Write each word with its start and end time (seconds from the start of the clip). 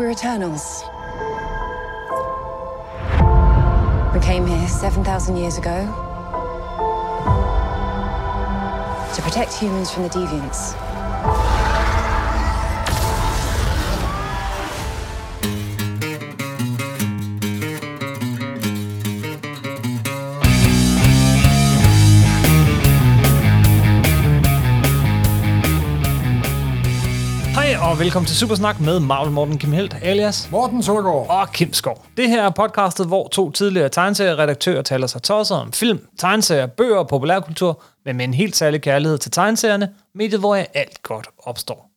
We're 0.00 0.12
Eternals. 0.12 0.82
We 4.14 4.20
came 4.26 4.46
here 4.46 4.66
7,000 4.66 5.36
years 5.36 5.58
ago 5.58 5.84
to 9.14 9.22
protect 9.22 9.52
humans 9.52 9.90
from 9.90 10.04
the 10.04 10.08
deviants. 10.08 11.59
Velkommen 28.00 28.26
til 28.26 28.36
Supersnak 28.36 28.80
med 28.80 29.00
Marvel 29.00 29.32
Morten 29.32 29.58
Kim 29.58 29.72
Helt, 29.72 29.96
alias 30.02 30.48
Morten 30.50 30.82
Søndergaard. 30.82 31.26
og 31.28 31.52
Kim 31.52 31.72
Skov. 31.72 32.04
Det 32.16 32.28
her 32.28 32.42
er 32.42 32.50
podcastet, 32.50 33.06
hvor 33.06 33.28
to 33.28 33.50
tidligere 33.50 33.88
tegneserieredaktører 33.88 34.82
taler 34.82 35.06
sig 35.06 35.22
tosser 35.22 35.56
om 35.56 35.72
film, 35.72 36.06
tegneserier, 36.18 36.66
bøger 36.66 36.96
og 36.96 37.08
populærkultur, 37.08 37.82
men 38.04 38.16
med 38.16 38.24
en 38.24 38.34
helt 38.34 38.56
særlig 38.56 38.82
kærlighed 38.82 39.18
til 39.18 39.30
tegneserierne, 39.30 39.90
mediet, 40.14 40.40
hvor 40.40 40.54
alt 40.74 41.02
godt 41.02 41.26
opstår. 41.38 41.90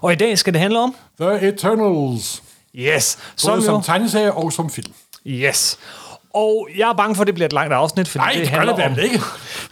Og 0.00 0.12
i 0.12 0.16
dag 0.16 0.38
skal 0.38 0.52
det 0.52 0.60
handle 0.60 0.78
om... 0.78 0.96
The 1.20 1.48
Eternals. 1.48 2.42
Yes, 2.74 3.16
Både 3.16 3.36
som 3.36 3.62
som 3.62 3.74
jo... 3.74 3.82
tegneserie 3.82 4.32
og 4.32 4.52
som 4.52 4.70
film. 4.70 4.92
Yes. 5.26 5.78
Og 6.34 6.68
jeg 6.76 6.88
er 6.88 6.92
bange 6.92 7.14
for, 7.14 7.22
at 7.22 7.26
det 7.26 7.34
bliver 7.34 7.46
et 7.46 7.52
langt 7.52 7.72
afsnit, 7.72 8.08
fordi 8.08 8.22
Nej, 8.24 8.32
det, 8.32 8.40
det 8.40 8.48
handler 8.48 8.76
det 8.76 8.84
om, 8.84 8.98
ikke. 9.02 9.20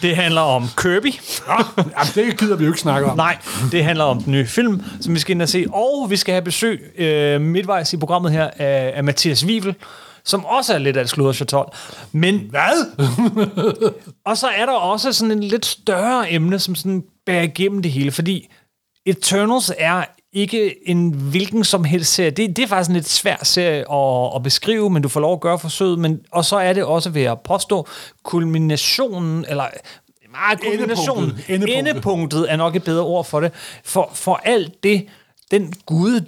det 0.03 0.17
handler 0.17 0.41
om 0.41 0.69
Kirby. 0.77 1.15
Ja, 1.49 1.55
jamen, 1.79 2.13
det 2.15 2.39
gider 2.39 2.57
vi 2.57 2.65
jo 2.65 2.71
ikke 2.71 2.81
snakke 2.81 3.11
om. 3.11 3.17
Nej, 3.17 3.39
det 3.73 3.85
handler 3.85 4.05
om 4.05 4.23
den 4.23 4.33
nye 4.33 4.47
film, 4.47 4.83
som 5.01 5.15
vi 5.15 5.21
skal 5.21 5.35
ind 5.35 5.43
og 5.43 5.49
se. 5.49 5.67
Og 5.73 6.07
vi 6.11 6.17
skal 6.17 6.33
have 6.33 6.43
besøg 6.43 6.93
øh, 6.99 7.41
midtvejs 7.41 7.93
i 7.93 7.97
programmet 7.97 8.33
her 8.33 8.51
af, 8.57 8.93
af 8.95 9.05
Mathias 9.05 9.45
Wivel, 9.47 9.75
som 10.25 10.45
også 10.45 10.75
er 10.75 10.79
lidt 10.79 10.97
af 10.97 11.03
et 11.03 11.09
sludderchatol. 11.09 11.67
Men, 12.13 12.39
Hvad? 12.51 12.87
og 14.27 14.37
så 14.37 14.47
er 14.49 14.67
der 14.67 14.73
også 14.73 15.13
sådan 15.13 15.31
en 15.33 15.45
lidt 15.45 15.67
større 15.67 16.33
emne, 16.33 16.59
som 16.59 16.75
sådan 16.75 17.05
bærer 17.27 17.43
igennem 17.43 17.83
det 17.83 17.93
hele, 17.93 18.11
fordi 18.11 18.49
Eternals 19.07 19.73
er 19.79 20.05
ikke 20.33 20.89
en 20.89 21.11
hvilken 21.11 21.65
som 21.65 21.85
helst 21.85 22.15
serie. 22.15 22.31
Det, 22.31 22.57
det 22.57 22.63
er 22.63 22.67
faktisk 22.67 22.89
en 22.89 22.95
lidt 22.97 23.09
svær 23.09 23.37
serie 23.43 23.93
at, 23.93 24.37
at 24.37 24.43
beskrive, 24.43 24.91
men 24.91 25.03
du 25.03 25.09
får 25.09 25.21
lov 25.21 25.33
at 25.33 25.41
gøre 25.41 25.59
forsøget. 25.59 25.99
Men, 25.99 26.21
og 26.33 26.45
så 26.45 26.57
er 26.57 26.73
det 26.73 26.85
også 26.85 27.11
ved 27.11 27.23
at 27.23 27.41
påstå 27.41 27.89
kulminationen, 28.23 29.45
eller 29.49 29.65
nej, 30.33 30.57
kulminationen, 30.57 31.25
Endepunktet. 31.25 31.55
Endepunktet. 31.55 31.79
endepunktet 31.79 32.53
er 32.53 32.57
nok 32.57 32.77
et 32.77 32.85
bedre 32.85 33.05
ord 33.05 33.25
for 33.25 33.41
det, 33.41 33.53
for, 33.85 34.11
for 34.15 34.41
alt 34.45 34.83
det, 34.83 35.07
den 35.51 35.73
gude 35.87 36.25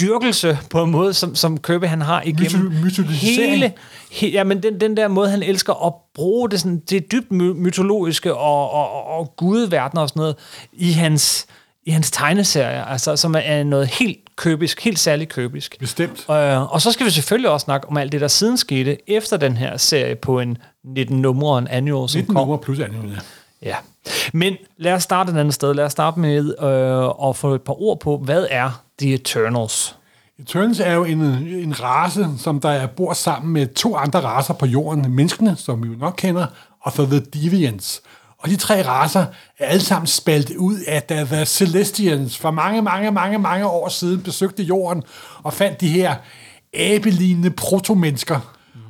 dyrkelse 0.00 0.58
på 0.70 0.82
en 0.82 0.90
måde, 0.90 1.14
som, 1.14 1.34
som 1.34 1.58
Kirby 1.58 1.84
han 1.84 2.00
har 2.00 2.22
igennem 2.22 2.72
hele, 3.08 3.72
he, 4.10 4.28
ja, 4.28 4.44
men 4.44 4.62
den, 4.62 4.80
den 4.80 4.96
der 4.96 5.08
måde, 5.08 5.30
han 5.30 5.42
elsker 5.42 5.86
at 5.86 5.92
bruge 6.14 6.50
det, 6.50 6.60
sådan, 6.60 6.82
det 6.90 7.12
dybt 7.12 7.32
my- 7.32 7.54
mytologiske 7.56 8.34
og, 8.34 8.70
og, 8.70 8.90
og, 8.92 9.06
og 9.06 9.34
gudeverdener 9.36 10.02
og 10.02 10.08
sådan 10.08 10.20
noget 10.20 10.36
i 10.72 10.92
hans, 10.92 11.46
i 11.84 11.90
hans 11.90 12.10
tegneserier, 12.10 12.84
altså, 12.84 13.16
som 13.16 13.34
er 13.38 13.64
noget 13.64 13.86
helt 13.86 14.18
købisk, 14.36 14.80
helt 14.80 14.98
særligt 14.98 15.30
købisk. 15.32 15.76
Bestemt. 15.78 16.26
Øh, 16.30 16.72
og 16.72 16.80
så 16.82 16.92
skal 16.92 17.06
vi 17.06 17.10
selvfølgelig 17.10 17.50
også 17.50 17.64
snakke 17.64 17.88
om 17.88 17.96
alt 17.96 18.12
det, 18.12 18.20
der 18.20 18.28
siden 18.28 18.56
skete 18.56 19.10
efter 19.10 19.36
den 19.36 19.56
her 19.56 19.76
serie 19.76 20.14
på 20.14 20.40
en 20.40 20.58
19 20.84 21.22
numre 21.22 21.58
en 21.58 21.68
annual, 21.68 22.08
som 22.08 22.18
19 22.18 22.34
kom. 22.34 22.40
nummer 22.40 22.56
plus 22.56 22.80
annual, 22.80 23.10
ja. 23.10 23.18
Ja. 23.62 23.76
Men 24.32 24.56
lad 24.76 24.92
os 24.92 25.02
starte 25.02 25.32
et 25.32 25.38
andet 25.38 25.54
sted. 25.54 25.74
Lad 25.74 25.84
os 25.84 25.92
starte 25.92 26.20
med 26.20 26.54
øh, 26.62 27.28
at 27.28 27.36
få 27.36 27.54
et 27.54 27.62
par 27.62 27.82
ord 27.82 28.00
på, 28.00 28.16
hvad 28.16 28.46
er 28.50 28.82
The 28.98 29.14
Eternals? 29.14 29.96
Eternals 30.38 30.80
er 30.80 30.92
jo 30.92 31.04
en, 31.04 31.20
en 31.20 31.80
race, 31.82 32.28
som 32.38 32.60
der 32.60 32.68
er 32.68 32.86
bor 32.86 33.12
sammen 33.12 33.52
med 33.52 33.66
to 33.66 33.96
andre 33.96 34.20
racer 34.20 34.54
på 34.54 34.66
jorden. 34.66 35.10
Menneskene, 35.10 35.56
som 35.56 35.82
vi 35.82 35.88
jo 35.88 35.94
nok 35.98 36.14
kender, 36.16 36.46
og 36.80 36.92
så 36.92 37.06
The 37.06 37.20
Deviants. 37.20 38.02
Og 38.42 38.48
de 38.48 38.56
tre 38.56 38.86
racer 38.86 39.24
er 39.58 39.66
alle 39.66 39.82
sammen 39.82 40.06
spaltet 40.06 40.56
ud 40.56 40.78
af, 40.88 41.02
da 41.02 41.24
The 41.24 41.46
Celestians 41.46 42.38
for 42.38 42.50
mange, 42.50 42.82
mange, 42.82 43.10
mange, 43.10 43.38
mange 43.38 43.66
år 43.66 43.88
siden 43.88 44.22
besøgte 44.22 44.62
jorden 44.62 45.02
og 45.42 45.52
fandt 45.52 45.80
de 45.80 45.88
her 45.88 46.14
abelignende 46.74 47.50
protomennesker. 47.50 48.40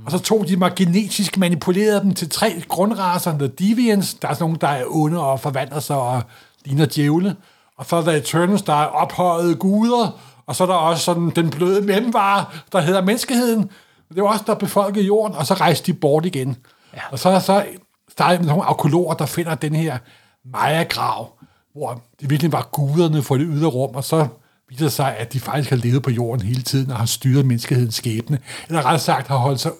Og 0.04 0.10
så 0.10 0.18
tog 0.18 0.48
de 0.48 0.56
mig 0.56 0.72
genetisk 0.76 1.38
manipulerede 1.38 2.00
dem 2.00 2.14
til 2.14 2.30
tre 2.30 2.62
grundracer. 2.68 3.38
The 3.38 3.48
Deviants, 3.48 4.14
der 4.14 4.28
er 4.28 4.32
sådan 4.34 4.44
nogle, 4.44 4.58
der 4.60 4.68
er 4.68 4.84
onde 4.88 5.20
og 5.20 5.40
forvandler 5.40 5.80
sig 5.80 5.96
og 5.96 6.22
ligner 6.64 6.86
djævle. 6.86 7.36
Og 7.78 7.86
så 7.86 7.96
er 7.96 8.02
der 8.02 8.12
Eternals, 8.12 8.62
der 8.62 8.72
er 8.72 8.86
ophøjede 8.86 9.54
guder. 9.54 10.20
Og 10.46 10.56
så 10.56 10.62
er 10.64 10.66
der 10.66 10.74
også 10.74 11.04
sådan 11.04 11.30
den 11.30 11.50
bløde 11.50 11.82
mellemvare, 11.82 12.44
der 12.72 12.80
hedder 12.80 13.02
menneskeheden. 13.02 13.70
Det 14.14 14.22
var 14.22 14.28
også 14.28 14.44
der 14.46 14.54
befolkede 14.54 15.04
jorden, 15.04 15.36
og 15.36 15.46
så 15.46 15.54
rejste 15.54 15.92
de 15.92 15.98
bort 15.98 16.26
igen. 16.26 16.56
Ja. 16.94 17.00
Og 17.10 17.18
så 17.18 17.28
er 17.28 17.38
så 17.38 17.64
startet 18.12 18.40
med 18.40 18.48
nogle 18.48 18.64
arkeologer, 18.64 19.14
der 19.14 19.26
finder 19.26 19.54
den 19.54 19.74
her 19.74 19.98
Maya-grav, 20.44 21.38
hvor 21.72 22.02
det 22.20 22.30
virkelig 22.30 22.52
var 22.52 22.68
guderne 22.72 23.22
for 23.22 23.36
det 23.36 23.46
ydre 23.50 23.68
rum, 23.68 23.96
og 23.96 24.04
så 24.04 24.28
viser 24.68 24.84
det 24.84 24.92
sig, 24.92 25.16
at 25.16 25.32
de 25.32 25.40
faktisk 25.40 25.70
har 25.70 25.76
levet 25.76 26.02
på 26.02 26.10
jorden 26.10 26.46
hele 26.46 26.62
tiden 26.62 26.90
og 26.90 26.96
har 26.96 27.06
styret 27.06 27.46
menneskehedens 27.46 27.94
skæbne. 27.94 28.38
Eller 28.68 28.80
rettere 28.80 28.98
sagt 28.98 29.28
har 29.28 29.36
holdt 29.36 29.60
sig 29.60 29.72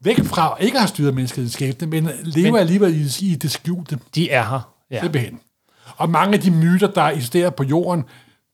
væk 0.00 0.24
fra 0.24 0.56
ikke 0.60 0.78
have 0.78 0.88
styret 0.88 1.14
menneskehedens 1.14 1.52
skæbne, 1.52 1.86
men 1.86 2.10
lever 2.22 2.50
men, 2.50 2.60
alligevel 2.60 3.00
i, 3.00 3.32
i 3.32 3.34
det 3.34 3.50
skjulte. 3.50 3.98
De 4.14 4.30
er 4.30 4.44
her. 4.44 4.74
Ja. 4.90 5.00
Simpelthen. 5.00 5.40
Og 5.96 6.10
mange 6.10 6.34
af 6.34 6.40
de 6.40 6.50
myter, 6.50 6.86
der 6.86 7.02
eksisterer 7.02 7.50
på 7.50 7.64
jorden, 7.64 8.04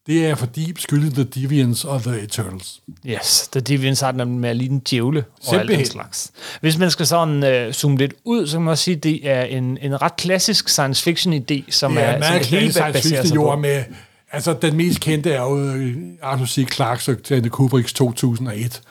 det 0.08 0.26
er 0.26 0.34
fordi 0.34 0.72
skyldes 0.78 1.12
The 1.12 1.24
Deviants 1.24 1.84
og 1.84 2.02
The 2.02 2.20
Eternals. 2.20 2.80
Yes, 3.06 3.48
The 3.52 3.60
Deviants 3.60 4.00
har 4.00 4.12
den 4.12 4.38
med 4.38 4.50
at 4.50 4.56
ligne 4.56 4.74
en 4.74 4.82
djævle 4.90 5.24
og 5.46 5.54
alt 5.54 5.70
den 5.70 5.86
slags. 5.86 6.32
Hvis 6.60 6.78
man 6.78 6.90
skal 6.90 7.06
sådan 7.06 7.66
uh, 7.66 7.72
zoome 7.72 7.96
lidt 7.96 8.14
ud, 8.24 8.46
så 8.46 8.52
kan 8.56 8.62
man 8.62 8.70
også 8.70 8.84
sige, 8.84 8.96
at 8.96 9.02
det 9.02 9.30
er 9.30 9.42
en, 9.42 9.78
en 9.82 10.02
ret 10.02 10.16
klassisk 10.16 10.68
science 10.68 11.02
fiction 11.02 11.34
idé, 11.34 11.70
som 11.70 11.92
Det 11.92 12.02
er 12.02 12.06
er, 12.06 12.40
som 12.40 12.58
hele 12.58 12.72
klassisk 12.72 12.74
science 12.74 13.08
fiction 13.08 13.34
jord 13.34 13.56
på. 13.56 13.60
med, 13.60 13.84
altså 14.32 14.56
den 14.62 14.76
mest 14.76 15.00
kendte 15.00 15.32
er 15.32 15.40
jo 15.40 15.64
øh, 15.64 15.96
Arthur 16.22 16.46
C. 16.46 16.66
Clarke's 16.74 17.24
Stanley 17.24 17.48
Kubricks 17.48 17.92
2001, 17.92 18.82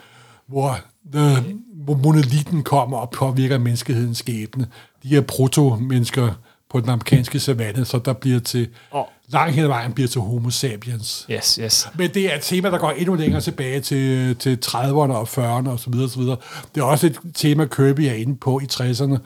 hvor, 0.48 0.80
the, 1.14 1.44
hvor 1.84 1.96
monolitten 1.96 2.64
kommer 2.64 2.98
og 2.98 3.10
påvirker 3.10 3.58
menneskehedens 3.58 4.18
skæbne. 4.18 4.68
De 5.04 5.08
her 5.08 5.22
proto-mennesker 5.22 6.34
på 6.70 6.80
den 6.80 6.90
amerikanske 6.90 7.40
savanne, 7.40 7.86
så 7.86 8.00
der 8.00 8.14
bliver 8.14 8.40
til, 8.40 8.68
Og- 8.92 9.10
langt 9.28 9.56
hen 9.56 9.64
ad 9.64 9.68
vejen 9.68 9.94
bliver 9.94 10.08
til 10.08 10.22
homo 10.22 10.50
sapiens. 10.50 11.26
Yes, 11.32 11.56
yes. 11.62 11.88
Men 11.96 12.14
det 12.14 12.32
er 12.32 12.36
et 12.36 12.42
tema, 12.42 12.70
der 12.72 12.78
går 12.78 12.92
endnu 12.92 13.16
længere 13.16 13.42
tilbage 13.42 13.80
til, 13.82 14.36
til 14.36 14.60
30'erne 14.66 15.14
og 15.14 15.28
40'erne 15.28 15.70
osv. 15.70 15.94
osv. 15.94 16.22
Det 16.22 16.82
er 16.82 16.84
også 16.84 17.08
et 17.08 17.20
tema, 17.36 17.66
Kirby 17.66 18.00
er 18.02 18.14
inde 18.14 18.36
på 18.36 18.60
i 18.60 18.68
60'erne. 18.74 19.18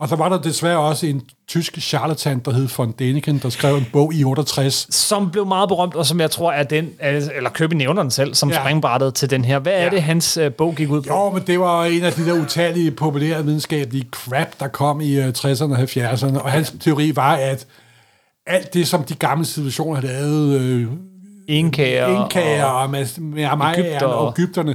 Og 0.00 0.08
så 0.08 0.16
var 0.16 0.28
der 0.28 0.38
desværre 0.40 0.78
også 0.78 1.06
en 1.06 1.22
tysk 1.48 1.78
charlatan, 1.80 2.38
der 2.38 2.52
hed 2.52 2.68
von 2.76 2.94
Däniken, 3.02 3.42
der 3.42 3.48
skrev 3.48 3.76
en 3.76 3.86
bog 3.92 4.14
i 4.14 4.24
68. 4.24 4.86
Som 4.94 5.30
blev 5.30 5.46
meget 5.46 5.68
berømt, 5.68 5.94
og 5.94 6.06
som 6.06 6.20
jeg 6.20 6.30
tror 6.30 6.52
er 6.52 6.62
den, 6.62 6.90
eller 7.00 7.50
Kirby 7.50 7.74
nævner 7.74 8.02
den 8.02 8.10
selv, 8.10 8.34
som 8.34 8.50
ja. 8.50 8.60
Springbrættet 8.60 9.14
til 9.14 9.30
den 9.30 9.44
her. 9.44 9.58
Hvad 9.58 9.72
er 9.72 9.82
Ja. 9.84 9.90
det, 9.90 10.02
hans 10.02 10.38
uh, 10.38 10.52
bog 10.52 10.74
gik 10.74 10.90
ud 10.90 11.02
på? 11.02 11.08
Jo, 11.08 11.30
men 11.30 11.42
det 11.46 11.60
var 11.60 11.84
en 11.84 12.04
af 12.04 12.12
de 12.12 12.26
der 12.26 12.40
utallige 12.42 12.90
populære 12.90 13.44
videnskabelige 13.44 14.06
crap, 14.10 14.48
der 14.60 14.68
kom 14.68 15.00
i 15.00 15.12
øh, 15.20 15.28
60'erne 15.38 15.62
og 15.72 15.78
70'erne. 15.78 16.42
Og 16.42 16.50
hans 16.50 16.74
teori 16.80 17.16
var, 17.16 17.34
at 17.36 17.66
alt 18.46 18.74
det, 18.74 18.88
som 18.88 19.02
de 19.04 19.14
gamle 19.14 19.44
civilisationer 19.44 20.00
havde 20.00 20.12
lavet, 20.12 20.60
øh, 20.60 20.86
Inkager. 21.48 22.22
Inkaer 22.22 22.64
og- 22.64 22.82
og, 22.82 22.90
med, 22.90 23.20
med 23.20 23.44
Amajerne 23.44 23.88
Egypter 23.88 24.06
og 24.06 24.26
og- 24.26 24.34
Ægypterne. 24.38 24.74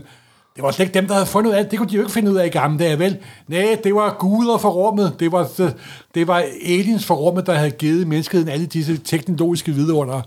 Det 0.55 0.63
var 0.63 0.71
slet 0.71 0.85
ikke 0.85 0.93
dem, 0.93 1.07
der 1.07 1.13
havde 1.13 1.25
fundet 1.25 1.51
ud 1.51 1.55
af 1.55 1.63
det. 1.63 1.71
Det 1.71 1.79
kunne 1.79 1.89
de 1.89 1.95
jo 1.95 2.01
ikke 2.01 2.11
finde 2.11 2.31
ud 2.31 2.37
af 2.37 2.45
i 2.45 2.49
gamle 2.49 2.79
dage, 2.79 2.99
vel? 2.99 3.17
Nej, 3.47 3.77
det 3.83 3.95
var 3.95 4.15
guder 4.19 4.57
for 4.57 4.69
rummet. 4.69 5.15
Det 5.19 5.31
var, 5.31 5.71
det 6.15 6.27
var 6.27 6.43
aliens 6.65 7.05
for 7.05 7.15
rummet, 7.15 7.45
der 7.45 7.53
havde 7.53 7.71
givet 7.71 8.07
menneskeheden 8.07 8.49
alle 8.49 8.65
disse 8.65 8.97
teknologiske 8.97 9.71
vidunder. 9.71 10.21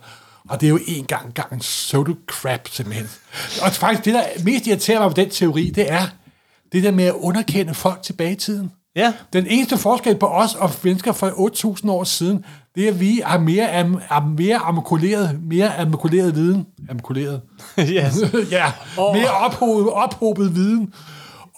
Og 0.49 0.61
det 0.61 0.67
er 0.67 0.71
jo 0.71 0.79
en 0.87 1.05
gang 1.05 1.35
gang 1.35 1.61
pseudo 1.61 2.15
crap, 2.27 2.69
simpelthen. 2.69 3.09
Og 3.63 3.73
faktisk, 3.73 4.05
det 4.05 4.15
der 4.15 4.23
mest 4.45 4.67
irriterer 4.67 4.99
mig 4.99 5.09
ved 5.09 5.15
den 5.15 5.31
teori, 5.31 5.71
det 5.71 5.93
er 5.93 6.07
det 6.73 6.83
der 6.83 6.91
med 6.91 7.05
at 7.05 7.15
underkende 7.15 7.75
folk 7.75 8.03
tilbage 8.03 8.33
i 8.33 8.37
tiden. 8.37 8.71
Ja. 8.97 9.13
Den 9.33 9.47
eneste 9.47 9.79
forskel 9.79 10.17
på 10.17 10.27
os 10.27 10.55
og 10.55 10.71
mennesker 10.83 11.13
for 11.13 11.29
8.000 11.81 11.91
år 11.91 12.05
siden, 12.05 12.45
det 12.75 12.85
er, 12.85 12.89
at 12.89 13.01
vi 13.01 13.23
har 13.25 13.39
mere, 13.39 13.71
am, 13.73 13.99
am, 14.11 14.23
mere 14.39 14.57
amakuleret, 14.57 15.39
mere 15.51 15.77
amakuleret 15.81 16.35
viden. 16.35 16.67
Amakuleret. 16.91 17.41
yes. 17.79 18.15
ja, 18.51 18.73
Og- 18.99 19.17
mere 19.17 19.31
ophobet, 19.31 19.93
ophobet 19.93 20.55
viden. 20.55 20.93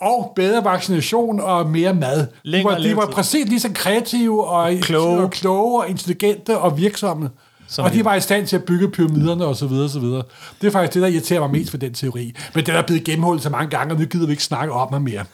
Og 0.01 0.33
bedre 0.37 0.65
vaccination 0.65 1.41
og 1.41 1.71
mere 1.71 1.95
mad. 1.95 2.19
De 2.21 2.27
Længere 2.43 2.73
var, 2.75 2.81
de 2.81 2.97
var 2.97 3.07
præcis 3.07 3.49
lige 3.49 3.61
så 3.61 3.69
kreative 3.75 4.47
og 4.49 4.73
Kloge. 4.81 5.23
og, 5.23 5.31
kloge 5.31 5.83
og 5.83 5.89
intelligente 5.91 6.59
og 6.59 6.79
virksomme. 6.79 7.31
Som 7.69 7.85
og 7.85 7.93
de 7.93 8.05
var 8.05 8.15
i 8.15 8.21
stand 8.21 8.47
til 8.47 8.57
at 8.57 8.65
bygge 8.65 8.91
pyramiderne 8.91 9.45
og 9.45 9.57
så 9.57 9.67
videre, 9.67 9.85
og 9.85 9.91
så 9.91 10.01
videre. 10.01 10.23
Det 10.61 10.67
er 10.67 10.71
faktisk 10.71 10.95
det, 10.95 11.03
der 11.03 11.09
irriterer 11.09 11.41
mig 11.41 11.51
mest 11.51 11.73
ved 11.73 11.81
den 11.81 11.95
teori. 11.95 12.35
Men 12.55 12.67
den 12.67 12.75
er 12.75 12.83
blevet 12.83 13.05
gennemholdt 13.05 13.43
så 13.43 13.51
mange 13.51 13.71
gange, 13.71 13.95
og 13.95 14.01
nu 14.01 14.07
gider 14.07 14.27
vi 14.27 14.33
ikke 14.33 14.45
snakke 14.45 14.73
om 14.75 14.93
ham 14.93 15.03
mere. 15.03 15.25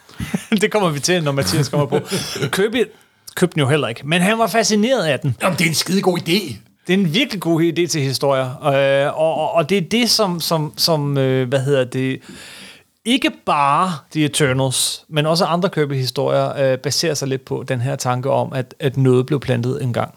det 0.60 0.72
kommer 0.72 0.90
vi 0.90 1.00
til, 1.00 1.24
når 1.24 1.32
Mathias 1.32 1.68
kommer 1.68 1.86
på. 1.86 1.98
Kirby 2.52 2.84
købte 3.34 3.54
den 3.54 3.60
jo 3.60 3.68
heller 3.68 3.88
ikke, 3.88 4.00
men 4.04 4.22
han 4.22 4.38
var 4.38 4.46
fascineret 4.46 5.04
af 5.04 5.20
den. 5.20 5.36
Jamen, 5.42 5.58
det 5.58 5.64
er 5.64 5.68
en 5.68 5.74
skide 5.74 6.02
god 6.02 6.18
idé. 6.18 6.56
Det 6.86 6.94
er 6.94 6.98
en 6.98 7.14
virkelig 7.14 7.40
god 7.40 7.62
idé 7.62 7.86
til 7.86 8.00
historier, 8.02 8.66
øh, 8.66 9.18
og, 9.20 9.34
og, 9.34 9.52
og 9.52 9.68
det 9.68 9.78
er 9.78 9.82
det, 9.82 10.10
som, 10.10 10.40
som, 10.40 10.72
som 10.76 11.18
øh, 11.18 11.48
hvad 11.48 11.60
hedder 11.60 11.84
det, 11.84 12.20
ikke 13.04 13.30
bare 13.46 13.92
The 14.12 14.24
Eternals, 14.24 15.04
men 15.08 15.26
også 15.26 15.44
andre 15.44 15.68
Kirby-historier 15.68 16.72
øh, 16.72 16.78
baserer 16.78 17.14
sig 17.14 17.28
lidt 17.28 17.44
på 17.44 17.64
den 17.68 17.80
her 17.80 17.96
tanke 17.96 18.30
om, 18.30 18.52
at, 18.52 18.74
at 18.80 18.96
noget 18.96 19.26
blev 19.26 19.40
plantet 19.40 19.82
en 19.82 19.92
gang. 19.92 20.14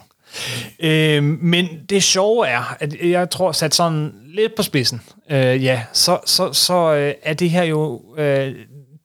Øh, 0.80 1.24
men 1.24 1.68
det 1.90 2.04
sjove 2.04 2.48
er, 2.48 2.76
at 2.80 2.96
jeg 3.04 3.30
tror, 3.30 3.52
sat 3.52 3.76
sådan 3.76 4.14
lidt 4.26 4.56
på 4.56 4.64
spidsen, 4.64 5.02
øh, 5.30 5.64
ja, 5.64 5.84
så, 5.94 6.20
så, 6.26 6.54
så 6.54 6.94
øh, 6.94 7.14
er 7.24 7.34
det 7.34 7.50
her 7.50 7.64
jo, 7.64 8.02
øh, 8.18 8.56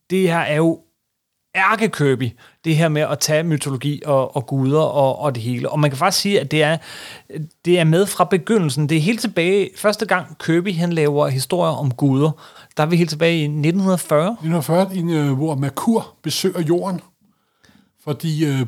det 0.09 0.21
her 0.21 0.39
er 0.39 0.55
jo 0.55 0.79
ærke 1.55 1.89
det 2.63 2.75
her 2.75 2.89
med 2.89 3.01
at 3.01 3.19
tage 3.19 3.43
mytologi 3.43 4.01
og, 4.05 4.35
og 4.35 4.47
guder 4.47 4.79
og, 4.79 5.19
og 5.19 5.35
det 5.35 5.43
hele. 5.43 5.69
Og 5.69 5.79
man 5.79 5.89
kan 5.89 5.97
faktisk 5.97 6.21
sige, 6.21 6.39
at 6.39 6.51
det 6.51 6.63
er, 6.63 6.77
det 7.65 7.79
er 7.79 7.83
med 7.83 8.05
fra 8.05 8.23
begyndelsen. 8.23 8.89
Det 8.89 8.97
er 8.97 9.01
helt 9.01 9.21
tilbage, 9.21 9.69
første 9.77 10.05
gang 10.05 10.37
Kirby 10.37 10.75
han 10.75 10.93
laver 10.93 11.27
historier 11.27 11.71
om 11.71 11.91
guder, 11.91 12.31
der 12.77 12.83
er 12.83 12.87
vi 12.87 12.95
helt 12.95 13.09
tilbage 13.09 13.37
i 13.37 13.43
1940. 13.43 14.31
1940, 14.31 15.35
hvor 15.35 15.55
Merkur 15.55 16.15
besøger 16.21 16.61
jorden, 16.61 17.01
fordi 18.03 18.45
øh, 18.45 18.65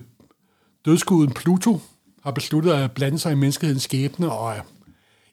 dødskuden 0.86 1.34
Pluto 1.34 1.80
har 2.24 2.31
besluttet 2.31 2.72
at 2.72 2.92
blande 2.92 3.19
sig 3.19 3.31
i 3.31 3.36
menneskehedens 3.36 3.84
skæbne, 3.84 4.31
og 4.31 4.56
øh, 4.56 4.62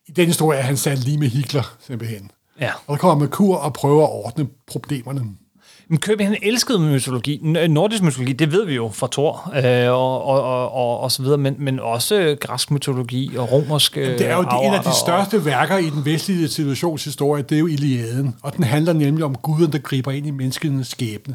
i 0.07 0.13
den 0.13 0.27
historie 0.27 0.59
er 0.59 0.63
han 0.63 0.77
sat 0.77 0.99
lige 0.99 1.19
med 1.19 1.29
Hitler, 1.29 1.77
simpelthen. 1.81 2.31
Ja. 2.61 2.71
Og 2.87 2.93
der 2.93 2.97
kommer 2.97 3.25
Merkur 3.25 3.57
og 3.57 3.73
prøver 3.73 4.05
at 4.05 4.13
ordne 4.13 4.49
problemerne. 4.67 5.23
Men 5.91 5.99
Kirby, 5.99 6.23
han 6.23 6.37
elskede 6.43 6.79
mytologi. 6.79 7.41
Nordisk 7.69 8.03
mytologi, 8.03 8.33
det 8.33 8.53
ved 8.53 8.67
vi 8.67 8.75
jo 8.75 8.91
fra 8.95 9.09
Thor 9.13 9.53
øh, 9.57 9.93
og, 9.93 10.25
og, 10.25 10.43
og, 10.43 10.73
og, 10.73 11.01
og 11.01 11.13
så 11.13 11.23
videre, 11.23 11.39
men, 11.39 11.57
men 11.59 11.81
også 11.81 12.37
græsk 12.41 12.71
mytologi 12.71 13.37
og 13.37 13.53
romersk 13.53 13.97
øh, 13.97 14.19
Det 14.19 14.27
er 14.27 14.37
jo 14.37 14.43
de, 14.43 14.67
en 14.67 14.75
af 14.75 14.81
de 14.81 14.97
største 15.05 15.37
og... 15.37 15.45
værker 15.45 15.77
i 15.77 15.91
den 15.91 16.05
vestlige 16.05 16.49
civilisationshistorie, 16.49 17.43
det 17.43 17.55
er 17.55 17.59
jo 17.59 17.67
Iliaden. 17.67 18.37
Og 18.43 18.57
den 18.57 18.65
handler 18.65 18.93
nemlig 18.93 19.25
om 19.25 19.35
guden, 19.35 19.73
der 19.73 19.79
griber 19.79 20.11
ind 20.11 20.27
i 20.27 20.31
menneskenes 20.31 20.89
skæbne. 20.89 21.35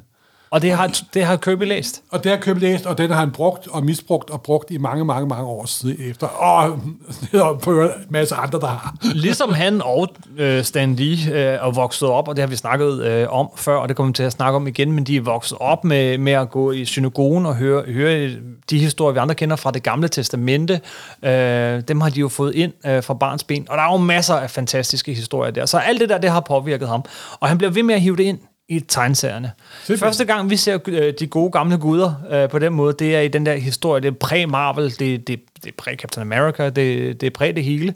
Og 0.56 0.62
det 0.62 0.72
har, 0.72 1.02
det 1.14 1.26
har 1.26 1.36
Kirby 1.36 1.64
læst? 1.64 2.02
Og 2.12 2.24
det 2.24 2.32
har 2.32 2.40
Kirby 2.40 2.60
læst, 2.60 2.86
og 2.86 2.98
den 2.98 3.12
har 3.12 3.20
han 3.20 3.32
brugt 3.32 3.68
og 3.68 3.86
misbrugt 3.86 4.30
og 4.30 4.42
brugt 4.42 4.72
i 4.72 4.78
mange, 4.78 5.06
mange, 5.06 5.28
mange 5.28 5.46
år 5.46 5.66
siden 5.66 6.10
efter. 6.10 6.28
Og 6.28 6.80
på 7.64 7.82
en 7.82 7.90
masse 8.10 8.36
andre, 8.36 8.60
der 8.60 8.68
har. 8.68 8.96
Ligesom 9.02 9.54
han 9.54 9.82
og 9.82 10.08
øh, 10.38 10.64
Stan 10.64 10.96
Lee 10.96 11.34
øh, 11.34 11.40
er 11.40 11.72
vokset 11.72 12.10
op, 12.10 12.28
og 12.28 12.36
det 12.36 12.42
har 12.42 12.48
vi 12.48 12.56
snakket 12.56 13.04
øh, 13.04 13.28
om 13.30 13.50
før, 13.56 13.76
og 13.76 13.90
det 13.90 13.98
kommer 13.98 14.10
vi 14.12 14.14
til 14.14 14.24
at 14.24 14.32
snakke 14.32 14.56
om 14.56 14.68
igen, 14.68 14.92
men 14.92 15.04
de 15.04 15.18
er 15.18 15.22
vokset 15.22 15.58
op 15.62 15.84
med, 15.84 16.18
med 16.18 16.34
at 16.34 16.52
gå 16.52 16.72
i 16.72 16.86
synagogen 16.86 17.46
og 17.46 17.56
høre, 17.56 17.84
høre 17.88 18.32
de 18.70 18.80
historier, 18.80 19.14
vi 19.14 19.20
andre 19.20 19.36
kender 19.36 19.56
fra 19.56 19.72
det 19.72 19.84
gamle 19.84 20.08
testamente. 20.08 20.82
Øh, 21.24 21.82
dem 21.88 22.02
har 22.02 22.10
de 22.10 22.20
jo 22.20 22.30
fået 22.30 22.56
ind 22.56 22.74
øh, 22.86 23.04
fra 23.04 23.14
barns 23.14 23.44
ben, 23.44 23.66
og 23.70 23.78
der 23.78 23.84
er 23.84 23.92
jo 23.92 23.98
masser 23.98 24.36
af 24.36 24.50
fantastiske 24.50 25.14
historier 25.14 25.52
der. 25.52 25.66
Så 25.66 25.78
alt 25.78 26.02
det 26.02 26.10
der, 26.10 26.18
det 26.18 26.30
har 26.30 26.40
påvirket 26.40 26.88
ham. 26.88 27.04
Og 27.40 27.48
han 27.48 27.58
bliver 27.58 27.72
ved 27.72 27.84
med 27.84 27.96
at 27.96 28.02
hive 28.02 28.16
det 28.16 28.24
ind 28.24 28.40
i 28.70 28.80
tegneserierne. 28.80 29.52
Første 30.00 30.26
gang, 30.26 30.50
vi 30.50 30.58
ser 30.58 30.80
øh, 30.88 31.14
de 31.20 31.28
gode 31.28 31.52
gamle 31.52 31.78
guder 31.78 32.14
øh, 32.32 32.50
på 32.50 32.60
den 32.60 32.74
måde, 32.74 32.96
det 33.00 33.16
er 33.16 33.22
i 33.22 33.28
den 33.28 33.46
der 33.46 33.56
historie, 33.56 34.02
det 34.02 34.08
er 34.08 34.12
præ-Marvel, 34.12 34.90
det, 35.00 35.28
det, 35.28 35.40
det 35.64 35.68
er 35.68 35.72
præ-Captain 35.78 36.22
America, 36.22 36.70
det, 36.70 37.22
det 37.22 37.28
er 37.28 37.32
præ 37.32 37.52
det 37.56 37.64
hele. 37.64 37.94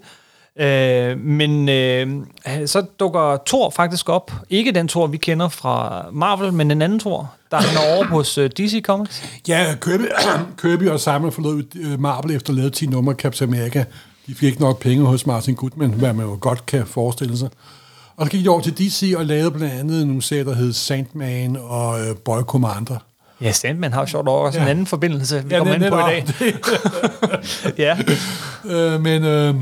Øh, 0.56 1.18
men 1.18 1.68
øh, 1.68 2.08
så 2.66 2.86
dukker 3.00 3.36
Thor 3.46 3.70
faktisk 3.70 4.08
op. 4.08 4.32
Ikke 4.50 4.72
den 4.72 4.88
Thor, 4.88 5.06
vi 5.06 5.16
kender 5.16 5.48
fra 5.48 6.04
Marvel, 6.12 6.52
men 6.52 6.70
en 6.70 6.82
anden 6.82 6.98
Thor, 6.98 7.32
der 7.50 7.56
er 7.56 7.96
over 7.96 8.04
hos 8.04 8.38
øh, 8.38 8.50
DC 8.50 8.82
Comics. 8.82 9.24
Ja, 9.48 9.74
Kirby, 9.80 10.04
Kirby 10.62 10.88
og 10.88 11.00
Simon 11.00 11.32
forlod 11.32 11.62
uh, 11.92 12.00
Marvel 12.00 12.36
efter 12.36 12.52
lavet 12.52 12.72
10 12.72 12.86
numre 12.86 13.14
Captain 13.14 13.54
America. 13.54 13.84
De 14.26 14.34
fik 14.34 14.48
ikke 14.48 14.60
nok 14.60 14.78
penge 14.80 15.04
hos 15.04 15.26
Martin 15.26 15.54
Goodman, 15.54 15.90
hvad 15.90 16.12
man 16.12 16.26
jo 16.26 16.38
godt 16.40 16.66
kan 16.66 16.86
forestille 16.86 17.38
sig. 17.38 17.48
Og 18.20 18.26
så 18.26 18.30
gik 18.30 18.44
de 18.44 18.48
over 18.48 18.60
til 18.60 18.78
DC 18.78 19.14
og 19.16 19.26
lavede 19.26 19.50
blandt 19.50 19.74
andet 19.74 20.06
nogle 20.06 20.22
serier, 20.22 20.44
der 20.44 20.54
hed 20.54 20.72
Sandman 20.72 21.56
og 21.56 22.00
øh, 22.00 22.16
Boy 22.16 22.40
Commander. 22.40 22.98
Ja, 23.40 23.52
Sandman 23.52 23.92
har 23.92 24.00
jo 24.00 24.06
sjovt 24.06 24.28
over 24.28 24.50
ja. 24.54 24.62
en 24.62 24.68
anden 24.68 24.86
forbindelse, 24.86 25.44
vi 25.44 25.54
ja, 25.54 25.58
kommer 25.58 25.74
ind 25.74 25.88
på 25.88 25.98
i 25.98 26.02
dag. 26.02 26.24
ja. 27.84 27.98
Øh, 28.64 29.00
men, 29.00 29.24
øh, 29.24 29.54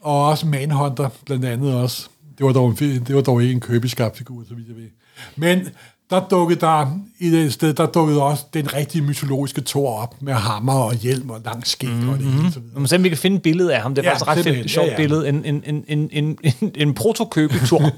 og 0.00 0.26
også 0.26 0.46
Manhunter, 0.46 1.08
blandt 1.26 1.44
andet 1.44 1.74
også. 1.74 2.08
Det 2.38 2.46
var 2.46 2.52
dog, 2.52 2.68
en, 2.68 2.76
det 2.76 3.14
var 3.14 3.20
dog 3.20 3.42
ikke 3.42 3.54
en 3.54 3.60
købeskabt 3.60 4.16
figur, 4.16 4.44
så 4.48 4.54
vidt 4.54 4.68
jeg 4.68 4.76
ved. 4.76 4.88
Men 5.36 5.68
der 6.10 6.20
dukkede 6.30 6.60
der 6.60 6.98
i 7.18 7.30
det 7.30 7.52
sted, 7.52 7.74
der 7.74 7.86
dukkede 7.86 8.22
også 8.22 8.44
den 8.54 8.74
rigtige 8.74 9.02
mytologiske 9.02 9.60
Thor 9.66 10.02
op 10.02 10.14
med 10.20 10.34
hammer 10.34 10.74
og 10.74 10.94
hjelm 10.94 11.30
og 11.30 11.40
lang 11.44 11.66
skæg 11.66 11.90
mm-hmm. 11.90 12.08
og 12.08 12.18
det 12.18 12.26
hele. 12.26 12.52
Så 12.52 12.60
videre. 12.60 12.98
Men 12.98 13.04
vi 13.04 13.08
kan 13.08 13.18
finde 13.18 13.36
et 13.36 13.42
billede 13.42 13.74
af 13.74 13.82
ham. 13.82 13.94
Det 13.94 14.06
er 14.06 14.08
ja, 14.08 14.14
faktisk 14.14 14.28
ret 14.28 14.44
fedt, 14.44 14.70
sjovt 14.70 14.86
ja, 14.86 14.90
ja. 14.90 14.96
billede. 14.96 15.28
En, 15.28 15.44
en, 15.44 15.62
en, 15.66 15.84
en, 15.88 16.08
en, 16.12 16.38
en, 16.60 16.72
en 16.74 16.94
protokøbe 16.94 17.54
Thor. 17.58 17.90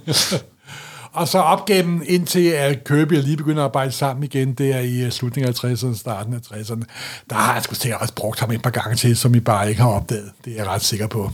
og 1.20 1.28
så 1.28 1.38
op 1.38 1.66
gennem 1.66 2.02
indtil 2.06 2.48
at 2.48 2.84
Kirby 2.84 3.12
lige 3.12 3.36
begynder 3.36 3.62
at 3.62 3.64
arbejde 3.64 3.92
sammen 3.92 4.24
igen, 4.24 4.52
det 4.52 4.74
er 4.74 4.80
i 4.80 5.00
øh, 5.00 5.10
slutningen 5.10 5.48
af 5.48 5.64
60'erne, 5.64 5.98
starten 5.98 6.34
af 6.34 6.38
60'erne. 6.38 6.82
Der 7.30 7.36
har 7.36 7.54
jeg 7.54 7.62
sgu 7.62 7.74
også 8.00 8.14
brugt 8.14 8.40
ham 8.40 8.50
et 8.50 8.62
par 8.62 8.70
gange 8.70 8.96
til, 8.96 9.16
som 9.16 9.34
I 9.34 9.40
bare 9.40 9.68
ikke 9.68 9.82
har 9.82 9.88
opdaget. 9.88 10.30
Det 10.44 10.52
er 10.52 10.56
jeg 10.56 10.66
ret 10.66 10.82
sikker 10.82 11.06
på. 11.06 11.30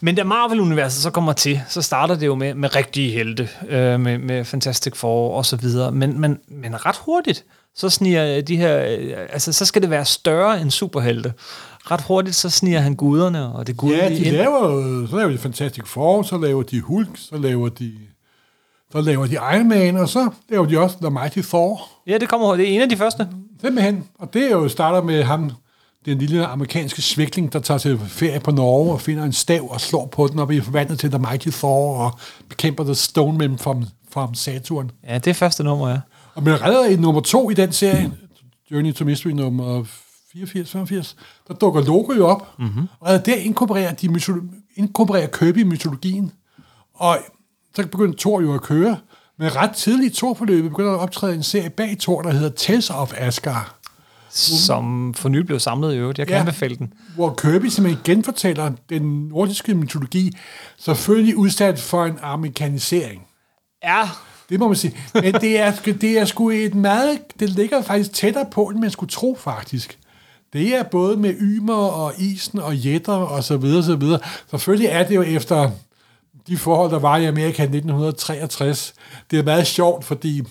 Men 0.00 0.14
da 0.14 0.24
Marvel-universet 0.24 1.02
så 1.02 1.10
kommer 1.10 1.32
til, 1.32 1.60
så 1.68 1.82
starter 1.82 2.14
det 2.14 2.26
jo 2.26 2.34
med, 2.34 2.54
med 2.54 2.76
rigtige 2.76 3.10
helte, 3.12 3.48
øh, 3.68 4.00
med, 4.00 4.18
med 4.18 4.44
Fantastic 4.44 4.96
Four 4.96 5.36
og 5.36 5.46
så 5.46 5.56
videre. 5.56 5.92
Men, 5.92 6.20
men, 6.20 6.38
men 6.48 6.86
ret 6.86 6.96
hurtigt, 6.96 7.44
så 7.74 7.90
sniger 7.90 8.40
de 8.40 8.56
her, 8.56 8.84
øh, 8.98 9.16
altså 9.32 9.52
så 9.52 9.64
skal 9.64 9.82
det 9.82 9.90
være 9.90 10.04
større 10.04 10.60
end 10.60 10.70
superhelte. 10.70 11.32
Ret 11.90 12.00
hurtigt, 12.00 12.36
så 12.36 12.50
sniger 12.50 12.80
han 12.80 12.94
guderne 12.94 13.52
og 13.52 13.66
det 13.66 13.76
gudelige 13.76 14.02
Ja, 14.04 14.08
de 14.10 14.16
ind. 14.24 14.36
laver, 14.36 15.06
så 15.10 15.16
laver 15.16 15.30
de 15.30 15.38
Fantastic 15.38 15.84
Four, 15.86 16.22
så 16.22 16.38
laver 16.38 16.62
de 16.62 16.80
Hulk, 16.80 17.08
så 17.14 17.36
laver 17.38 17.68
de 17.68 17.92
så 18.92 19.00
laver 19.00 19.26
de 19.26 19.32
Iron 19.34 19.68
Man, 19.68 19.96
og 19.96 20.08
så 20.08 20.30
laver 20.48 20.66
de 20.66 20.78
også 20.78 20.96
The 21.00 21.10
Mighty 21.10 21.40
Thor. 21.40 21.80
Ja, 22.06 22.18
det 22.18 22.28
kommer 22.28 22.56
det 22.56 22.64
er 22.70 22.74
en 22.74 22.80
af 22.80 22.88
de 22.88 22.96
første. 22.96 23.28
Simpelthen. 23.60 24.04
Og 24.18 24.34
det 24.34 24.42
er 24.46 24.50
jo 24.50 24.68
starter 24.68 25.02
med 25.02 25.22
ham, 25.22 25.50
den 26.06 26.18
lille 26.18 26.46
amerikanske 26.46 27.02
svikling, 27.02 27.52
der 27.52 27.58
tager 27.60 27.78
til 27.78 27.98
ferie 27.98 28.40
på 28.40 28.50
Norge 28.50 28.92
og 28.92 29.00
finder 29.00 29.24
en 29.24 29.32
stav 29.32 29.70
og 29.70 29.80
slår 29.80 30.06
på 30.06 30.26
den 30.26 30.38
og 30.38 30.46
bliver 30.46 30.62
forvandlet 30.62 30.98
til 30.98 31.10
The 31.10 31.18
Mighty 31.18 31.48
Thor 31.48 31.98
og 31.98 32.18
bekæmper 32.48 32.84
The 32.84 32.94
Stone 32.94 33.38
Man 33.38 33.58
fra, 33.58 33.76
fra 34.10 34.30
Saturn. 34.34 34.90
Ja, 35.08 35.18
det 35.18 35.26
er 35.26 35.34
første 35.34 35.64
nummer, 35.64 35.88
ja. 35.88 36.00
Og 36.34 36.42
man 36.42 36.62
redder 36.62 36.86
i 36.86 36.96
nummer 36.96 37.20
to 37.20 37.50
i 37.50 37.54
den 37.54 37.72
serie, 37.72 38.12
Journey 38.70 38.92
to 38.94 39.04
Mystery 39.04 39.30
nummer 39.30 39.84
84, 40.32 40.70
85, 40.70 41.16
der 41.48 41.54
dukker 41.54 41.80
Logo 41.80 42.12
jo 42.12 42.26
op, 42.26 42.58
mm-hmm. 42.58 42.88
og 43.00 43.26
der 43.26 43.34
inkorporerer, 43.34 43.92
de 43.92 44.08
mytolo- 44.08 44.72
inkorporerer 44.76 45.26
Kirby 45.26 45.62
mytologien. 45.62 46.32
Og 46.94 47.18
så 47.76 47.86
begynder 47.86 48.14
Thor 48.18 48.40
jo 48.40 48.54
at 48.54 48.62
køre, 48.62 48.96
men 49.38 49.56
ret 49.56 49.70
tidligt 49.70 50.12
i 50.12 50.16
Thor-forløbet 50.16 50.70
begynder 50.70 50.92
at 50.92 50.98
optræde 50.98 51.34
en 51.34 51.42
serie 51.42 51.70
bag 51.70 51.96
Thor, 52.00 52.22
der 52.22 52.30
hedder 52.30 52.48
Tales 52.48 52.90
of 52.90 53.12
Asgard 53.16 53.75
som 54.30 55.14
for 55.14 55.28
nylig 55.28 55.46
blev 55.46 55.60
samlet 55.60 55.94
i 55.94 55.96
øvrigt. 55.96 56.18
Jeg 56.18 56.26
kan 56.26 56.34
ja, 56.34 56.40
anbefale 56.40 56.76
den. 56.76 56.92
Hvor 57.14 57.34
Kirby 57.34 57.66
simpelthen 57.66 58.04
genfortæller 58.04 58.72
den 58.88 59.02
nordiske 59.28 59.74
mytologi, 59.74 60.32
selvfølgelig 60.78 61.36
udsat 61.36 61.80
for 61.80 62.04
en 62.04 62.18
amerikanisering. 62.22 63.26
Ja. 63.84 64.08
Det 64.48 64.60
må 64.60 64.66
man 64.66 64.76
sige. 64.76 64.96
Men 65.14 65.34
det 65.34 65.60
er, 65.60 65.72
det 65.84 66.18
er 66.18 66.24
sgu 66.24 66.50
et 66.50 66.74
meget... 66.74 67.18
Det 67.40 67.50
ligger 67.50 67.82
faktisk 67.82 68.12
tættere 68.12 68.46
på, 68.50 68.64
end 68.64 68.78
man 68.78 68.90
skulle 68.90 69.10
tro, 69.10 69.36
faktisk. 69.40 69.98
Det 70.52 70.74
er 70.74 70.82
både 70.82 71.16
med 71.16 71.34
Ymer 71.40 71.74
og 71.74 72.12
isen 72.18 72.58
og 72.58 72.76
jætter 72.76 73.12
og 73.12 73.44
så 73.44 73.56
videre, 73.56 73.82
så 73.82 73.96
videre. 73.96 74.20
Selvfølgelig 74.50 74.88
er 74.88 75.08
det 75.08 75.14
jo 75.14 75.22
efter 75.22 75.70
de 76.46 76.56
forhold, 76.56 76.90
der 76.90 76.98
var 76.98 77.16
i 77.16 77.24
Amerika 77.24 77.62
i 77.62 77.66
1963. 77.66 78.94
Det 79.30 79.38
er 79.38 79.42
meget 79.42 79.66
sjovt, 79.66 80.04
fordi 80.04 80.42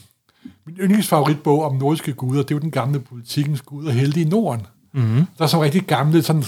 min 0.66 0.76
yndlingsfavoritbog 0.76 1.64
om 1.64 1.76
nordiske 1.76 2.14
guder, 2.14 2.42
det 2.42 2.52
er 2.52 2.56
jo 2.56 2.60
den 2.60 2.72
gamle 2.72 3.00
politikens 3.00 3.62
guder, 3.62 3.92
helte 3.92 4.22
i 4.22 4.24
Norden. 4.24 4.68
Mm-hmm. 4.94 5.26
Der 5.38 5.44
er 5.44 5.48
så 5.48 5.64
rigtig 5.64 5.82
gamle, 5.82 6.24
sådan 6.24 6.44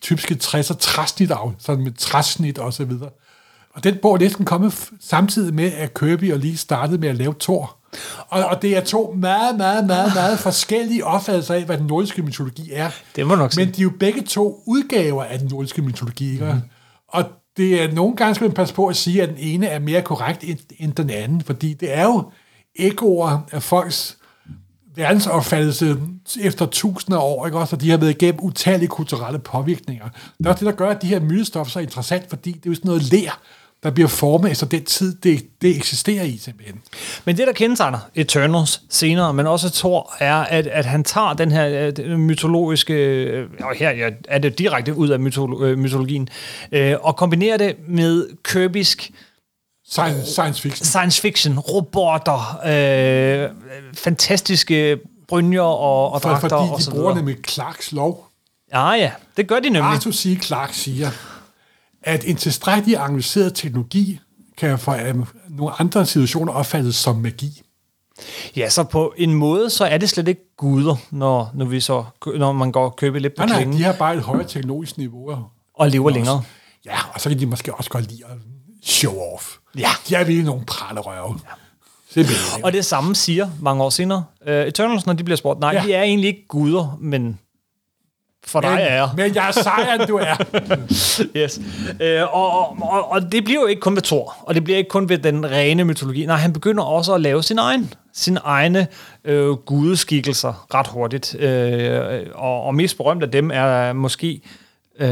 typiske 0.00 0.36
60'er 0.42 0.76
træsnit 0.78 1.30
af, 1.30 1.52
sådan 1.58 1.84
med 1.84 1.92
træsnit 1.92 2.58
og 2.58 2.72
så 2.72 2.84
videre. 2.84 3.10
Og 3.74 3.84
den 3.84 3.96
bog 4.02 4.14
er 4.14 4.18
næsten 4.18 4.44
kommet 4.44 4.90
samtidig 5.00 5.54
med, 5.54 5.72
at 5.72 5.94
Kirby 5.94 6.32
og 6.32 6.38
lige 6.38 6.56
startede 6.56 6.98
med 6.98 7.08
at 7.08 7.16
lave 7.16 7.34
Thor. 7.40 7.76
Og, 8.28 8.44
og 8.44 8.62
det 8.62 8.76
er 8.76 8.80
to 8.80 9.14
meget, 9.18 9.56
meget, 9.56 9.86
meget, 9.86 10.12
meget 10.14 10.38
forskellige 10.38 11.04
opfattelser 11.04 11.54
af, 11.54 11.64
hvad 11.64 11.78
den 11.78 11.86
nordiske 11.86 12.22
mytologi 12.22 12.70
er. 12.72 12.90
Det 13.16 13.26
må 13.26 13.34
nok 13.34 13.52
sige. 13.52 13.64
Men 13.64 13.74
de 13.74 13.80
er 13.80 13.82
jo 13.82 13.92
begge 14.00 14.22
to 14.22 14.62
udgaver 14.66 15.24
af 15.24 15.38
den 15.38 15.48
nordiske 15.48 15.82
mytologi. 15.82 16.38
Mm. 16.40 16.60
Og 17.08 17.24
det 17.56 17.82
er 17.82 17.92
nogle 17.92 18.16
gange, 18.16 18.34
skal 18.34 18.44
man 18.44 18.54
passe 18.54 18.74
på 18.74 18.86
at 18.86 18.96
sige, 18.96 19.22
at 19.22 19.28
den 19.28 19.38
ene 19.38 19.66
er 19.66 19.78
mere 19.78 20.02
korrekt 20.02 20.44
end, 20.44 20.58
end 20.78 20.92
den 20.92 21.10
anden, 21.10 21.40
fordi 21.40 21.74
det 21.74 21.98
er 21.98 22.04
jo 22.04 22.30
ekoer 22.76 23.38
af 23.52 23.62
folks 23.62 24.18
verdensopfattelse 24.94 25.96
efter 26.40 26.66
tusinder 26.66 27.18
af 27.18 27.24
år, 27.24 27.46
ikke 27.46 27.58
også? 27.58 27.76
Og 27.76 27.82
de 27.82 27.90
har 27.90 27.96
været 27.96 28.10
igennem 28.10 28.40
utallige 28.42 28.88
kulturelle 28.88 29.38
påvirkninger. 29.38 30.08
Det 30.38 30.46
er 30.46 30.50
også 30.50 30.64
det, 30.64 30.72
der 30.72 30.76
gør, 30.76 30.90
at 30.90 31.02
de 31.02 31.06
her 31.06 31.20
mytestoffer 31.20 31.70
så 31.70 31.80
interessant, 31.80 32.28
fordi 32.28 32.52
det 32.52 32.66
er 32.66 32.70
jo 32.70 32.74
sådan 32.74 32.88
noget 32.88 33.12
lær, 33.12 33.40
der 33.82 33.90
bliver 33.90 34.08
formet 34.08 34.50
efter 34.50 34.66
den 34.66 34.84
tid, 34.84 35.14
det, 35.14 35.62
det 35.62 35.76
eksisterer 35.76 36.24
i 36.24 36.36
simpelthen. 36.36 36.80
Men 37.24 37.36
det, 37.36 37.46
der 37.46 37.52
kendetegner 37.52 37.98
Eternals 38.14 38.82
senere, 38.88 39.34
men 39.34 39.46
også 39.46 39.70
Thor, 39.70 40.14
er, 40.18 40.36
at, 40.36 40.66
at 40.66 40.84
han 40.84 41.04
tager 41.04 41.32
den 41.32 41.52
her 41.52 41.86
øh, 41.86 41.96
den 41.96 42.18
mytologiske, 42.18 42.94
øh, 42.94 43.48
og 43.60 43.74
her 43.76 43.90
ja, 43.90 44.10
er 44.28 44.38
det 44.38 44.58
direkte 44.58 44.94
ud 44.94 45.08
af 45.08 45.20
mytolo, 45.20 45.64
øh, 45.64 45.78
mytologien, 45.78 46.28
øh, 46.72 46.94
og 47.00 47.16
kombinerer 47.16 47.56
det 47.56 47.76
med 47.88 48.26
købisk 48.42 49.12
Science, 49.92 50.30
science 50.32 50.62
fiction. 50.62 50.86
science 50.86 51.20
fiction, 51.20 51.58
robotter, 51.58 52.60
øh, 52.66 53.50
fantastiske 53.94 54.98
brynjer 55.28 55.60
og, 55.60 56.12
og 56.12 56.22
For, 56.22 56.28
dragter 56.28 56.48
fordi 56.48 56.70
og 56.70 56.78
de 56.78 56.82
så 56.82 56.90
bruger 56.90 57.14
nemlig 57.14 57.36
Clarks 57.48 57.92
lov. 57.92 58.28
Ja, 58.72 58.90
ja, 58.90 59.12
det 59.36 59.48
gør 59.48 59.56
de 59.60 59.70
nemlig. 59.70 59.82
Arthur 59.82 60.12
C. 60.12 60.38
Clarke 60.42 60.76
siger, 60.76 61.10
at 62.02 62.24
en 62.26 62.36
tilstrækkelig 62.36 62.96
analyseret 62.96 63.54
teknologi 63.54 64.20
kan 64.56 64.78
for 64.78 64.98
um, 65.10 65.26
nogle 65.48 65.80
andre 65.80 66.06
situationer 66.06 66.52
opfattes 66.52 66.96
som 66.96 67.16
magi. 67.16 67.62
Ja, 68.56 68.68
så 68.68 68.84
på 68.84 69.14
en 69.16 69.34
måde, 69.34 69.70
så 69.70 69.84
er 69.84 69.98
det 69.98 70.08
slet 70.08 70.28
ikke 70.28 70.56
guder, 70.56 70.96
når, 71.10 71.50
når, 71.54 71.64
vi 71.64 71.80
så, 71.80 72.04
når 72.36 72.52
man 72.52 72.72
går 72.72 72.84
og 72.84 72.96
køber 72.96 73.18
lidt 73.18 73.34
på 73.34 73.42
Nej, 73.42 73.48
nej, 73.48 73.58
klingen 73.58 73.78
de 73.78 73.82
har 73.84 73.92
bare 73.92 74.16
et 74.16 74.22
højere 74.22 74.48
teknologisk 74.48 74.98
niveau. 74.98 75.38
og 75.74 75.90
lever 75.90 76.10
længere. 76.10 76.42
Ja, 76.84 76.96
og 77.14 77.20
så 77.20 77.28
kan 77.28 77.38
de 77.38 77.46
måske 77.46 77.74
også 77.74 77.90
godt 77.90 78.10
lide 78.10 78.22
at 78.24 78.36
show 78.84 79.18
off. 79.34 79.56
Ja. 79.78 79.88
De 80.08 80.14
er 80.14 80.24
virkelig 80.24 80.44
nogle 80.44 80.64
pralerøve. 80.66 81.38
Ja. 81.44 81.52
Simpelthen. 82.10 82.64
Og 82.64 82.72
det 82.72 82.84
samme 82.84 83.14
siger 83.14 83.50
mange 83.60 83.84
år 83.84 83.90
senere. 83.90 84.24
Uh, 84.46 84.52
Eternals, 84.52 85.06
når 85.06 85.12
de 85.12 85.24
bliver 85.24 85.36
spurgt, 85.36 85.60
nej, 85.60 85.70
ja. 85.70 85.82
De 85.82 85.92
er 85.94 86.02
egentlig 86.02 86.28
ikke 86.28 86.46
guder, 86.48 86.98
men 87.00 87.38
for 88.46 88.60
dig 88.60 88.76
er 88.80 88.94
jeg. 88.94 89.08
Men 89.16 89.34
jeg 89.34 89.48
er 89.48 89.52
sejere, 89.52 89.94
end 89.94 90.06
du 90.06 90.16
er. 90.16 90.36
Yes. 91.36 91.60
Øh, 92.00 92.22
og, 92.22 92.58
og, 92.58 92.76
og, 92.80 93.10
og 93.10 93.32
det 93.32 93.44
bliver 93.44 93.60
jo 93.60 93.66
ikke 93.66 93.80
kun 93.80 93.94
ved 93.94 94.02
Thor, 94.02 94.36
og 94.40 94.54
det 94.54 94.64
bliver 94.64 94.78
ikke 94.78 94.88
kun 94.88 95.08
ved 95.08 95.18
den 95.18 95.50
rene 95.50 95.84
mytologi. 95.84 96.26
Nej, 96.26 96.36
han 96.36 96.52
begynder 96.52 96.82
også 96.82 97.14
at 97.14 97.20
lave 97.20 97.42
sin 97.42 97.58
egen, 97.58 97.94
sin 98.12 98.38
egne 98.44 98.86
øh, 99.24 99.50
gudeskikkelser 99.50 100.66
ret 100.74 100.86
hurtigt. 100.86 101.34
Øh, 101.34 102.26
og, 102.34 102.62
og 102.62 102.74
mest 102.74 102.96
berømt 102.96 103.22
af 103.22 103.30
dem 103.30 103.50
er 103.54 103.92
måske 103.92 104.40
øh, 105.00 105.08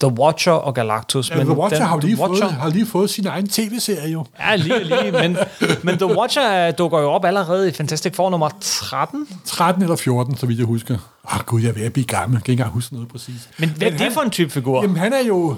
The 0.00 0.08
Watcher 0.18 0.52
og 0.52 0.74
Galactus. 0.74 1.30
Ja, 1.30 1.34
The 1.34 1.50
Watcher 1.50 1.78
den- 1.78 1.88
har 1.88 2.00
lige, 2.00 2.14
The 2.16 2.22
Watcher, 2.24 2.44
fået, 2.48 2.52
har 2.54 2.68
lige 2.70 2.86
fået 2.86 3.10
sin 3.10 3.26
egen 3.26 3.48
tv-serie 3.48 4.12
jo. 4.12 4.24
Ja, 4.40 4.56
lige, 4.56 4.84
lige. 4.84 5.12
Men, 5.12 5.36
men 5.84 5.96
The 5.98 6.16
Watcher 6.18 6.66
øh, 6.68 6.72
dukker 6.78 6.98
jo 7.00 7.10
op 7.10 7.24
allerede 7.24 7.68
i 7.68 7.72
Fantastic 7.72 8.14
Four 8.16 8.30
nummer 8.30 8.48
13. 8.60 9.26
13 9.44 9.82
eller 9.82 9.96
14, 9.96 10.36
så 10.36 10.46
vidt 10.46 10.58
jeg 10.58 10.66
husker. 10.66 10.94
Åh 10.94 11.34
oh, 11.36 11.44
gud, 11.44 11.60
jeg 11.60 11.68
er 11.68 11.72
ved 11.72 11.82
at 11.84 11.92
blive 11.92 12.06
gammel. 12.06 12.36
Jeg 12.36 12.44
kan 12.44 12.52
ikke 12.52 12.60
engang 12.60 12.74
huske 12.74 12.94
noget 12.94 13.08
præcis. 13.08 13.48
Men 13.58 13.68
hvad 13.68 13.86
er 13.86 13.90
det 13.90 14.00
han- 14.00 14.12
for 14.12 14.20
en 14.20 14.30
type 14.30 14.50
figur? 14.50 14.82
Jamen, 14.82 14.96
han 14.96 15.12
er 15.12 15.24
jo 15.28 15.56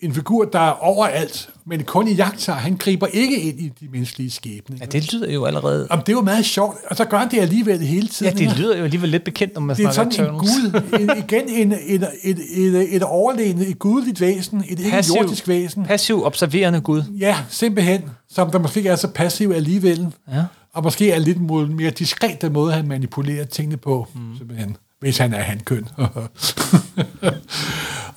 en 0.00 0.14
figur, 0.14 0.44
der 0.44 0.58
er 0.58 0.70
overalt, 0.70 1.50
men 1.66 1.84
kun 1.84 2.08
i 2.08 2.12
jagter. 2.12 2.52
Han 2.52 2.76
griber 2.76 3.06
ikke 3.06 3.40
ind 3.40 3.60
i 3.60 3.68
de 3.80 3.88
menneskelige 3.92 4.30
skæbne. 4.30 4.76
Ja, 4.80 4.86
det 4.86 5.12
lyder 5.12 5.32
jo 5.32 5.44
allerede... 5.44 5.86
Jamen, 5.90 6.02
det 6.06 6.12
er 6.12 6.16
jo 6.16 6.22
meget 6.22 6.44
sjovt, 6.44 6.76
og 6.90 6.96
så 6.96 7.04
gør 7.04 7.18
han 7.18 7.30
det 7.30 7.38
alligevel 7.40 7.78
hele 7.80 8.02
Ja, 8.02 8.08
tiden. 8.12 8.32
det 8.32 8.40
ikke? 8.40 8.52
lyder 8.54 8.76
jo 8.78 8.84
alligevel 8.84 9.08
lidt 9.10 9.24
bekendt, 9.24 9.54
når 9.54 9.60
man 9.60 9.76
det 9.76 9.84
er 9.84 9.90
snakker 9.90 10.12
sådan 10.14 10.34
en 10.34 10.38
gud, 10.40 10.82
en, 11.00 11.10
igen 11.28 11.48
en, 11.48 11.72
et, 11.72 12.08
et, 12.22 12.38
et, 12.56 12.94
et 12.96 13.02
overlegne, 13.02 13.66
et 13.66 13.78
gudeligt 13.78 14.20
væsen, 14.20 14.58
et 14.68 14.78
ikke 14.78 14.90
Passiv, 14.90 15.14
jordisk 15.20 15.48
væsen. 15.48 15.84
passiv 15.84 16.24
observerende 16.24 16.80
gud. 16.80 17.02
Ja, 17.18 17.36
simpelthen, 17.48 18.02
som 18.30 18.50
der 18.50 18.58
måske 18.58 18.78
ikke 18.80 18.90
er 18.90 18.96
så 18.96 19.08
passiv 19.08 19.50
alligevel. 19.54 20.06
Ja. 20.32 20.44
Og 20.72 20.82
måske 20.82 21.10
er 21.10 21.18
lidt 21.18 21.40
mere 21.70 21.90
diskret 21.90 22.42
den 22.42 22.52
måde, 22.52 22.72
han 22.72 22.88
manipulerer 22.88 23.44
tingene 23.44 23.76
på, 23.76 24.06
mm. 24.14 24.20
simpelthen. 24.38 24.76
Hvis 25.00 25.18
han 25.18 25.34
er 25.34 25.42
hankøn. 25.42 25.88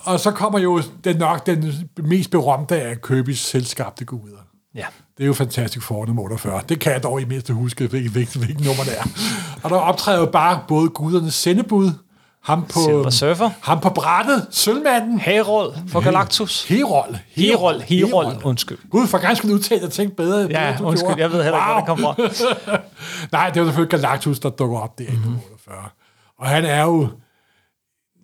og 0.04 0.20
så 0.20 0.32
kommer 0.32 0.60
jo 0.60 0.82
den 1.04 1.16
nok 1.16 1.46
den 1.46 1.74
mest 1.98 2.32
berømte 2.32 2.82
af 2.82 2.96
Kirby's 3.08 3.36
selvskabte 3.36 4.06
guder. 4.06 4.38
Ja. 4.76 4.86
Det 5.18 5.24
er 5.24 5.28
jo 5.28 5.34
fantastisk 5.34 5.86
for 5.86 6.06
nummer 6.06 6.24
48. 6.24 6.62
Det 6.70 6.80
kan 6.80 6.92
jeg 6.94 7.04
dog 7.04 7.22
i 7.22 7.26
mindste 7.26 7.54
huske, 7.54 7.88
hvilket, 7.88 8.12
hvilket, 8.12 8.36
hvilket 8.36 8.66
nummer 8.66 8.84
det 8.84 9.00
er. 9.00 9.04
Og 9.64 9.70
der 9.70 9.76
optræder 9.76 10.20
jo 10.20 10.26
bare 10.26 10.60
både 10.68 10.90
gudernes 10.90 11.34
sendebud, 11.34 11.92
ham 12.44 12.66
på, 12.66 12.80
Silver 12.86 13.10
Surfer. 13.10 13.50
ham 13.62 13.80
på 13.80 13.90
brættet, 13.90 14.48
sølvmanden, 14.52 15.20
Herold 15.20 15.74
for 15.88 16.00
Galactus. 16.00 16.64
Herold. 16.68 17.16
Herold, 17.30 17.82
Herold, 17.82 18.38
undskyld. 18.44 18.78
Gud, 18.90 19.08
for 19.08 19.18
ganske 19.18 19.54
udtalt, 19.54 19.82
jeg 19.82 19.92
tænkte 19.92 20.16
bedre. 20.16 20.48
bedre, 20.48 20.62
Ja, 20.66 20.76
du 20.80 20.84
undskyld, 20.84 21.08
gjorde. 21.08 21.22
jeg 21.22 21.32
ved 21.32 21.44
heller 21.44 21.58
ikke, 21.86 21.96
hvor 21.96 22.16
det 22.16 22.18
kom 22.28 22.38
fra. 22.68 22.78
Nej, 23.38 23.50
det 23.50 23.58
er 23.58 23.62
jo 23.62 23.68
selvfølgelig 23.68 23.90
Galactus, 24.02 24.40
der 24.40 24.50
dukker 24.50 24.80
op 24.80 25.00
der 25.00 25.06
i 25.06 25.08
Mhm. 25.12 25.18
mm-hmm. 25.18 25.36
48. 25.52 25.78
Og 26.42 26.48
han 26.48 26.66
er 26.66 26.84
jo 26.84 27.10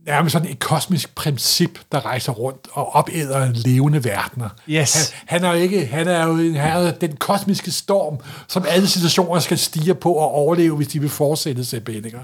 nærmest 0.06 0.34
sådan 0.34 0.50
et 0.50 0.60
kosmisk 0.60 1.16
princip, 1.16 1.80
der 1.92 2.06
rejser 2.06 2.32
rundt 2.32 2.68
og 2.72 2.96
opæder 2.96 3.52
levende 3.54 4.04
verdener. 4.04 4.50
Yes. 4.70 5.10
Han, 5.10 5.26
han 5.26 5.44
er 5.44 5.56
jo 5.56 5.62
ikke, 5.62 5.86
han 5.86 6.08
er 6.08 6.26
jo 6.26 6.38
en, 6.38 6.56
han 6.56 6.88
er 6.88 6.92
den 6.92 7.16
kosmiske 7.16 7.72
storm, 7.72 8.18
som 8.48 8.66
alle 8.68 8.88
situationer 8.88 9.40
skal 9.40 9.58
stige 9.58 9.96
på 9.96 10.14
og 10.14 10.32
overleve, 10.32 10.76
hvis 10.76 10.88
de 10.88 11.00
vil 11.00 11.10
fortsætte 11.10 11.78
ikke? 11.78 12.20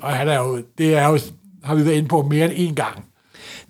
Og 0.00 0.12
han 0.12 0.28
er 0.28 0.38
jo, 0.38 0.62
det 0.78 0.94
er 0.94 1.08
jo, 1.08 1.18
har 1.64 1.74
vi 1.74 1.84
været 1.84 1.96
inde 1.96 2.08
på 2.08 2.22
mere 2.22 2.54
end 2.54 2.70
én 2.70 2.74
gang. 2.74 3.04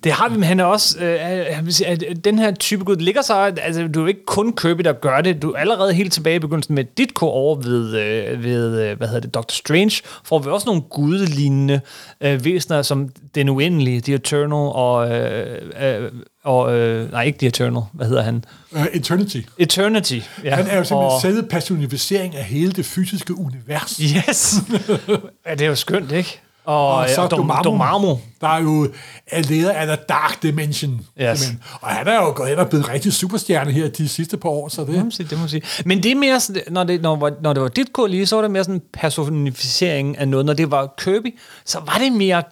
Det 0.03 0.11
har 0.11 0.29
vi, 0.29 0.35
men 0.35 0.43
han 0.43 0.59
er 0.59 0.63
også, 0.63 0.99
øh, 0.99 1.69
sige, 1.69 1.87
at 1.87 2.03
den 2.23 2.39
her 2.39 2.51
type 2.51 2.83
gud 2.83 2.95
ligger 2.95 3.21
så, 3.21 3.33
altså 3.33 3.87
du 3.87 4.03
er 4.03 4.07
ikke 4.07 4.25
kun 4.25 4.55
Kirby, 4.55 4.81
der 4.83 4.93
gør 4.93 5.21
det, 5.21 5.41
du 5.41 5.51
er 5.51 5.57
allerede 5.57 5.93
helt 5.93 6.13
tilbage 6.13 6.35
i 6.35 6.39
begyndelsen 6.39 6.75
med 6.75 6.83
dit 6.97 7.13
ko 7.13 7.27
over 7.27 7.55
ved, 7.55 7.97
øh, 7.97 8.43
ved 8.43 8.81
øh, 8.81 8.97
hvad 8.97 9.07
hedder 9.07 9.21
det, 9.21 9.33
Doctor 9.33 9.53
Strange, 9.53 10.01
får 10.23 10.39
vi 10.39 10.49
også 10.49 10.65
nogle 10.65 10.81
gudelignende 10.81 11.81
øh, 12.21 12.45
væsener, 12.45 12.81
som 12.81 13.09
den 13.35 13.49
uendelige, 13.49 14.01
The 14.01 14.13
Eternal, 14.13 14.53
og, 14.53 15.11
øh, 15.11 15.61
øh, 15.81 16.11
og 16.43 16.77
øh, 16.77 17.11
nej, 17.11 17.23
ikke 17.23 17.37
The 17.37 17.47
Eternal, 17.47 17.83
hvad 17.93 18.07
hedder 18.07 18.21
han? 18.21 18.43
Uh, 18.71 18.85
Eternity. 18.93 19.37
Eternity. 19.57 20.19
Ja, 20.43 20.55
Han 20.55 20.67
er 20.67 20.77
jo 20.77 20.83
simpelthen 20.83 20.97
og, 20.97 21.21
selve 21.21 21.43
personificering 21.43 22.35
af 22.35 22.43
hele 22.43 22.71
det 22.71 22.85
fysiske 22.85 23.39
univers. 23.39 23.97
Yes! 23.97 24.55
ja, 25.45 25.51
det 25.51 25.61
er 25.61 25.69
jo 25.69 25.75
skønt, 25.75 26.11
ikke? 26.11 26.41
Og, 26.65 26.95
Og 26.95 27.09
så 27.09 27.21
og 27.21 27.31
Dom, 27.31 27.39
Dormammu, 27.39 27.63
Dormammu. 27.63 28.19
der 28.41 28.47
er 28.47 28.61
jo 28.61 28.87
er 29.27 29.41
leder 29.41 29.71
af 29.73 29.87
The 29.87 29.95
Dark 30.09 30.43
Dimension. 30.43 30.91
Yes. 30.93 31.39
simpelthen. 31.39 31.59
Og 31.81 31.89
han 31.89 32.07
er 32.07 32.15
jo 32.15 32.33
gået 32.35 32.49
hen 32.49 32.57
og 32.59 32.69
blevet 32.69 32.89
rigtig 32.89 33.13
superstjerne 33.13 33.71
her 33.71 33.87
de 33.89 34.07
sidste 34.09 34.37
par 34.37 34.49
år, 34.49 34.67
så 34.69 34.81
det... 34.81 34.87
Det 34.93 35.05
må 35.05 35.11
sige, 35.11 35.27
det 35.29 35.39
må 35.39 35.47
sige. 35.47 35.61
Men 35.85 36.03
det 36.03 36.11
er 36.11 36.15
mere, 36.15 36.39
sådan- 36.39 36.63
når 36.69 36.83
det, 36.83 37.01
når, 37.01 37.31
når 37.41 37.53
det 37.53 37.61
var 37.63 37.69
dit 37.69 37.93
kår 37.93 38.07
lige, 38.07 38.25
så 38.25 38.35
var 38.35 38.41
det 38.41 38.51
mere 38.51 38.63
sådan 38.63 38.75
en 38.75 38.81
personificering 38.93 40.17
af 40.17 40.27
noget. 40.27 40.45
Når 40.45 40.53
det 40.53 40.71
var 40.71 40.93
Kirby, 40.97 41.39
så 41.65 41.79
var 41.85 41.97
det 42.03 42.11
mere 42.11 42.43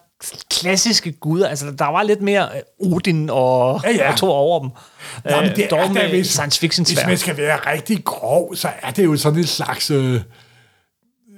klassiske 0.50 1.12
guder. 1.12 1.48
Altså, 1.48 1.66
der 1.78 1.84
var 1.92 2.02
lidt 2.02 2.22
mere 2.22 2.48
øh, 2.80 2.92
Odin 2.92 3.30
og, 3.32 3.80
Ja, 3.84 3.90
ja. 3.90 4.10
og 4.12 4.16
to 4.18 4.30
over 4.30 4.60
dem. 4.60 4.70
Jamen, 5.30 5.50
Øh, 5.50 5.56
det 5.56 5.66
dog 5.70 5.78
er 5.80 5.92
med 5.92 6.08
hvis, 6.08 6.26
science 6.26 6.60
fiction 6.60 6.84
hvis 6.86 7.06
man 7.06 7.18
skal 7.18 7.36
være 7.36 7.56
rigtig 7.72 8.04
grov, 8.04 8.54
så 8.56 8.68
er 8.82 8.90
det 8.90 9.04
jo 9.04 9.16
sådan 9.16 9.38
en 9.38 9.46
slags 9.46 9.90
øh, 9.90 10.20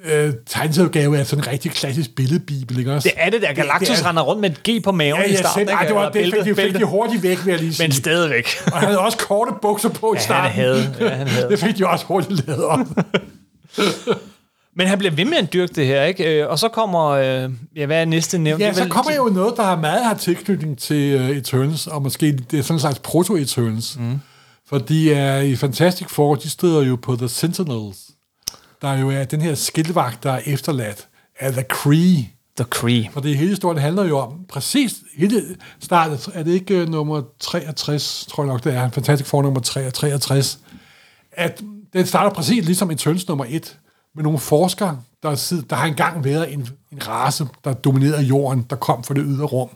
øh, 0.04 0.32
tegneserieudgave 0.46 1.18
af 1.18 1.26
sådan 1.26 1.44
en 1.44 1.48
rigtig 1.52 1.70
klassisk 1.70 2.14
billedbibel, 2.16 2.78
ikke 2.78 2.92
også? 2.92 3.08
Det 3.08 3.12
er 3.24 3.30
det 3.30 3.42
der. 3.42 3.52
Galactus 3.52 3.88
det 3.88 4.04
er- 4.04 4.08
render 4.08 4.22
rundt 4.22 4.40
med 4.40 4.50
et 4.50 4.62
G 4.80 4.84
på 4.84 4.92
maven 4.92 5.20
Ja, 5.20 5.26
i 5.26 5.30
ja, 5.30 5.36
starten. 5.36 5.60
selv, 5.60 5.68
ej, 5.68 5.84
det, 5.86 5.94
var, 5.94 6.08
det 6.10 6.24
fik, 6.24 6.32
bælte- 6.34 6.62
fik 6.62 6.74
de 6.74 6.84
hurtigt 6.84 7.22
væk, 7.22 7.44
vil 7.44 7.52
jeg 7.52 7.60
lige 7.60 7.74
sige. 7.74 7.84
Men 7.88 7.92
stadigvæk. 7.92 8.46
Og 8.66 8.72
han 8.78 8.84
havde 8.88 8.98
også 9.00 9.18
korte 9.18 9.52
bukser 9.62 9.88
på 9.88 10.06
i 10.06 10.16
Ja, 10.16 10.18
han 10.18 10.24
starten. 10.24 10.50
havde. 10.52 10.94
Ja, 11.00 11.08
han 11.08 11.26
havde. 11.28 11.48
Det 11.48 11.58
fik 11.58 11.78
de 11.78 11.86
også 11.88 12.04
hurtigt 12.06 12.46
lavet 12.46 12.64
op. 12.64 12.78
Men 14.76 14.86
han 14.86 14.98
bliver 14.98 15.14
ved 15.14 15.24
med 15.24 15.36
at 15.38 15.52
dyrke 15.52 15.72
det 15.74 15.86
her, 15.86 16.02
ikke? 16.04 16.40
Øh, 16.42 16.48
Og 16.50 16.58
så 16.58 16.68
kommer, 16.68 17.08
øh, 17.08 17.50
ja, 17.76 17.86
hvad 17.86 18.00
er 18.00 18.04
næste 18.04 18.38
nævnt? 18.38 18.62
Ja, 18.62 18.68
er 18.68 18.72
så 18.72 18.88
kommer 18.88 19.12
jo 19.14 19.24
noget, 19.24 19.54
der 19.56 19.62
har 19.62 19.76
meget 19.76 20.04
har 20.04 20.14
tilknytning 20.14 20.78
til 20.78 21.20
uh, 21.20 21.30
Eternals, 21.36 21.86
og 21.86 22.02
måske 22.02 22.32
det 22.50 22.58
er 22.58 22.62
sådan 22.62 22.76
en 22.76 22.80
slags 22.80 22.98
proto-Eternals. 22.98 23.96
Mm. 24.00 24.20
For 24.68 24.78
de 24.78 25.14
er 25.14 25.36
i 25.40 25.56
Fantastic 25.56 26.06
Four, 26.10 26.34
de 26.34 26.50
støder 26.50 26.82
jo 26.82 26.96
på 27.02 27.16
The 27.16 27.28
Sentinels, 27.28 27.96
der 28.82 28.92
jo 28.92 29.10
er 29.10 29.24
den 29.24 29.40
her 29.40 29.54
skildvagt, 29.54 30.22
der 30.22 30.32
er 30.32 30.40
efterladt 30.46 31.08
af 31.40 31.52
The 31.52 31.62
Kree. 31.62 32.28
The 32.56 32.64
Kree. 32.70 33.10
For 33.12 33.20
det 33.20 33.36
hele 33.36 33.50
historien 33.50 33.78
handler 33.78 34.04
jo 34.04 34.18
om, 34.18 34.44
præcis 34.48 34.94
hele 35.16 35.42
starten, 35.80 36.18
er 36.34 36.42
det 36.42 36.52
ikke 36.52 36.82
uh, 36.82 36.88
nummer 36.88 37.22
63, 37.40 38.26
tror 38.30 38.42
jeg 38.42 38.52
nok 38.52 38.64
det 38.64 38.74
er, 38.74 38.90
Fantastic 38.90 39.26
Four 39.26 39.42
nummer 39.42 39.60
3, 39.60 39.90
63, 39.90 40.58
at 41.32 41.62
den 41.92 42.06
starter 42.06 42.30
præcis 42.30 42.64
ligesom 42.64 42.90
Eternals 42.90 43.28
nummer 43.28 43.44
1, 43.48 43.78
med 44.14 44.24
nogle 44.24 44.38
forskere, 44.38 45.00
der, 45.22 45.34
sidder, 45.34 45.62
der 45.62 45.76
har 45.76 45.86
engang 45.86 46.24
været 46.24 46.52
en, 46.52 46.68
en 46.92 47.08
race, 47.08 47.46
der 47.64 47.72
dominerede 47.72 48.22
jorden, 48.22 48.66
der 48.70 48.76
kom 48.76 49.04
fra 49.04 49.14
det 49.14 49.24
ydre 49.26 49.44
rum. 49.44 49.68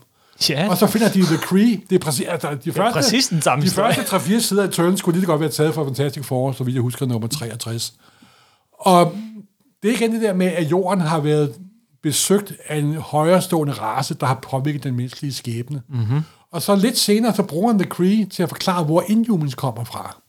Ja. 0.49 0.69
Og 0.69 0.77
så 0.77 0.87
finder 0.87 1.09
de 1.09 1.21
The 1.21 1.37
Kree. 1.37 1.81
Det 1.89 1.95
er 1.95 1.99
præcis, 1.99 2.25
altså, 2.27 2.57
de 2.65 2.71
første, 2.71 2.93
præcis 2.93 3.27
den 3.27 3.41
samme 3.41 3.65
De 3.65 3.69
første 3.69 4.01
3-4 4.01 4.39
sider 4.39 4.63
af 4.63 4.67
Eternals 4.67 4.99
skulle 4.99 5.19
lige 5.19 5.27
godt 5.27 5.41
være 5.41 5.49
taget 5.49 5.73
fra 5.73 5.83
Fantastic 5.83 6.25
Four, 6.25 6.51
så 6.51 6.63
vidt 6.63 6.75
jeg 6.75 6.81
husker 6.81 7.05
nummer 7.05 7.27
63. 7.27 7.93
Og 8.77 9.17
det 9.83 9.91
er 9.91 9.95
igen 9.95 10.13
det 10.13 10.21
der 10.21 10.33
med, 10.33 10.47
at 10.47 10.71
jorden 10.71 11.01
har 11.01 11.19
været 11.19 11.55
besøgt 12.03 12.53
af 12.67 12.77
en 12.77 12.95
højrestående 12.95 13.73
race, 13.73 14.13
der 14.13 14.25
har 14.25 14.39
påvirket 14.49 14.83
den 14.83 14.95
menneskelige 14.95 15.33
skæbne. 15.33 15.81
Mhm. 15.87 15.99
Mm-hmm. 15.99 16.21
Og 16.51 16.61
så 16.61 16.75
lidt 16.75 16.97
senere, 16.97 17.35
så 17.35 17.43
bruger 17.43 17.67
han 17.67 17.79
The 17.79 17.89
Kree 17.89 18.25
til 18.25 18.43
at 18.43 18.49
forklare, 18.49 18.83
hvor 18.83 19.03
Inhumans 19.07 19.55
kommer 19.55 19.83
fra. 19.83 20.21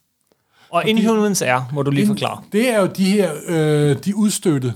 Og 0.71 0.89
Inhumans 0.89 1.43
er, 1.43 1.63
må 1.73 1.83
du 1.83 1.91
lige 1.91 2.07
forklare. 2.07 2.43
Det 2.53 2.71
er 2.71 2.81
jo 2.81 2.87
de 2.87 3.05
her, 3.05 3.33
øh, 3.47 3.97
de 4.05 4.17
udstødte. 4.17 4.75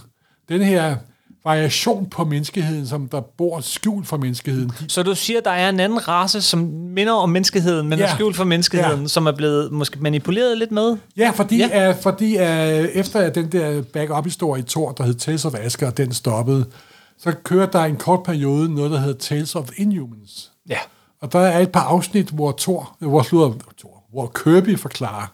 Den 0.49 0.63
her 0.63 0.97
variation 1.45 2.07
på 2.11 2.25
menneskeheden, 2.25 2.87
som 2.87 3.09
der 3.09 3.21
bor 3.21 3.61
skjult 3.61 4.07
for 4.07 4.17
menneskeheden. 4.17 4.69
De, 4.69 4.85
Så 4.89 5.03
du 5.03 5.15
siger, 5.15 5.41
der 5.41 5.51
er 5.51 5.69
en 5.69 5.81
anden 5.81 6.09
race, 6.09 6.43
som 6.43 6.59
minder 6.95 7.13
om 7.13 7.29
menneskeheden, 7.31 7.89
men 7.89 7.99
ja. 7.99 8.05
er 8.05 8.15
skjult 8.15 8.37
for 8.37 8.45
menneskeheden, 8.45 9.01
Ja. 9.03 9.09
som 9.09 9.27
er 9.27 9.33
blevet 9.33 9.73
måske 9.73 9.99
manipuleret 10.01 10.59
lidt 10.59 10.73
med? 10.73 10.97
ja, 11.17 11.31
fordi, 11.31 11.57
Ja. 11.59 11.91
Uh, 11.91 11.97
fordi 12.03 12.37
uh, 12.37 12.43
efter 12.43 13.21
at 13.21 13.35
den 13.35 13.53
der 13.53 13.83
backup-historie 13.83 14.63
i 14.63 14.65
Thor, 14.69 14.93
der 14.93 15.05
hed 15.05 15.15
Tales 15.15 15.45
of 15.45 15.55
Asgard, 15.55 15.93
den 15.95 16.13
stoppede, 16.13 16.65
så 17.19 17.33
kører 17.45 17.67
der 17.67 17.85
en 17.85 17.97
kort 17.97 18.23
periode 18.23 18.75
noget, 18.75 18.91
der 18.91 18.99
hedder 18.99 19.19
Tales 19.19 19.55
of 19.55 19.69
Inhumans. 19.77 20.51
Ja. 20.69 20.79
Og 21.23 21.33
der 21.33 21.39
er 21.41 21.59
et 21.59 21.73
par 21.73 21.81
afsnit, 21.81 22.29
hvor 22.31 22.55
Thor, 22.59 22.97
hvor, 22.99 23.23
slutter, 23.23 23.59
Thor, 23.79 24.03
hvor 24.13 24.33
Kirby 24.45 24.79
forklarer, 24.79 25.27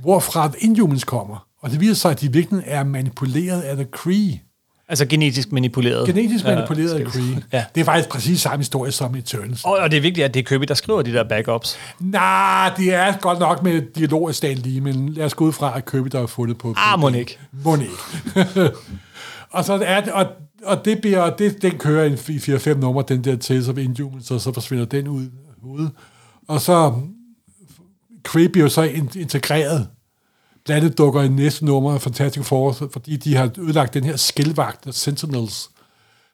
hvorfra 0.00 0.50
Inhumans 0.58 1.04
kommer. 1.04 1.46
Og 1.62 1.70
det 1.70 1.80
viser 1.80 1.94
sig, 1.94 2.10
at 2.10 2.20
de 2.20 2.32
virkelig 2.32 2.62
er 2.66 2.84
manipuleret 2.84 3.60
af 3.60 3.76
The 3.76 3.84
Kree. 3.84 4.40
Altså 4.88 5.06
genetisk 5.06 5.52
manipuleret. 5.52 6.06
Genetisk 6.06 6.44
manipuleret 6.44 7.00
Ja, 7.00 7.04
Kree. 7.04 7.42
Ja. 7.52 7.64
Det 7.74 7.80
er 7.80 7.84
faktisk 7.84 8.08
præcis 8.08 8.40
samme 8.40 8.58
historie 8.58 8.92
som 8.92 9.14
Eternals. 9.14 9.64
Og, 9.64 9.72
og 9.72 9.90
det 9.90 9.96
er 9.96 10.00
vigtigt, 10.00 10.24
at 10.24 10.34
det 10.34 10.40
er 10.40 10.44
Kirby, 10.44 10.64
der 10.68 10.74
skriver 10.74 11.02
de 11.02 11.12
der 11.12 11.24
backups. 11.28 11.76
Nej, 12.00 12.72
det 12.76 12.94
er 12.94 13.16
godt 13.16 13.38
nok 13.38 13.62
med 13.62 13.82
dialog 13.94 14.28
af 14.28 14.34
Stan 14.34 14.56
Lee, 14.58 14.80
men 14.80 15.08
lad 15.08 15.24
os 15.24 15.34
gå 15.34 15.44
ud 15.44 15.52
fra, 15.52 15.76
at 15.76 15.84
Kirby, 15.90 16.08
der 16.12 16.20
er 16.22 16.26
fundet 16.26 16.58
på... 16.58 16.74
Ah, 16.76 16.98
mon 17.00 17.14
ikke. 17.14 17.38
Må 17.64 17.76
ikke. 17.76 17.92
og 19.50 19.64
så 19.64 19.72
er 19.84 20.00
det, 20.00 20.12
og, 20.12 20.26
og 20.64 20.84
det 20.84 21.00
bliver, 21.00 21.36
det, 21.36 21.62
den 21.62 21.78
kører 21.78 22.04
i 22.28 22.36
4-5 22.74 22.74
numre, 22.80 23.04
den 23.08 23.24
der 23.24 23.36
Tales 23.36 23.68
of 23.68 23.78
Inhumans, 23.78 24.30
og 24.30 24.40
så 24.40 24.52
forsvinder 24.52 24.84
den 24.84 25.08
ud. 25.08 25.26
ud. 25.62 25.88
Og 26.48 26.60
så 26.60 26.92
Kree 28.22 28.48
bliver 28.48 28.68
så 28.68 28.82
in- 28.82 29.20
integreret. 29.20 29.88
Blandt 30.64 30.84
andet 30.84 30.98
dukker 30.98 31.22
i 31.22 31.28
næste 31.28 31.64
nummer 31.64 31.94
af 31.94 32.02
Fantastic 32.02 32.44
Four, 32.44 32.72
fordi 32.72 33.16
de 33.16 33.36
har 33.36 33.50
ødelagt 33.58 33.94
den 33.94 34.04
her 34.04 34.16
skilvagt 34.16 34.94
Sentinels. 34.94 35.70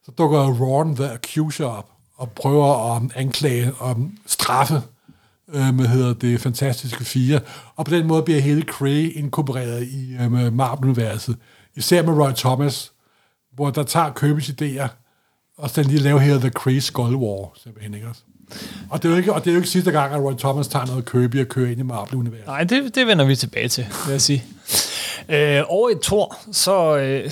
Så 0.05 0.11
dukker 0.19 0.61
Ron 0.61 0.97
the 0.97 1.11
Accuser 1.11 1.67
op 1.67 1.91
og 2.17 2.31
prøver 2.31 2.95
at 2.97 3.03
anklage 3.15 3.73
og 3.79 3.97
straffe 4.27 4.83
øh, 5.55 5.75
hvad 5.75 5.87
hedder 5.87 6.15
det, 6.15 6.41
Fantastiske 6.41 7.05
Fire. 7.05 7.41
Og 7.77 7.85
på 7.85 7.95
den 7.95 8.07
måde 8.07 8.23
bliver 8.23 8.41
hele 8.41 8.63
Kree 8.63 9.11
inkorporeret 9.11 9.87
i 9.87 10.17
øh, 10.21 10.53
Marvel-universet. 10.53 11.37
Især 11.77 12.03
med 12.03 12.13
Roy 12.13 12.33
Thomas, 12.33 12.93
hvor 13.55 13.71
der 13.71 13.83
tager 13.83 14.13
købes 14.13 14.49
idéer, 14.49 14.89
og 15.57 15.71
så 15.71 15.83
lige 15.83 15.99
lave 15.99 16.21
her 16.21 16.39
The 16.39 16.51
Kree 16.51 16.81
Skull 16.81 17.17
War, 17.17 17.53
simpelthen, 17.57 17.95
ikke 17.95 18.09
også? 18.09 18.23
Og 18.91 19.03
det, 19.03 19.09
er 19.09 19.13
jo 19.13 19.19
ikke, 19.19 19.33
og 19.33 19.45
det 19.45 19.51
er 19.51 19.55
jo 19.55 19.59
ikke 19.59 19.69
sidste 19.71 19.91
gang, 19.91 20.15
at 20.15 20.21
Roy 20.21 20.33
Thomas 20.39 20.69
tager 20.69 20.87
noget 20.87 21.11
Kirby 21.11 21.41
og 21.41 21.47
kører 21.49 21.71
ind 21.71 21.81
i 21.81 21.83
Marvel-universet. 21.83 22.47
Nej, 22.47 22.65
det, 22.65 22.95
det 22.95 23.07
vender 23.07 23.25
vi 23.25 23.37
tilbage 23.37 23.69
til, 23.69 23.87
vil 24.07 24.13
jeg 24.13 24.21
sige. 24.21 24.45
Øh, 25.29 25.63
over 25.69 25.91
i 25.91 25.95
Thor, 26.03 26.37
så 26.53 26.97
øh, 26.97 27.31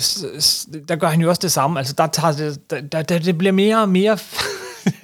der 0.87 0.95
gør 0.95 1.07
han 1.07 1.21
jo 1.21 1.29
også 1.29 1.39
det 1.41 1.51
samme. 1.51 1.79
Altså, 1.79 1.93
der 1.97 2.07
tager 2.07 2.31
det, 2.33 2.69
der, 2.69 2.81
der, 2.81 3.01
der, 3.01 3.19
det 3.19 3.37
bliver 3.37 3.51
mere 3.51 3.81
og 3.81 3.89
mere... 3.89 4.17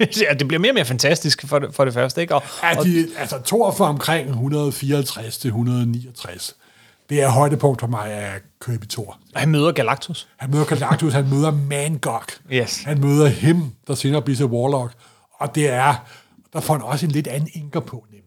ja, 0.00 0.34
det 0.38 0.48
bliver 0.48 0.60
mere 0.60 0.70
og 0.70 0.74
mere 0.74 0.84
fantastisk 0.84 1.46
for 1.46 1.58
det, 1.58 1.74
for 1.74 1.84
det 1.84 1.94
første, 1.94 2.20
ikke? 2.20 2.34
Og, 2.34 2.42
Ja, 2.62 2.82
de, 2.82 3.06
altså 3.18 3.38
Thor 3.46 3.70
fra 3.70 3.88
omkring 3.88 4.28
154 4.28 5.38
til 5.38 5.48
169. 5.48 6.54
Det 7.10 7.22
er 7.22 7.28
højdepunkt 7.28 7.80
for 7.80 7.86
mig 7.88 8.12
af 8.12 8.32
Kirby 8.66 8.84
Thor. 8.84 9.18
han 9.34 9.48
møder 9.48 9.72
Galactus. 9.72 10.28
Han 10.36 10.50
møder 10.50 10.64
Galactus, 10.64 11.12
han 11.12 11.28
møder 11.30 11.50
Mangok. 11.50 12.32
Yes. 12.52 12.82
Han 12.82 13.00
møder 13.00 13.26
him, 13.26 13.62
der 13.86 13.94
senere 13.94 14.22
bliver 14.22 14.36
til 14.36 14.46
Warlock. 14.46 14.92
Og 15.40 15.54
det 15.54 15.68
er, 15.70 15.94
der 16.52 16.60
får 16.60 16.74
han 16.74 16.82
også 16.82 17.06
en 17.06 17.12
lidt 17.12 17.26
anden 17.26 17.48
inker 17.54 17.80
på, 17.80 18.04
nemlig. 18.10 18.22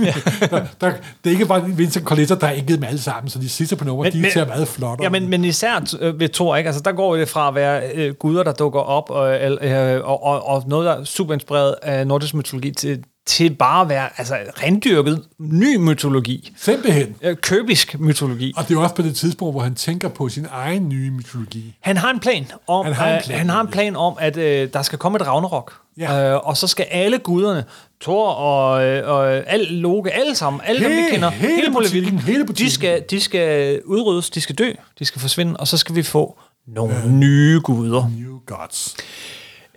der, 0.50 0.66
der, 0.80 0.90
det 1.24 1.30
er 1.30 1.30
ikke 1.30 1.46
bare 1.46 1.64
Vincent 1.70 2.04
Coletta, 2.06 2.34
der 2.34 2.46
har 2.46 2.52
inket 2.54 2.76
dem 2.76 2.84
alle 2.84 3.00
sammen, 3.00 3.30
så 3.30 3.38
de 3.38 3.48
sidste 3.48 3.76
på 3.76 3.84
nummer, 3.84 4.04
Men- 4.04 4.12
de 4.12 4.20
men- 4.20 4.30
ser 4.30 4.46
meget 4.46 4.68
flotte. 4.68 5.04
Ja, 5.04 5.10
men, 5.10 5.28
men 5.28 5.44
især 5.44 5.96
øh, 6.00 6.20
ved 6.20 6.28
Thor, 6.28 6.56
ikke? 6.56 6.68
Altså, 6.68 6.82
der 6.82 6.92
går 6.92 7.16
det 7.16 7.28
fra 7.28 7.48
at 7.48 7.54
være 7.54 7.90
øh, 7.94 8.14
guder, 8.14 8.42
der 8.42 8.52
dukker 8.52 8.80
op, 8.80 9.10
og, 9.10 9.52
øh, 9.62 10.00
og, 10.04 10.22
og, 10.22 10.46
og 10.46 10.64
noget, 10.66 10.86
der 10.86 10.92
er 10.92 11.04
super 11.04 11.34
inspireret 11.34 11.74
af 11.82 12.06
nordisk 12.06 12.34
mytologi, 12.34 12.70
til, 12.70 13.02
til 13.28 13.54
bare 13.54 13.80
at 13.82 13.88
være 13.88 14.08
altså, 14.16 14.36
rendyrket 14.62 15.22
ny 15.38 15.76
mytologi. 15.76 16.52
Simpelthen. 16.56 17.14
Øh, 17.22 17.36
købisk 17.36 18.00
mytologi. 18.00 18.52
Og 18.56 18.68
det 18.68 18.76
er 18.76 18.80
også 18.80 18.94
på 18.94 19.02
det 19.02 19.16
tidspunkt, 19.16 19.54
hvor 19.54 19.62
han 19.62 19.74
tænker 19.74 20.08
på 20.08 20.28
sin 20.28 20.46
egen 20.50 20.88
nye 20.88 21.10
mytologi. 21.10 21.74
Han 21.80 21.96
har 21.96 22.10
en 22.10 22.20
plan 22.20 22.46
om, 22.66 22.84
Han 22.84 22.94
har 22.94 23.08
en 23.08 23.14
øh, 23.16 23.22
plan, 23.24 23.38
han 23.38 23.48
har 23.48 23.60
en 23.60 23.68
plan 23.68 23.96
om 23.96 24.14
at 24.20 24.36
øh, 24.36 24.68
der 24.72 24.82
skal 24.82 24.98
komme 24.98 25.16
et 25.16 25.26
Ragnarok. 25.26 25.72
Ja. 25.98 26.32
Øh, 26.32 26.40
og 26.46 26.56
så 26.56 26.66
skal 26.66 26.86
alle 26.90 27.18
guderne, 27.18 27.64
Thor 28.00 28.28
og, 28.28 28.84
øh, 28.84 29.08
og 29.08 29.32
al 29.32 29.60
Loke, 29.60 30.10
alle 30.12 30.34
sammen, 30.34 30.60
alle 30.64 30.80
dem, 30.84 30.90
vi 30.90 30.96
Hele- 30.96 31.10
kender, 31.10 31.30
hele 31.30 31.70
Molevitten, 31.70 31.72
butikken, 31.72 32.18
hele 32.18 32.40
de 32.42 32.46
butikken. 32.46 32.72
skal, 32.72 33.04
de 33.10 33.20
skal 33.20 33.80
udryddes, 33.84 34.30
de 34.30 34.40
skal 34.40 34.54
dø, 34.54 34.72
de 34.98 35.04
skal 35.04 35.20
forsvinde, 35.20 35.56
og 35.56 35.68
så 35.68 35.76
skal 35.76 35.94
vi 35.94 36.02
få 36.02 36.38
nogle 36.66 36.96
øh. 37.04 37.10
nye 37.10 37.60
guder. 37.64 38.10
New 38.18 38.38
Gods. 38.46 38.96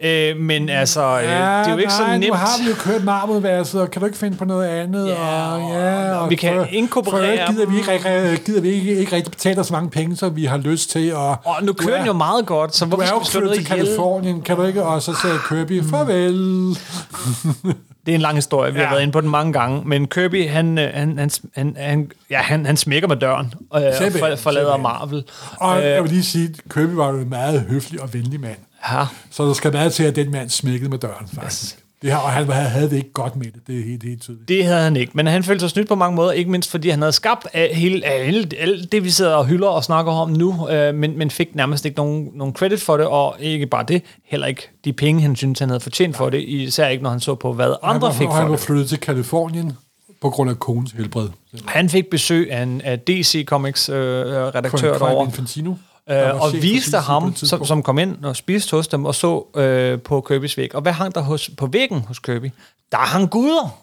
Øh, 0.03 0.37
men 0.37 0.69
altså, 0.69 1.01
øh, 1.01 1.23
det 1.23 1.31
er 1.31 1.71
jo 1.71 1.77
ikke 1.77 1.89
nej, 1.89 1.97
så 1.97 2.11
nemt. 2.11 2.27
nu 2.27 2.33
har 2.33 2.63
vi 2.63 2.69
jo 2.69 2.75
kørt 2.75 3.03
marmudværelset, 3.03 3.81
og 3.81 3.91
kan 3.91 3.99
du 3.99 4.05
ikke 4.05 4.17
finde 4.17 4.37
på 4.37 4.45
noget 4.45 4.67
andet? 4.67 5.07
Ja, 5.07 5.53
og, 5.53 5.71
ja, 5.73 6.15
og 6.15 6.29
vi 6.29 6.35
kan 6.35 6.55
for, 6.55 6.67
inkorporere 6.71 7.45
For 7.45 7.53
gider 7.53 7.65
vi 7.69 7.77
ikke, 7.77 8.41
gider 8.45 8.61
vi 8.61 8.69
ikke, 8.69 8.95
ikke 8.95 9.15
rigtig 9.15 9.31
betale 9.31 9.63
så 9.63 9.73
mange 9.73 9.89
penge, 9.89 10.15
som 10.15 10.35
vi 10.35 10.45
har 10.45 10.57
lyst 10.57 10.89
til. 10.91 11.15
Og, 11.15 11.29
Og 11.45 11.55
nu 11.63 11.73
kører 11.73 11.97
den 11.97 12.05
jo 12.05 12.13
meget 12.13 12.45
godt, 12.45 12.75
så 12.75 12.85
hvorfor 12.85 13.05
skal 13.05 13.19
vi 13.19 13.25
slå 13.25 13.39
noget 13.39 13.55
til? 13.57 13.65
Kalifornien, 13.65 14.41
kan 14.41 14.55
du 14.57 14.63
ikke? 14.63 14.83
Og 14.83 15.01
så 15.01 15.15
sagde 15.21 15.35
Kirby, 15.49 15.83
farvel. 15.89 16.77
Det 18.05 18.11
er 18.11 18.15
en 18.15 18.21
lang 18.21 18.35
historie, 18.35 18.73
vi 18.73 18.79
ja. 18.79 18.85
har 18.85 18.89
Ja. 18.89 18.95
været 18.95 19.01
inde 19.03 19.11
på 19.11 19.21
den 19.21 19.29
mange 19.29 19.53
gange, 19.53 19.81
men 19.85 20.07
Kirby, 20.07 20.49
han, 20.49 20.77
øh, 20.77 20.89
han, 20.93 21.17
han, 21.17 21.29
han, 21.55 21.75
han, 21.79 22.11
ja, 22.29 22.37
han, 22.37 22.65
han 22.65 22.77
smækker 22.77 23.07
med 23.07 23.15
døren 23.15 23.53
øh, 23.75 23.81
og 24.31 24.39
forlader. 24.39 24.77
Marvel. 24.77 25.23
Og 25.59 25.77
Øh, 25.79 25.85
jeg 25.85 26.03
vil 26.03 26.11
lige 26.11 26.23
sige, 26.23 26.49
at 26.53 26.73
Kirby 26.73 26.91
var 26.93 27.09
jo 27.11 27.17
en 27.17 27.29
meget 27.29 27.61
høflig 27.69 28.01
og 28.01 28.13
venlig 28.13 28.39
mand. 28.39 28.57
Ja. 28.91 29.05
Så 29.31 29.45
der 29.47 29.53
skal 29.53 29.71
meget 29.71 29.93
til, 29.93 30.03
at 30.03 30.15
den 30.15 30.31
mand 30.31 30.49
smækkede 30.49 30.89
med 30.89 30.97
døren, 30.97 31.27
faktisk. 31.33 31.77
Det 32.01 32.09
her, 32.09 32.17
og 32.17 32.31
han 32.31 32.49
havde, 32.49 32.89
det 32.89 32.95
ikke 32.97 33.11
godt 33.13 33.35
med 33.35 33.45
det, 33.45 33.67
det 33.67 33.79
er 33.79 33.83
helt, 33.83 34.03
helt 34.03 34.21
tydeligt. 34.21 34.47
Det 34.47 34.65
havde 34.65 34.81
han 34.81 34.95
ikke, 34.95 35.11
men 35.15 35.27
han 35.27 35.43
følte 35.43 35.59
sig 35.59 35.69
snydt 35.69 35.87
på 35.87 35.95
mange 35.95 36.15
måder, 36.15 36.31
ikke 36.31 36.51
mindst 36.51 36.71
fordi 36.71 36.89
han 36.89 36.99
havde 37.01 37.11
skabt 37.11 37.47
af 37.53 37.75
hele, 37.75 38.05
af 38.05 38.27
alt 38.59 38.91
det, 38.91 39.03
vi 39.03 39.09
sidder 39.09 39.33
og 39.35 39.45
hylder 39.45 39.67
og 39.67 39.83
snakker 39.83 40.11
om 40.11 40.29
nu, 40.29 40.69
øh, 40.69 40.95
men, 40.95 41.17
men 41.17 41.31
fik 41.31 41.55
nærmest 41.55 41.85
ikke 41.85 41.97
nogen, 41.97 42.29
nogen 42.35 42.53
credit 42.53 42.81
for 42.81 42.97
det, 42.97 43.05
og 43.05 43.35
ikke 43.39 43.67
bare 43.67 43.83
det, 43.87 44.01
heller 44.25 44.47
ikke 44.47 44.69
de 44.85 44.93
penge, 44.93 45.21
han 45.21 45.35
synes, 45.35 45.59
han 45.59 45.69
havde 45.69 45.79
fortjent 45.79 46.17
for 46.17 46.29
det, 46.29 46.43
især 46.47 46.87
ikke, 46.87 47.03
når 47.03 47.09
han 47.09 47.19
så 47.19 47.35
på, 47.35 47.53
hvad 47.53 47.65
Han 47.65 47.75
andre 47.83 48.07
var, 48.07 48.13
fik 48.13 48.27
og 48.27 48.35
han 48.35 48.43
for 48.43 48.47
var 48.49 48.55
det. 48.55 48.65
flyttet 48.65 48.89
til 48.89 48.99
Kalifornien 48.99 49.73
på 50.21 50.29
grund 50.29 50.49
af 50.49 50.59
konens 50.59 50.91
helbred. 50.91 51.27
Han 51.65 51.89
fik 51.89 52.09
besøg 52.09 52.51
af 52.51 52.63
en 52.63 52.81
af 52.81 52.99
DC 52.99 53.45
Comics 53.45 53.89
øh, 53.89 53.95
redaktør 53.95 54.77
Crime 54.77 54.93
derovre, 54.93 55.25
Infantino. 55.25 55.73
Øh, 56.09 56.41
og 56.41 56.53
viste 56.53 56.97
ham, 56.97 57.35
som, 57.35 57.65
som 57.65 57.83
kom 57.83 57.99
ind 57.99 58.23
og 58.25 58.35
spiste 58.35 58.71
hos 58.77 58.87
dem, 58.87 59.05
og 59.05 59.15
så 59.15 59.45
øh, 59.55 59.99
på 60.01 60.27
Kirby's 60.31 60.53
væg. 60.57 60.75
Og 60.75 60.81
hvad 60.81 60.91
hang 60.91 61.15
der 61.15 61.21
hos, 61.21 61.49
på 61.57 61.65
væggen 61.67 62.01
hos 62.07 62.19
Kirby? 62.19 62.51
Der 62.91 62.97
hang 62.97 63.29
guder. 63.29 63.77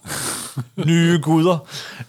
Nye 0.87 1.19
guder. 1.23 1.59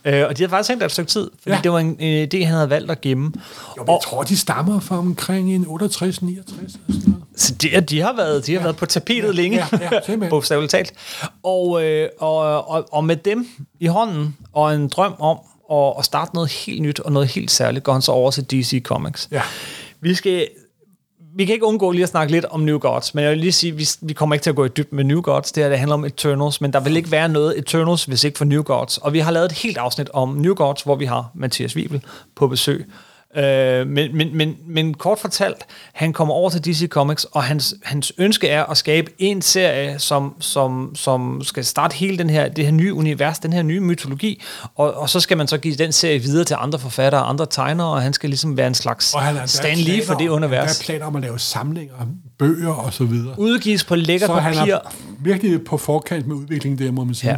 Øh, 0.05 0.25
og 0.27 0.37
de 0.37 0.43
havde 0.43 0.49
faktisk 0.49 0.79
der 0.79 0.85
et 0.85 0.91
stykke 0.91 1.11
tid, 1.11 1.29
fordi 1.41 1.49
ja. 1.49 1.55
Ja. 1.55 1.61
det 1.61 1.71
var 1.71 1.79
en 1.79 1.99
en 1.99 2.27
idé, 2.33 2.37
han 2.45 2.53
havde 2.55 2.69
valgt 2.69 2.91
at 2.91 3.01
gemme. 3.01 3.31
Jo, 3.77 3.83
men 3.83 3.91
jeg 3.93 3.99
tror, 4.03 4.23
de 4.23 4.37
stammer 4.37 4.79
fra 4.79 4.97
omkring 4.97 5.55
en 5.55 5.63
68-69 5.65 5.75
eller 5.75 5.91
sådan 6.19 6.43
noget. 6.87 7.15
Så 7.35 7.53
de, 7.53 7.73
er- 7.75 7.79
de 7.81 8.01
har 8.01 8.13
været, 8.15 8.45
de 8.45 8.53
har 8.53 8.61
været 8.61 8.75
på 8.75 8.85
tapetet 8.85 9.35
længe, 9.35 9.65
ja, 9.81 9.99
ja, 10.09 10.15
bogstaveligt 10.29 10.71
talt. 10.71 10.93
Og, 11.43 11.83
øh, 11.85 12.09
og, 12.19 12.69
og, 12.69 12.85
og 12.91 13.03
med 13.03 13.15
dem 13.15 13.47
i 13.79 13.87
hånden, 13.87 14.37
og 14.53 14.75
en 14.75 14.87
drøm 14.87 15.13
om 15.19 15.37
at, 15.71 15.93
at 15.99 16.05
starte 16.05 16.33
noget 16.35 16.49
helt 16.51 16.81
nyt 16.81 16.99
og 16.99 17.11
noget 17.11 17.27
helt 17.27 17.51
særligt, 17.51 17.83
går 17.83 17.93
han 17.93 18.01
så 18.01 18.11
over 18.11 18.31
til 18.31 18.43
DC 18.51 18.81
Comics. 18.83 19.27
Ja. 19.31 19.41
Vi 20.01 20.13
skal 20.13 20.47
vi 21.35 21.45
kan 21.45 21.53
ikke 21.53 21.65
undgå 21.65 21.91
lige 21.91 22.03
at 22.03 22.09
snakke 22.09 22.31
lidt 22.31 22.45
om 22.45 22.59
New 22.59 22.77
Gods, 22.77 23.15
men 23.15 23.23
jeg 23.23 23.31
vil 23.31 23.39
lige 23.39 23.51
sige, 23.51 23.71
at 23.71 23.77
vi, 23.79 23.87
vi 24.01 24.13
kommer 24.13 24.35
ikke 24.35 24.43
til 24.43 24.49
at 24.49 24.55
gå 24.55 24.65
i 24.65 24.67
dybden 24.67 24.95
med 24.95 25.03
New 25.03 25.21
Gods. 25.21 25.51
Det 25.51 25.63
her 25.63 25.69
det 25.69 25.79
handler 25.79 25.93
om 25.93 26.05
Eternals, 26.05 26.61
men 26.61 26.73
der 26.73 26.79
vil 26.79 26.97
ikke 26.97 27.11
være 27.11 27.29
noget 27.29 27.59
Eternals, 27.59 28.05
hvis 28.05 28.23
ikke 28.23 28.37
for 28.37 28.45
New 28.45 28.61
Gods. 28.61 28.97
Og 28.97 29.13
vi 29.13 29.19
har 29.19 29.31
lavet 29.31 29.45
et 29.45 29.57
helt 29.57 29.77
afsnit 29.77 30.09
om 30.13 30.29
New 30.29 30.53
Gods, 30.53 30.81
hvor 30.81 30.95
vi 30.95 31.05
har 31.05 31.31
Mathias 31.35 31.75
Wiebel 31.75 32.03
på 32.35 32.47
besøg. 32.47 32.85
Øh, 33.37 33.87
men, 33.87 34.17
men, 34.17 34.37
men, 34.37 34.55
men 34.67 34.93
kort 34.93 35.19
fortalt, 35.19 35.65
han 35.93 36.13
kommer 36.13 36.33
over 36.33 36.49
til 36.49 36.65
DC 36.65 36.87
Comics, 36.87 37.23
og 37.23 37.43
hans, 37.43 37.75
hans 37.83 38.13
ønske 38.17 38.47
er 38.47 38.63
at 38.65 38.77
skabe 38.77 39.11
en 39.17 39.41
serie, 39.41 39.99
som, 39.99 40.35
som, 40.39 40.95
som 40.95 41.41
skal 41.43 41.65
starte 41.65 41.95
hele 41.95 42.17
den 42.17 42.29
her, 42.29 42.49
det 42.49 42.65
her 42.65 42.71
nye 42.71 42.93
univers, 42.93 43.39
den 43.39 43.53
her 43.53 43.61
nye 43.61 43.79
mytologi, 43.79 44.41
og, 44.75 44.93
og 44.93 45.09
så 45.09 45.19
skal 45.19 45.37
man 45.37 45.47
så 45.47 45.57
give 45.57 45.75
den 45.75 45.91
serie 45.91 46.19
videre 46.19 46.45
til 46.45 46.55
andre 46.59 46.79
forfattere, 46.79 47.21
andre 47.21 47.45
tegnere, 47.45 47.87
og 47.87 48.01
han 48.01 48.13
skal 48.13 48.29
ligesom 48.29 48.57
være 48.57 48.67
en 48.67 48.75
slags 48.75 49.13
Og 49.13 49.21
han 49.21 49.35
har 49.35 49.45
stand 49.45 49.79
lige 49.79 50.05
for 50.05 50.13
det 50.13 50.27
univers. 50.27 50.79
er 50.79 50.83
planer 50.83 51.05
om 51.05 51.15
at 51.15 51.21
lave 51.21 51.39
samlinger, 51.39 51.93
bøger 52.39 52.73
og 52.73 52.93
så 52.93 53.03
videre. 53.03 53.39
Udgives 53.39 53.83
på 53.83 53.95
lækker 53.95 54.27
Så 54.27 54.33
han 54.33 54.53
papir. 54.55 54.73
er 54.73 54.79
virkelig 55.19 55.63
på 55.65 55.77
forkant 55.77 56.27
med 56.27 56.35
udviklingen 56.35 56.85
der, 56.85 56.91
må 56.91 57.03
man 57.03 57.15
sige. 57.15 57.31
Ja. 57.31 57.37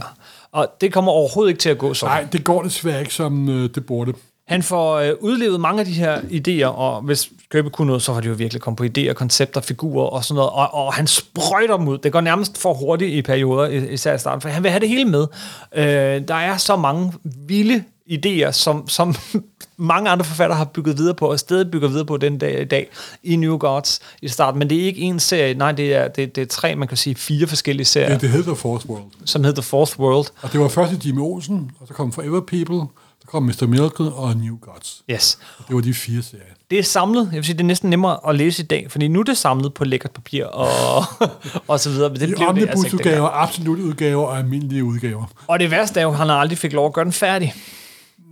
Og 0.51 0.67
det 0.81 0.93
kommer 0.93 1.11
overhovedet 1.11 1.49
ikke 1.51 1.61
til 1.61 1.69
at 1.69 1.77
gå 1.77 1.93
sådan. 1.93 2.15
Nej, 2.15 2.27
det 2.31 2.43
går 2.43 2.63
desværre 2.63 2.99
ikke, 2.99 3.13
som 3.13 3.49
øh, 3.49 3.69
det 3.75 3.85
burde. 3.85 4.13
Han 4.51 4.63
får 4.63 4.95
øh, 4.95 5.11
udlevet 5.19 5.59
mange 5.59 5.79
af 5.79 5.85
de 5.85 5.91
her 5.93 6.19
idéer, 6.21 6.65
og 6.67 7.01
hvis 7.01 7.29
Købe 7.49 7.69
kunne 7.69 7.87
noget, 7.87 8.01
så 8.01 8.13
har 8.13 8.21
de 8.21 8.27
jo 8.27 8.33
virkelig 8.33 8.61
kommet 8.61 8.77
på 8.77 8.99
idéer, 8.99 9.13
koncepter, 9.13 9.61
figurer 9.61 10.05
og 10.07 10.23
sådan 10.25 10.35
noget, 10.35 10.49
og, 10.51 10.73
og 10.73 10.93
han 10.93 11.07
sprøjter 11.07 11.77
dem 11.77 11.87
ud. 11.87 11.97
Det 11.97 12.11
går 12.11 12.21
nærmest 12.21 12.57
for 12.57 12.73
hurtigt 12.73 13.11
i 13.13 13.21
perioder, 13.21 13.67
især 13.67 14.15
i 14.15 14.17
starten, 14.17 14.41
for 14.41 14.49
han 14.49 14.63
vil 14.63 14.71
have 14.71 14.79
det 14.79 14.89
hele 14.89 15.05
med. 15.05 15.27
Øh, 15.75 16.27
der 16.27 16.35
er 16.35 16.57
så 16.57 16.75
mange 16.75 17.13
vilde 17.23 17.83
idéer, 18.11 18.51
som, 18.51 18.87
som 18.89 19.15
mange 19.77 20.09
andre 20.09 20.25
forfattere 20.25 20.57
har 20.57 20.65
bygget 20.65 20.97
videre 20.97 21.15
på, 21.15 21.27
og 21.31 21.39
stadig 21.39 21.71
bygger 21.71 21.87
videre 21.87 22.05
på 22.05 22.17
den 22.17 22.37
dag 22.37 22.61
i 22.61 22.65
dag, 22.65 22.89
i 23.23 23.35
New 23.35 23.57
Gods 23.57 23.99
i 24.21 24.27
starten. 24.27 24.59
Men 24.59 24.69
det 24.69 24.81
er 24.81 24.85
ikke 24.85 25.01
en 25.01 25.19
serie, 25.19 25.53
nej, 25.53 25.71
det 25.71 25.95
er, 25.95 26.07
det, 26.07 26.35
det 26.35 26.41
er 26.41 26.45
tre, 26.45 26.75
man 26.75 26.87
kan 26.87 26.97
sige, 26.97 27.15
fire 27.15 27.47
forskellige 27.47 27.85
serier, 27.85 28.09
Det, 28.09 28.21
det 28.21 28.29
hedder 28.29 28.53
Fourth 28.55 28.89
World. 28.89 29.03
som 29.25 29.43
hedder 29.43 29.61
The 29.61 29.67
Fourth 29.69 29.99
World. 29.99 30.27
Og 30.41 30.51
det 30.51 30.59
var 30.59 30.67
først 30.67 30.93
i 30.93 31.07
Jimmy 31.07 31.21
Olsen, 31.21 31.71
og 31.79 31.87
så 31.87 31.93
kom 31.93 32.11
Forever 32.11 32.39
People, 32.39 32.87
kom 33.31 33.43
Mr. 33.43 33.67
Miracle 33.67 34.11
og 34.13 34.37
New 34.37 34.57
Gods. 34.61 35.03
Yes. 35.11 35.39
Det 35.67 35.75
var 35.75 35.81
de 35.81 35.93
fire 35.93 36.21
serier. 36.21 36.45
Det 36.69 36.79
er 36.79 36.83
samlet, 36.83 37.25
jeg 37.31 37.35
vil 37.35 37.45
sige, 37.45 37.53
det 37.53 37.61
er 37.61 37.65
næsten 37.67 37.89
nemmere 37.89 38.17
at 38.27 38.35
læse 38.35 38.63
i 38.63 38.65
dag, 38.65 38.91
fordi 38.91 39.07
nu 39.07 39.19
er 39.19 39.23
det 39.23 39.37
samlet 39.37 39.73
på 39.73 39.83
lækkert 39.83 40.11
papir 40.11 40.45
og, 40.45 41.03
og 41.67 41.79
så 41.79 41.89
videre. 41.89 42.09
Men 42.09 42.19
det 42.19 42.29
De 42.29 42.35
blev 42.35 42.47
altså 42.47 42.49
omnibusudgaver, 42.49 43.29
absolut 43.29 43.79
udgaver 43.79 44.25
og 44.25 44.37
almindelige 44.37 44.83
udgaver. 44.83 45.25
Og 45.47 45.59
det 45.59 45.71
værste 45.71 45.99
er 45.99 46.03
jo, 46.03 46.09
at 46.09 46.17
han 46.17 46.29
aldrig 46.29 46.57
fik 46.57 46.73
lov 46.73 46.85
at 46.85 46.93
gøre 46.93 47.05
den 47.05 47.13
færdig. 47.13 47.53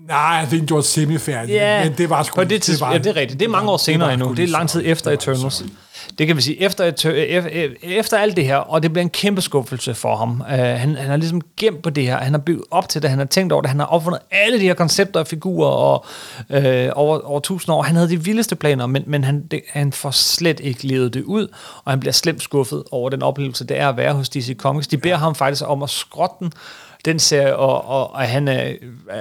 Nej, 0.10 0.45
det 0.52 0.62
er 0.62 0.65
gjort 0.65 0.86
semi-færdig, 0.86 1.54
Ja, 1.54 1.84
men 1.84 1.93
det 1.98 2.10
var 2.10 2.24
sgu... 2.24 2.36
på 2.36 2.43
det 2.43 2.62
tidspunkt, 2.62 2.89
var- 2.89 2.93
ja, 2.98 3.04
det 3.04 3.08
er 3.10 3.15
rigtigt. 3.15 3.39
Det 3.39 3.45
er 3.45 3.50
mange 3.50 3.72
år 3.72 3.78
senere 3.78 4.13
endnu. 4.13 4.34
Det 4.34 4.43
er 4.43 4.48
lang 4.48 4.69
tid 4.69 4.82
efter 4.86 5.12
Det 5.12 5.19
Eternals. 5.28 5.63
Det 6.19 6.28
kan 6.28 6.38
vi 6.38 6.41
sige, 6.41 6.62
efter, 6.62 6.91
Eter- 6.91 7.10
e- 7.10 7.50
e- 7.84 7.86
efter 7.98 8.17
alt 8.17 8.36
det 8.36 8.45
her, 8.45 8.56
og 8.56 8.84
det 8.84 8.93
bliver 8.93 9.02
en 9.02 9.10
kæmpe 9.10 9.41
skuffelse 9.41 9.93
for 9.93 10.15
ham. 10.15 10.41
Uh, 10.41 10.48
han, 10.56 10.95
han 10.95 11.10
har 11.10 11.17
ligesom 11.17 11.41
gemt 11.58 11.82
på 11.84 11.89
det 11.89 12.04
her, 12.04 12.17
han 12.17 12.34
har 12.34 12.39
bygget 12.39 12.63
op 12.72 12.89
til 12.89 13.02
det, 13.02 13.10
han 13.10 13.19
har 13.19 13.26
tænkt 13.26 13.54
over 13.54 13.62
det, 13.62 13.69
han 13.69 13.80
har 13.80 13.86
opfundet 13.86 14.19
alle 14.32 14.60
de 14.60 14.63
her 14.63 14.74
koncepter 14.74 15.19
og 15.19 15.28
figurer 15.28 15.69
og, 15.69 16.06
uh, 16.50 16.60
over, 16.95 17.19
over 17.19 17.39
tusind 17.39 17.74
år. 17.76 17.82
Han 17.82 17.95
havde 17.95 18.10
de 18.10 18.24
vildeste 18.24 18.56
planer, 18.56 18.86
men, 18.86 19.04
men 19.08 19.24
han, 19.24 19.43
det, 19.52 19.62
han 19.69 19.93
får 19.93 20.12
slet 20.12 20.60
ikke 20.60 20.88
levet 20.88 21.13
det 21.13 21.24
ud, 21.24 21.48
og 21.86 21.91
han 21.91 22.00
bliver 22.00 22.13
slemt 22.13 22.43
skuffet 22.43 22.84
over 22.91 23.10
den 23.10 23.22
oplevelse, 23.24 23.65
det 23.65 23.80
er 23.80 23.89
at 23.89 23.98
være 23.98 24.13
hos 24.13 24.30
DC 24.30 24.56
Comics. 24.58 24.88
De 24.88 24.98
beder 24.98 25.17
ham 25.17 25.36
faktisk 25.36 25.63
om 25.67 25.84
at 25.84 25.89
skrotte 25.89 26.36
den, 26.39 26.52
den 27.06 27.19
serie, 27.19 27.56
og, 27.56 27.86
og, 27.88 28.13
og 28.13 28.19
han 28.22 28.48
er, 28.48 28.72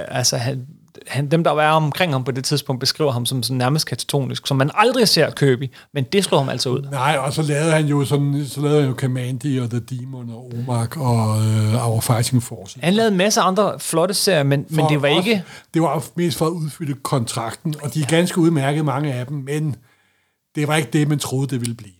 altså 0.07 0.37
han, 0.37 0.65
han, 1.09 1.27
dem, 1.27 1.43
der 1.43 1.51
var 1.51 1.71
omkring 1.71 2.11
ham 2.11 2.23
på 2.23 2.31
det 2.31 2.43
tidspunkt, 2.43 2.79
beskriver 2.79 3.11
ham 3.11 3.25
som 3.25 3.43
sådan 3.43 3.57
nærmest 3.57 3.85
katatonisk, 3.85 4.47
som 4.47 4.57
man 4.57 4.71
aldrig 4.73 5.07
ser 5.07 5.29
Kirby, 5.29 5.71
men 5.93 6.03
det 6.03 6.23
slår 6.23 6.37
ham 6.37 6.49
altså 6.49 6.69
ud. 6.69 6.81
Nej, 6.91 7.17
og 7.19 7.33
så 7.33 7.41
lavede 7.41 7.71
han 7.71 7.85
jo 7.85 8.05
sådan, 8.05 8.45
så 8.47 8.61
lavede 8.61 8.79
han 8.79 8.89
jo 8.89 8.95
Kamandi 8.95 9.57
og 9.57 9.69
The 9.69 9.79
Demon 9.79 10.29
og 10.29 10.51
Omak 10.57 10.97
og 10.97 11.29
uh, 11.29 11.89
Our 11.89 12.01
Fighting 12.01 12.43
Force. 12.43 12.79
Han 12.83 12.93
lavede 12.93 13.11
en 13.11 13.17
masse 13.17 13.41
andre 13.41 13.79
flotte 13.79 14.13
serier, 14.13 14.43
men, 14.43 14.65
men 14.69 14.85
det 14.89 15.01
var 15.01 15.07
ikke... 15.07 15.43
Det 15.73 15.81
var 15.81 16.05
mest 16.15 16.37
for 16.37 16.45
at 16.45 16.51
udfylde 16.51 16.93
kontrakten, 16.93 17.75
og 17.83 17.93
de 17.93 18.01
er 18.01 18.05
ganske 18.05 18.37
udmærket, 18.37 18.85
mange 18.85 19.13
af 19.13 19.25
dem, 19.25 19.37
men 19.37 19.75
det 20.55 20.67
var 20.67 20.75
ikke 20.75 20.89
det, 20.91 21.07
man 21.07 21.19
troede, 21.19 21.47
det 21.47 21.61
ville 21.61 21.75
blive. 21.75 21.93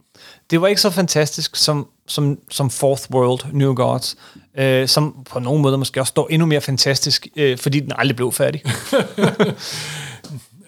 Det 0.49 0.61
var 0.61 0.67
ikke 0.67 0.81
så 0.81 0.89
fantastisk 0.89 1.55
som, 1.55 1.87
som, 2.09 2.37
som 2.49 2.69
Fourth 2.69 3.03
World, 3.11 3.39
New 3.53 3.73
Gods, 3.73 4.15
øh, 4.57 4.87
som 4.87 5.15
på 5.31 5.39
nogen 5.39 5.61
måde 5.61 5.77
måske 5.77 5.99
også 6.01 6.09
står 6.11 6.27
endnu 6.31 6.45
mere 6.45 6.61
fantastisk, 6.61 7.27
øh, 7.35 7.57
fordi 7.57 7.79
den 7.79 7.91
aldrig 7.97 8.15
blev 8.15 8.31
færdig. 8.31 8.61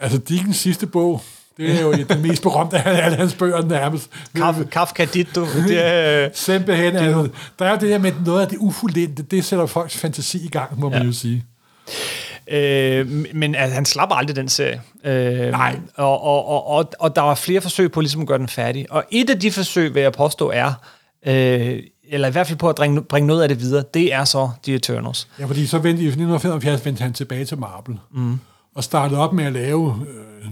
Altså, 0.03 0.17
Dickens 0.17 0.57
sidste 0.57 0.87
bog, 0.87 1.21
det 1.57 1.71
er 1.75 1.81
jo 1.81 1.93
den 1.93 2.21
mest 2.21 2.41
berømte 2.41 2.77
af 2.77 3.05
alle 3.05 3.17
hans 3.17 3.33
bøger 3.33 3.61
nærmest. 3.61 4.09
Kaf, 4.35 4.55
Kafka 4.71 5.05
Ditto, 5.05 5.45
det 5.45 5.85
er... 5.85 6.25
Øh, 6.25 6.29
Simpelthen, 6.33 6.95
altså, 6.95 7.29
der 7.59 7.65
er 7.65 7.71
jo 7.71 7.77
det 7.79 7.89
her 7.89 7.97
med 7.97 8.11
noget 8.25 8.41
af 8.41 8.47
det 8.47 8.57
ufuldendte, 8.57 9.23
det 9.23 9.45
sætter 9.45 9.65
folks 9.65 9.97
fantasi 9.97 10.45
i 10.45 10.49
gang, 10.49 10.79
må 10.79 10.89
man 10.89 10.99
Ja. 11.01 11.05
jo 11.05 11.13
sige. 11.13 11.43
Øh, 12.51 13.25
men 13.33 13.55
altså, 13.55 13.75
han 13.75 13.85
slapper 13.85 14.15
aldrig 14.15 14.35
den 14.35 14.49
serie. 14.49 14.81
Øh, 15.03 15.51
Nej. 15.51 15.79
Og, 15.95 16.21
og, 16.23 16.47
og, 16.47 16.67
og, 16.67 16.91
og 16.99 17.15
der 17.15 17.21
var 17.21 17.35
flere 17.35 17.61
forsøg 17.61 17.91
på 17.91 18.01
ligesom 18.01 18.21
at 18.21 18.27
gøre 18.27 18.37
den 18.37 18.47
færdig. 18.49 18.85
Og 18.89 19.03
et 19.11 19.29
af 19.29 19.39
de 19.39 19.51
forsøg, 19.51 19.93
vil 19.93 20.01
jeg 20.01 20.13
påstå, 20.13 20.49
er, 20.53 20.73
øh, 21.25 21.83
eller 22.03 22.27
i 22.27 22.31
hvert 22.31 22.47
fald 22.47 22.59
på 22.59 22.69
at 22.69 22.75
bringe, 22.75 23.01
bringe 23.01 23.27
noget 23.27 23.41
af 23.41 23.49
det 23.49 23.59
videre, 23.59 23.83
det 23.93 24.13
er 24.13 24.25
så 24.25 24.49
The 24.63 24.75
Eternals. 24.75 25.27
Ja, 25.39 25.45
fordi 25.45 25.65
så 25.65 25.77
vendte 25.79 26.03
i 26.03 26.07
1975 26.07 26.85
vendte 26.85 27.01
han 27.01 27.13
tilbage 27.13 27.45
til 27.45 27.57
Marvel, 27.57 27.99
mm. 28.11 28.39
og 28.75 28.83
startede 28.83 29.19
op 29.19 29.33
med 29.33 29.43
at 29.43 29.53
lave 29.53 30.05
øh, 30.09 30.51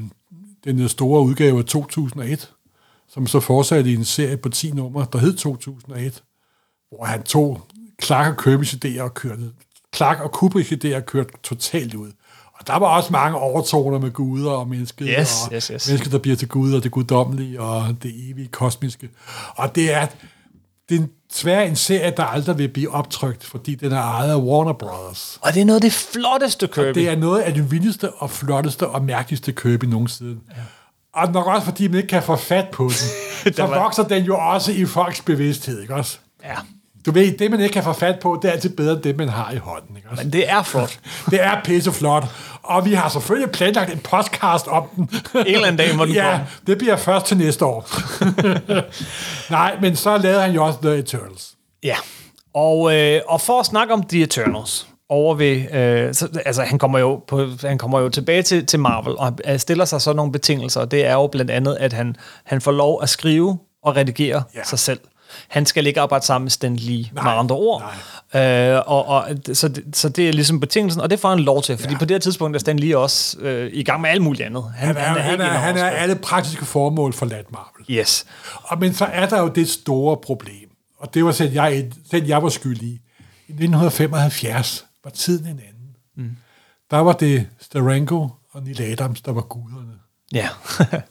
den 0.63 0.89
store 0.89 1.21
udgave 1.21 1.59
af 1.59 1.65
2001, 1.65 2.51
som 3.09 3.27
så 3.27 3.39
fortsatte 3.39 3.91
i 3.91 3.95
en 3.95 4.05
serie 4.05 4.37
på 4.37 4.49
10 4.49 4.71
numre, 4.71 5.05
der 5.13 5.19
hed 5.19 5.33
2001, 5.33 6.23
hvor 6.89 7.05
han 7.05 7.23
tog 7.23 7.61
Clark 8.03 8.47
og 8.47 8.53
Kirby's 8.53 8.75
idéer 8.75 9.01
og 9.01 9.13
kørte, 9.13 9.51
Clark 9.95 10.19
og 10.19 10.31
Kubricks 10.31 10.71
idéer 10.71 10.95
og 10.95 11.05
kørte 11.05 11.29
totalt 11.43 11.93
ud. 11.93 12.11
Og 12.53 12.67
der 12.67 12.79
var 12.79 12.87
også 12.87 13.11
mange 13.11 13.37
overtoner 13.37 13.99
med 13.99 14.11
guder 14.11 14.51
og 14.51 14.67
mennesket, 14.67 15.07
Yes, 15.19 15.35
og 15.45 15.53
yes, 15.53 15.67
yes. 15.67 15.87
mennesket, 15.87 16.11
der 16.11 16.17
bliver 16.17 16.35
til 16.35 16.47
Gud, 16.47 16.73
og 16.73 16.83
det 16.83 16.91
guddommelige, 16.91 17.61
og 17.61 17.95
det 18.03 18.29
evige 18.31 18.47
kosmiske. 18.47 19.09
Og 19.55 19.75
det 19.75 19.93
er, 19.93 20.07
det 20.89 20.99
er 21.01 21.05
desværre 21.33 21.67
en 21.67 21.75
serie, 21.75 22.13
der 22.17 22.23
aldrig 22.23 22.57
vil 22.57 22.67
blive 22.67 22.91
optrykt, 22.91 23.43
fordi 23.45 23.75
den 23.75 23.91
er 23.91 24.01
ejet 24.01 24.31
af 24.31 24.35
Warner 24.35 24.73
Brothers. 24.73 25.39
Og 25.41 25.53
det 25.53 25.61
er 25.61 25.65
noget 25.65 25.77
af 25.77 25.81
det 25.81 25.93
flotteste 25.93 26.67
Kirby. 26.67 26.99
Det 26.99 27.09
er 27.09 27.15
noget 27.15 27.41
af 27.41 27.53
det 27.53 27.71
vildeste 27.71 28.11
og 28.11 28.29
flotteste 28.31 28.87
og 28.87 29.03
mærkeligste 29.03 29.51
Kirby 29.51 29.85
nogensinde. 29.85 30.39
Ja. 30.49 30.61
Og 31.13 31.31
nok 31.31 31.47
også, 31.47 31.65
fordi 31.65 31.87
man 31.87 31.95
ikke 31.97 32.07
kan 32.07 32.23
få 32.23 32.35
fat 32.35 32.65
på 32.71 32.83
den, 32.83 33.53
så 33.55 33.65
var- 33.65 33.79
vokser 33.79 34.03
den 34.03 34.23
jo 34.23 34.37
også 34.39 34.71
i 34.71 34.85
folks 34.85 35.21
bevidsthed, 35.21 35.81
ikke 35.81 35.95
også? 35.95 36.17
Ja, 36.43 36.55
Du 37.05 37.11
ved, 37.11 37.37
det 37.37 37.51
man 37.51 37.59
ikke 37.59 37.73
kan 37.73 37.83
få 37.83 37.93
fat 37.93 38.19
på, 38.19 38.39
det 38.41 38.47
er 38.47 38.51
altid 38.51 38.69
bedre 38.69 38.93
end 38.93 39.01
det, 39.01 39.17
man 39.17 39.29
har 39.29 39.51
i 39.51 39.57
hånden, 39.57 39.95
ikke 39.95 40.09
men 40.17 40.33
det 40.33 40.51
er 40.51 40.63
flot. 40.63 40.99
Det 41.31 41.43
er 41.43 41.61
pisseflot. 41.63 42.23
Og 42.63 42.85
vi 42.85 42.93
har 42.93 43.09
selvfølgelig 43.09 43.51
planlagt 43.51 43.93
en 43.93 43.99
podcast 43.99 44.67
om 44.67 44.87
den. 44.95 45.09
En 45.33 45.45
eller 45.47 45.67
anden 45.67 45.77
dag 45.77 45.95
må 45.95 46.05
den 46.05 46.13
Ja, 46.23 46.31
komme. 46.31 46.47
det 46.67 46.77
bliver 46.77 46.95
først 46.95 47.25
til 47.25 47.37
næste 47.37 47.65
år. 47.65 47.89
Nej, 49.51 49.77
men 49.81 49.95
så 49.95 50.17
lavede 50.17 50.41
han 50.41 50.51
jo 50.51 50.65
også 50.65 50.79
The 50.81 50.95
Eternals. 50.95 51.53
Ja, 51.83 51.95
og, 52.53 52.95
øh, 52.95 53.21
og 53.27 53.41
for 53.41 53.59
at 53.59 53.65
snakke 53.65 53.93
om 53.93 54.03
The 54.03 54.23
Eternals, 54.23 54.87
over 55.09 55.35
ved, 55.35 55.73
øh, 55.73 56.13
så, 56.13 56.39
altså 56.45 56.61
han 56.61 56.79
kommer 56.79 56.99
jo, 56.99 57.23
på, 57.27 57.47
han 57.61 57.77
kommer 57.77 57.99
jo 57.99 58.09
tilbage 58.09 58.41
til, 58.41 58.65
til 58.65 58.79
Marvel, 58.79 59.17
og 59.17 59.33
han 59.45 59.59
stiller 59.59 59.85
sig 59.85 60.01
så 60.01 60.13
nogle 60.13 60.31
betingelser, 60.31 60.81
og 60.81 60.91
det 60.91 61.05
er 61.05 61.13
jo 61.13 61.27
blandt 61.27 61.51
andet, 61.51 61.77
at 61.79 61.93
han, 61.93 62.15
han 62.43 62.61
får 62.61 62.71
lov 62.71 62.99
at 63.03 63.09
skrive 63.09 63.57
og 63.83 63.95
redigere 63.95 64.43
ja. 64.55 64.63
sig 64.63 64.79
selv. 64.79 64.99
Han 65.49 65.65
skal 65.65 65.87
ikke 65.87 66.01
arbejde 66.01 66.25
sammen 66.25 66.43
med 66.45 66.51
Stan 66.51 66.75
Lee, 66.75 67.05
med 67.13 67.21
andre 67.25 67.55
ord. 67.55 67.93
Øh, 68.35 68.75
og, 68.85 69.05
og, 69.05 69.27
så, 69.53 69.67
det, 69.67 69.83
så 69.97 70.09
det 70.09 70.29
er 70.29 70.33
ligesom 70.33 70.59
betingelsen, 70.59 71.01
og 71.01 71.09
det 71.09 71.19
får 71.19 71.29
han 71.29 71.39
lov 71.39 71.61
til, 71.61 71.77
fordi 71.77 71.93
Ja. 71.93 71.99
på 71.99 72.05
det 72.05 72.11
her 72.15 72.19
tidspunkt 72.19 72.55
er 72.55 72.59
Stan 72.59 72.79
Lee 72.79 72.97
også 72.97 73.39
øh, 73.39 73.69
i 73.73 73.83
gang 73.83 74.01
med 74.01 74.09
alt 74.09 74.21
muligt 74.21 74.45
andet. 74.45 74.63
Han 74.75 74.97
er, 74.97 75.01
han 75.01 75.17
er, 75.17 75.21
han 75.21 75.41
er, 75.41 75.45
han 75.45 75.77
er 75.77 75.85
alle 75.89 76.15
praktiske 76.15 76.65
formål 76.65 77.13
for 77.13 77.25
Lat 77.25 77.51
Marvel. 77.51 77.85
Yes. 77.99 78.25
Og, 78.63 78.79
men 78.79 78.93
så 78.93 79.05
er 79.05 79.25
der 79.29 79.39
jo 79.41 79.47
det 79.47 79.69
store 79.69 80.17
problem, 80.17 80.69
og 80.99 81.13
det 81.13 81.25
var 81.25 81.31
selv 81.31 81.51
jeg, 81.53 81.91
selv 82.11 82.25
jeg 82.27 82.43
var 82.43 82.49
skyldig 82.49 82.87
i. 82.87 82.99
I 83.47 83.51
1975 83.51 84.85
var 85.03 85.09
tiden 85.11 85.45
en 85.45 85.59
anden. 85.59 85.95
Mm. 86.17 86.35
Der 86.91 86.97
var 86.97 87.13
det 87.13 87.47
Steranko 87.61 88.27
og 88.51 88.63
Neil 88.63 88.81
Adams, 88.81 89.21
der 89.21 89.31
var 89.31 89.41
guderne. 89.41 89.91
Ja. 90.33 90.47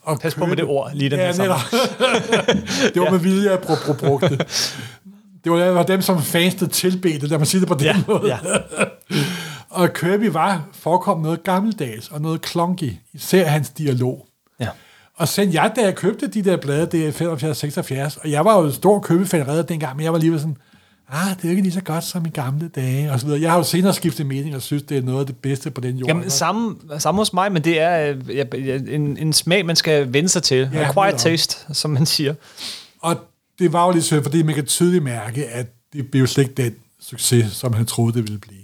Og 0.03 0.21
Pas 0.21 0.35
på 0.35 0.47
med 0.47 0.57
det 0.57 0.65
ord, 0.65 0.91
lige 0.95 1.11
den 1.11 1.19
ja, 1.19 1.25
her 1.27 1.33
sammen. 1.33 1.57
det 2.95 3.03
var 3.03 3.11
med 3.11 3.19
vilje, 3.19 3.51
at 3.51 3.69
jeg 3.69 3.97
brugte 3.99 4.29
det. 4.29 4.39
Det 5.45 5.53
var, 5.53 5.59
det 5.59 5.75
var 5.75 5.83
dem, 5.83 6.03
som 6.03 6.23
fansene 6.23 6.69
tilbedte, 6.69 7.27
lad 7.27 7.39
mig 7.39 7.47
sige 7.47 7.61
det 7.61 7.69
på 7.69 7.75
den 7.75 7.83
Ja, 7.85 7.97
måde. 8.07 8.27
ja. 8.27 8.39
Og 9.71 9.93
Kirby 9.93 10.29
var 10.29 10.63
forekom 10.73 11.21
noget 11.21 11.43
gammeldags 11.43 12.09
og 12.09 12.21
noget 12.21 12.43
klonky, 12.43 12.93
især 13.15 13.47
hans 13.47 13.71
dialog. 13.71 14.27
ja. 14.61 14.69
Og 15.17 15.29
selv 15.29 15.51
jeg, 15.51 15.73
da 15.77 15.81
jeg 15.83 15.95
købte 15.95 16.27
de 16.27 16.43
der 16.43 16.57
blade, 16.57 16.87
det 16.87 17.21
er 17.21 18.11
75-76, 18.15 18.19
og 18.23 18.31
jeg 18.31 18.45
var 18.45 18.59
jo 18.59 18.65
en 18.67 18.73
stor 18.73 19.01
købefan 19.01 19.41
allerede 19.41 19.63
dengang, 19.69 19.97
men 19.97 20.05
jeg 20.05 20.13
var 20.13 20.19
lige 20.19 20.39
sådan, 20.39 20.57
ah, 21.09 21.37
det 21.37 21.45
er 21.45 21.49
jo 21.49 21.51
ikke 21.51 21.63
lige 21.63 21.73
så 21.73 21.81
godt 21.81 22.05
som 22.05 22.27
i 22.27 22.29
gamle 22.29 22.69
dage, 22.69 23.13
og 23.13 23.21
så 23.21 23.27
videre. 23.27 23.41
Jeg 23.41 23.51
har 23.51 23.59
jo 23.59 23.65
senere 23.65 23.95
skiftet 23.95 24.27
mening 24.27 24.57
og 24.57 24.63
synes, 24.63 24.83
det 24.83 24.97
er 24.97 25.03
noget 25.03 25.21
af 25.21 25.27
det 25.27 25.37
bedste 25.37 25.71
på 25.71 25.81
den 25.81 25.97
jord. 25.97 26.09
Jamen, 26.09 26.31
samme, 26.31 26.77
samme 26.99 27.21
hos 27.21 27.33
mig, 27.33 27.53
men 27.53 27.65
det 27.65 27.81
er 27.81 28.15
øh, 28.29 28.95
en, 28.95 29.17
en 29.17 29.33
smag, 29.33 29.67
man 29.67 29.77
skal 29.77 30.13
vende 30.13 30.29
sig 30.29 30.43
til. 30.43 30.71
Ja, 30.73 30.89
Acquired 30.89 31.13
netop. 31.13 31.21
taste, 31.21 31.75
som 31.75 31.91
man 31.91 32.07
siger. 32.07 32.35
Og 33.01 33.17
det 33.59 33.73
var 33.73 33.87
jo 33.87 33.93
lidt 33.93 34.05
synd, 34.05 34.23
fordi 34.23 34.43
man 34.43 34.55
kan 34.55 34.65
tydeligt 34.65 35.05
mærke, 35.05 35.47
at 35.47 35.67
det 35.93 36.11
blev 36.11 36.27
slet 36.27 36.45
ikke 36.45 36.63
den 36.63 36.75
succes, 37.01 37.53
som 37.53 37.73
han 37.73 37.87
troede, 37.87 38.13
det 38.15 38.23
ville 38.23 38.39
blive. 38.39 38.59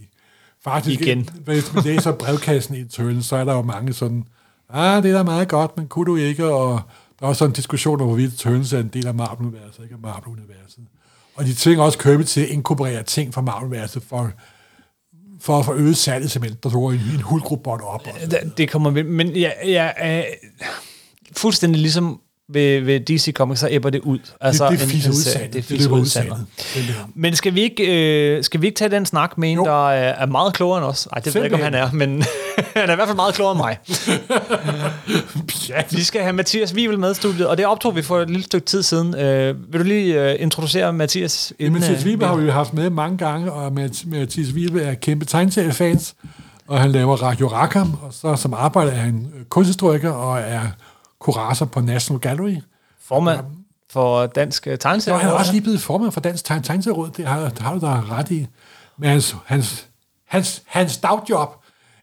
Faktisk, 0.64 1.00
Igen. 1.00 1.28
hvis 1.44 1.74
man 1.74 1.84
læser 1.84 2.12
brevkassen 2.12 2.74
i 2.74 2.80
Eternal, 2.80 3.22
så 3.22 3.36
er 3.36 3.44
der 3.44 3.52
jo 3.54 3.62
mange 3.62 3.92
sådan, 3.92 4.24
ah, 4.68 5.02
det 5.02 5.10
er 5.10 5.16
da 5.16 5.22
meget 5.22 5.48
godt, 5.48 5.76
men 5.76 5.88
kunne 5.88 6.06
du 6.06 6.16
ikke? 6.16 6.44
Og 6.44 6.80
der 7.20 7.26
er 7.26 7.28
også 7.28 7.38
sådan 7.38 7.50
en 7.50 7.54
diskussion 7.54 8.00
om, 8.00 8.06
hvorvidt 8.06 8.32
Eternals 8.34 8.72
er 8.72 8.78
en 8.78 8.90
del 8.92 9.06
af 9.06 9.14
Marvel-universet, 9.14 9.82
ikke 9.82 9.94
af 9.94 10.00
Marvel-universet. 10.00 10.78
Og 11.36 11.44
de 11.44 11.54
tvinger 11.54 11.84
også 11.84 11.98
Kirby 11.98 12.22
til 12.22 12.40
at 12.40 12.48
inkorporere 12.48 13.02
ting 13.02 13.34
fra 13.34 13.40
Marvel-verset 13.40 14.02
for, 14.02 14.30
for 15.40 15.58
at 15.58 15.64
få 15.64 15.74
øget 15.74 15.96
salget, 15.96 16.30
simpelthen. 16.30 16.58
Der 16.62 16.70
tog 16.70 16.94
en, 16.94 17.00
en 17.14 17.20
hulgrobot 17.20 17.80
op. 17.80 18.06
Og, 18.06 18.30
Det, 18.56 18.70
kommer 18.70 18.90
med, 18.90 19.04
men 19.04 19.36
jeg, 19.36 19.56
jeg 19.64 19.94
er 19.96 20.24
fuldstændig 21.36 21.80
ligesom 21.80 22.20
ved, 22.52 22.80
ved 22.80 23.00
DC 23.00 23.32
Comics, 23.32 23.60
så 23.60 23.68
æbber 23.70 23.90
det 23.90 24.00
ud. 24.00 24.18
Altså, 24.40 24.68
det, 24.70 24.78
det 24.78 24.84
en- 24.84 24.90
fiser 24.90 25.08
en 25.10 25.16
ud 25.16 25.20
serie. 25.20 25.32
sandet. 25.34 25.52
Det 25.52 25.62
Det 25.62 25.64
fiser 25.64 25.82
løber 25.84 25.96
ud 25.96 26.00
ud 26.00 26.06
sandet. 26.06 26.46
sandet. 26.56 26.96
Men 27.14 27.36
skal 27.36 27.54
vi, 27.54 27.60
ikke, 27.62 28.36
øh, 28.36 28.44
skal 28.44 28.60
vi 28.60 28.66
ikke 28.66 28.76
tage 28.78 28.90
den 28.90 29.06
snak 29.06 29.38
med 29.38 29.50
en, 29.50 29.56
Jo. 29.58 29.64
der 29.64 29.90
er, 29.90 30.08
er 30.22 30.26
meget 30.26 30.54
klogere 30.54 30.78
end 30.78 30.86
os? 30.86 31.08
Nej, 31.12 31.20
det 31.20 31.34
ved 31.34 31.42
jeg 31.42 31.46
ikke, 31.46 31.56
om 31.56 31.62
han 31.62 31.74
er, 31.74 31.92
men 31.92 32.22
han 32.76 32.88
er 32.88 32.92
i 32.92 32.94
hvert 32.94 33.08
fald 33.08 33.16
meget 33.16 33.34
klogere 33.34 33.52
end 33.52 33.58
mig. 33.60 33.78
Ja, 35.68 35.82
Vi 35.90 36.02
skal 36.02 36.20
have 36.22 36.32
Mathias 36.32 36.74
Wivel 36.74 36.98
med 36.98 37.10
i 37.10 37.14
studiet, 37.14 37.46
og 37.46 37.56
det 37.56 37.66
optog 37.66 37.96
vi 37.96 38.02
for 38.02 38.20
et 38.20 38.30
lille 38.30 38.44
stykke 38.44 38.66
tid 38.66 38.82
siden. 38.82 39.14
Øh, 39.16 39.72
vil 39.72 39.80
du 39.80 39.84
lige 39.86 40.30
øh, 40.32 40.36
introducere 40.38 40.92
Mathias? 40.92 41.52
Jamen, 41.60 41.72
Mathias 41.80 42.00
øh, 42.00 42.06
Wiebe 42.06 42.26
har 42.26 42.36
vi 42.36 42.44
jo 42.44 42.52
haft 42.52 42.74
med 42.74 42.90
mange 42.90 43.18
gange, 43.18 43.52
og 43.52 43.66
Math- 43.66 44.08
Mathias 44.08 44.52
Wiebe 44.52 44.82
er 44.82 44.94
kæmpe 44.94 45.24
tegneseriefans, 45.24 46.14
og 46.68 46.80
han 46.80 46.92
laver 46.92 47.16
Radio 47.16 47.46
Rackham, 47.48 47.92
og 48.02 48.12
så 48.14 48.36
som 48.36 48.54
arbejder 48.54 48.92
er 48.92 48.96
han 48.96 49.26
øh, 49.38 49.44
kunsthistoriker 49.44 50.10
og 50.10 50.40
er 50.40 50.60
kurator 51.24 51.66
på 51.66 51.80
National 51.80 52.20
Gallery. 52.20 52.56
Formand 53.08 53.40
for 53.90 54.26
Dansk 54.26 54.66
øh, 54.66 54.72
Så 54.72 54.76
Tegneserie. 54.76 55.18
han 55.18 55.28
er 55.30 55.32
også 55.32 55.52
lige 55.52 55.62
blevet 55.62 55.80
formand 55.80 56.12
for 56.12 56.20
Dansk 56.20 56.50
Tegn- 56.50 56.62
Tegneserieråd, 56.62 57.10
det 57.10 57.26
har, 57.26 57.48
det 57.48 57.58
har 57.58 57.74
du 57.74 57.80
da 57.86 58.00
ret 58.10 58.30
i. 58.30 58.46
Men 58.98 59.10
hans, 59.10 59.36
hans, 59.46 59.86
hans, 60.28 60.62
hans 60.66 60.96
dagjob 60.96 61.48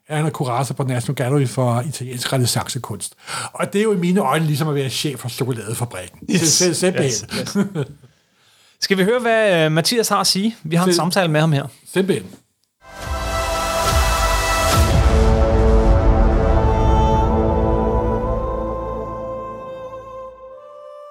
er 0.08 0.16
han 0.16 0.26
er 0.26 0.30
kurator 0.30 0.74
på 0.76 0.84
National 0.84 1.16
Gallery 1.16 1.48
for 1.48 1.82
italiensk 1.82 2.34
renaissancekunst. 2.34 3.14
Og 3.54 3.74
det 3.74 3.80
er 3.80 3.84
jo 3.84 3.94
i 3.94 3.98
mine 3.98 4.20
øjne 4.22 4.46
ligesom 4.46 4.68
at 4.68 4.76
være 4.76 4.90
chef 4.90 5.20
for 5.20 5.30
chokoladefabrikken. 5.30 6.20
Yes. 6.32 6.62
Sim- 6.62 6.74
Simpelthen. 6.74 7.30
Yes, 7.40 7.58
yes. 7.58 7.88
Skal 8.82 8.98
vi 8.98 9.04
høre, 9.04 9.20
hvad 9.20 9.66
øh, 9.66 9.72
Mathias 9.72 10.10
har 10.10 10.18
at 10.18 10.28
sige? 10.28 10.56
Vi 10.64 10.76
har 10.76 10.84
en 10.86 10.90
Sim- 10.92 10.96
samtale 10.96 11.28
med 11.32 11.40
ham 11.40 11.52
her. 11.52 11.66
Simpelthen. 11.94 12.32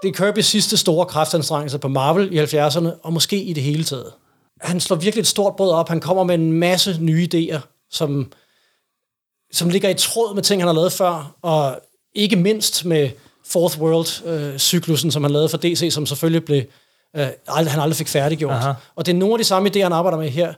Det 0.03 0.21
er 0.21 0.33
Kirby's 0.33 0.41
sidste 0.41 0.77
store 0.77 1.07
kraftanstrengelse 1.07 1.79
på 1.79 1.89
Marvel 1.89 2.33
i 2.33 2.39
70'erne, 2.39 2.89
og 3.03 3.13
måske 3.13 3.43
i 3.43 3.53
det 3.53 3.63
hele 3.63 3.85
taget. 3.85 4.13
Han 4.61 4.81
slår 4.81 4.97
virkelig 4.97 5.21
et 5.21 5.27
stort 5.27 5.57
brød 5.57 5.71
op. 5.71 5.89
Han 5.89 6.01
kommer 6.01 6.25
med 6.25 6.35
en 6.35 6.53
masse 6.53 6.99
nye 7.01 7.29
idéer, 7.35 7.59
som, 7.91 8.33
som 9.53 9.69
ligger 9.69 9.89
i 9.89 9.95
tråd 9.95 10.35
med 10.35 10.43
ting, 10.43 10.63
han 10.63 10.67
har 10.67 10.75
lavet 10.75 10.93
før, 10.93 11.37
og 11.43 11.81
ikke 12.15 12.37
mindst 12.37 12.85
med 12.85 13.11
Fourth 13.47 13.81
World-cyklusen, 13.81 15.11
som 15.11 15.23
han 15.23 15.33
lavede 15.33 15.49
for 15.49 15.57
DC, 15.57 15.89
som 15.93 16.07
selvfølgelig 16.07 16.45
blev, 16.45 16.63
øh, 17.17 17.29
aldrig, 17.49 17.73
han 17.73 17.83
aldrig 17.83 17.97
fik 17.97 18.09
færdiggjort. 18.09 18.53
Aha. 18.53 18.73
Og 18.97 19.07
det 19.07 19.13
er 19.13 19.17
nogle 19.17 19.35
af 19.35 19.39
de 19.39 19.45
samme 19.45 19.71
idéer, 19.71 19.83
han 19.83 19.93
arbejder 19.93 20.19
med 20.19 20.29
her. 20.29 20.55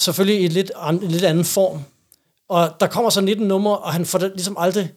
Selvfølgelig 0.00 0.44
i 0.44 0.48
lidt, 0.48 0.72
an, 0.76 0.94
en 0.94 1.10
lidt 1.10 1.24
anden 1.24 1.44
form. 1.44 1.84
Og 2.48 2.70
der 2.80 2.86
kommer 2.86 3.10
så 3.10 3.20
19 3.20 3.48
numre, 3.48 3.78
og 3.78 3.92
han 3.92 4.06
får 4.06 4.18
det 4.18 4.32
ligesom 4.34 4.56
aldrig 4.58 4.92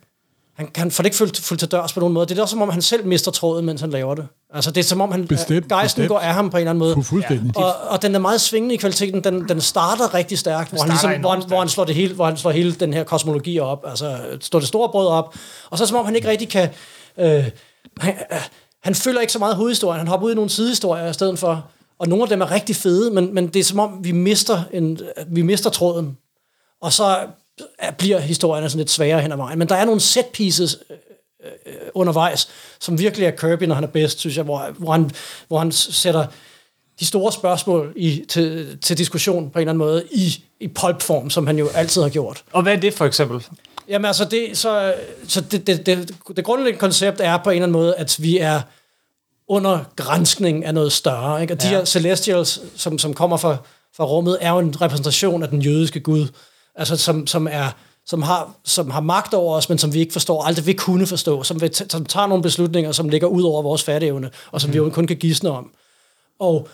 han, 0.55 0.69
han 0.75 0.91
får 0.91 1.01
det 1.01 1.05
ikke 1.05 1.17
fuldt, 1.17 1.39
fuldt 1.39 1.59
til 1.59 1.71
dørs 1.71 1.93
på 1.93 1.99
nogen 1.99 2.13
måde. 2.13 2.25
Det 2.25 2.37
er 2.37 2.41
også 2.41 2.53
som 2.53 2.61
om, 2.61 2.69
han 2.69 2.81
selv 2.81 3.05
mister 3.05 3.31
tråden, 3.31 3.65
mens 3.65 3.81
han 3.81 3.89
laver 3.89 4.15
det. 4.15 4.27
Altså, 4.53 4.71
det 4.71 4.81
er 4.81 4.83
som 4.83 5.01
om, 5.01 5.11
han, 5.11 5.27
Bestemt, 5.27 5.67
gejsten 5.67 6.01
bestemt. 6.01 6.07
går 6.07 6.19
af 6.19 6.33
ham 6.33 6.49
på 6.49 6.57
en 6.57 6.61
eller 6.61 6.69
anden 6.69 6.79
måde. 6.79 6.95
Fu- 6.95 7.01
fuldstændig. 7.01 7.51
Ja. 7.57 7.63
Og, 7.63 7.73
og 7.89 8.01
den 8.01 8.15
er 8.15 8.19
meget 8.19 8.41
svingende 8.41 8.75
i 8.75 8.77
kvaliteten. 8.77 9.23
Den, 9.23 9.49
den 9.49 9.61
starter 9.61 10.13
rigtig 10.13 10.39
stærkt, 10.39 10.69
hvor 10.69 10.79
han, 10.81 10.89
ligesom, 10.89 11.11
hvor, 11.19 11.31
han, 11.31 11.43
hvor, 11.47 11.59
han 11.59 11.69
slår 11.69 11.85
det 11.85 11.95
hele, 11.95 12.13
hvor 12.13 12.25
han 12.25 12.37
slår 12.37 12.51
hele 12.51 12.71
den 12.73 12.93
her 12.93 13.03
kosmologi 13.03 13.59
op. 13.59 13.83
Altså, 13.87 14.17
står 14.41 14.59
det 14.59 14.67
store 14.67 14.89
brød 14.89 15.07
op. 15.07 15.35
Og 15.69 15.77
så 15.77 15.83
er 15.83 15.85
det 15.85 15.89
som 15.89 15.97
om, 15.97 16.05
han 16.05 16.15
ikke 16.15 16.27
rigtig 16.27 16.49
kan... 16.49 16.69
Øh, 17.19 17.45
han, 17.99 18.13
øh, 18.31 18.37
han 18.83 18.95
følger 18.95 19.21
ikke 19.21 19.33
så 19.33 19.39
meget 19.39 19.55
hovedhistorien. 19.55 19.99
Han 19.99 20.07
hopper 20.07 20.27
ud 20.27 20.31
i 20.31 20.35
nogle 20.35 20.49
sidehistorier 20.49 21.09
i 21.09 21.13
stedet 21.13 21.39
for. 21.39 21.65
Og 21.99 22.07
nogle 22.07 22.23
af 22.23 22.29
dem 22.29 22.41
er 22.41 22.51
rigtig 22.51 22.75
fede, 22.75 23.11
men, 23.11 23.33
men 23.33 23.47
det 23.47 23.59
er 23.59 23.63
som 23.63 23.79
om, 23.79 23.97
vi 24.01 24.11
mister, 24.11 24.61
en, 24.73 24.99
vi 25.27 25.41
mister 25.41 25.69
tråden. 25.69 26.17
Og 26.81 26.93
så 26.93 27.17
bliver 27.97 28.19
historierne 28.19 28.69
sådan 28.69 28.77
lidt 28.77 28.89
sværere 28.89 29.21
hen 29.21 29.31
ad 29.31 29.37
vejen. 29.37 29.59
Men 29.59 29.69
der 29.69 29.75
er 29.75 29.85
nogle 29.85 30.01
set 30.01 30.25
pieces 30.25 30.77
øh, 30.89 31.73
undervejs, 31.93 32.47
som 32.79 32.99
virkelig 32.99 33.25
er 33.25 33.31
Kirby, 33.31 33.63
når 33.63 33.75
han 33.75 33.83
er 33.83 33.87
bedst, 33.87 34.19
synes 34.19 34.35
jeg, 34.37 34.43
hvor, 34.43 34.69
hvor, 34.77 34.91
han, 34.91 35.11
hvor 35.47 35.59
han 35.59 35.71
sætter 35.71 36.25
de 36.99 37.05
store 37.05 37.31
spørgsmål 37.31 37.93
i, 37.95 38.25
til, 38.29 38.77
til 38.81 38.97
diskussion 38.97 39.49
på 39.49 39.59
en 39.59 39.61
eller 39.61 39.71
anden 39.71 39.77
måde 39.87 40.03
i, 40.11 40.43
i 40.59 40.67
pulpform, 40.67 41.29
som 41.29 41.47
han 41.47 41.57
jo 41.57 41.67
altid 41.67 42.01
har 42.01 42.09
gjort. 42.09 42.43
Og 42.51 42.63
hvad 42.63 42.73
er 42.73 42.79
det 42.79 42.93
for 42.93 43.05
eksempel? 43.05 43.45
Jamen 43.87 44.05
altså, 44.05 44.25
det, 44.25 44.57
så, 44.57 44.93
så 45.27 45.41
det, 45.41 45.67
det, 45.67 45.85
det, 45.85 46.15
det 46.35 46.45
grundlæggende 46.45 46.79
koncept 46.79 47.21
er 47.21 47.37
på 47.37 47.49
en 47.49 47.55
eller 47.55 47.63
anden 47.63 47.71
måde, 47.79 47.95
at 47.95 48.15
vi 48.19 48.37
er 48.37 48.61
under 49.47 49.79
grænskning 49.95 50.65
af 50.65 50.73
noget 50.73 50.91
større. 50.91 51.41
Ikke? 51.41 51.53
Og 51.53 51.61
de 51.61 51.67
Ja. 51.67 51.77
her 51.77 51.85
Celestials, 51.85 52.61
som, 52.75 52.99
som 52.99 53.13
kommer 53.13 53.37
fra, 53.37 53.57
fra 53.97 54.05
rummet, 54.05 54.37
er 54.41 54.49
jo 54.51 54.59
en 54.59 54.81
repræsentation 54.81 55.43
af 55.43 55.49
den 55.49 55.61
jødiske 55.61 55.99
Gud, 55.99 56.27
altså 56.75 56.97
som, 56.97 57.27
som, 57.27 57.47
er, 57.51 57.69
som, 58.05 58.21
har, 58.21 58.55
som 58.63 58.89
har 58.89 59.01
magt 59.01 59.33
over 59.33 59.55
os, 59.55 59.69
men 59.69 59.77
som 59.77 59.93
vi 59.93 59.99
ikke 59.99 60.13
forstår, 60.13 60.43
aldrig 60.43 60.65
vil 60.65 60.77
kunne 60.77 61.07
forstå, 61.07 61.43
som, 61.43 61.61
vil, 61.61 61.71
t- 61.75 61.89
som 61.89 62.05
tager 62.05 62.27
nogle 62.27 62.43
beslutninger, 62.43 62.91
som 62.91 63.09
ligger 63.09 63.27
ud 63.27 63.43
over 63.43 63.61
vores 63.61 63.83
fatteevne, 63.83 64.31
og 64.51 64.61
som 64.61 64.69
mm. 64.69 64.73
vi 64.73 64.77
jo 64.77 64.89
kun 64.89 65.07
kan 65.07 65.17
gisne 65.17 65.49
om. 65.49 65.71
Og 66.39 66.67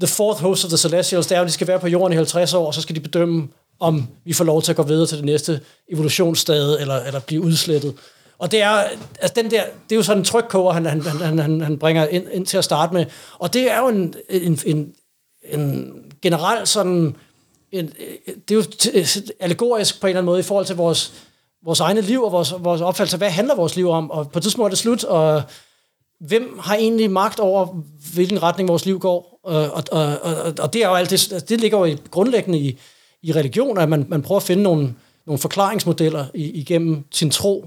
The 0.00 0.06
Fourth 0.06 0.40
Host 0.40 0.64
of 0.64 0.68
the 0.68 0.78
Celestials, 0.78 1.26
det 1.26 1.34
er 1.34 1.38
jo, 1.38 1.42
at 1.42 1.48
de 1.48 1.52
skal 1.52 1.66
være 1.66 1.80
på 1.80 1.88
jorden 1.88 2.12
i 2.12 2.16
50 2.16 2.54
år, 2.54 2.66
og 2.66 2.74
så 2.74 2.80
skal 2.80 2.96
de 2.96 3.00
bedømme, 3.00 3.48
om 3.80 4.08
vi 4.24 4.32
får 4.32 4.44
lov 4.44 4.62
til 4.62 4.72
at 4.72 4.76
gå 4.76 4.82
videre 4.82 5.06
til 5.06 5.16
det 5.16 5.24
næste 5.24 5.60
evolutionsstade, 5.88 6.80
eller, 6.80 7.00
eller 7.00 7.20
blive 7.20 7.42
udslettet. 7.42 7.94
Og 8.38 8.50
det 8.50 8.62
er, 8.62 8.84
altså 9.20 9.32
den 9.36 9.50
der, 9.50 9.64
det 9.88 9.94
er 9.94 9.96
jo 9.96 10.02
sådan 10.02 10.18
en 10.18 10.24
trykkoger, 10.24 10.72
han, 10.72 10.86
han, 10.86 11.00
han, 11.00 11.38
han, 11.38 11.60
han 11.60 11.78
bringer 11.78 12.06
ind, 12.06 12.24
ind 12.32 12.46
til 12.46 12.58
at 12.58 12.64
starte 12.64 12.94
med. 12.94 13.06
Og 13.38 13.52
det 13.52 13.70
er 13.70 13.78
jo 13.78 13.88
en, 13.88 14.14
en, 14.28 14.60
en, 14.66 14.94
en 15.44 15.94
generel 16.22 16.66
sådan, 16.66 17.16
en, 17.72 17.92
øh, 17.98 18.34
det 18.48 18.54
er 18.54 18.58
jo 18.58 18.64
øh, 18.94 19.06
allegorisk 19.40 20.00
på 20.00 20.06
en 20.06 20.08
eller 20.08 20.18
anden 20.18 20.26
måde 20.26 20.40
i 20.40 20.42
forhold 20.42 20.66
til 20.66 20.76
vores, 20.76 21.12
vores 21.64 21.80
egne 21.80 22.00
liv 22.00 22.22
og 22.22 22.32
vores, 22.32 22.54
vores 22.58 22.80
opfattelse 22.80 23.16
hvad 23.16 23.30
handler 23.30 23.54
vores 23.54 23.76
liv 23.76 23.88
om? 23.88 24.10
Og 24.10 24.30
på 24.30 24.38
et 24.38 24.42
tidspunkt 24.42 24.66
er 24.66 24.70
det 24.70 24.78
slut, 24.78 25.04
og 25.04 25.42
hvem 26.20 26.58
har 26.58 26.76
egentlig 26.76 27.10
magt 27.10 27.40
over, 27.40 27.66
hvilken 28.14 28.42
retning 28.42 28.68
vores 28.68 28.86
liv 28.86 28.98
går? 28.98 29.40
Øh, 29.48 29.54
og, 29.54 29.82
og, 29.92 30.18
og, 30.22 30.54
og, 30.58 30.72
det 30.72 30.84
er 30.84 30.88
jo 30.88 30.94
alt 30.94 31.10
det, 31.10 31.44
det 31.48 31.60
ligger 31.60 31.78
jo 31.78 31.84
i, 31.84 31.96
grundlæggende 32.10 32.58
i, 32.58 32.78
i 33.22 33.32
religion, 33.32 33.78
at 33.78 33.88
man, 33.88 34.06
man 34.08 34.22
prøver 34.22 34.40
at 34.40 34.46
finde 34.46 34.62
nogle, 34.62 34.94
nogle 35.26 35.38
forklaringsmodeller 35.38 36.26
i, 36.34 36.50
igennem 36.50 37.04
sin 37.10 37.30
tro. 37.30 37.66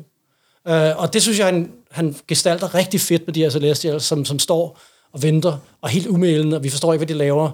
Og 0.97 1.13
det 1.13 1.21
synes 1.21 1.39
jeg, 1.39 1.45
han, 1.45 1.71
han 1.91 2.15
gestalter 2.27 2.75
rigtig 2.75 3.01
fedt 3.01 3.27
med 3.27 3.33
de 3.33 3.41
her 3.41 3.49
celestials, 3.49 4.03
som, 4.03 4.25
som 4.25 4.39
står 4.39 4.79
og 5.13 5.23
venter, 5.23 5.57
og 5.81 5.89
helt 5.89 6.07
umælende, 6.07 6.57
og 6.57 6.63
vi 6.63 6.69
forstår 6.69 6.93
ikke, 6.93 7.05
hvad 7.05 7.15
de 7.15 7.19
laver. 7.19 7.51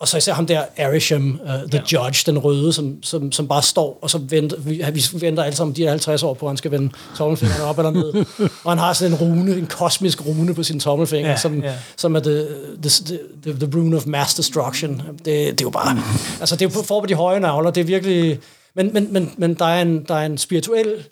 Og 0.00 0.08
så 0.08 0.16
især 0.16 0.32
ham 0.32 0.46
der, 0.46 0.64
Arisham, 0.78 1.40
uh, 1.42 1.70
The 1.70 1.82
ja. 1.92 2.04
Judge, 2.04 2.22
den 2.26 2.38
røde, 2.38 2.72
som, 2.72 3.02
som, 3.02 3.32
som 3.32 3.48
bare 3.48 3.62
står, 3.62 3.98
og 4.02 4.10
så 4.10 4.18
venter, 4.18 4.56
vi, 4.60 4.84
vi 4.92 5.02
venter 5.20 5.42
alle 5.42 5.56
sammen 5.56 5.76
de 5.76 5.82
her 5.82 5.90
50 5.90 6.22
år 6.22 6.34
på, 6.34 6.46
at 6.46 6.50
han 6.50 6.56
skal 6.56 6.70
vende 6.70 6.92
tommelfingeren 7.16 7.62
op 7.62 7.78
eller 7.78 7.90
ned. 7.90 8.12
og 8.64 8.70
han 8.70 8.78
har 8.78 8.92
sådan 8.92 9.12
en 9.12 9.18
rune, 9.18 9.56
en 9.56 9.66
kosmisk 9.66 10.26
rune 10.26 10.54
på 10.54 10.62
sin 10.62 10.80
tommelfinger, 10.80 11.30
Ja, 11.30 11.36
som, 11.36 11.62
ja. 11.62 11.74
som 11.96 12.16
er 12.16 12.20
the, 12.20 12.46
the, 12.82 13.18
the, 13.42 13.66
the 13.66 13.78
rune 13.78 13.96
of 13.96 14.06
mass 14.06 14.34
destruction. 14.34 15.02
Det, 15.18 15.24
det 15.24 15.60
er 15.60 15.64
jo 15.64 15.70
bare, 15.70 16.02
altså 16.40 16.56
det 16.56 16.64
er 16.64 16.82
for 16.84 17.00
på 17.00 17.06
de 17.06 17.14
høje 17.14 17.40
navler, 17.40 17.70
det 17.70 17.80
er 17.80 17.84
virkelig, 17.84 18.38
men, 18.76 18.90
men, 18.92 19.12
men, 19.12 19.34
men 19.38 19.54
der, 19.54 19.64
er 19.64 19.82
en, 19.82 20.04
der 20.04 20.14
er 20.14 20.26
en 20.26 20.38
spirituel 20.38 21.04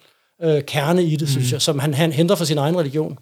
øh, 0.43 0.63
kerne 0.63 1.05
i 1.05 1.17
det, 1.17 1.29
synes 1.29 1.53
jeg, 1.53 1.63
som 1.63 1.79
han, 1.79 1.95
han 1.95 2.13
henter 2.13 2.35
fra 2.35 2.45
sin 2.45 2.59
egen 2.59 2.79
religion. 2.79 3.19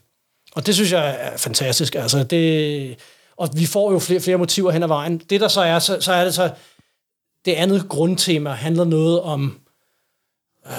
Og 0.55 0.67
det 0.67 0.75
synes 0.75 0.93
jeg 0.93 1.17
er 1.21 1.37
fantastisk. 1.37 1.95
Altså 1.95 2.25
det, 2.25 2.97
og 3.41 3.49
vi 3.55 3.67
får 3.67 3.93
jo 3.93 3.99
flere, 3.99 4.21
flere 4.21 4.37
motiver 4.37 4.71
hen 4.71 4.83
ad 4.83 4.89
vejen. 4.89 5.19
Det 5.19 5.41
der 5.41 5.49
så 5.49 5.61
er, 5.61 5.79
så, 5.79 6.01
så 6.01 6.13
er 6.13 6.25
det 6.25 6.35
så, 6.35 6.51
det 7.45 7.53
andet 7.53 7.89
grundtema 7.89 8.51
handler 8.51 8.85
noget 8.85 9.21
om, 9.21 9.59
øh, 10.67 10.73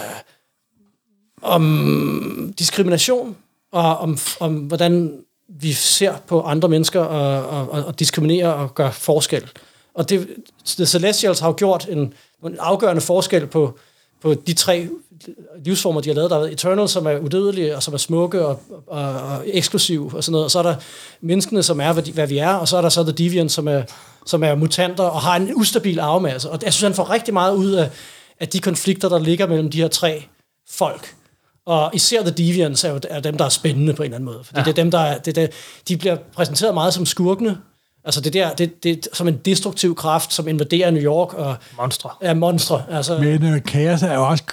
om 1.41 2.53
diskrimination, 2.59 3.37
og 3.71 3.97
om, 3.97 4.17
om 4.39 4.55
hvordan 4.55 5.23
vi 5.47 5.73
ser 5.73 6.17
på 6.27 6.41
andre 6.41 6.69
mennesker 6.69 6.99
og, 6.99 7.69
og, 7.69 7.85
og 7.85 7.99
diskriminerer 7.99 8.49
og 8.49 8.75
gør 8.75 8.91
forskel. 8.91 9.49
Og 9.93 10.09
det, 10.09 10.29
The 10.65 10.85
Celestials 10.85 11.39
har 11.39 11.47
jo 11.47 11.55
gjort 11.57 11.87
en, 11.89 12.13
en 12.45 12.57
afgørende 12.59 13.01
forskel 13.01 13.47
på, 13.47 13.79
på 14.21 14.33
de 14.33 14.53
tre 14.53 14.87
livsformer, 15.65 16.01
de 16.01 16.09
har 16.09 16.13
lavet. 16.15 16.31
Der 16.31 16.39
været 16.39 16.53
Eternal, 16.53 16.89
som 16.89 17.05
er 17.05 17.17
udødelige, 17.17 17.75
og 17.75 17.83
som 17.83 17.93
er 17.93 17.97
smukke 17.97 18.45
og, 18.45 18.61
og, 18.87 19.03
og 19.03 19.43
eksklusiv, 19.45 20.11
og 20.15 20.23
sådan 20.23 20.31
noget. 20.31 20.45
Og 20.45 20.51
så 20.51 20.59
er 20.59 20.63
der 20.63 20.75
menneskene, 21.21 21.63
som 21.63 21.81
er, 21.81 21.93
hvad, 21.93 22.03
de, 22.03 22.11
hvad 22.11 22.27
vi 22.27 22.37
er, 22.37 22.53
og 22.53 22.67
så 22.67 22.77
er 22.77 22.81
der 22.81 22.89
så 22.89 23.03
The 23.03 23.11
Deviant, 23.11 23.51
som 23.51 23.67
er, 23.67 23.83
som 24.25 24.43
er 24.43 24.55
mutanter 24.55 25.03
og 25.03 25.21
har 25.21 25.35
en 25.35 25.55
ustabil 25.55 25.99
arvemasse. 25.99 26.49
Og 26.49 26.59
jeg 26.63 26.73
synes, 26.73 26.83
han 26.83 26.93
får 26.93 27.09
rigtig 27.09 27.33
meget 27.33 27.55
ud 27.55 27.71
af, 27.71 27.89
af 28.39 28.47
de 28.47 28.59
konflikter, 28.59 29.09
der 29.09 29.19
ligger 29.19 29.47
mellem 29.47 29.71
de 29.71 29.81
her 29.81 29.87
tre 29.87 30.25
folk. 30.69 31.15
Og 31.65 31.89
især 31.93 32.21
The 32.21 32.31
Deviants 32.31 32.83
er 32.83 32.89
jo 32.89 32.99
er 33.09 33.19
dem, 33.19 33.37
der 33.37 33.45
er 33.45 33.49
spændende 33.49 33.93
på 33.93 34.03
en 34.03 34.05
eller 34.05 34.15
anden 34.15 34.33
måde. 34.33 34.43
Fordi 34.43 34.59
ja. 34.59 34.63
det 34.63 34.69
er 34.71 34.83
dem, 34.83 34.91
der 34.91 34.99
er, 34.99 35.17
det 35.17 35.37
er, 35.37 35.47
de 35.87 35.97
bliver 35.97 36.17
præsenteret 36.35 36.73
meget 36.73 36.93
som 36.93 37.05
skurkene. 37.05 37.57
Altså 38.05 38.21
det 38.21 38.33
der, 38.33 38.53
det, 38.53 38.83
det 38.83 38.91
er 38.91 39.15
som 39.15 39.27
en 39.27 39.37
destruktiv 39.37 39.95
kraft, 39.95 40.33
som 40.33 40.47
invaderer 40.47 40.91
New 40.91 41.03
York 41.03 41.33
og 41.33 41.55
Monstre. 41.77 42.09
er 42.21 42.33
monstre. 42.33 42.83
Altså, 42.89 43.17
Men 43.17 43.45
øh, 43.45 43.63
kaos 43.63 44.03
er 44.03 44.13
jo 44.13 44.27
også 44.27 44.43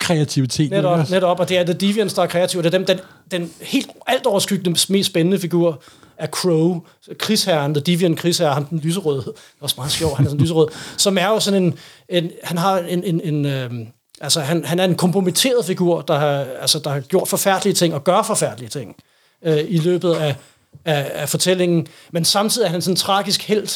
kreativitet. 0.00 0.70
Netop, 0.70 0.98
ikke? 0.98 1.12
netop, 1.12 1.40
og 1.40 1.48
det 1.48 1.58
er 1.58 1.64
The 1.64 1.72
Deviants, 1.72 2.14
der 2.14 2.22
er 2.22 2.26
kreativ. 2.26 2.62
Det 2.62 2.74
er 2.74 2.78
dem, 2.78 2.86
den, 2.86 3.00
den 3.30 3.52
helt 3.60 3.90
alt 4.06 4.26
overskyggende, 4.26 4.80
mest 4.88 5.06
spændende 5.06 5.38
figur 5.38 5.82
er 6.18 6.26
Crow, 6.26 6.80
krigsherren, 7.18 7.74
The 7.74 7.80
Deviant 7.80 8.18
krigsherre, 8.18 8.54
han 8.54 8.66
den 8.70 8.78
lyserøde, 8.78 9.22
det 9.22 9.28
er 9.28 9.32
også 9.60 9.74
meget 9.78 9.92
sjov, 9.92 10.16
han 10.16 10.26
er 10.26 10.30
sådan 10.30 10.42
lyserød, 10.42 10.68
som 10.96 11.18
er 11.18 11.26
jo 11.26 11.40
sådan 11.40 11.62
en, 11.62 11.78
en 12.08 12.30
han 12.44 12.58
har 12.58 12.78
en, 12.78 13.04
en, 13.04 13.20
en 13.20 13.46
øhm, 13.46 13.86
altså 14.20 14.40
han, 14.40 14.64
han 14.64 14.78
er 14.78 14.84
en 14.84 14.94
kompromitteret 14.94 15.64
figur, 15.64 16.00
der 16.00 16.18
har, 16.18 16.46
altså, 16.60 16.78
der 16.78 16.90
har 16.90 17.00
gjort 17.00 17.28
forfærdelige 17.28 17.74
ting, 17.74 17.94
og 17.94 18.04
gør 18.04 18.22
forfærdelige 18.22 18.68
ting, 18.68 18.96
øh, 19.44 19.64
i 19.68 19.78
løbet 19.78 20.14
af, 20.14 20.36
af, 20.84 21.10
af 21.14 21.28
fortællingen, 21.28 21.86
men 22.12 22.24
samtidig 22.24 22.66
er 22.66 22.70
han 22.70 22.82
sådan 22.82 22.92
en 22.92 22.96
tragisk 22.96 23.42
held. 23.42 23.68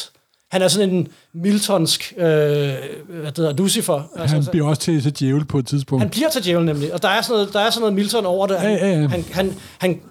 Han 0.51 0.61
er 0.61 0.67
sådan 0.67 0.89
en 0.89 1.07
Miltonsk, 1.33 2.13
øh, 2.17 2.23
hvad 2.23 2.75
det 3.25 3.37
hedder, 3.37 3.53
Lucifer. 3.53 4.09
Altså, 4.19 4.35
Han 4.35 4.45
bliver 4.51 4.67
også 4.67 4.81
til, 4.81 5.03
til 5.03 5.19
djævel 5.19 5.45
på 5.45 5.57
et 5.57 5.67
tidspunkt. 5.67 6.01
han 6.01 6.09
bliver 6.09 6.29
til 6.29 6.43
djævel 6.45 6.65
nemlig, 6.65 6.93
og 6.93 7.01
der 7.01 7.09
er 7.09 7.21
sådan 7.21 7.33
noget, 7.33 7.53
der 7.53 7.59
er 7.59 7.69
sådan 7.69 7.81
noget 7.81 7.93
Milton 7.95 8.25
over 8.25 8.47
det. 8.47 8.59
Han, 8.59 8.71
Ja, 8.71 8.87
ja, 8.87 8.99
ja. 9.01 9.07
han, 9.07 9.25
han, 9.31 9.53
han, 9.79 10.01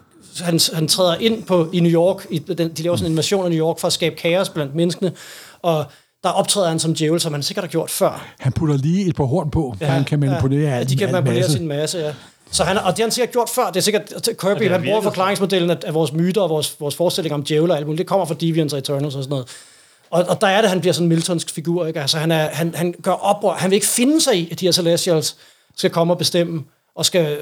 han, 0.40 0.60
han 0.72 0.88
træder 0.88 1.14
ind 1.14 1.42
på 1.44 1.68
i 1.72 1.80
New 1.80 1.92
York, 1.92 2.26
i 2.30 2.38
den, 2.38 2.68
de 2.72 2.82
laver 2.82 2.96
sådan 2.96 3.06
en 3.06 3.12
invasion 3.12 3.44
af 3.44 3.50
New 3.50 3.60
York 3.66 3.78
for 3.78 3.86
at 3.86 3.92
skabe 3.92 4.16
kaos 4.16 4.48
blandt 4.48 4.74
menneskene, 4.74 5.12
og 5.62 5.84
der 6.22 6.28
optræder 6.30 6.68
han 6.68 6.78
som 6.78 6.94
djævel, 6.94 7.20
som 7.20 7.32
han 7.32 7.42
sikkert 7.42 7.64
har 7.64 7.68
gjort 7.70 7.90
før. 7.90 8.26
Han 8.38 8.52
putter 8.52 8.76
lige 8.76 9.06
et 9.08 9.16
par 9.16 9.24
horn 9.24 9.50
på, 9.50 9.74
for 9.78 9.84
ja, 9.84 9.90
han 9.92 10.04
kan 10.04 10.20
manipulere 10.20 10.76
ja, 10.76 10.84
de 10.84 10.96
kan 10.96 11.08
en 11.08 11.12
manipulere 11.12 11.40
masse. 11.40 11.52
sin 11.52 11.68
masse, 11.68 11.98
ja. 11.98 12.12
Så 12.52 12.64
han, 12.64 12.76
og 12.78 12.90
det 12.90 12.98
har 12.98 13.04
han 13.04 13.10
sikkert 13.10 13.32
gjort 13.32 13.48
før. 13.54 13.66
Det 13.66 13.76
er 13.76 13.80
sikkert, 13.80 14.02
Kirby, 14.40 14.62
har 14.62 14.72
han 14.72 14.82
bruger 14.82 15.00
forklaringsmodellen 15.00 15.70
af, 15.70 15.76
af 15.86 15.94
vores 15.94 16.12
myter 16.12 16.40
og 16.40 16.50
vores, 16.50 16.80
vores 16.80 16.94
forestilling 16.94 17.34
om 17.34 17.42
djævler 17.42 17.74
og 17.74 17.78
alt 17.78 17.86
muligt. 17.86 17.98
Det 17.98 18.06
kommer 18.06 18.26
fra 18.26 18.34
Deviants 18.34 18.72
og 18.72 18.78
Eternals 18.78 19.14
og 19.14 19.22
sådan 19.22 19.30
noget. 19.30 19.46
Og, 20.10 20.24
og 20.28 20.40
der 20.40 20.46
er 20.46 20.60
det, 20.60 20.70
han 20.70 20.80
bliver 20.80 20.92
sådan 20.92 21.04
en 21.04 21.08
Miltonsk 21.08 21.50
figur. 21.50 21.86
Ikke? 21.86 22.00
Altså, 22.00 22.18
han, 22.18 22.30
er, 22.30 22.48
han, 22.48 22.74
han 22.74 22.94
gør 23.02 23.12
oprør. 23.12 23.54
Han 23.54 23.70
vil 23.70 23.74
ikke 23.74 23.86
finde 23.86 24.20
sig 24.20 24.36
i, 24.36 24.48
at 24.50 24.60
de 24.60 24.66
her 24.66 24.72
Celestials 24.72 25.36
skal 25.76 25.90
komme 25.90 26.12
og 26.12 26.18
bestemme, 26.18 26.64
og 26.94 27.06
skal, 27.06 27.38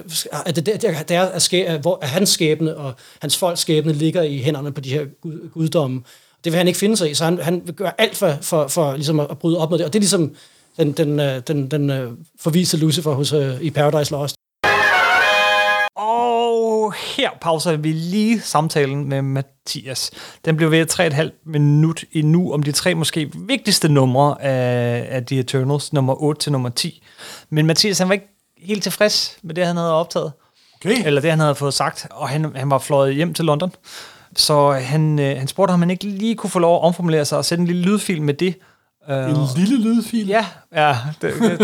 at 0.46 0.57
det, 0.57 0.66
det, 0.66 0.83
det 0.83 1.16
er, 1.16 1.22
at, 1.22 1.42
skæ, 1.42 1.64
at, 1.66 1.81
hvor, 1.81 1.98
at 2.02 2.09
hans 2.09 2.28
skæbne 2.28 2.76
og 2.76 2.94
hans 3.22 3.37
folks 3.37 3.61
skæbne 3.61 3.92
ligger 3.92 4.22
i 4.22 4.38
hænderne 4.38 4.72
på 4.72 4.81
de 4.81 4.90
her 4.90 5.04
gud, 5.22 5.50
guddomme. 5.54 6.02
Det 6.44 6.52
vil 6.52 6.59
han 6.59 6.68
ikke 6.68 6.78
finde 6.78 6.96
sig 6.96 7.11
i, 7.11 7.14
så 7.14 7.24
han, 7.24 7.38
han 7.38 7.62
vil 7.64 7.74
gøre 7.74 7.92
alt 8.00 8.16
for, 8.16 8.38
for, 8.42 8.68
for 8.68 8.94
ligesom 8.94 9.20
at, 9.20 9.26
at 9.31 9.38
bryde 9.38 9.59
op 9.59 9.70
med 9.70 9.78
det. 9.78 9.87
Og 9.87 9.92
det 9.92 9.98
er 9.98 10.00
ligesom 10.00 10.35
den, 10.76 10.92
den, 10.92 11.20
øh, 11.20 11.40
den, 11.48 11.70
den, 11.70 11.88
den 11.88 12.18
forviste 12.40 12.76
Lucifer 12.76 13.12
hos, 13.12 13.33
uh, 13.33 13.61
i 13.61 13.70
Paradise 13.70 14.12
Lost. 14.12 14.35
Og 15.96 16.67
her 16.90 17.31
pauser 17.40 17.77
vi 17.77 17.92
lige 17.92 18.40
samtalen 18.40 19.09
med 19.09 19.22
Mathias. 19.22 20.11
Den 20.44 20.57
blev 20.57 20.70
ved 20.70 21.01
3,5 21.01 21.42
minut 21.46 22.05
endnu 22.12 22.53
om 22.53 22.62
de 22.62 22.72
tre 22.72 22.94
måske 22.94 23.31
vigtigste 23.35 23.88
numre 23.88 24.42
af, 24.42 25.07
af 25.11 25.27
The 25.27 25.38
Eternals, 25.38 25.92
nummer 25.92 26.22
8 26.22 26.40
til 26.40 26.53
nummer 26.53 26.68
10. 26.68 27.03
Men 27.51 27.66
Mathias, 27.66 27.98
han 27.98 28.09
var 28.09 28.12
ikke 28.12 28.29
helt 28.59 28.83
tilfreds 28.83 29.38
med 29.42 29.55
det, 29.55 29.66
han 29.66 29.77
havde 29.77 29.94
optaget. 29.94 30.33
Okay. 30.74 31.07
Eller 31.07 31.20
det, 31.20 31.31
han 31.31 31.40
havde 31.40 31.55
fået 31.55 31.74
sagt, 31.74 32.07
og 32.11 32.29
han, 32.29 32.57
han 32.57 32.70
var 32.70 32.79
fløjet 32.79 33.14
hjem 33.14 33.35
til 33.35 33.44
London. 33.44 33.72
Så 34.37 34.70
han, 34.70 35.18
øh, 35.18 35.38
han 35.38 35.48
spurgte, 35.48 35.72
om 35.72 35.81
han 35.81 35.90
ikke 35.90 36.05
lige 36.05 36.35
kunne 36.35 36.51
få 36.51 36.59
lov 36.59 36.77
at 36.77 36.83
omformulere 36.83 37.24
sig 37.24 37.38
og 37.38 37.44
sætte 37.44 37.62
en 37.62 37.66
lille 37.66 37.83
lydfilm 37.83 38.24
med 38.24 38.35
det. 38.35 38.55
En 39.09 39.37
lille 39.57 39.81
lydfil. 39.83 40.27
Ja, 40.27 40.47
ja. 40.75 40.97
Det, 41.23 41.35
det, 41.35 41.59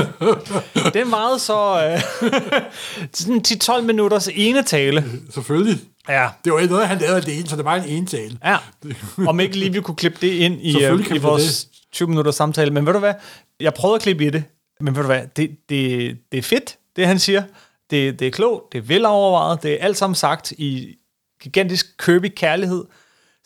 det 0.94 0.96
er 0.96 1.04
meget 1.04 1.40
så... 1.40 1.86
Øh, 1.86 2.30
sådan 3.12 3.42
10-12 3.48 3.80
minutters 3.80 4.28
ene 4.34 4.62
tale. 4.62 5.04
Selvfølgelig. 5.30 5.78
Ja, 6.08 6.28
Det 6.44 6.52
var 6.52 6.58
ikke 6.58 6.72
noget, 6.72 6.88
han 6.88 6.98
lavede 6.98 7.16
alene, 7.16 7.46
så 7.48 7.56
det 7.56 7.64
var 7.64 7.74
en 7.76 7.84
entale. 7.84 8.38
ja. 8.44 8.56
Om 9.28 9.40
ikke 9.40 9.56
lige 9.58 9.72
vi 9.72 9.80
kunne 9.80 9.94
klippe 9.96 10.18
det 10.20 10.32
ind 10.32 10.60
i, 10.62 10.84
øh, 10.84 11.10
i 11.14 11.18
vores 11.18 11.68
20 11.92 12.08
minutters 12.08 12.34
samtale. 12.34 12.70
Men 12.70 12.86
ved 12.86 12.92
du 12.92 12.98
hvad? 12.98 13.14
Jeg 13.60 13.74
prøvede 13.74 13.94
at 13.96 14.02
klippe 14.02 14.26
i 14.26 14.30
det. 14.30 14.44
Men 14.80 14.94
ved 14.96 15.02
du 15.02 15.06
hvad? 15.06 15.22
Det, 15.36 15.50
det, 15.68 16.16
det 16.32 16.38
er 16.38 16.42
fedt, 16.42 16.76
det 16.96 17.06
han 17.06 17.18
siger. 17.18 17.42
Det, 17.90 18.18
det 18.18 18.26
er 18.26 18.30
klogt, 18.30 18.72
det 18.72 18.78
er 18.78 18.82
velovervejet, 18.82 19.62
det 19.62 19.72
er 19.72 19.84
alt 19.84 19.96
sammen 19.96 20.14
sagt 20.14 20.52
i 20.52 20.94
gigantisk 21.42 21.86
Kirby 22.04 22.32
kærlighed. 22.36 22.84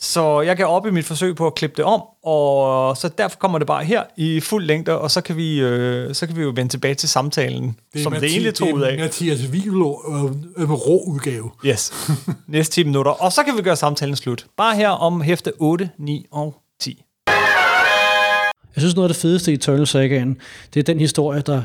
Så 0.00 0.40
jeg 0.40 0.56
gav 0.56 0.66
op 0.66 0.86
i 0.86 0.90
mit 0.90 1.04
forsøg 1.04 1.36
på 1.36 1.46
at 1.46 1.54
klippe 1.54 1.76
det 1.76 1.84
om, 1.84 2.02
og 2.24 2.96
så 2.96 3.08
derfor 3.08 3.36
kommer 3.38 3.58
det 3.58 3.66
bare 3.66 3.84
her 3.84 4.02
i 4.16 4.40
fuld 4.40 4.64
længde, 4.64 4.98
og 5.00 5.10
så 5.10 5.20
kan 5.20 5.36
vi, 5.36 5.60
øh, 5.60 6.14
så 6.14 6.26
kan 6.26 6.36
vi 6.36 6.42
jo 6.42 6.52
vende 6.54 6.72
tilbage 6.72 6.94
til 6.94 7.08
samtalen, 7.08 7.76
det 7.94 8.02
som 8.02 8.12
det 8.12 8.24
egentlig 8.24 8.54
tog 8.54 8.72
ud 8.74 8.80
Det 8.80 8.86
af. 8.86 8.94
er 8.94 8.98
Mathias 8.98 9.52
Vivlo 9.52 9.94
øh, 10.08 10.24
øh, 10.56 10.70
rå 10.70 11.02
udgave. 11.06 11.50
Yes. 11.66 11.92
Næste 12.48 12.74
10 12.74 12.84
minutter. 12.84 13.10
Og 13.12 13.32
så 13.32 13.42
kan 13.42 13.56
vi 13.56 13.62
gøre 13.62 13.76
samtalen 13.76 14.16
slut. 14.16 14.46
Bare 14.56 14.76
her 14.76 14.88
om 14.88 15.20
hæfte 15.20 15.52
8, 15.58 15.90
9 15.98 16.26
og 16.32 16.54
10. 16.80 17.02
Jeg 17.26 18.82
synes, 18.82 18.94
noget 18.94 19.08
af 19.08 19.14
det 19.14 19.22
fedeste 19.22 19.50
i 19.50 19.54
Eternal 19.54 19.86
Sagaen, 19.86 20.36
det 20.74 20.80
er 20.80 20.84
den 20.84 20.98
historie, 20.98 21.40
der 21.40 21.62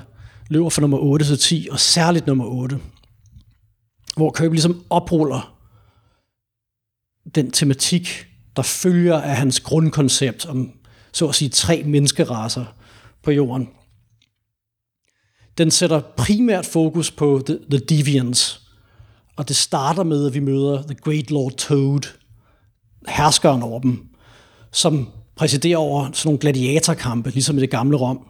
løber 0.50 0.70
fra 0.70 0.82
nummer 0.82 0.98
8 0.98 1.26
til 1.26 1.38
10, 1.40 1.68
og 1.72 1.80
særligt 1.80 2.28
nummer 2.28 2.46
8. 2.46 2.80
Hvor 4.16 4.32
Kirby 4.32 4.52
ligesom 4.54 4.84
opruller 4.90 5.53
den 7.36 7.52
tematik, 7.52 8.28
der 8.56 8.62
følger 8.62 9.22
af 9.22 9.36
hans 9.36 9.60
grundkoncept 9.60 10.46
om, 10.46 10.72
så 11.12 11.28
at 11.28 11.36
sige, 11.36 11.50
tre 11.50 11.84
menneskeraser 11.84 12.66
på 13.24 13.32
jorden. 13.32 13.70
Den 15.58 15.72
sætter 15.72 16.02
primært 16.18 16.66
fokus 16.66 17.12
på 17.12 17.42
The, 17.46 17.60
the 17.72 17.80
Deviants, 17.80 18.62
og 19.36 19.48
det 19.48 19.56
starter 19.56 20.04
med, 20.04 20.28
at 20.28 20.34
vi 20.34 20.40
møder 20.40 20.82
The 20.82 20.96
Great 20.96 21.32
Lord 21.32 21.52
Toad, 21.52 22.02
herskeren 23.08 23.64
over 23.64 23.80
dem, 23.80 24.10
som 24.72 25.10
præsiderer 25.36 25.78
over 25.78 26.12
sådan 26.12 26.28
nogle 26.28 26.40
gladiatorkampe, 26.40 27.30
ligesom 27.30 27.58
i 27.58 27.62
det 27.62 27.70
gamle 27.70 27.98
Rom, 27.98 28.28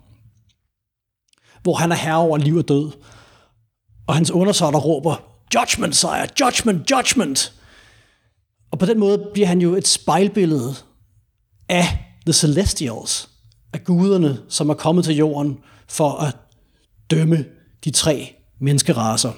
hvor 1.63 1.73
han 1.73 1.91
er 1.91 1.95
herre 1.95 2.17
over 2.17 2.38
liv 2.38 2.56
og 2.56 2.67
død. 2.67 2.91
Og 4.08 4.15
hans 4.15 4.32
undersåtter 4.32 4.79
råber, 4.79 5.15
Judgment, 5.56 5.95
sire! 5.95 6.27
Judgment! 6.39 6.91
Judgment! 6.91 7.53
Og 8.74 8.80
på 8.80 8.86
den 8.86 9.00
måde 9.00 9.30
bliver 9.34 9.48
han 9.48 9.62
jo 9.62 9.76
et 9.76 9.88
spejlbillede 9.88 10.74
af 11.70 11.86
The 12.26 12.34
Celestials, 12.34 13.30
af 13.74 13.84
guderne, 13.84 14.40
som 14.50 14.70
er 14.70 14.74
kommet 14.74 15.06
til 15.06 15.16
jorden 15.16 15.58
for 15.88 16.12
at 16.12 16.36
dømme 17.12 17.46
de 17.84 17.92
tre 17.92 18.36
menneskeraser. 18.60 19.32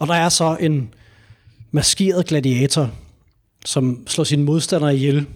Og 0.00 0.06
der 0.06 0.14
er 0.14 0.28
så 0.28 0.56
en 0.60 0.94
maskeret 1.70 2.26
gladiator, 2.26 2.90
som 3.64 4.06
slår 4.06 4.24
sine 4.24 4.44
modstandere 4.44 4.96
ihjel, 4.96 5.26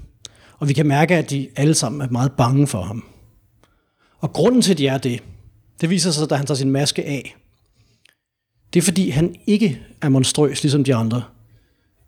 og 0.59 0.69
vi 0.69 0.73
kan 0.73 0.87
mærke, 0.87 1.17
at 1.17 1.31
de 1.31 1.49
alle 1.57 1.75
sammen 1.75 2.01
er 2.01 2.09
meget 2.11 2.33
bange 2.33 2.67
for 2.67 2.83
ham. 2.83 3.05
Og 4.21 4.33
grunden 4.33 4.63
til, 4.63 4.73
at 4.73 4.79
de 4.79 4.87
er 4.87 4.99
det, 4.99 5.23
det 5.81 5.91
viser 5.91 6.11
sig, 6.11 6.31
da 6.31 6.35
han 6.35 6.47
tager 6.47 6.59
sin 6.59 6.71
maske 6.71 7.05
af. 7.05 7.37
Det 8.73 8.79
er, 8.79 8.85
fordi 8.85 9.11
han 9.11 9.37
ikke 9.47 9.81
er 10.03 10.09
monstrøs, 10.09 10.63
ligesom 10.63 10.85
de 10.85 10.95
andre, 10.95 11.23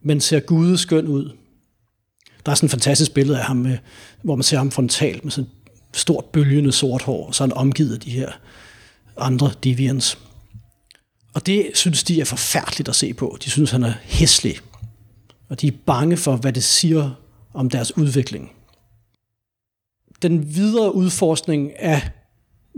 men 0.02 0.20
ser 0.20 0.40
gudeskøn 0.40 1.06
ud. 1.06 1.36
Der 2.46 2.52
er 2.52 2.56
sådan 2.56 2.66
et 2.66 2.70
fantastisk 2.70 3.14
billede 3.14 3.38
af 3.38 3.44
ham, 3.44 3.56
med, 3.56 3.78
hvor 4.22 4.36
man 4.36 4.42
ser 4.42 4.58
ham 4.58 4.70
frontalt 4.70 5.24
med 5.24 5.32
sådan 5.32 5.50
et 5.74 5.96
stort 5.98 6.24
bølgende 6.24 6.72
sort 6.72 7.02
hår, 7.02 7.26
og 7.26 7.34
så 7.34 7.44
er 7.44 7.48
han 7.48 7.56
omgivet 7.56 7.94
af 7.94 8.00
de 8.00 8.10
her 8.10 8.32
andre 9.16 9.50
deviants. 9.64 10.18
Og 11.34 11.46
det 11.46 11.70
synes 11.74 12.04
de 12.04 12.20
er 12.20 12.24
forfærdeligt 12.24 12.88
at 12.88 12.94
se 12.94 13.14
på. 13.14 13.38
De 13.44 13.50
synes, 13.50 13.70
han 13.70 13.82
er 13.82 13.92
hæslig. 14.02 14.54
Og 15.48 15.60
de 15.60 15.66
er 15.66 15.72
bange 15.86 16.16
for, 16.16 16.36
hvad 16.36 16.52
det 16.52 16.64
siger 16.64 17.10
om 17.54 17.70
deres 17.70 17.96
udvikling. 17.96 18.52
Den 20.22 20.54
videre 20.54 20.94
udforskning 20.94 21.78
af 21.78 22.10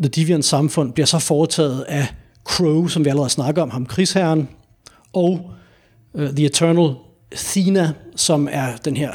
The 0.03 0.09
Deviant 0.09 0.45
samfund 0.45 0.93
bliver 0.93 1.07
så 1.07 1.19
foretaget 1.19 1.83
af 1.83 2.15
Crow, 2.45 2.87
som 2.87 3.05
vi 3.05 3.11
allerede 3.11 3.31
snakker 3.31 3.63
om, 3.63 3.71
ham 3.71 3.87
krigsherren, 3.87 4.49
og 5.13 5.51
uh, 6.13 6.29
The 6.29 6.45
Eternal 6.45 6.95
Athena, 7.33 7.93
som 8.17 8.49
er 8.51 8.77
den 8.77 8.97
her 8.97 9.13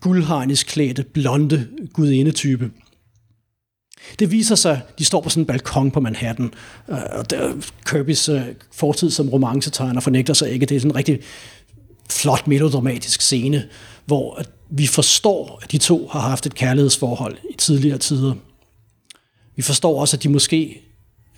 guldharnisklædte, 0.00 1.02
blonde 1.02 1.68
gudinde-type. 1.92 2.70
Det 4.18 4.30
viser 4.30 4.54
sig, 4.54 4.80
de 4.98 5.04
står 5.04 5.20
på 5.20 5.28
sådan 5.28 5.42
en 5.42 5.46
balkon 5.46 5.90
på 5.90 6.00
Manhattan, 6.00 6.52
øh, 6.88 6.98
og 7.12 7.30
der, 7.30 7.52
Kirbys 7.86 8.28
øh, 8.28 8.42
fortid 8.72 9.10
som 9.10 9.28
romancetegner 9.28 10.00
fornægter 10.00 10.34
sig 10.34 10.50
ikke. 10.50 10.66
Det 10.66 10.74
er 10.74 10.80
sådan 10.80 10.90
en 10.90 10.96
rigtig 10.96 11.20
flot 12.10 12.46
melodramatisk 12.46 13.20
scene, 13.20 13.68
hvor 14.06 14.42
vi 14.70 14.86
forstår, 14.86 15.60
at 15.62 15.72
de 15.72 15.78
to 15.78 16.08
har 16.12 16.20
haft 16.20 16.46
et 16.46 16.54
kærlighedsforhold 16.54 17.36
i 17.50 17.56
tidligere 17.58 17.98
tider. 17.98 18.34
Vi 19.56 19.62
forstår 19.62 20.00
også, 20.00 20.16
at 20.16 20.22
de 20.22 20.28
måske 20.28 20.82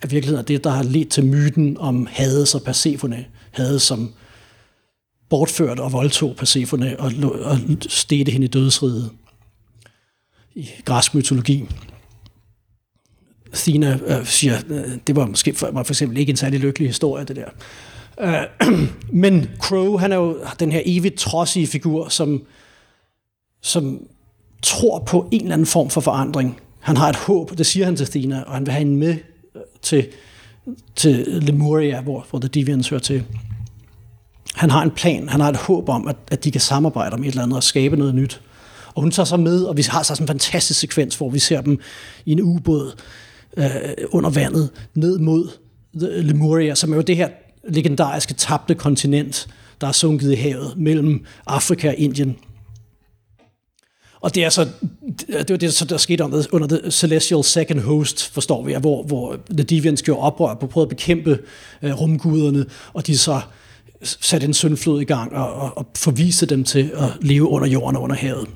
er 0.01 0.07
virkeligheden 0.07 0.39
er 0.39 0.45
det, 0.45 0.63
der 0.63 0.69
har 0.69 0.83
ledt 0.83 1.09
til 1.09 1.25
myten 1.25 1.77
om 1.77 2.07
Hades 2.11 2.55
og 2.55 2.61
Persephone. 2.61 3.25
Hades 3.51 3.81
som 3.81 4.13
bortført 5.31 5.79
og 5.79 5.91
voldtog 5.91 6.35
Persefone 6.35 6.99
og, 6.99 7.11
og 7.41 7.57
stedte 7.89 8.31
hende 8.31 8.45
i 8.45 8.49
dødsriget 8.49 9.11
i 10.55 10.69
græsk 10.85 11.15
mytologi. 11.15 11.67
Athena 13.53 13.99
øh, 14.05 14.25
siger, 14.25 14.57
øh, 14.69 14.97
det 15.07 15.15
var 15.15 15.27
måske 15.27 15.53
for, 15.53 15.71
var 15.71 15.83
for 15.83 15.93
eksempel 15.93 16.17
ikke 16.17 16.29
en 16.29 16.37
særlig 16.37 16.59
lykkelig 16.59 16.89
historie, 16.89 17.25
det 17.25 17.35
der. 17.35 17.49
Øh, 18.19 18.77
men 19.23 19.49
Crow, 19.59 19.97
han 19.97 20.11
er 20.11 20.15
jo 20.15 20.37
den 20.59 20.71
her 20.71 20.81
evigt 20.85 21.19
trodsige 21.19 21.67
figur, 21.67 22.09
som, 22.09 22.43
som 23.61 24.07
tror 24.63 24.99
på 24.99 25.29
en 25.31 25.41
eller 25.41 25.53
anden 25.53 25.67
form 25.67 25.89
for 25.89 26.01
forandring. 26.01 26.59
Han 26.79 26.97
har 26.97 27.09
et 27.09 27.15
håb, 27.15 27.57
det 27.57 27.65
siger 27.65 27.85
han 27.85 27.95
til 27.95 28.03
Athena, 28.03 28.41
og 28.41 28.53
han 28.53 28.65
vil 28.65 28.73
have 28.73 28.85
hende 28.85 28.97
med 28.97 29.15
øh, 29.55 29.61
til, 29.81 30.07
til 30.95 31.25
Lemuria, 31.27 32.01
hvor, 32.01 32.25
hvor 32.29 32.39
The 32.39 32.47
Deviants 32.47 32.89
hører 32.89 33.01
til. 33.01 33.23
Han 34.61 34.69
har 34.69 34.81
en 34.81 34.91
plan, 34.91 35.29
han 35.29 35.39
har 35.39 35.49
et 35.49 35.55
håb 35.55 35.89
om, 35.89 36.07
at, 36.07 36.15
at 36.31 36.43
de 36.43 36.51
kan 36.51 36.61
samarbejde 36.61 37.13
om 37.13 37.23
et 37.23 37.27
eller 37.27 37.43
andet 37.43 37.55
og 37.55 37.63
skabe 37.63 37.97
noget 37.97 38.15
nyt. 38.15 38.41
Og 38.93 39.01
hun 39.01 39.11
tager 39.11 39.25
så 39.25 39.37
med, 39.37 39.63
og 39.63 39.77
vi 39.77 39.81
har 39.81 40.03
så 40.03 40.07
sådan 40.07 40.23
en 40.23 40.27
fantastisk 40.27 40.79
sekvens, 40.79 41.15
hvor 41.15 41.29
vi 41.29 41.39
ser 41.39 41.61
dem 41.61 41.79
i 42.25 42.31
en 42.31 42.41
ubåd 42.41 42.95
øh, 43.57 43.65
under 44.11 44.29
vandet, 44.29 44.69
ned 44.93 45.19
mod 45.19 45.49
Lemuria, 45.93 46.75
som 46.75 46.91
er 46.91 46.95
jo 46.95 47.01
det 47.01 47.15
her 47.15 47.29
legendariske 47.69 48.33
tabte 48.33 48.75
kontinent, 48.75 49.47
der 49.81 49.87
er 49.87 49.91
sunket 49.91 50.31
i 50.31 50.35
havet 50.35 50.73
mellem 50.77 51.25
Afrika 51.47 51.89
og 51.89 51.95
Indien. 51.95 52.35
Og 54.21 54.35
det 54.35 54.43
er 54.43 54.49
så 54.49 54.67
det 55.29 55.49
var 55.49 55.57
det, 55.57 55.89
der 55.89 55.97
skete 55.97 56.23
under 56.23 56.43
under 56.51 56.67
The 56.67 56.91
Celestial 56.91 57.43
Second 57.43 57.79
Host, 57.79 58.33
forstår 58.33 58.63
vi, 58.63 58.75
hvor, 58.81 59.03
hvor 59.03 59.37
The 59.49 59.63
Deviants 59.63 60.01
gjorde 60.01 60.21
oprør 60.21 60.53
på 60.53 60.65
at 60.65 60.69
prøve 60.69 60.83
at 60.83 60.89
bekæmpe 60.89 61.39
øh, 61.81 61.93
rumguderne, 62.01 62.65
og 62.93 63.07
de 63.07 63.17
så 63.17 63.41
satte 64.03 64.47
en 64.47 64.53
syndflod 64.53 65.01
i 65.01 65.05
gang 65.05 65.33
og, 65.33 65.53
og, 65.53 65.77
og 65.77 65.85
forviste 65.95 66.45
dem 66.45 66.63
til 66.63 66.91
at 66.97 67.09
leve 67.21 67.47
under 67.47 67.67
jorden 67.67 67.95
og 67.95 68.01
under 68.01 68.15
havet. 68.15 68.47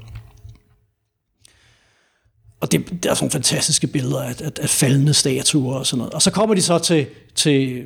og 2.66 2.72
det, 2.72 3.04
det 3.04 3.06
er 3.06 3.14
sådan 3.14 3.32
fantastiske 3.32 3.88
billeder 3.88 4.22
af, 4.22 4.42
af, 4.42 4.52
af 4.62 4.70
faldende 4.70 5.14
statuer 5.14 5.76
og 5.76 5.86
sådan 5.86 5.98
noget. 5.98 6.14
Og 6.14 6.22
så 6.22 6.32
kommer 6.32 6.56
de 6.56 6.62
så 6.62 6.80
til, 6.80 7.06
til 7.36 7.84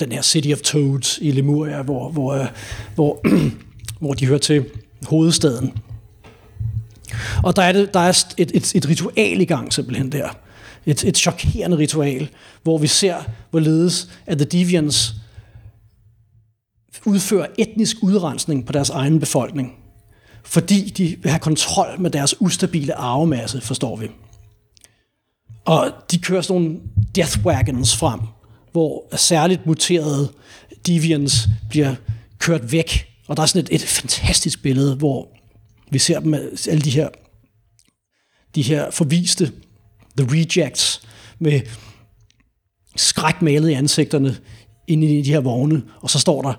den 0.00 0.12
her 0.12 0.22
City 0.22 0.48
of 0.52 0.58
Toads 0.58 1.18
i 1.22 1.30
Lemuria, 1.30 1.82
hvor, 1.82 2.10
hvor, 2.10 2.34
øh, 2.34 2.46
hvor, 2.94 3.20
hvor 4.00 4.14
de 4.14 4.26
hører 4.26 4.38
til 4.38 4.64
hovedstaden. 5.06 5.72
Og 7.42 7.56
der 7.56 7.62
er, 7.62 7.72
det, 7.72 7.94
der 7.94 8.00
er 8.00 8.24
et, 8.38 8.50
et, 8.54 8.74
et 8.74 8.88
ritual 8.88 9.40
i 9.40 9.44
gang 9.44 9.72
simpelthen 9.72 10.12
der. 10.12 10.28
Et, 10.86 11.04
et 11.04 11.16
chokerende 11.16 11.76
ritual, 11.76 12.28
hvor 12.62 12.78
vi 12.78 12.86
ser, 12.86 13.16
hvorledes 13.50 14.08
at 14.26 14.38
The 14.38 14.44
Deviants 14.44 15.14
udfører 17.04 17.46
etnisk 17.58 17.96
udrensning 18.02 18.66
på 18.66 18.72
deres 18.72 18.90
egen 18.90 19.20
befolkning. 19.20 19.74
Fordi 20.44 20.90
de 20.90 21.16
vil 21.22 21.30
have 21.30 21.40
kontrol 21.40 22.00
med 22.00 22.10
deres 22.10 22.40
ustabile 22.40 22.94
arvemasse, 22.94 23.60
forstår 23.60 23.96
vi. 23.96 24.10
Og 25.64 25.92
de 26.10 26.18
kører 26.18 26.40
sådan 26.40 26.62
nogle 26.62 26.80
death 27.14 27.46
wagons 27.46 27.96
frem, 27.96 28.20
hvor 28.72 29.16
særligt 29.16 29.66
muterede 29.66 30.32
deviants 30.86 31.48
bliver 31.70 31.94
kørt 32.38 32.72
væk. 32.72 33.06
Og 33.28 33.36
der 33.36 33.42
er 33.42 33.46
sådan 33.46 33.64
et, 33.64 33.74
et 33.74 33.88
fantastisk 33.88 34.62
billede, 34.62 34.96
hvor 34.96 35.28
vi 35.90 35.98
ser 35.98 36.20
dem 36.20 36.34
øh, 36.34 36.52
alle 36.68 36.82
de 36.82 36.90
her, 36.90 37.08
de 38.54 38.62
her 38.62 38.90
forviste, 38.90 39.52
the 40.16 40.28
rejects, 40.30 41.02
med 41.38 41.60
skræk 42.96 43.42
malet 43.42 43.70
i 43.70 43.72
ansigterne 43.72 44.36
inde 44.86 45.18
i 45.18 45.22
de 45.22 45.30
her 45.30 45.40
vogne, 45.40 45.82
og 46.00 46.10
så 46.10 46.18
står 46.18 46.42
der, 46.42 46.54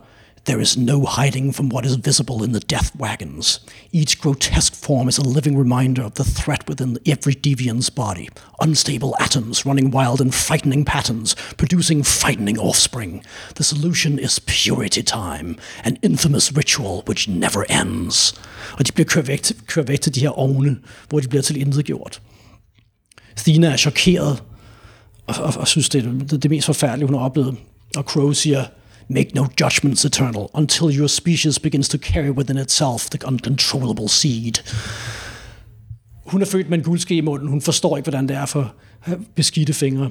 There 0.45 0.59
is 0.59 0.75
no 0.75 1.05
hiding 1.05 1.51
from 1.51 1.69
what 1.69 1.85
is 1.85 1.95
visible 1.95 2.43
in 2.43 2.51
the 2.51 2.59
death 2.59 2.95
wagons. 2.95 3.59
Each 3.91 4.19
grotesque 4.19 4.73
form 4.73 5.07
is 5.07 5.19
a 5.19 5.23
living 5.23 5.55
reminder 5.55 6.01
of 6.01 6.15
the 6.15 6.23
threat 6.23 6.67
within 6.67 6.97
every 7.05 7.35
deviant's 7.35 7.91
body. 7.91 8.27
Unstable 8.59 9.15
atoms 9.19 9.65
running 9.67 9.91
wild 9.91 10.19
in 10.19 10.31
frightening 10.31 10.83
patterns, 10.83 11.35
producing 11.57 12.01
frightening 12.01 12.57
offspring. 12.57 13.23
The 13.53 13.63
solution 13.63 14.17
is 14.17 14.39
purity 14.39 15.03
time, 15.03 15.57
an 15.83 15.99
infamous 16.01 16.51
ritual 16.51 17.03
which 17.07 17.27
never 17.27 17.63
ends. 17.69 18.33
Og 18.79 18.87
de 18.87 18.91
bliver 18.91 19.07
kørt 19.07 19.27
væk, 19.87 20.01
til, 20.01 20.15
de 20.15 20.19
her 20.19 20.39
ovne, 20.39 20.77
hvor 21.09 21.19
de 21.19 21.27
bliver 21.27 21.41
til 21.41 21.61
intet 21.61 21.85
gjort. 21.85 22.21
Thina 23.37 23.67
er 23.67 23.77
chokeret 23.77 24.43
og, 25.27 25.35
og, 25.43 25.53
og 25.57 25.67
synes, 25.67 25.89
det 25.89 26.05
er 26.05 26.11
det, 26.11 26.43
det 26.43 26.51
mest 26.51 26.65
forfærdelige, 26.65 27.05
hun 27.05 27.15
har 27.15 27.25
oplevet. 27.25 27.57
Og 27.95 28.03
Crow 28.03 28.31
siger, 28.31 28.65
Make 29.13 29.35
no 29.35 29.47
judgments 29.61 30.05
eternal 30.05 30.49
until 30.53 30.99
your 30.99 31.07
species 31.07 31.59
begins 31.59 31.89
to 31.89 31.97
carry 31.97 32.29
within 32.29 32.57
itself 32.57 33.09
the 33.09 33.27
uncontrollable 33.27 34.09
seed. 34.09 34.53
Hun 36.25 36.41
er 36.41 36.45
født 36.45 36.69
med 36.69 36.77
en 36.77 36.83
guldske 36.83 37.15
i 37.15 37.21
munden. 37.21 37.47
Hun 37.47 37.61
forstår 37.61 37.97
ikke, 37.97 38.09
hvordan 38.09 38.27
det 38.27 38.35
er 38.35 38.45
for 38.45 38.73
øh, 39.07 39.13
beskidte 39.35 39.73
fingre. 39.73 40.09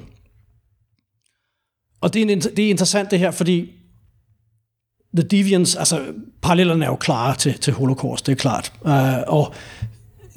Og 2.01 2.13
det 2.13 2.21
er, 2.21 2.33
en, 2.33 2.41
det 2.41 2.59
er 2.59 2.69
interessant 2.69 3.11
det 3.11 3.19
her, 3.19 3.31
fordi 3.31 3.71
The 5.17 5.27
Deviants, 5.27 5.75
altså 5.75 6.01
parallellerne 6.41 6.85
er 6.85 6.89
jo 6.89 6.95
klare 6.95 7.35
til, 7.35 7.59
til 7.59 7.73
Holocaust, 7.73 8.25
det 8.25 8.31
er 8.31 8.35
klart. 8.35 8.73
Uh, 8.81 9.33
og 9.33 9.53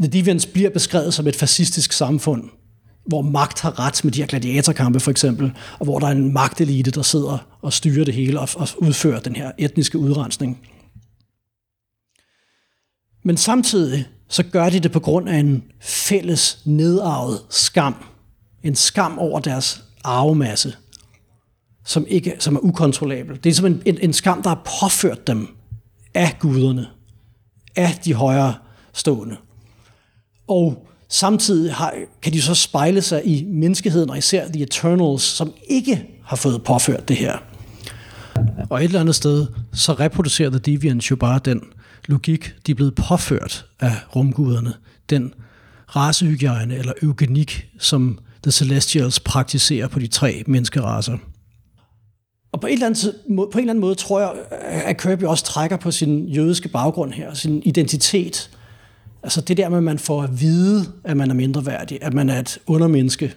The 0.00 0.08
Deviants 0.08 0.46
bliver 0.46 0.70
beskrevet 0.70 1.14
som 1.14 1.26
et 1.26 1.36
fascistisk 1.36 1.92
samfund, 1.92 2.50
hvor 3.06 3.22
magt 3.22 3.60
har 3.60 3.78
ret 3.78 4.04
med 4.04 4.12
de 4.12 4.20
her 4.20 4.26
gladiatorkampe 4.26 5.00
for 5.00 5.10
eksempel, 5.10 5.52
og 5.78 5.84
hvor 5.84 5.98
der 5.98 6.06
er 6.06 6.10
en 6.10 6.32
magtelite, 6.32 6.90
der 6.90 7.02
sidder 7.02 7.58
og 7.62 7.72
styrer 7.72 8.04
det 8.04 8.14
hele 8.14 8.40
og, 8.40 8.48
og 8.56 8.68
udfører 8.78 9.20
den 9.20 9.36
her 9.36 9.52
etniske 9.58 9.98
udrensning. 9.98 10.60
Men 13.24 13.36
samtidig 13.36 14.06
så 14.28 14.42
gør 14.42 14.70
de 14.70 14.80
det 14.80 14.92
på 14.92 15.00
grund 15.00 15.28
af 15.28 15.38
en 15.38 15.64
fælles 15.80 16.62
nedarvet 16.64 17.40
skam. 17.50 17.94
En 18.62 18.74
skam 18.74 19.18
over 19.18 19.40
deres 19.40 19.84
arvemasse, 20.04 20.76
som, 21.84 22.06
ikke, 22.08 22.36
som 22.38 22.56
er 22.56 22.60
ukontrollabel. 22.60 23.44
Det 23.44 23.50
er 23.50 23.54
som 23.54 23.66
en, 23.66 23.82
en, 23.84 23.98
en 24.00 24.12
skam, 24.12 24.42
der 24.42 24.48
har 24.48 24.68
påført 24.80 25.26
dem 25.26 25.48
af 26.14 26.36
guderne, 26.40 26.86
af 27.76 27.98
de 28.04 28.14
højere 28.14 28.54
stående. 28.92 29.36
Og 30.48 30.86
Samtidig 31.08 31.74
har, 31.74 31.94
kan 32.22 32.32
de 32.32 32.42
så 32.42 32.54
spejle 32.54 33.02
sig 33.02 33.22
i 33.26 33.44
menneskeheden, 33.44 34.10
og 34.10 34.18
især 34.18 34.48
The 34.48 34.62
Eternals, 34.62 35.22
som 35.22 35.52
ikke 35.68 36.06
har 36.24 36.36
fået 36.36 36.62
påført 36.62 37.08
det 37.08 37.16
her. 37.16 37.38
Og 38.70 38.78
et 38.78 38.84
eller 38.84 39.00
andet 39.00 39.14
sted, 39.14 39.46
så 39.72 39.92
reproducerer 39.92 40.50
The 40.50 40.58
Deviants 40.58 41.10
jo 41.10 41.16
bare 41.16 41.40
den 41.44 41.62
logik, 42.06 42.54
de 42.66 42.72
er 42.72 42.76
blevet 42.76 42.94
påført 42.94 43.66
af 43.80 43.92
rumguderne. 44.16 44.72
Den 45.10 45.32
racehygiejne 45.96 46.76
eller 46.76 46.92
eugenik, 47.02 47.66
som 47.78 48.18
The 48.42 48.52
Celestials 48.52 49.20
praktiserer 49.20 49.88
på 49.88 49.98
de 49.98 50.06
tre 50.06 50.42
menneskeraser. 50.46 51.18
Og 52.52 52.60
på 52.60 52.66
en, 52.66 52.72
eller 52.72 52.86
anden, 52.86 53.36
på 53.36 53.42
en 53.52 53.58
eller 53.58 53.72
anden 53.72 53.80
måde 53.80 53.94
tror 53.94 54.20
jeg, 54.20 54.32
at 54.60 55.00
Kirby 55.00 55.22
også 55.22 55.44
trækker 55.44 55.76
på 55.76 55.90
sin 55.90 56.28
jødiske 56.28 56.68
baggrund 56.68 57.12
her, 57.12 57.34
sin 57.34 57.62
identitet, 57.64 58.50
Altså 59.24 59.40
det 59.40 59.56
der 59.56 59.68
med, 59.68 59.78
at 59.78 59.84
man 59.84 59.98
får 59.98 60.22
at 60.22 60.40
vide, 60.40 60.92
at 61.04 61.16
man 61.16 61.30
er 61.30 61.34
mindre 61.34 61.66
værdig, 61.66 61.98
at 62.02 62.14
man 62.14 62.28
er 62.28 62.38
et 62.38 62.58
undermenneske, 62.66 63.34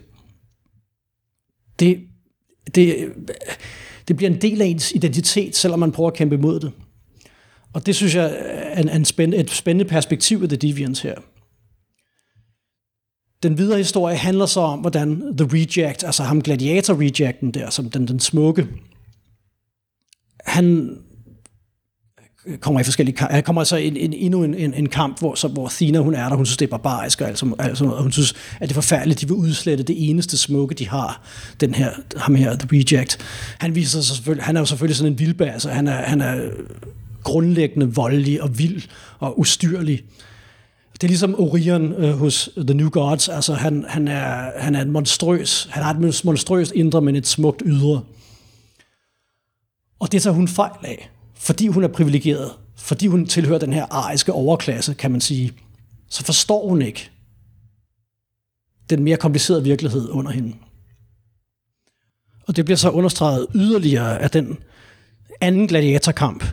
det, 1.80 2.00
det, 2.76 3.14
det 4.08 4.16
bliver 4.16 4.30
en 4.30 4.42
del 4.42 4.62
af 4.62 4.66
ens 4.66 4.92
identitet, 4.92 5.56
selvom 5.56 5.80
man 5.80 5.92
prøver 5.92 6.10
at 6.10 6.18
kæmpe 6.18 6.36
imod 6.36 6.60
det. 6.60 6.72
Og 7.74 7.86
det 7.86 7.96
synes 7.96 8.16
jeg 8.16 8.38
er 8.40 8.82
en, 8.82 8.90
en 8.90 9.06
spændende, 9.06 9.44
et 9.44 9.50
spændende 9.50 9.90
perspektiv 9.90 10.40
af 10.44 10.50
The 10.50 10.58
Deviants 10.58 11.02
her. 11.02 11.16
Den 13.44 13.58
videre 13.58 13.78
historie 13.78 14.16
handler 14.16 14.46
så 14.46 14.60
om, 14.60 14.80
hvordan 14.80 15.38
The 15.38 15.48
Reject, 15.52 16.04
altså 16.04 16.24
ham 16.24 16.42
gladiator-rejecten 16.42 17.52
der, 17.52 17.70
som 17.70 17.90
den, 17.90 18.08
den 18.08 18.20
smukke, 18.20 18.68
han 20.46 20.98
kommer 22.60 22.82
i 22.82 22.84
forskellige 22.84 23.16
kampe. 23.16 23.42
kommer 23.42 23.62
altså 23.62 23.76
en, 23.76 23.98
en, 23.98 24.14
endnu 24.14 24.44
en, 24.44 24.54
en, 24.54 24.74
en 24.74 24.90
kamp, 24.90 25.20
hvor, 25.20 25.36
så, 25.36 25.48
hvor 25.48 25.70
Thina 25.70 26.00
hun 26.00 26.14
er 26.14 26.30
der, 26.30 26.36
hun 26.36 26.46
synes, 26.46 26.58
det 26.58 26.66
er 26.66 26.70
barbarisk, 26.70 27.22
og, 27.22 27.28
altså, 27.28 27.56
altså, 27.60 27.86
og 27.86 28.02
hun 28.02 28.12
synes, 28.12 28.34
at 28.60 28.62
det 28.62 28.70
er 28.70 28.82
forfærdeligt, 28.82 29.22
de 29.22 29.28
vil 29.28 29.36
udslette 29.36 29.84
det 29.84 30.10
eneste 30.10 30.38
smukke, 30.38 30.76
de 30.76 30.90
har, 30.90 31.22
den 31.60 31.76
her, 31.76 31.92
ham 32.18 32.36
her, 32.36 32.56
The 32.56 32.68
Reject. 32.72 33.18
Han 33.58 33.76
viser 33.76 34.02
sig 34.02 34.16
selvfølgelig, 34.16 34.46
han 34.46 34.56
er 34.56 34.62
jo 34.62 34.66
selvfølgelig 34.66 34.98
sådan 34.98 35.14
en 35.14 35.20
vildbær, 35.20 35.52
altså 35.52 35.70
han 35.70 35.88
er, 35.88 35.96
han 35.96 36.22
er 36.22 36.50
grundlæggende 37.24 37.96
voldelig 37.96 38.42
og 38.42 38.60
vild 38.60 38.82
og 39.20 39.40
ustyrlig. 39.40 40.04
Det 40.94 41.04
er 41.04 41.08
ligesom 41.08 41.36
Orion 41.40 41.94
øh, 41.94 42.18
hos 42.18 42.50
The 42.58 42.74
New 42.74 42.90
Gods, 42.90 43.30
altså 43.30 43.54
han, 43.54 43.86
han, 43.88 44.08
er, 44.08 44.52
han 44.60 44.76
er 44.76 44.82
en 44.82 44.92
monstrøs, 44.92 45.68
han 45.72 45.84
har 45.84 45.94
et 45.94 46.24
monstrøst 46.24 46.72
indre, 46.72 47.02
men 47.02 47.16
et 47.16 47.28
smukt 47.28 47.62
ydre. 47.66 48.02
Og 50.00 50.12
det 50.12 50.22
tager 50.22 50.34
hun 50.34 50.48
fejl 50.48 50.72
af 50.84 51.10
fordi 51.40 51.68
hun 51.68 51.84
er 51.84 51.88
privilegeret, 51.88 52.52
fordi 52.76 53.08
hun 53.08 53.26
tilhører 53.26 53.60
den 53.60 53.74
her 53.74 53.86
ariske 53.90 54.34
overklasse, 54.34 54.94
kan 54.94 55.12
man 55.12 55.22
sige, 55.22 55.54
så 56.10 56.24
forstår 56.24 56.70
hun 56.70 56.82
ikke 56.82 57.10
den 58.90 59.04
mere 59.04 59.18
komplicerede 59.18 59.64
virkelighed 59.64 60.10
under 60.10 60.32
hende. 60.32 60.56
Og 62.48 62.56
det 62.56 62.66
bliver 62.66 62.78
så 62.78 62.90
understreget 62.90 63.48
yderligere 63.56 64.20
af 64.20 64.32
den 64.32 64.58
anden 65.42 65.68
gladiatorkamp, 65.68 66.44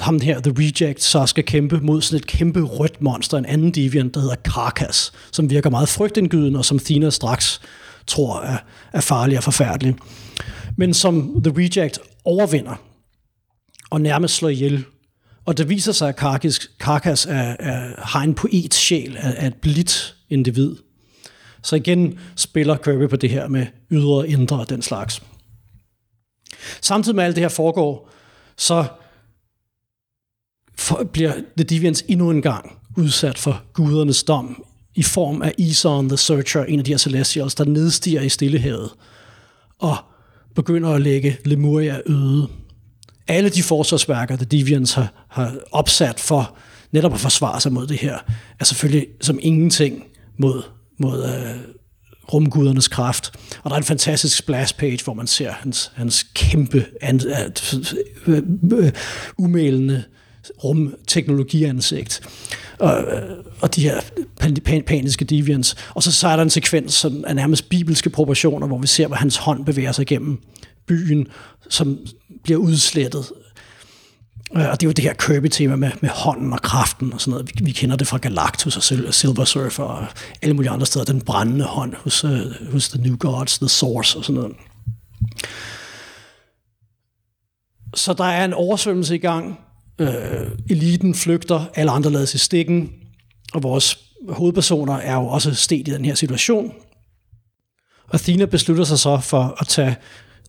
ham 0.00 0.20
her, 0.20 0.40
The 0.40 0.52
Reject, 0.58 1.02
så 1.02 1.26
skal 1.26 1.44
kæmpe 1.44 1.80
mod 1.80 2.02
sådan 2.02 2.18
et 2.18 2.26
kæmpe 2.26 2.62
rødt 2.62 3.02
monster, 3.02 3.38
en 3.38 3.46
anden 3.46 3.70
deviant, 3.70 4.14
der 4.14 4.20
hedder 4.20 4.34
Karkas, 4.34 5.12
som 5.32 5.50
virker 5.50 5.70
meget 5.70 5.88
frygtindgydende, 5.88 6.58
og 6.58 6.64
som 6.64 6.78
Thina 6.78 7.10
straks 7.10 7.60
tror 8.06 8.40
er, 8.40 8.56
er 8.92 9.00
farlig 9.00 9.38
og 9.38 9.44
forfærdelig. 9.44 9.94
Men 10.76 10.94
som 10.94 11.42
The 11.44 11.54
Reject 11.56 11.98
overvinder, 12.24 12.80
og 13.92 14.00
nærmest 14.00 14.34
slår 14.34 14.48
ihjel. 14.48 14.84
Og 15.44 15.58
det 15.58 15.68
viser 15.68 15.92
sig, 15.92 16.08
at 16.08 16.16
Karkas, 16.16 16.70
Karkas 16.80 17.26
er, 17.26 17.56
er, 17.58 17.94
har 17.98 18.22
en 18.22 18.34
poets 18.34 18.76
sjæl, 18.76 19.16
er, 19.16 19.28
er 19.28 19.46
et 19.46 19.54
blidt 19.54 20.16
individ. 20.30 20.76
Så 21.62 21.76
igen 21.76 22.18
spiller 22.36 22.76
Kirby 22.76 23.08
på 23.08 23.16
det 23.16 23.30
her 23.30 23.48
med 23.48 23.66
ydre 23.90 24.14
og 24.14 24.28
indre 24.28 24.58
og 24.58 24.68
den 24.68 24.82
slags. 24.82 25.22
Samtidig 26.80 27.16
med 27.16 27.24
alt 27.24 27.36
det 27.36 27.44
her 27.44 27.48
foregår, 27.48 28.10
så 28.56 28.84
for, 30.78 31.04
bliver 31.12 31.32
The 31.32 31.64
Deviants 31.64 32.04
endnu 32.08 32.30
en 32.30 32.42
gang 32.42 32.78
udsat 32.96 33.38
for 33.38 33.62
gudernes 33.72 34.24
dom 34.24 34.64
i 34.94 35.02
form 35.02 35.42
af 35.42 35.54
Aeson 35.58 36.08
the 36.08 36.16
Searcher, 36.16 36.64
en 36.64 36.78
af 36.78 36.84
de 36.84 36.90
her 36.90 36.98
Celestials, 36.98 37.54
der 37.54 37.64
nedstiger 37.64 38.20
i 38.20 38.28
stillehavet 38.28 38.90
og 39.78 39.96
begynder 40.54 40.90
at 40.90 41.00
lægge 41.00 41.38
Lemuria 41.44 42.00
øde 42.06 42.48
alle 43.28 43.50
de 43.50 43.62
forsvarsværker, 43.62 44.36
der 44.36 44.44
Deviants 44.44 44.92
har, 44.92 45.26
har 45.28 45.54
opsat 45.72 46.20
for 46.20 46.56
netop 46.92 47.14
at 47.14 47.20
forsvare 47.20 47.60
sig 47.60 47.72
mod 47.72 47.86
det 47.86 47.98
her, 47.98 48.18
er 48.60 48.64
selvfølgelig 48.64 49.06
som 49.20 49.38
ingenting 49.42 50.04
mod, 50.38 50.62
mod 50.98 51.24
øh, 51.24 51.56
rumgudernes 52.32 52.88
kraft. 52.88 53.32
Og 53.62 53.70
der 53.70 53.74
er 53.74 53.78
en 53.78 53.84
fantastisk 53.84 54.36
splash 54.36 54.76
page, 54.76 54.98
hvor 55.04 55.14
man 55.14 55.26
ser 55.26 55.52
hans, 55.52 55.92
hans 55.94 56.26
kæmpe, 56.34 56.86
an, 57.00 57.20
uh, 58.26 58.88
umælende 59.38 60.04
rumteknologiansigt. 60.64 62.20
Og, 62.78 63.00
øh, 63.00 63.22
og 63.60 63.76
de 63.76 63.82
her 63.82 64.00
pan- 64.40 64.82
paniske 64.86 65.24
deviants. 65.24 65.76
Og 65.94 66.02
så, 66.02 66.12
så 66.12 66.28
er 66.28 66.36
der 66.36 66.42
en 66.42 66.50
sekvens, 66.50 66.94
som 66.94 67.24
er 67.26 67.34
nærmest 67.34 67.68
bibelske 67.68 68.10
proportioner, 68.10 68.66
hvor 68.66 68.78
vi 68.78 68.86
ser, 68.86 69.06
hvor 69.06 69.16
hans 69.16 69.36
hånd 69.36 69.64
bevæger 69.64 69.92
sig 69.92 70.06
gennem 70.06 70.42
byen, 70.86 71.26
som 71.68 71.98
bliver 72.42 72.58
udslettet. 72.58 73.32
Øh, 74.56 74.68
og 74.70 74.80
det 74.80 74.86
er 74.86 74.88
jo 74.88 74.92
det 74.92 75.04
her 75.04 75.12
Kirby-tema 75.14 75.76
med, 75.76 75.90
med 76.00 76.10
hånden 76.10 76.52
og 76.52 76.62
kraften 76.62 77.12
og 77.12 77.20
sådan 77.20 77.30
noget. 77.30 77.48
Vi, 77.48 77.64
vi 77.64 77.72
kender 77.72 77.96
det 77.96 78.06
fra 78.06 78.18
Galactus 78.18 78.76
og 78.76 78.82
Silver 79.14 79.44
Surfer 79.44 79.84
og 79.84 80.06
alle 80.42 80.54
mulige 80.54 80.70
andre 80.70 80.86
steder. 80.86 81.04
Den 81.04 81.20
brændende 81.20 81.64
hånd 81.64 81.94
hos, 81.94 82.24
uh, 82.24 82.30
hos 82.72 82.88
The 82.88 83.02
New 83.02 83.16
Gods, 83.16 83.58
The 83.58 83.68
Source 83.68 84.18
og 84.18 84.24
sådan 84.24 84.40
noget. 84.40 84.56
Så 87.94 88.12
der 88.12 88.24
er 88.24 88.44
en 88.44 88.52
oversvømmelse 88.52 89.14
i 89.14 89.18
gang. 89.18 89.58
Øh, 89.98 90.50
eliten 90.70 91.14
flygter, 91.14 91.64
alle 91.74 91.90
andre 91.90 92.10
lades 92.10 92.34
i 92.34 92.38
stikken, 92.38 92.92
og 93.54 93.62
vores 93.62 93.98
hovedpersoner 94.28 94.94
er 94.94 95.14
jo 95.14 95.26
også 95.26 95.54
sted 95.54 95.78
i 95.78 95.82
den 95.82 96.04
her 96.04 96.14
situation. 96.14 96.72
Athena 98.12 98.44
beslutter 98.44 98.84
sig 98.84 98.98
så 98.98 99.20
for 99.20 99.56
at 99.60 99.66
tage 99.66 99.96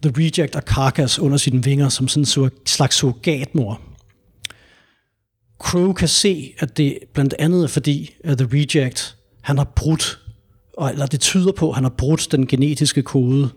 The 0.03 0.13
Reject 0.17 0.55
og 0.55 0.61
Carcass 0.61 1.19
under 1.19 1.37
sine 1.37 1.63
vinger 1.63 1.89
som 1.89 2.07
sådan 2.07 2.43
en 2.43 2.51
slags 2.65 2.95
surrogatmor. 2.95 3.81
Crow 5.59 5.93
kan 5.93 6.07
se, 6.07 6.53
at 6.59 6.77
det 6.77 6.99
blandt 7.13 7.35
andet 7.39 7.63
er 7.63 7.67
fordi, 7.67 8.15
at 8.23 8.37
The 8.37 8.47
Reject, 8.53 9.17
han 9.41 9.57
har 9.57 9.71
brudt, 9.75 10.19
og- 10.77 10.89
eller 10.91 11.05
det 11.05 11.19
tyder 11.19 11.51
på, 11.51 11.69
at 11.69 11.75
han 11.75 11.83
har 11.83 11.93
brudt 11.97 12.31
den 12.31 12.47
genetiske 12.47 13.01
kode, 13.01 13.49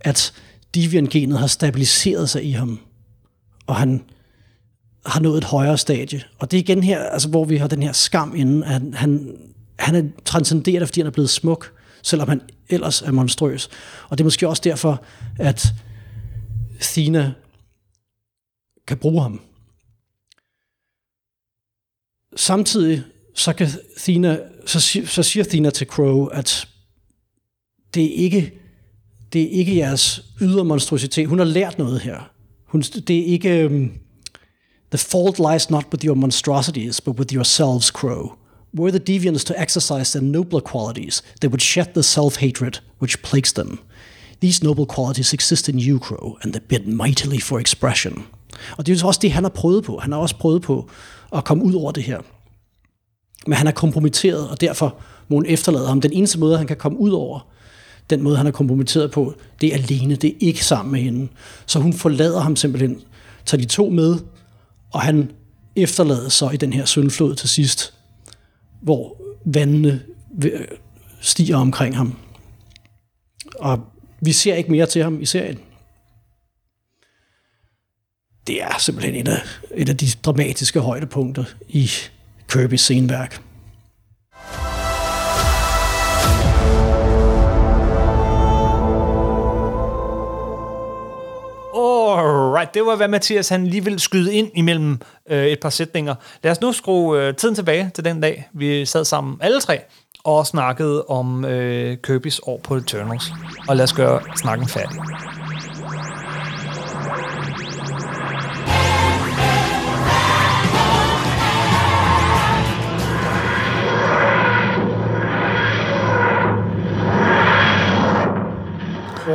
at 0.00 0.32
Divian-genet 0.74 1.38
har 1.38 1.46
stabiliseret 1.46 2.30
sig 2.30 2.44
i 2.44 2.50
ham, 2.50 2.80
og 3.66 3.76
han 3.76 4.02
har 5.06 5.20
nået 5.20 5.38
et 5.38 5.44
højere 5.44 5.78
stadie. 5.78 6.22
Og 6.38 6.50
det 6.50 6.56
er 6.56 6.62
igen 6.62 6.82
her, 6.82 7.02
altså, 7.02 7.28
hvor 7.28 7.44
vi 7.44 7.56
har 7.56 7.66
den 7.66 7.82
her 7.82 7.92
skam 7.92 8.34
inden, 8.36 8.62
at 8.62 8.70
han, 8.70 8.94
han, 8.94 9.36
han 9.78 9.94
er 9.94 10.10
transcenderet, 10.24 10.88
fordi 10.88 11.00
han 11.00 11.06
er 11.06 11.10
blevet 11.10 11.30
smuk, 11.30 11.72
selvom 12.02 12.28
han 12.28 12.40
ellers 12.68 13.02
er 13.02 13.10
monstrøs. 13.10 13.68
Og 14.08 14.18
det 14.18 14.22
er 14.22 14.26
måske 14.26 14.48
også 14.48 14.62
derfor, 14.64 15.04
at 15.38 15.66
Thina 16.80 17.32
kan 18.86 18.98
bruge 18.98 19.22
ham. 19.22 19.40
Samtidig 22.36 23.02
så, 23.34 23.52
kan 23.52 23.68
Thina, 23.98 24.38
så, 24.66 25.00
så 25.06 25.22
siger 25.22 25.44
Thina 25.44 25.70
til 25.70 25.86
Crow, 25.86 26.26
at 26.26 26.68
det 27.94 28.04
er 28.04 28.14
ikke, 28.24 28.52
det 29.32 29.42
er 29.42 29.50
ikke 29.50 29.76
jeres 29.76 30.24
ydre 30.40 30.64
monstrositet. 30.64 31.28
Hun 31.28 31.38
har 31.38 31.46
lært 31.46 31.78
noget 31.78 32.00
her. 32.00 32.30
Hun, 32.66 32.80
det 32.80 33.18
er 33.18 33.24
ikke... 33.24 33.64
Øhm, 33.64 33.98
The 34.92 34.98
fault 34.98 35.38
lies 35.38 35.70
not 35.70 35.90
with 35.90 36.04
your 36.04 36.16
monstrosities, 36.16 37.00
but 37.00 37.18
with 37.18 37.32
yourselves, 37.32 37.90
Crow. 37.90 38.36
Were 38.74 38.90
the 38.90 39.00
deviants 39.00 39.44
to 39.46 39.58
exercise 39.58 40.12
their 40.12 40.22
nobler 40.22 40.60
qualities, 40.60 41.22
they 41.40 41.48
would 41.48 41.62
shed 41.62 41.94
the 41.94 42.02
self-hatred 42.02 42.80
which 43.00 43.22
plagues 43.22 43.52
them. 43.52 43.78
These 44.40 44.62
noble 44.62 44.86
qualities 44.86 45.32
exist 45.32 45.68
in 45.68 45.78
you, 45.78 45.98
Crow, 45.98 46.36
and 46.42 46.52
they 46.52 46.60
bid 46.68 46.86
mightily 46.86 47.40
for 47.40 47.58
expression. 47.58 48.26
Og 48.76 48.86
det 48.86 48.92
er 48.92 49.00
jo 49.00 49.06
også 49.06 49.20
det, 49.22 49.32
han 49.32 49.44
har 49.44 49.50
prøvet 49.50 49.84
på. 49.84 49.98
Han 49.98 50.12
har 50.12 50.18
også 50.18 50.36
prøvet 50.36 50.62
på 50.62 50.90
at 51.32 51.44
komme 51.44 51.64
ud 51.64 51.74
over 51.74 51.92
det 51.92 52.02
her. 52.02 52.20
Men 53.46 53.52
han 53.52 53.66
er 53.66 53.72
kompromitteret, 53.72 54.48
og 54.48 54.60
derfor 54.60 54.96
må 55.28 55.36
hun 55.36 55.46
efterlade 55.46 55.86
ham. 55.86 56.00
Den 56.00 56.12
eneste 56.12 56.38
måde, 56.38 56.58
han 56.58 56.66
kan 56.66 56.76
komme 56.76 56.98
ud 56.98 57.10
over, 57.10 57.46
den 58.10 58.22
måde, 58.22 58.36
han 58.36 58.46
er 58.46 58.50
kompromitteret 58.50 59.10
på, 59.10 59.34
det 59.60 59.74
er 59.74 59.76
alene, 59.76 60.16
det 60.16 60.30
er 60.30 60.36
ikke 60.40 60.64
sammen 60.64 60.92
med 60.92 61.00
hende. 61.00 61.28
Så 61.66 61.78
hun 61.78 61.92
forlader 61.92 62.40
ham 62.40 62.56
simpelthen, 62.56 63.00
tager 63.46 63.60
de 63.60 63.68
to 63.68 63.88
med, 63.88 64.18
og 64.92 65.00
han 65.00 65.32
efterlader 65.76 66.28
så 66.28 66.50
i 66.50 66.56
den 66.56 66.72
her 66.72 66.84
syndflod 66.84 67.34
til 67.34 67.48
sidst, 67.48 67.94
hvor 68.80 69.16
vandene 69.44 70.02
øh, 70.44 70.66
stiger 71.20 71.56
omkring 71.56 71.96
ham. 71.96 72.18
Og 73.54 73.80
vi 74.20 74.32
ser 74.32 74.54
ikke 74.54 74.70
mere 74.70 74.86
til 74.86 75.02
ham 75.02 75.20
i 75.20 75.26
serien. 75.26 75.58
Det 78.46 78.62
er 78.62 78.78
simpelthen 78.78 79.14
et 79.14 79.28
af, 79.28 79.42
et 79.74 79.88
af 79.88 79.96
de 79.96 80.06
dramatiske 80.22 80.80
højdepunkter 80.80 81.44
i 81.68 81.90
Kirby's 82.52 82.76
sceneværk. 82.76 83.42
Alright, 91.74 92.74
det 92.74 92.86
var, 92.86 92.96
hvad 92.96 93.08
Mathias 93.08 93.48
han 93.48 93.66
lige 93.66 93.84
ville 93.84 93.98
skyde 93.98 94.34
ind 94.34 94.50
imellem 94.54 95.00
øh, 95.30 95.46
et 95.46 95.60
par 95.60 95.70
sætninger. 95.70 96.14
Lad 96.42 96.52
os 96.52 96.60
nu 96.60 96.72
skrue 96.72 97.20
øh, 97.20 97.34
tiden 97.34 97.54
tilbage 97.54 97.90
til 97.94 98.04
den 98.04 98.20
dag, 98.20 98.48
vi 98.52 98.86
sad 98.86 99.04
sammen 99.04 99.38
alle 99.40 99.60
tre 99.60 99.80
og 100.24 100.46
snakkede 100.46 101.04
om 101.04 101.44
øh, 101.44 101.96
Kirby's 102.06 102.38
år 102.42 102.60
på 102.64 102.74
Eternals. 102.74 103.32
Og 103.68 103.76
lad 103.76 103.84
os 103.84 103.92
gøre 103.92 104.20
snakken 104.36 104.68
færdig. 104.68 104.98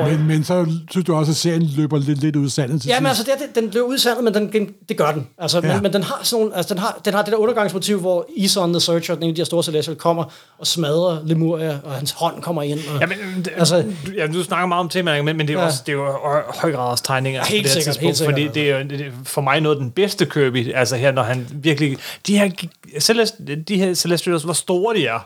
Men, 0.09 0.27
men 0.27 0.43
så 0.43 0.65
synes 0.91 1.05
du 1.05 1.15
også, 1.15 1.31
at 1.31 1.35
serien 1.35 1.63
løber 1.77 1.97
lidt, 1.99 2.19
lidt 2.19 2.35
ud 2.35 2.45
af 2.45 2.51
sandet 2.51 2.81
til 2.81 2.87
Ja, 2.89 2.99
men 2.99 3.07
altså, 3.07 3.23
det, 3.23 3.31
er- 3.31 3.61
den 3.61 3.69
løber 3.73 3.87
ud 3.87 3.95
i 3.95 3.99
sandet, 3.99 4.23
men 4.23 4.33
den, 4.33 4.51
den, 4.53 4.69
det 4.89 4.97
gør 4.97 5.11
den. 5.11 5.27
Altså, 5.37 5.59
ja. 5.59 5.67
Ja. 5.67 5.73
men, 5.73 5.83
men 5.83 5.93
den 5.93 6.03
har 6.03 6.19
sådan 6.23 6.41
nogle, 6.43 6.57
altså, 6.57 6.73
den 6.73 6.81
har, 6.81 6.99
den 7.05 7.13
har 7.13 7.21
det 7.21 7.31
der 7.31 7.37
undergangsmotiv, 7.37 7.99
hvor 7.99 8.25
Ison 8.35 8.73
the 8.73 8.79
Searcher, 8.79 9.13
den 9.15 9.23
ene 9.23 9.29
af 9.29 9.35
de 9.35 9.39
her 9.41 9.45
store 9.45 9.63
celestial, 9.63 9.95
kommer 9.95 10.23
og 10.59 10.67
smadrer 10.67 11.19
Lemuria, 11.25 11.77
og 11.83 11.91
hans 11.93 12.11
hånd 12.11 12.41
kommer 12.41 12.61
ind. 12.61 12.79
Og, 12.93 13.01
Jamen, 13.01 13.17
det, 13.37 13.51
Altså- 13.57 13.75
altså, 13.75 13.91
du, 14.07 14.11
ja, 14.17 14.27
du 14.27 14.43
snakker 14.43 14.65
meget 14.67 14.79
om 14.79 14.89
temaet, 14.89 15.25
men, 15.25 15.37
men 15.37 15.47
det 15.47 15.53
er 15.53 15.57
jo 15.57 15.59
Ja. 15.59 15.65
også 15.65 15.79
det 15.85 15.91
er 15.91 15.95
jo 15.97 16.05
hø- 16.05 16.41
høj 16.61 16.71
grad 16.71 16.97
tegninger 17.03 17.43
Helt 17.45 17.63
på 17.63 17.67
det 17.67 17.73
her 17.73 17.81
sikkert, 17.81 17.83
tidspunkt, 17.85 18.05
helt 18.05 18.17
sikkert. 18.17 18.33
fordi 18.33 18.47
det 18.59 18.71
er, 18.71 18.83
det 18.83 19.01
er 19.07 19.11
for 19.23 19.41
mig 19.41 19.61
noget 19.61 19.75
af 19.75 19.81
den 19.81 19.91
bedste 19.91 20.25
Kirby, 20.25 20.73
altså 20.75 20.95
her, 20.95 21.11
når 21.11 21.23
han 21.23 21.47
virkelig, 21.53 21.97
de 22.27 22.37
her, 22.37 22.49
Celest, 22.99 23.35
de 23.67 23.77
her 23.77 23.93
Celestials, 23.93 24.43
hvor 24.43 24.53
store 24.53 24.95
de 24.95 25.05
er. 25.07 25.19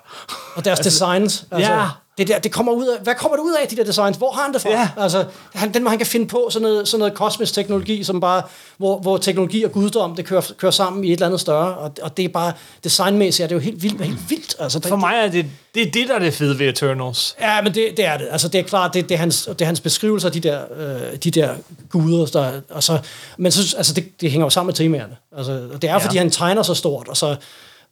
og 0.56 0.66
deres 0.66 0.80
designs. 0.80 1.46
Altså, 1.52 1.72
ja. 1.72 1.82
Det 2.18 2.28
der, 2.28 2.40
det 2.40 2.52
kommer 2.52 2.72
ud 2.72 2.88
af, 2.88 3.04
hvad 3.04 3.16
kommer 3.16 3.36
det 3.36 3.44
ud 3.44 3.56
af, 3.62 3.68
de 3.68 3.76
der 3.76 3.84
designs? 3.84 4.18
Hvor 4.18 4.32
har 4.32 4.44
han 4.44 4.54
det 4.54 4.62
fra? 4.62 4.70
Ja. 4.70 4.90
Altså, 4.98 5.26
han, 5.54 5.74
den, 5.74 5.82
hvor 5.82 5.90
han 5.90 5.98
kan 6.00 6.08
finde 6.08 6.28
på 6.28 6.48
sådan 6.50 6.68
noget, 6.68 6.88
sådan 6.88 7.00
noget 7.00 7.14
kosmisk 7.14 7.54
teknologi, 7.54 8.04
som 8.04 8.20
bare, 8.20 8.42
hvor, 8.78 9.00
hvor 9.00 9.18
teknologi 9.18 9.64
og 9.64 9.72
guddom, 9.72 10.16
det 10.16 10.26
kører, 10.26 10.52
kører 10.58 10.72
sammen 10.72 11.04
i 11.04 11.08
et 11.08 11.14
eller 11.14 11.26
andet 11.26 11.40
større, 11.40 11.76
og, 11.78 11.92
og 12.02 12.18
det 12.18 12.26
er 12.26 12.30
bare, 12.30 12.54
designmæssigt 12.84 13.44
er 13.44 13.48
det 13.48 13.56
jo 13.56 13.60
helt 13.60 13.84
vildt, 13.84 14.02
helt 14.02 14.30
vildt. 14.30 14.56
Altså, 14.60 14.82
For 14.88 14.96
mig 14.96 15.14
er 15.16 15.28
det, 15.28 15.46
det 15.76 15.88
er 15.88 15.92
det, 15.92 16.08
der 16.08 16.16
er 16.16 16.20
det 16.20 16.34
fede 16.34 16.60
ved 16.60 16.70
Eternals. 16.70 17.36
Ja, 17.42 17.62
men 17.62 17.74
det, 17.76 17.94
det 17.98 18.06
er 18.06 18.18
det. 18.18 18.28
Altså, 18.32 18.48
det 18.48 18.60
er 18.60 18.64
klart, 18.64 18.94
det, 18.94 19.10
det, 19.10 19.16
er, 19.16 19.20
hans, 19.20 19.46
det 19.46 19.62
er 19.62 19.66
hans 19.66 19.80
beskrivelser 19.80 20.28
af 20.28 20.34
de 20.34 20.40
der, 20.40 20.62
øh, 20.78 21.18
de 21.24 21.32
der 21.32 21.50
guder. 21.90 22.26
Der, 22.26 22.52
og 22.70 22.84
så, 22.84 23.00
men 23.38 23.52
så, 23.52 23.78
altså, 23.78 23.94
det, 23.94 24.22
det 24.22 24.32
hænger 24.32 24.46
jo 24.46 24.50
sammen 24.50 24.68
med 24.68 24.74
temaerne. 24.74 25.16
Altså, 25.38 25.68
og 25.74 25.82
det 25.82 25.90
er. 25.90 25.94
Ja. 25.94 25.98
fordi 25.98 26.18
han 26.18 26.32
tegner 26.32 26.64
så 26.64 26.74
stort, 26.74 27.08
og, 27.08 27.18
så, 27.18 27.36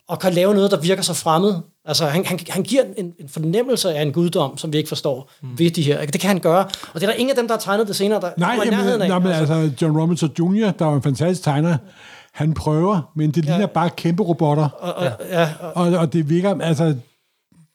og 0.10 0.20
kan 0.20 0.34
lave 0.34 0.54
noget, 0.54 0.72
der 0.72 0.78
virker 0.80 1.04
så 1.04 1.14
fremmed. 1.14 1.54
Altså, 1.86 2.06
han, 2.06 2.26
han, 2.26 2.40
han 2.50 2.64
giver 2.64 2.84
en, 2.98 3.06
en 3.20 3.30
fornemmelse 3.30 3.94
af 3.94 4.02
en 4.02 4.12
guddom, 4.12 4.58
som 4.58 4.74
vi 4.74 4.78
ikke 4.78 4.88
forstår 4.88 5.32
mm. 5.42 5.50
ved 5.60 5.72
de 5.72 5.82
her. 5.82 6.06
Det 6.06 6.22
kan 6.22 6.28
han 6.28 6.40
gøre. 6.40 6.64
Og 6.94 7.02
det 7.02 7.04
er 7.04 7.08
der 7.08 7.14
ingen 7.14 7.30
af 7.30 7.36
dem, 7.36 7.48
der 7.48 7.56
har 7.56 7.60
tegnet 7.60 7.88
det 7.88 7.96
senere, 7.96 8.22
der 8.22 8.30
Nej, 8.38 8.54
i 8.54 8.70
nærheden 8.70 9.02
jamen, 9.02 9.02
af. 9.02 9.08
nej, 9.08 9.20
men 9.20 9.32
altså, 9.32 9.72
John 9.82 9.98
Robinson 10.00 10.30
Jr., 10.40 10.72
der 10.72 10.86
var 10.86 10.96
en 10.96 11.02
fantastisk 11.02 11.44
tegner, 11.44 11.78
han 12.34 12.54
prøver, 12.54 13.12
men 13.16 13.32
det 13.32 13.46
ligner 13.46 13.66
bare 13.66 13.90
kæmpe 13.90 14.24
robotter. 14.24 14.70
og, 14.80 14.94
og, 14.94 15.12
ja, 15.30 15.50
og, 15.62 15.72
Og, 15.86 15.98
og 15.98 16.14
det 16.14 16.30
virker, 16.30 16.62
altså, 16.62 16.96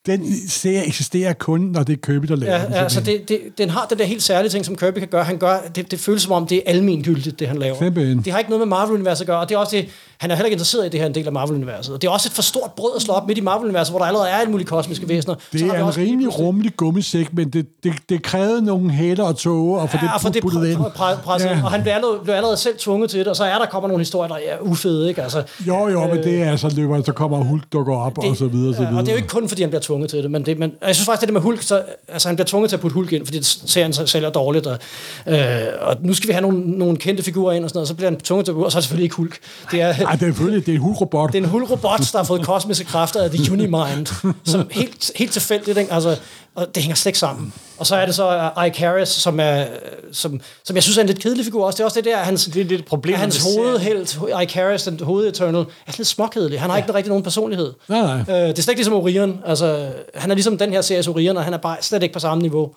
den 0.07 0.49
serie 0.49 0.87
eksisterer 0.87 1.33
kun, 1.33 1.61
når 1.61 1.83
det 1.83 1.93
er 1.93 1.97
Kirby, 1.97 2.27
der 2.27 2.37
laver 2.37 2.55
Ja, 2.57 2.65
den. 2.65 2.73
ja 2.73 2.83
altså 2.83 3.01
det, 3.01 3.29
det, 3.29 3.39
den 3.59 3.71
har 3.71 3.87
den 3.91 3.99
der 3.99 4.05
helt 4.05 4.23
særlige 4.23 4.51
ting, 4.51 4.65
som 4.65 4.77
Kirby 4.77 4.99
kan 4.99 5.09
gøre. 5.09 5.25
Han 5.25 5.39
gør 5.39 5.59
det, 5.75 5.91
det 5.91 6.01
føles 6.01 6.23
som 6.23 6.33
om, 6.33 6.47
det 6.47 6.59
er 6.59 6.63
almengyldigt, 6.67 7.39
det 7.41 7.49
han 7.49 7.57
laver. 7.59 7.79
Simpelthen. 7.79 8.23
Det 8.23 8.33
har 8.33 8.39
ikke 8.39 8.51
noget 8.51 8.69
med 8.69 8.77
Marvel-universet 8.77 9.21
at 9.21 9.27
gøre, 9.27 9.39
og 9.41 9.49
det 9.49 9.55
er 9.55 9.59
også 9.59 9.77
det, 9.77 9.89
han 10.19 10.31
er 10.31 10.35
heller 10.35 10.47
ikke 10.47 10.55
interesseret 10.55 10.87
i 10.87 10.89
det 10.89 11.01
her 11.01 11.07
en 11.07 11.15
del 11.15 11.27
af 11.27 11.33
Marvel-universet. 11.33 11.95
Og 11.95 12.03
det 12.03 12.09
er 12.09 12.13
også 12.13 12.29
et 12.29 12.33
for 12.33 12.43
stort 12.43 12.71
brød 12.77 12.91
at 12.97 13.03
slå 13.03 13.15
op 13.15 13.27
midt 13.27 13.39
i 13.39 13.41
Marvel-universet, 13.41 13.93
hvor 13.93 13.99
der 13.99 14.07
allerede 14.07 14.29
er 14.29 14.35
alle 14.35 14.51
mulige 14.51 14.67
kosmiske 14.67 15.09
væsener. 15.09 15.35
Det 15.53 15.61
Så 15.61 15.67
er 15.67 15.79
en 15.87 15.97
rimelig 15.97 16.39
rummelig 16.39 16.77
gummisæk, 16.77 17.33
men 17.35 17.51
det, 17.51 17.67
det, 17.85 17.93
det 18.09 18.23
krævede 18.23 18.63
nogle 18.65 18.91
hæler 18.91 19.25
og 19.25 19.37
tåger 19.37 19.81
og 19.81 19.91
få 19.91 19.97
Ja, 20.03 20.17
for 20.17 20.29
det 20.29 20.35
det 20.35 20.43
puttet 20.43 20.67
ind. 20.69 20.77
pr- 20.81 20.89
pr- 20.97 21.23
presset, 21.25 21.49
Ja. 21.49 21.61
og 21.65 21.71
han 21.71 21.81
bliver 21.83 21.95
allerede, 21.95 22.19
bliver 22.23 22.37
allerede 22.37 22.57
selv 22.57 22.75
tvunget 22.79 23.11
til 23.11 23.19
det, 23.21 23.29
og 23.29 23.37
så 23.37 23.45
er 23.45 23.59
der 23.59 23.67
kommer 23.67 23.89
nogle 23.89 24.01
historier, 24.01 24.29
der 24.29 24.37
er 24.49 24.59
ufede, 24.61 25.09
ikke? 25.09 25.23
Altså, 25.23 25.43
Jo, 25.67 25.89
jo, 25.89 26.07
men 26.07 26.17
det 26.17 26.43
er 26.43 26.57
så 26.57 26.73
løber, 26.77 27.03
så 27.03 27.13
kommer 27.13 27.37
Hulk 27.39 27.65
dukker 27.73 27.97
op 27.97 28.19
og 28.19 28.37
så 28.37 28.47
videre, 28.47 28.69
og 28.69 28.75
så 28.75 28.81
videre. 28.81 28.97
og 28.97 29.03
det 29.03 29.09
er 29.09 29.13
jo 29.13 29.17
ikke 29.17 29.29
kun, 29.29 29.49
fordi 29.49 29.63
han 29.63 29.71
bliver 29.71 29.81
tvunget 29.83 30.11
til 30.11 30.23
det, 30.23 30.31
men, 30.31 30.47
det, 30.47 30.59
men 30.59 30.73
jeg 30.87 30.95
synes 30.95 31.07
faktisk, 31.07 31.21
det 31.21 31.29
der 31.29 31.33
med 31.33 31.41
Hulk, 31.41 31.63
så, 31.63 31.83
altså 32.09 32.29
han 32.29 32.37
bliver 32.37 32.47
tvunget 32.47 32.69
til 32.71 32.77
at 32.77 32.81
putte 32.81 32.95
Hulk 32.95 33.13
ind, 33.13 33.27
fordi 33.27 33.39
serien 33.43 33.93
sælger 33.93 34.31
dårligt, 34.31 34.67
og, 34.67 34.79
øh, 35.27 35.39
og 35.81 35.97
nu 36.01 36.15
skal 36.15 36.29
vi 36.29 36.33
have 36.33 36.43
nogle, 36.43 36.61
nogle 36.79 36.97
kendte 36.97 37.23
figurer 37.23 37.53
ind 37.53 37.65
og 37.65 37.71
sådan 37.71 37.77
noget, 37.79 37.85
og 37.85 37.89
så 37.89 37.95
bliver 37.95 38.11
han 38.11 38.21
tvunget 38.21 38.45
til 38.47 38.53
at 38.53 38.57
og 38.59 38.73
så 38.73 38.79
er 38.79 38.81
det 38.81 38.85
selvfølgelig 38.85 39.05
ikke 39.05 39.17
Hulk. 39.17 39.39
Det 39.71 39.81
er, 39.81 39.95
Ej, 40.05 40.13
det 40.13 40.23
er 40.23 40.27
selvfølgelig 40.27 40.67
det 40.67 40.73
er 40.73 40.77
en 40.77 40.83
hulrobot. 40.83 41.33
Det 41.33 41.39
er 41.39 41.43
en 41.43 41.49
hulrobot, 41.49 42.13
der 42.13 42.19
har 42.19 42.25
fået 42.25 42.43
kosmiske 42.43 42.85
kræfter 42.85 43.23
af 43.23 43.31
The 43.31 43.53
Unimind, 43.53 44.35
som 44.45 44.69
helt, 44.71 45.11
helt 45.17 45.33
tilfældigt, 45.33 45.79
ikke? 45.79 45.93
Altså, 45.93 46.17
og 46.55 46.75
det 46.75 46.83
hænger 46.83 46.97
slet 46.97 47.11
ikke 47.11 47.19
sammen. 47.19 47.53
Og 47.79 47.87
så 47.87 47.97
er 47.97 48.07
det 48.07 48.15
så 48.15 48.51
uh, 48.57 48.67
Icarus, 48.67 49.09
som, 49.09 49.41
er, 49.41 49.67
som, 50.13 50.41
som 50.65 50.77
jeg 50.77 50.83
synes 50.83 50.97
er 50.97 51.01
en 51.01 51.07
lidt 51.07 51.19
kedelig 51.19 51.45
figur 51.45 51.67
også. 51.67 51.77
Det 51.77 51.81
er 51.81 51.85
også 51.85 52.01
det 52.01 52.05
der, 52.05 52.17
hans, 52.17 52.45
Det 52.45 52.61
er 52.61 52.65
lidt 52.65 52.87
problem, 52.87 53.17
hans 53.17 53.45
hovedhelt, 53.57 54.19
Icarus, 54.43 54.83
den 54.83 55.01
hoved-Eternal, 55.01 55.67
er 55.87 55.93
lidt 55.97 56.09
småkedelig. 56.09 56.61
Han 56.61 56.71
har 56.71 56.77
ja. 56.77 56.83
ikke 56.83 56.95
rigtig 56.95 57.09
nogen 57.09 57.25
personlighed. 57.25 57.73
Nej, 57.89 58.01
nej. 58.01 58.19
Øh, 58.19 58.49
det 58.49 58.59
er 58.59 58.63
slet 58.63 58.69
ikke 58.69 58.79
ligesom 58.79 58.95
Orion. 58.95 59.41
Altså, 59.47 59.93
han 60.15 60.31
er 60.31 60.35
ligesom 60.35 60.59
den 60.59 60.73
her 60.73 60.81
series 60.81 61.09
Orion, 61.09 61.37
og 61.37 61.45
han 61.45 61.55
er 61.55 61.59
bare 61.59 61.77
slet 61.81 62.03
ikke 62.03 62.13
på 62.13 62.21
samme 62.21 62.43
niveau. 62.43 62.75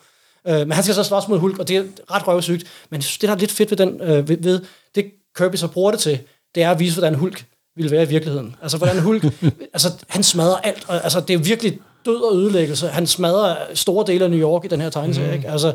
Øh, 0.47 0.57
men 0.57 0.71
han 0.71 0.83
skal 0.83 0.95
så 0.95 1.03
slås 1.03 1.27
mod 1.27 1.39
Hulk, 1.39 1.59
og 1.59 1.67
det 1.67 1.77
er 1.77 1.83
ret 2.11 2.27
røvsygt. 2.27 2.63
Men 2.89 2.97
jeg 2.97 3.03
synes, 3.03 3.17
det 3.17 3.29
der 3.29 3.35
er 3.35 3.39
lidt 3.39 3.51
fedt 3.51 3.71
ved, 3.71 3.77
den, 3.77 4.01
øh, 4.01 4.29
ved, 4.29 4.37
ved 4.39 4.61
det 4.95 5.05
Kirby 5.37 5.55
så 5.55 5.67
bruger 5.67 5.91
det 5.91 5.99
til, 5.99 6.19
det 6.55 6.63
er 6.63 6.71
at 6.71 6.79
vise, 6.79 6.95
hvordan 6.99 7.15
Hulk 7.15 7.45
ville 7.75 7.91
være 7.91 8.03
i 8.03 8.07
virkeligheden. 8.07 8.55
Altså, 8.61 8.77
hvordan 8.77 8.99
Hulk, 8.99 9.23
altså, 9.73 9.87
han 10.07 10.23
smadrer 10.23 10.57
alt. 10.57 10.85
Og, 10.87 11.03
altså, 11.03 11.19
det 11.19 11.33
er 11.33 11.37
virkelig 11.37 11.79
død 12.05 12.21
og 12.21 12.37
ødelæggelse. 12.37 12.87
Han 12.87 13.07
smadrer 13.07 13.55
store 13.73 14.07
dele 14.07 14.23
af 14.25 14.31
New 14.31 14.39
York 14.39 14.65
i 14.65 14.67
den 14.67 14.81
her 14.81 14.89
tegneserie. 14.89 15.27
Mm. 15.27 15.33
Ikke? 15.33 15.49
Altså, 15.49 15.73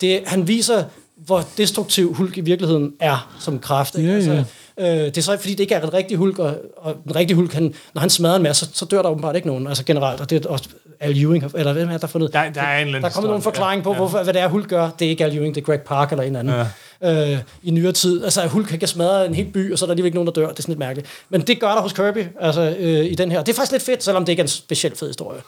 det, 0.00 0.22
han 0.26 0.48
viser, 0.48 0.84
hvor 1.26 1.44
destruktiv 1.58 2.14
Hulk 2.14 2.36
i 2.36 2.40
virkeligheden 2.40 2.92
er 3.00 3.36
som 3.40 3.58
kraft. 3.58 3.94
Ikke? 3.98 4.08
Ja, 4.10 4.16
ja. 4.18 4.32
Altså, 4.36 4.44
øh, 4.78 4.86
det 4.86 5.18
er 5.18 5.22
så 5.22 5.36
fordi, 5.36 5.52
det 5.52 5.60
ikke 5.60 5.74
er 5.74 5.82
en 5.82 5.94
rigtig 5.94 6.16
Hulk, 6.16 6.38
og, 6.38 6.54
og 6.76 6.96
den 7.04 7.16
rigtige 7.16 7.34
Hulk, 7.36 7.52
han, 7.52 7.74
når 7.94 8.00
han 8.00 8.10
smadrer 8.10 8.36
en 8.36 8.42
masse, 8.42 8.64
så, 8.66 8.70
så 8.74 8.84
dør 8.84 9.02
der 9.02 9.08
åbenbart 9.08 9.36
ikke 9.36 9.48
nogen, 9.48 9.66
altså 9.66 9.84
generelt, 9.84 10.20
og 10.20 10.30
det 10.30 10.44
er 10.44 10.48
også 10.48 10.68
Al 11.00 11.22
Ewing, 11.22 11.44
eller 11.54 11.72
hvem 11.72 11.88
er 11.88 11.92
der 11.92 11.98
har 12.00 12.06
fundet? 12.08 12.32
Der- 12.32 12.50
der 12.50 12.60
er 12.60 12.78
en 12.78 12.94
Der 12.94 13.00
er 13.04 13.08
kommet 13.10 13.28
nogen 13.28 13.42
forklaring 13.42 13.82
på, 13.82 13.94
hvorfor, 13.94 14.22
hvad 14.22 14.34
det 14.34 14.42
er, 14.42 14.48
Hulk 14.48 14.68
gør. 14.68 14.90
Det 14.98 15.06
er 15.06 15.10
ikke 15.10 15.24
Al 15.24 15.36
Ewing, 15.36 15.54
det 15.54 15.60
er 15.60 15.64
Greg 15.64 15.80
Park 15.80 16.10
eller 16.12 16.24
en 16.24 16.36
anden. 16.36 16.54
Ja. 17.02 17.32
Øh, 17.32 17.38
I 17.62 17.70
nyere 17.70 17.92
tid. 17.92 18.24
Altså, 18.24 18.46
Hulk 18.46 18.66
kan 18.66 18.88
smadre 18.88 19.26
en 19.26 19.34
hel 19.34 19.46
by, 19.46 19.72
og 19.72 19.78
så 19.78 19.84
er 19.84 19.86
der 19.86 19.92
alligevel 19.92 20.06
ikke 20.06 20.16
nogen, 20.16 20.26
der 20.26 20.32
dør. 20.32 20.48
Det 20.48 20.58
er 20.58 20.62
sådan 20.62 20.72
lidt 20.72 20.78
mærkeligt. 20.78 21.08
Men 21.30 21.40
det 21.40 21.60
gør 21.60 21.68
der 21.68 21.80
hos 21.80 21.92
Kirby, 21.92 22.24
altså 22.40 22.76
øh, 22.78 23.04
i 23.04 23.14
den 23.14 23.30
her. 23.30 23.42
Det 23.42 23.52
er 23.52 23.56
faktisk 23.56 23.72
lidt 23.72 23.82
fedt, 23.82 24.04
selvom 24.04 24.24
det 24.24 24.32
ikke 24.32 24.40
er 24.40 24.44
en 24.44 24.48
specielt 24.48 24.98
fed 24.98 25.06
historie. 25.08 25.40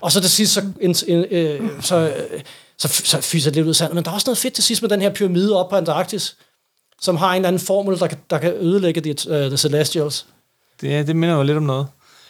Og 0.00 0.12
så 0.12 0.20
til 0.20 0.30
sidst, 0.30 0.52
så, 0.52 0.62
en, 0.80 0.94
en, 1.08 1.24
øh, 1.30 1.60
så, 1.80 1.96
øh, 1.96 2.40
så, 2.80 2.88
så 3.04 3.20
fyser 3.20 3.50
det 3.50 3.56
lidt 3.56 3.64
ud 3.64 3.68
af 3.70 3.76
sandet. 3.76 3.94
Men 3.94 4.04
der 4.04 4.10
er 4.10 4.14
også 4.14 4.26
noget 4.26 4.38
fedt 4.38 4.54
til 4.54 4.64
sidst 4.64 4.82
med 4.82 4.90
den 4.90 5.02
her 5.02 5.10
pyramide 5.10 5.56
op 5.56 5.68
på 5.70 5.76
Antarktis, 5.76 6.36
som 7.00 7.16
har 7.16 7.30
en 7.30 7.36
eller 7.36 7.48
anden 7.48 7.60
formel, 7.66 7.98
der 7.98 8.06
kan, 8.06 8.18
der 8.30 8.38
kan 8.38 8.52
ødelægge 8.52 9.00
de, 9.00 9.10
uh, 9.30 9.48
the 9.48 9.56
Celestials. 9.56 10.26
Det, 10.80 11.06
det 11.06 11.16
minder 11.16 11.36
jo 11.36 11.42
lidt 11.42 11.56
om 11.56 11.62
noget. 11.62 11.86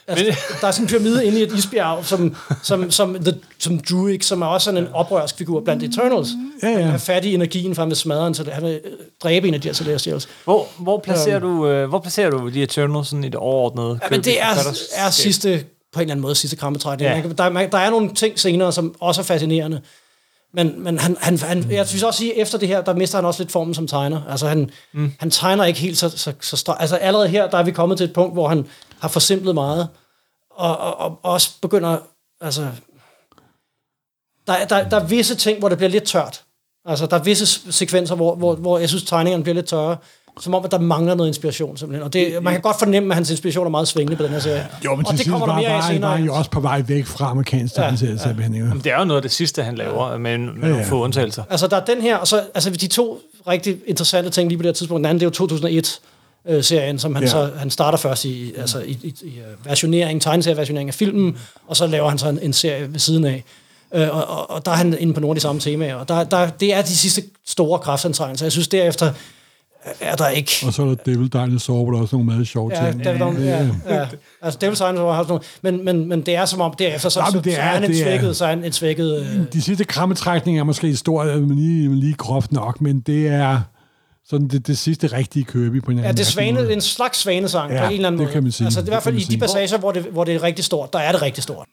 Altså, 0.06 0.24
der 0.60 0.66
er 0.66 0.70
sådan 0.70 0.84
en 0.84 0.88
pyramide 0.88 1.24
inde 1.26 1.40
i 1.40 1.42
et 1.42 1.52
isbjerg, 1.52 2.06
som, 2.06 2.36
som, 2.62 2.90
som, 2.90 3.14
the, 3.24 3.34
som 3.58 3.78
Druig, 3.78 4.24
som 4.24 4.42
er 4.42 4.46
også 4.46 4.64
sådan 4.64 4.82
en 4.84 4.88
oprørsk 4.92 5.36
figur 5.36 5.60
blandt 5.60 5.82
Eternals. 5.82 6.28
Ja, 6.62 6.68
ja. 6.68 6.80
Han 6.80 6.94
er 6.94 6.98
fat 6.98 7.24
i 7.24 7.34
energien, 7.34 7.74
for 7.74 7.82
han 7.82 7.88
vil 7.88 7.96
smadre 7.96 8.26
en, 8.26 8.34
så 8.34 8.50
han 8.52 8.62
vil 8.62 8.80
øh, 8.84 8.92
dræbe 9.22 9.48
en 9.48 9.54
af 9.54 9.60
de 9.60 9.68
her 9.68 9.72
Celestials. 9.72 10.28
Hvor, 10.44 10.66
hvor, 10.78 10.98
placerer 10.98 11.38
du, 11.38 11.68
øh, 11.68 11.88
hvor 11.88 11.98
placerer 11.98 12.30
du 12.30 12.48
de 12.48 12.62
Eternals 12.62 13.08
sådan 13.08 13.24
i 13.24 13.26
det 13.28 13.34
overordnede? 13.34 13.98
Ja, 14.02 14.08
men 14.10 14.24
det 14.24 14.40
er, 14.42 14.54
er 14.94 15.10
sidste, 15.10 15.64
på 15.92 16.00
en 16.00 16.02
eller 16.02 16.12
anden 16.12 16.22
måde, 16.22 16.34
sidste 16.34 16.56
krammetræk. 16.56 17.00
Ja. 17.00 17.22
Der, 17.38 17.44
er- 17.44 17.68
der 17.68 17.78
er 17.78 17.90
nogle 17.90 18.14
ting 18.14 18.38
senere, 18.38 18.72
som 18.72 18.94
også 19.00 19.20
er 19.20 19.24
fascinerende. 19.24 19.80
Men, 20.52 20.82
men 20.84 20.98
han, 20.98 21.16
han, 21.20 21.38
han, 21.38 21.70
jeg 21.70 21.88
synes 21.88 22.02
også 22.02 22.18
sige, 22.18 22.36
efter 22.36 22.58
det 22.58 22.68
her, 22.68 22.80
der 22.80 22.94
mister 22.94 23.18
han 23.18 23.24
også 23.24 23.42
lidt 23.42 23.52
formen 23.52 23.74
som 23.74 23.86
tegner. 23.86 24.22
Altså 24.28 24.48
han, 24.48 24.70
mm. 24.92 25.12
han 25.18 25.30
tegner 25.30 25.64
ikke 25.64 25.80
helt 25.80 25.98
så, 25.98 26.08
så, 26.08 26.32
så 26.40 26.56
streg. 26.56 26.76
Altså 26.80 26.96
allerede 26.96 27.28
her, 27.28 27.50
der 27.50 27.58
er 27.58 27.62
vi 27.62 27.70
kommet 27.72 27.98
til 27.98 28.04
et 28.04 28.12
punkt, 28.12 28.34
hvor 28.34 28.48
han 28.48 28.66
har 29.00 29.08
forsimplet 29.08 29.54
meget. 29.54 29.88
Og, 30.50 30.78
og, 30.78 30.98
og 31.00 31.18
også 31.22 31.50
begynder, 31.62 31.98
altså... 32.40 32.68
Der, 34.46 34.52
er- 34.52 34.66
der, 34.66 34.88
der 34.88 35.00
er 35.00 35.04
visse 35.06 35.34
ting, 35.34 35.58
hvor 35.58 35.68
det 35.68 35.78
bliver 35.78 35.90
lidt 35.90 36.04
tørt. 36.04 36.44
Altså, 36.84 37.06
der 37.06 37.18
er 37.18 37.22
visse 37.22 37.72
sekvenser, 37.72 38.14
hvor, 38.14 38.34
hvor, 38.34 38.54
hvor 38.54 38.78
jeg 38.78 38.88
synes, 38.88 39.04
tegningerne 39.04 39.42
bliver 39.42 39.54
lidt 39.54 39.66
tørre. 39.66 39.96
Som 40.40 40.54
om, 40.54 40.64
at 40.64 40.70
der 40.70 40.78
mangler 40.78 41.14
noget 41.14 41.28
inspiration, 41.28 41.76
simpelthen. 41.76 42.04
Og 42.04 42.12
det, 42.12 42.42
man 42.42 42.52
kan 42.52 42.62
godt 42.62 42.78
fornemme, 42.78 43.08
at 43.12 43.14
hans 43.14 43.30
inspiration 43.30 43.66
er 43.66 43.70
meget 43.70 43.88
svingende 43.88 44.16
på 44.16 44.22
den 44.22 44.30
her 44.32 44.38
serie. 44.40 44.68
Jo, 44.84 44.94
men 44.94 45.06
og 45.06 45.12
det 45.18 45.28
kommer 45.28 45.46
der 45.46 45.54
mere 45.54 45.68
af 45.68 45.82
senere. 45.84 46.10
var 46.10 46.18
jo 46.18 46.34
også 46.34 46.50
på 46.50 46.60
vej 46.60 46.82
væk 46.86 47.06
fra 47.06 47.30
amerikansk 47.30 47.76
ja, 47.76 47.82
ja. 47.82 47.90
ja. 47.90 47.94
Det 48.84 48.92
er 48.92 48.98
jo 48.98 49.04
noget 49.04 49.18
af 49.18 49.22
det 49.22 49.30
sidste, 49.30 49.62
han 49.62 49.74
laver, 49.74 50.18
med, 50.18 50.38
med 50.38 50.48
Ja, 50.48 50.52
nogle 50.60 50.76
ja. 50.76 50.82
få 50.84 51.02
undtagelser. 51.04 51.42
Altså, 51.50 51.66
der 51.66 51.76
er 51.76 51.84
den 51.84 52.00
her, 52.02 52.16
og 52.16 52.28
så 52.28 52.42
altså, 52.54 52.70
de 52.70 52.86
to 52.86 53.20
rigtig 53.48 53.76
interessante 53.86 54.30
ting 54.30 54.48
lige 54.48 54.58
på 54.58 54.62
det 54.62 54.68
her 54.68 54.72
tidspunkt. 54.74 54.98
Den 54.98 55.06
anden, 55.06 55.20
det 55.20 55.24
er 55.24 55.26
jo 55.26 55.30
2001 55.30 56.00
øh, 56.48 56.64
serien, 56.64 56.98
som 56.98 57.14
han 57.14 57.24
Ja. 57.24 57.30
så 57.30 57.50
han 57.56 57.70
starter 57.70 57.98
først 57.98 58.24
i, 58.24 58.52
altså, 58.56 58.80
i, 58.80 58.90
i, 59.02 59.14
i 59.22 59.28
øh, 59.28 59.66
versionering, 59.66 60.22
tegneserieversionering 60.22 60.88
af 60.90 60.94
filmen, 60.94 61.38
og 61.66 61.76
så 61.76 61.86
laver 61.86 62.08
han 62.08 62.18
så 62.18 62.28
en, 62.28 62.38
en 62.42 62.52
serie 62.52 62.92
ved 62.92 62.98
siden 62.98 63.24
af. 63.24 63.44
Øh, 63.94 64.08
og, 64.16 64.26
og, 64.28 64.50
og 64.50 64.64
der 64.66 64.72
er 64.72 64.76
han 64.76 64.96
inde 64.98 65.14
på 65.14 65.20
nogle 65.20 65.32
af 65.32 65.36
de 65.36 65.40
samme 65.40 65.60
temaer, 65.60 65.94
og 65.94 66.08
der, 66.08 66.24
der, 66.24 66.50
det 66.50 66.74
er 66.74 66.82
de 66.82 66.96
sidste 66.96 67.22
store 67.46 67.78
kraftanstrængninger. 67.78 68.44
Jeg 68.44 68.52
synes 68.52 68.68
derefter 68.68 69.12
er 70.00 70.16
der 70.16 70.28
ikke... 70.28 70.50
Og 70.66 70.72
så 70.72 70.82
er 70.82 70.86
der 70.86 70.94
Devil 70.94 71.28
Dinosaur, 71.32 71.82
hvor 71.82 71.90
der 71.90 71.98
er 71.98 72.02
også 72.02 72.16
nogle 72.16 72.26
meget 72.32 72.48
sjove 72.48 72.70
Ja, 72.74 72.90
ting. 72.90 73.04
Devil 73.04 73.20
Down, 73.20 73.36
ja, 73.42 73.68
ja. 73.88 74.06
Altså, 74.42 74.58
Devil 74.60 74.76
Signs 74.76 74.98
har 74.98 75.04
også 75.04 75.28
nogle, 75.28 75.44
men, 75.62 75.84
men, 75.84 76.08
men 76.08 76.20
det 76.26 76.36
er 76.36 76.44
som 76.44 76.60
om, 76.60 76.74
derefter, 76.78 77.08
så, 77.08 77.20
Nej, 77.20 77.30
det 77.30 77.44
så 77.54 77.60
er- 77.60 77.64
er 77.64 77.68
han 77.68 77.84
en 77.84 77.90
er- 77.90 78.02
svækket, 78.02 78.36
så 78.36 78.44
er 78.44 78.48
han 78.48 78.64
en 78.64 78.72
svækket... 78.72 79.20
Øh, 79.20 79.52
De 79.52 79.62
sidste 79.62 79.84
krammetrækninger 79.84 80.62
er 80.62 80.64
måske 80.64 80.96
store, 80.96 81.36
men 81.40 81.56
lige, 81.58 81.94
lige 82.00 82.14
groft 82.14 82.52
nok, 82.52 82.80
men 82.80 83.00
det 83.00 83.28
er 83.28 83.60
sådan 84.28 84.48
det, 84.48 84.66
det 84.66 84.78
sidste 84.78 85.06
rigtige 85.06 85.44
Kirby 85.44 85.82
på 85.82 85.90
en 85.90 85.98
Ja, 85.98 86.12
det 86.12 86.20
er 86.20 86.24
svane, 86.24 86.72
en 86.72 86.80
slags 86.80 87.18
svanesang 87.18 87.70
Ja, 87.72 87.76
ja, 87.76 87.82
på 87.82 87.86
en 87.90 87.94
eller 87.94 88.06
anden 88.08 88.18
det 88.18 88.24
måde. 88.26 88.32
kan 88.32 88.42
man 88.42 88.52
sige. 88.52 88.64
Altså, 88.64 88.80
det 88.80 88.86
er 88.88 88.90
i 88.90 88.94
hvert 88.94 89.02
fald 89.02 89.16
i 89.16 89.20
de 89.24 89.38
passager, 89.38 89.78
hvor 89.78 89.92
det, 89.92 90.02
hvor 90.02 90.24
det 90.24 90.34
er 90.34 90.42
rigtig 90.42 90.64
stort, 90.64 90.92
der 90.92 90.98
er 90.98 91.12
det 91.12 91.22
rigtig 91.22 91.42
stort. 91.42 91.66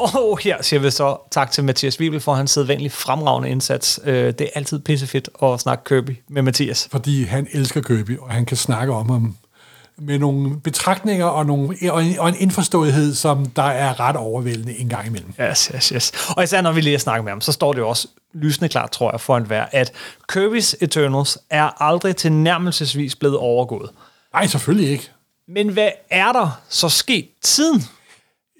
Og 0.00 0.38
her 0.38 0.62
siger 0.62 0.80
vi 0.80 0.90
så 0.90 1.16
tak 1.30 1.50
til 1.50 1.64
Mathias 1.64 2.00
Wibel 2.00 2.20
for 2.20 2.34
hans 2.34 2.50
sædvanlige 2.50 2.90
fremragende 2.90 3.48
indsats. 3.48 4.00
Øh, 4.04 4.14
Det 4.26 4.40
er 4.40 4.46
altid 4.54 4.78
pissefedt 4.78 5.28
at 5.42 5.60
snakke 5.60 5.84
Kirby 5.84 6.16
med 6.28 6.42
Mathias. 6.42 6.88
Fordi 6.90 7.24
han 7.24 7.46
elsker 7.52 7.80
Kirby, 7.82 8.18
og 8.18 8.30
han 8.30 8.46
kan 8.46 8.56
snakke 8.56 8.92
om 8.92 9.10
ham 9.10 9.36
med 9.98 10.18
nogle 10.18 10.60
betragtninger 10.60 11.24
og, 11.26 11.46
nogle, 11.46 11.76
og, 11.90 12.04
en, 12.04 12.18
og 12.18 12.28
en 12.28 12.34
indforståethed, 12.38 13.14
som 13.14 13.46
der 13.46 13.62
er 13.62 14.00
ret 14.00 14.16
overvældende 14.16 14.76
en 14.78 14.88
gang 14.88 15.06
imellem. 15.06 15.34
Yes, 15.50 15.70
yes, 15.74 15.88
yes. 15.88 16.12
Og 16.36 16.44
især 16.44 16.60
når 16.60 16.72
vi 16.72 16.80
lige 16.80 16.92
har 16.92 16.98
snakket 16.98 17.24
med 17.24 17.32
ham, 17.32 17.40
så 17.40 17.52
står 17.52 17.72
det 17.72 17.80
jo 17.80 17.88
også 17.88 18.08
lysende 18.34 18.68
klart, 18.68 18.90
tror 18.90 19.10
jeg, 19.10 19.20
for 19.20 19.36
en 19.36 19.50
vær, 19.50 19.68
at 19.72 19.92
Kirby's 20.32 20.74
Eternals 20.80 21.38
er 21.50 21.82
aldrig 21.82 22.16
tilnærmelsesvis 22.16 23.16
blevet 23.16 23.36
overgået. 23.36 23.90
Nej, 24.32 24.46
selvfølgelig 24.46 24.90
ikke. 24.90 25.10
Men 25.48 25.68
hvad 25.68 25.88
er 26.10 26.32
der 26.32 26.60
så 26.68 26.88
sket 26.88 27.28
siden? 27.44 27.84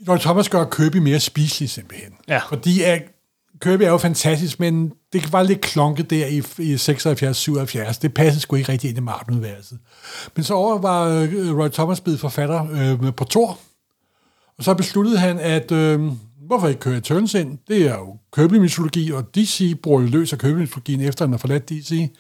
Roy 0.09 0.19
Thomas 0.19 0.49
gør 0.49 0.65
Kirby 0.65 0.97
mere 0.97 1.21
spiselig 1.21 1.71
simpelthen. 1.71 2.13
Ja. 2.29 2.41
Fordi 2.49 2.83
at 2.83 3.03
Kirby 3.63 3.83
er 3.83 3.89
jo 3.91 3.99
fantastisk, 3.99 4.61
men 4.61 4.93
det 5.13 5.33
var 5.33 5.43
lidt 5.43 5.61
klonket 5.61 6.11
der 6.11 6.27
i, 6.27 6.43
i 6.59 6.75
76-77. 6.75 7.99
Det 8.03 8.15
passede 8.15 8.41
sgu 8.41 8.57
ikke 8.57 8.73
rigtig 8.73 8.89
ind 8.91 8.99
i 8.99 9.01
Marvel-universet. 9.01 9.79
Men 10.37 10.45
så 10.45 10.55
over 10.55 10.79
var 10.79 11.09
øh, 11.09 11.59
Roy 11.59 11.69
Thomas 11.69 12.01
blevet 12.01 12.21
forfatter 12.21 12.63
øh, 12.71 13.03
med- 13.03 13.13
på 13.13 13.25
Thor, 13.25 13.59
og 14.59 14.65
så 14.65 14.75
besluttede 14.75 15.19
han, 15.19 15.39
at 15.39 15.73
øh, 15.73 16.01
hvorfor 16.47 16.69
ikke 16.69 16.81
køre 16.81 16.97
Eternals 16.97 17.35
ind? 17.35 17.59
Det 17.69 17.87
er 17.87 17.95
jo 17.95 18.17
Kirby-mytologi, 18.37 19.11
og 19.13 19.35
DC 19.35 19.75
bruger 19.83 20.01
jo 20.03 20.07
løs 20.09 20.33
af 20.33 20.39
Kirby-mytologien, 20.39 21.01
efter 21.01 21.25
han 21.25 21.33
har 21.33 21.39
forladt 21.39 21.69
DC. 21.69 22.11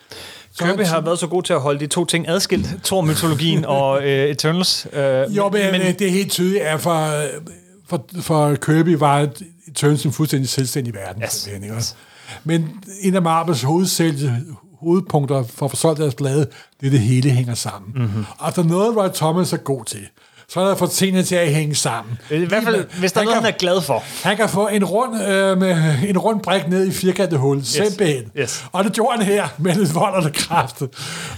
Så 0.53 0.65
Kirby 0.65 0.83
har 0.83 1.01
været 1.01 1.19
så 1.19 1.27
god 1.27 1.43
til 1.43 1.53
at 1.53 1.61
holde 1.61 1.81
de 1.81 1.87
to 1.87 2.05
ting 2.05 2.29
adskilt, 2.29 2.67
Thor-mytologien 2.85 3.65
og 3.65 4.03
øh, 4.03 4.29
Eternals. 4.31 4.87
Øh, 4.93 5.37
Jo, 5.37 5.49
men, 5.51 5.73
men 5.73 5.81
det 5.99 6.03
er 6.07 6.11
helt 6.11 6.31
tydeligt, 6.31 6.63
at 6.63 6.81
for, 6.81 7.23
for, 7.91 8.05
for 8.21 8.55
Kirby 8.55 8.95
var 8.99 9.29
Eternals 9.69 10.05
en 10.05 10.13
fuldstændig 10.13 10.49
selvstændig 10.49 10.95
verden. 10.95 11.23
Yes. 11.23 11.49
ikke 11.63 11.75
også? 11.75 11.95
Men 12.45 12.69
en 13.01 13.15
af 13.15 13.23
Marvels 13.23 13.63
hovedsælge, 13.63 14.37
hovedpunkter 14.81 15.45
for 15.55 15.67
at 15.67 15.71
få 15.71 15.77
solgt 15.77 16.01
deres 16.01 16.15
blade, 16.15 16.47
det 16.81 16.87
er, 16.87 16.91
det 16.91 17.01
hele 17.01 17.31
hænger 17.31 17.55
sammen. 17.55 17.93
Mhm. 17.95 18.03
Mm-hmm. 18.03 18.25
Og 18.39 18.57
der 18.57 18.63
er 18.63 18.67
noget, 18.67 18.97
Roy 18.97 19.09
Thomas 19.15 19.53
er 19.53 19.57
god 19.57 19.85
til. 19.85 20.01
Så 20.49 20.61
er 20.61 20.69
der 20.69 20.75
fået 20.75 20.91
tingene 20.91 21.23
til 21.23 21.35
at 21.35 21.55
hænge 21.55 21.75
sammen. 21.75 22.19
I 22.31 22.37
hvert 22.37 22.63
fald, 22.65 22.87
hvis 22.99 23.13
der 23.13 23.21
er 23.21 23.23
Han 23.23 23.27
noget, 23.27 23.37
kan- 23.37 23.45
han 23.45 23.55
er 23.55 23.59
glad 23.59 23.81
for. 23.83 24.03
Han 24.29 24.37
kan 24.37 24.49
få 24.49 24.69
en 24.69 24.85
rund, 24.85 25.15
øh, 25.23 25.59
med 25.59 25.95
en 26.09 26.19
rund 26.19 26.41
brik 26.41 26.69
ned 26.69 26.87
i 26.87 26.91
firkantet 26.91 27.39
hul, 27.39 27.65
simpelthen. 27.65 28.25
Yes. 28.39 28.65
Og 28.73 28.85
det 28.85 28.93
gjorde 28.93 29.17
han 29.19 29.27
her 29.27 29.49
med 29.59 29.75
lidt 29.75 29.95
vold 29.95 30.25
og 30.25 30.33
kraft. 30.33 30.83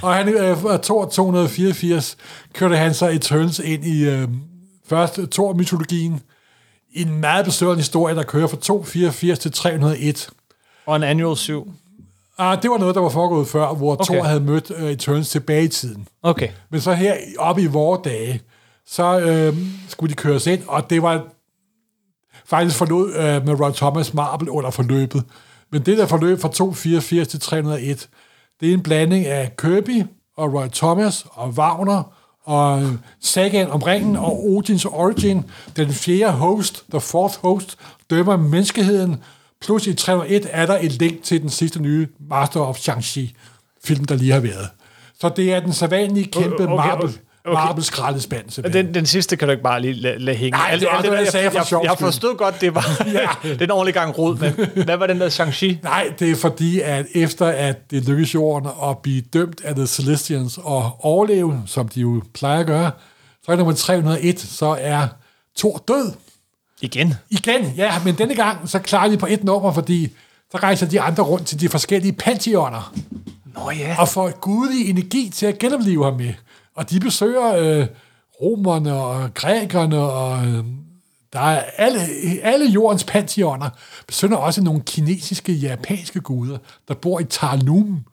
Og 0.03 0.15
han, 0.15 0.29
øh, 0.29 0.59
fra 0.59 0.77
Thor 0.83 1.05
284 1.07 2.17
kørte 2.55 2.77
han 2.77 2.95
så 2.95 3.09
Eternals 3.09 3.59
ind 3.59 3.85
i 3.85 4.05
øh, 4.05 4.29
først 4.89 5.19
Thor-mytologien, 5.33 6.21
en 6.93 7.21
meget 7.21 7.45
bestørrende 7.45 7.81
historie, 7.81 8.15
der 8.15 8.23
kører 8.23 8.47
fra 8.47 8.57
284 8.57 9.39
til 9.39 9.53
301. 9.53 10.31
Og 10.87 10.97
en 10.97 11.03
annual 11.03 11.37
7. 11.37 11.73
Ah, 12.39 12.63
det 12.63 12.71
var 12.71 12.79
noget, 12.79 12.95
der 12.95 13.01
var 13.01 13.09
foregået 13.09 13.49
før, 13.49 13.75
hvor 13.75 13.93
okay. 13.93 14.05
Thor 14.05 14.25
havde 14.25 14.41
mødt 14.41 14.73
øh, 14.77 14.91
Eternals 14.91 15.31
tilbage 15.31 15.65
i 15.65 15.69
tiden. 15.69 16.09
Okay. 16.23 16.49
Men 16.71 16.81
så 16.81 16.93
her 16.93 17.17
oppe 17.39 17.63
i 17.63 17.67
vore 17.67 18.01
dage, 18.05 18.43
så 18.87 19.21
øh, 19.21 19.57
skulle 19.89 20.11
de 20.11 20.17
køres 20.17 20.47
ind, 20.47 20.63
og 20.67 20.91
det 20.91 21.03
var 21.03 21.25
faktisk 22.45 22.77
forlod 22.77 23.15
øh, 23.15 23.47
med 23.47 23.61
Roy 23.61 23.71
Thomas 23.71 24.15
Marble 24.15 24.51
under 24.51 24.71
forløbet. 24.71 25.25
Men 25.73 25.83
det 25.83 25.99
der 25.99 26.07
forløb 26.07 26.41
fra 26.41 26.49
284 26.49 27.29
til 27.29 27.41
301, 27.41 28.09
det 28.61 28.69
er 28.69 28.75
en 28.75 28.83
blanding 28.83 29.27
af 29.27 29.57
Kirby 29.57 30.03
og 30.37 30.55
Roy 30.55 30.67
Thomas 30.73 31.27
og 31.31 31.49
Wagner 31.49 32.15
og 32.45 32.99
Sagan 33.21 33.71
om 33.71 33.83
ringen 33.83 34.17
og 34.17 34.45
Odins 34.45 34.85
Origin. 34.85 35.45
Den 35.77 35.93
fjerde 35.93 36.33
host, 36.33 36.85
the 36.91 37.01
fourth 37.01 37.39
host, 37.43 37.79
dømmer 38.11 38.37
menneskeheden. 38.37 39.23
Plus 39.61 39.87
i 39.87 39.95
301 39.95 40.47
er 40.51 40.67
der 40.67 40.79
et 40.81 40.93
link 40.93 41.23
til 41.23 41.43
den 41.43 41.51
sidste 41.51 41.83
nye 41.83 42.09
Master 42.31 42.61
of 42.61 42.77
Shang-Chi 42.77 43.35
film, 43.85 44.05
der 44.05 44.15
lige 44.15 44.33
har 44.33 44.41
været. 44.41 44.69
Så 45.21 45.29
det 45.29 45.53
er 45.53 45.61
den 45.61 45.73
sædvanlige 45.73 46.27
kæmpe 46.27 46.55
okay, 46.55 46.73
okay, 46.73 46.89
marble, 46.89 47.13
okay. 47.45 47.55
marble 47.55 47.85
simpelthen. 47.85 48.73
Den, 48.73 48.95
den 48.95 49.07
sidste 49.07 49.37
kan 49.37 49.49
du 49.49 49.53
ikke 49.53 49.63
bare 49.63 49.81
lige 49.81 49.95
lade, 49.95 50.19
lade 50.19 50.37
hænge. 50.37 50.59
Nej, 50.59 50.77
det 50.77 50.87
var 50.87 50.97
Alt 50.97 51.05
det, 51.05 51.11
jeg 51.11 51.25
der, 51.25 51.31
sagde 51.31 51.51
for 51.51 51.59
jeg, 51.59 51.67
sjov 51.67 51.83
jeg, 51.85 51.91
jeg 51.91 51.99
forstod 51.99 52.37
godt, 52.37 52.61
det 52.61 52.75
var 52.75 53.05
ja. 53.45 53.55
den 53.61 53.71
ordentlige 53.71 54.01
gang 54.01 54.19
rod, 54.19 54.37
men 54.37 54.85
hvad 54.85 54.97
var 54.97 55.07
den 55.07 55.21
der 55.21 55.29
Shang-Chi? 55.29 55.83
Nej, 55.83 56.13
det 56.19 56.31
er 56.31 56.37
fordi, 56.37 56.81
at 56.81 57.07
efter 57.15 57.47
at 57.47 57.91
det 57.91 58.09
lykkedes 58.09 58.35
jorden 58.35 58.71
at 58.83 58.99
blive 58.99 59.21
dømt 59.21 59.61
af 59.65 59.75
The 59.75 59.87
Celestians 59.87 60.59
og 60.63 60.97
overleve, 61.01 61.63
som 61.67 61.89
de 61.89 62.01
jo 62.01 62.23
plejer 62.35 62.61
at 62.61 62.67
gøre, 62.67 62.91
så 63.45 63.53
er 63.53 63.57
nummer 63.57 63.75
301, 63.75 64.41
så 64.41 64.77
er 64.81 65.09
Thor 65.57 65.85
død. 65.89 66.13
Igen. 66.81 67.15
Igen, 67.31 67.73
ja, 67.77 67.93
men 68.05 68.15
denne 68.19 68.35
gang, 68.35 68.69
så 68.69 68.79
klarer 68.79 69.11
de 69.11 69.17
på 69.17 69.27
et 69.27 69.45
nummer, 69.45 69.73
fordi 69.73 70.13
så 70.51 70.59
rejser 70.59 70.87
de 70.87 71.01
andre 71.01 71.23
rundt 71.23 71.47
til 71.47 71.61
de 71.61 71.69
forskellige 71.69 72.13
pantheoner, 72.13 72.95
Nå 73.55 73.71
ja. 73.71 73.97
og 73.99 74.09
får 74.09 74.31
gudelig 74.41 74.91
energi 74.91 75.31
til 75.35 75.47
at 75.47 75.59
genopleve 75.59 76.05
ham 76.05 76.15
med. 76.15 76.33
Og 76.77 76.91
de 76.91 77.01
besøger 77.01 77.55
øh, 77.57 77.87
romerne 78.43 78.93
og 78.95 79.35
grækerne, 79.35 79.99
og 79.99 80.47
øh, 80.47 80.65
der 81.33 81.41
er 81.41 81.63
alle, 81.77 82.01
alle 82.43 82.67
jordens 82.67 83.05
pantheoner, 83.05 83.71
besøger 84.07 84.37
også 84.37 84.63
nogle 84.63 84.81
kinesiske, 84.87 85.53
japanske 85.53 86.21
guder, 86.21 86.59
der 86.89 86.95
bor 86.95 87.21
i 87.21 87.25
Tarnum. 87.25 88.05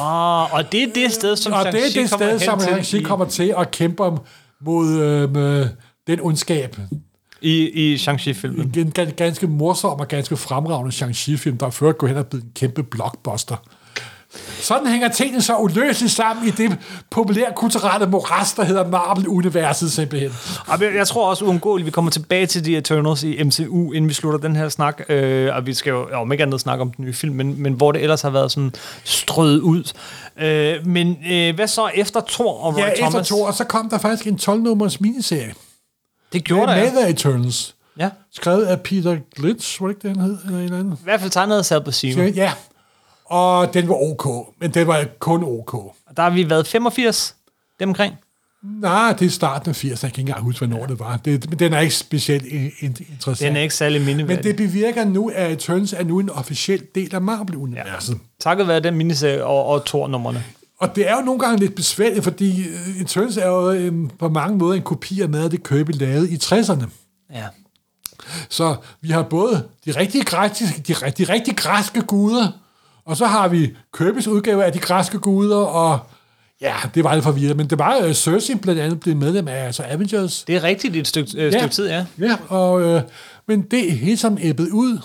Ah, 0.00 0.54
og 0.54 0.72
det 0.72 0.82
er 0.82 0.92
det 0.94 1.12
sted, 1.12 1.36
som 1.36 1.52
Og 1.52 1.64
det 1.64 1.74
er 1.74 2.00
det 2.02 2.10
kommer 2.10 2.26
sted, 2.26 2.40
hen 2.40 2.40
som 2.40 2.60
til 2.60 2.98
Shang-Chi 2.98 3.02
kommer 3.02 3.26
til 3.26 3.54
og 3.56 3.70
kæmper 3.70 4.16
mod 4.60 4.88
øh, 4.88 5.66
den 6.06 6.20
ondskab. 6.20 6.76
i, 7.40 7.68
i 7.68 7.96
Shang-Chi-filmen. 7.96 8.72
En 8.78 8.92
gan- 8.98 9.14
ganske 9.14 9.46
morsom 9.46 10.00
og 10.00 10.08
ganske 10.08 10.36
fremragende 10.36 10.92
Shang-Chi-film, 10.92 11.58
der 11.58 11.70
før 11.70 11.92
går 11.92 12.06
hen 12.06 12.16
og 12.16 12.26
blevet 12.26 12.44
en 12.44 12.50
kæmpe 12.54 12.82
blockbuster. 12.82 13.56
Sådan 14.60 14.86
hænger 14.86 15.08
tingene 15.08 15.42
så 15.42 15.56
uløseligt 15.56 16.14
sammen 16.14 16.48
i 16.48 16.50
det 16.50 16.78
populære 17.10 17.52
kulturelle 17.56 18.06
moras, 18.06 18.52
der 18.52 18.64
hedder 18.64 18.88
Marvel-universet 18.88 19.92
simpelthen. 19.92 20.30
Og 20.66 20.82
jeg- 20.82 20.94
jeg 20.94 21.06
tror 21.08 21.30
også 21.30 21.44
uundgåeligt, 21.44 21.86
vi 21.86 21.90
kommer 21.90 22.10
tilbage 22.10 22.46
til 22.46 22.64
de 22.64 22.76
Eternals 22.76 23.22
i 23.22 23.42
MCU, 23.44 23.92
inden 23.92 24.08
vi 24.08 24.14
slutter 24.14 24.38
den 24.40 24.56
her 24.56 24.68
snak. 24.68 25.00
Øh, 25.08 25.54
og 25.56 25.66
vi 25.66 25.74
skal 25.74 25.90
jo 25.90 26.08
om 26.12 26.32
ikke 26.32 26.42
andet 26.44 26.60
snakke 26.60 26.82
om 26.82 26.92
den 26.92 27.04
nye 27.04 27.12
film, 27.12 27.34
men, 27.34 27.62
men 27.62 27.72
hvor 27.72 27.92
det 27.92 28.02
ellers 28.02 28.22
har 28.22 28.30
været 28.30 28.52
sådan 28.52 28.72
strøget 29.04 29.60
ud. 29.60 29.92
Øh, 30.40 30.86
men 30.86 31.16
øh, 31.32 31.54
hvad 31.54 31.66
så 31.68 31.90
efter 31.94 32.20
Thor 32.28 32.60
og 32.60 32.74
Roy 32.76 32.80
Ja, 32.80 32.90
Thomas? 32.96 33.14
efter 33.14 33.22
to 33.36 33.42
år, 33.42 33.50
så 33.52 33.64
kom 33.64 33.90
der 33.90 33.98
faktisk 33.98 34.26
en 34.26 34.38
12-nummers 34.42 35.00
miniserie. 35.00 35.54
Det 36.32 36.44
gjorde 36.44 36.66
der, 36.72 36.76
ja. 36.78 36.88
The 36.90 37.08
Eternals. 37.10 37.74
ja. 37.98 38.08
Skrevet 38.34 38.64
af 38.64 38.80
Peter 38.80 39.16
Glitch, 39.36 39.80
var 39.82 39.88
det 39.88 39.94
ikke 39.94 40.08
det, 40.08 40.16
han 40.16 40.26
hed? 40.26 40.38
Eller 40.44 40.58
en 40.58 40.64
eller 40.64 40.78
anden? 40.78 40.92
I 40.92 41.04
hvert 41.04 41.20
fald 41.20 41.30
tegnet 41.30 41.58
af 41.58 41.64
Sal 41.64 41.84
Buscema. 41.84 42.24
Ja, 42.26 42.52
og 43.26 43.74
den 43.74 43.88
var 43.88 43.94
ok, 43.94 44.54
men 44.60 44.70
den 44.74 44.86
var 44.86 45.04
kun 45.18 45.44
ok. 45.44 45.72
Der 46.16 46.22
har 46.22 46.30
vi 46.30 46.50
været 46.50 46.66
85, 46.66 47.36
dem 47.80 47.88
omkring. 47.88 48.14
Nej, 48.80 49.12
det 49.18 49.26
er 49.26 49.30
starten 49.30 49.70
af 49.70 49.84
80'erne. 49.84 49.88
Jeg 49.90 49.98
kan 49.98 50.06
ikke 50.08 50.20
engang 50.20 50.40
huske, 50.42 50.66
hvornår 50.66 50.86
det 50.86 50.98
var. 51.00 51.16
Det, 51.16 51.50
men 51.50 51.58
den 51.58 51.72
er 51.72 51.80
ikke 51.80 51.94
specielt 51.94 52.44
in- 52.44 52.70
in- 52.80 52.96
interessant. 53.10 53.38
Den 53.48 53.56
er 53.56 53.60
ikke 53.60 53.74
særlig 53.74 54.02
mindeværdig. 54.02 54.36
Men 54.36 54.44
det 54.44 54.56
bevirker 54.56 55.04
nu, 55.04 55.30
at 55.34 55.52
Eternals 55.52 55.92
er 55.92 56.04
nu 56.04 56.20
en 56.20 56.30
officiel 56.30 56.82
del 56.94 57.14
af 57.14 57.20
Marvel-universet. 57.22 58.12
Ja. 58.14 58.18
Takket 58.40 58.68
være 58.68 58.80
den 58.80 58.94
miniserie 58.94 59.44
og, 59.44 59.66
og 59.66 59.84
Thor-nummerne. 59.84 60.44
Og 60.80 60.96
det 60.96 61.10
er 61.10 61.16
jo 61.16 61.22
nogle 61.22 61.40
gange 61.40 61.58
lidt 61.58 61.74
besværligt, 61.74 62.24
fordi 62.24 62.60
uh, 62.68 63.00
Eternals 63.00 63.36
er 63.36 63.46
jo 63.46 63.88
um, 63.88 64.10
på 64.18 64.28
mange 64.28 64.58
måder 64.58 64.74
en 64.74 64.82
kopi 64.82 65.20
af 65.20 65.28
af 65.34 65.50
det 65.50 65.62
Kirby 65.68 65.90
lavede 65.94 66.30
i 66.30 66.36
60'erne. 66.44 66.84
Ja. 67.34 67.44
Så 68.48 68.76
vi 69.00 69.08
har 69.08 69.22
både 69.22 69.68
de 69.86 69.90
rigtige, 69.90 70.24
græske, 70.24 70.64
de, 70.86 70.94
de 71.18 71.32
rigtige 71.32 71.54
græske 71.56 72.00
guder, 72.02 72.48
og 73.06 73.16
så 73.16 73.26
har 73.26 73.48
vi 73.48 73.76
Kirby's 73.96 74.28
udgave 74.28 74.64
af 74.64 74.72
de 74.72 74.78
græske 74.78 75.18
guder, 75.18 75.56
og 75.56 75.98
ja, 76.60 76.74
det 76.94 77.04
var 77.04 77.14
lidt 77.14 77.24
forvirret, 77.24 77.56
men 77.56 77.70
det 77.70 77.78
var 77.78 78.06
uh, 78.06 78.12
Cersei 78.12 78.54
blandt 78.54 78.80
andet 78.80 79.00
blevet 79.00 79.18
medlem 79.18 79.48
af 79.48 79.64
altså 79.66 79.82
Avengers. 79.82 80.44
Det 80.44 80.56
er 80.56 80.62
rigtigt 80.62 80.96
et 80.96 81.06
stykke, 81.06 81.30
øh, 81.38 81.52
stykke 81.52 81.74
tid, 81.74 81.88
ja. 81.88 82.04
Ja, 82.20 82.36
og, 82.48 82.82
øh, 82.82 83.02
men 83.48 83.62
det 83.62 83.88
er 83.88 83.92
helt 83.92 84.20
som 84.20 84.38
æbbet 84.40 84.68
ud. 84.68 84.98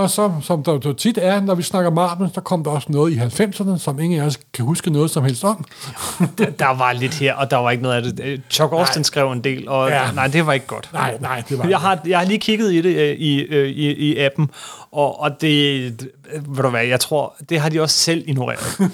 Og 0.00 0.10
så, 0.10 0.32
som 0.42 0.62
der 0.62 0.78
jo 0.84 0.92
tit 0.92 1.18
er, 1.22 1.40
når 1.40 1.54
vi 1.54 1.62
snakker 1.62 1.90
Marvel, 1.90 2.30
så 2.34 2.40
kom 2.40 2.64
der 2.64 2.70
også 2.70 2.86
noget 2.90 3.12
i 3.12 3.16
90'erne, 3.16 3.78
som 3.78 4.00
ingen 4.00 4.20
af 4.20 4.24
os 4.26 4.38
kan 4.54 4.64
huske 4.64 4.90
noget 4.90 5.10
som 5.10 5.24
helst 5.24 5.44
om. 5.44 5.64
Der, 6.38 6.50
der 6.50 6.76
var 6.78 6.92
lidt 6.92 7.14
her, 7.14 7.34
og 7.34 7.50
der 7.50 7.56
var 7.56 7.70
ikke 7.70 7.82
noget 7.82 7.96
af 7.96 8.02
det. 8.02 8.20
Øh, 8.24 8.38
Chuck 8.50 8.72
Austin 8.72 9.04
skrev 9.04 9.32
en 9.32 9.44
del, 9.44 9.68
og 9.68 9.88
Ja. 9.88 10.10
nej, 10.14 10.26
det 10.26 10.46
var 10.46 10.52
ikke 10.52 10.66
godt. 10.66 10.90
Nej, 10.92 11.16
nej, 11.20 11.42
det 11.48 11.58
var 11.58 11.66
Jeg 11.68 11.78
har, 11.78 12.00
jeg 12.06 12.18
har 12.18 12.26
lige 12.26 12.38
kigget 12.38 12.72
i 12.72 12.80
det 12.80 12.96
øh, 12.96 13.16
i, 13.16 13.40
øh, 13.40 13.68
i, 13.68 13.92
i 13.92 14.18
appen, 14.18 14.50
og, 14.92 15.20
og 15.20 15.40
det, 15.40 15.98
ved 16.48 16.62
du 16.62 16.68
hvad, 16.70 16.84
jeg 16.84 17.00
tror, 17.00 17.36
det 17.48 17.60
har 17.60 17.68
de 17.68 17.80
også 17.80 17.96
selv 17.96 18.24
ignoreret. 18.26 18.80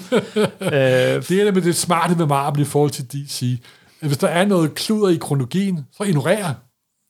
øh, 0.61 0.71
Det 0.71 1.31
er 1.31 1.43
det 1.43 1.53
med 1.53 1.61
det 1.61 1.75
smarte 1.75 2.15
med 2.15 2.25
Marvel 2.25 2.61
i 2.61 2.65
forhold 2.65 2.91
til 2.91 3.05
DC. 3.11 3.59
Hvis 4.01 4.17
der 4.17 4.27
er 4.27 4.45
noget 4.45 4.75
kluder 4.75 5.09
i 5.09 5.15
kronologien, 5.21 5.85
så 5.97 6.03
ignorerer 6.03 6.53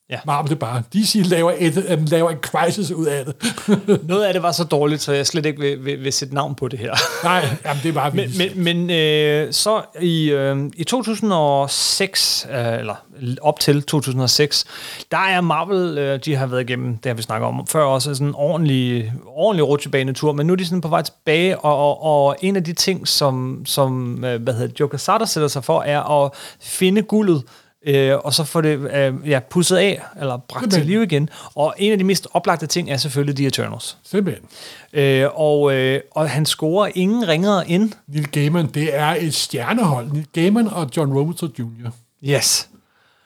Ja. 0.10 0.20
Marvel 0.26 0.50
det 0.50 0.60
bare. 0.60 0.84
DC 0.94 1.22
laver, 1.26 1.52
et, 1.58 2.10
laver 2.10 2.30
en 2.30 2.38
crisis 2.38 2.92
ud 2.92 3.06
af 3.06 3.26
det. 3.26 3.36
noget 4.10 4.24
af 4.24 4.34
det 4.34 4.44
var 4.44 4.52
så 4.52 4.64
dårligt, 4.64 5.02
så 5.02 5.14
jeg 5.14 5.28
slet 5.28 5.46
ikke 5.46 5.60
vil, 5.60 5.86
vil, 5.86 6.04
vil 6.04 6.14
sætte 6.14 6.34
navn 6.34 6.56
på 6.56 6.68
det 6.68 6.80
her. 6.80 6.94
nej, 7.24 7.58
jamen, 7.66 7.84
det 7.84 7.90
er 7.90 7.94
bare 7.94 8.12
Men, 8.12 8.18
vildt. 8.40 8.56
men, 8.56 8.88
men 8.88 8.90
øh, 8.90 9.54
så 9.54 9.82
i, 10.02 10.32
øh, 10.32 10.58
i 10.76 10.84
2006, 10.84 12.48
øh, 12.52 12.80
eller 12.80 12.96
op 13.42 13.60
til 13.60 13.84
2006, 13.84 14.66
der 15.12 15.18
er 15.18 15.42
Marvel, 15.42 15.98
øh, 15.98 16.20
de 16.26 16.36
har 16.36 16.48
været 16.48 16.62
igennem, 16.62 16.98
det 16.98 17.10
har 17.10 17.14
vi 17.14 17.22
snakket 17.22 17.48
om 17.48 17.68
før 17.68 17.84
også, 17.84 18.14
sådan 18.14 18.28
en 18.28 18.36
ordentlig, 18.36 19.14
ordentlig 19.26 19.68
rutsjebanetur, 19.68 20.34
men 20.34 20.48
nu 20.48 20.54
er 20.54 20.58
de 20.58 20.66
sådan 20.66 20.82
på 20.82 20.88
vej 20.88 21.02
tilbage, 21.02 21.60
og, 21.60 21.78
og, 21.78 22.04
og 22.04 22.36
en 22.42 22.56
af 22.56 22.64
de 22.64 22.74
ting, 22.74 23.08
som, 23.08 23.62
som 23.66 24.24
øh, 24.26 24.42
hvad 24.44 24.54
hedder 24.54 24.74
Joe 24.80 24.90
Quesada 24.90 25.26
sætter 25.26 25.48
sig 25.48 25.64
for, 25.64 25.82
er 25.82 26.24
at 26.24 26.32
finde 26.62 27.02
guldet, 27.02 27.44
øh, 27.86 28.18
og 28.18 28.34
så 28.34 28.44
få 28.44 28.62
det 28.62 28.92
øh, 28.94 29.30
ja, 29.30 29.40
pusset 29.50 29.78
af, 29.78 30.02
eller 30.22 30.38
bragt 30.38 30.64
til 30.64 30.72
Simpelthen. 30.72 30.88
liv 30.88 31.02
igen. 31.04 31.30
Og 31.56 31.76
en 31.78 31.92
af 31.92 31.98
de 31.98 32.04
mest 32.04 32.28
oplagte 32.34 32.68
ting 32.68 32.90
er 32.92 32.98
selvfølgelig 32.98 33.36
The 33.36 33.48
Eternals. 33.48 33.98
Simpelthen. 34.04 34.46
Øh, 34.94 35.28
og, 35.34 35.74
øh, 35.74 36.02
og 36.12 36.30
han 36.30 36.46
scorer 36.46 36.92
ingen 36.96 37.28
ringere 37.28 37.70
end... 37.70 37.92
Neil 38.08 38.28
Gaiman, 38.28 38.68
det 38.68 38.96
er 38.96 39.16
et 39.20 39.34
stjernehold. 39.34 40.12
Neil 40.12 40.28
Gaiman 40.34 40.68
og 40.68 40.90
John 40.98 41.14
Romita 41.14 41.46
Jr. 41.60 41.90
Yes. 42.24 42.70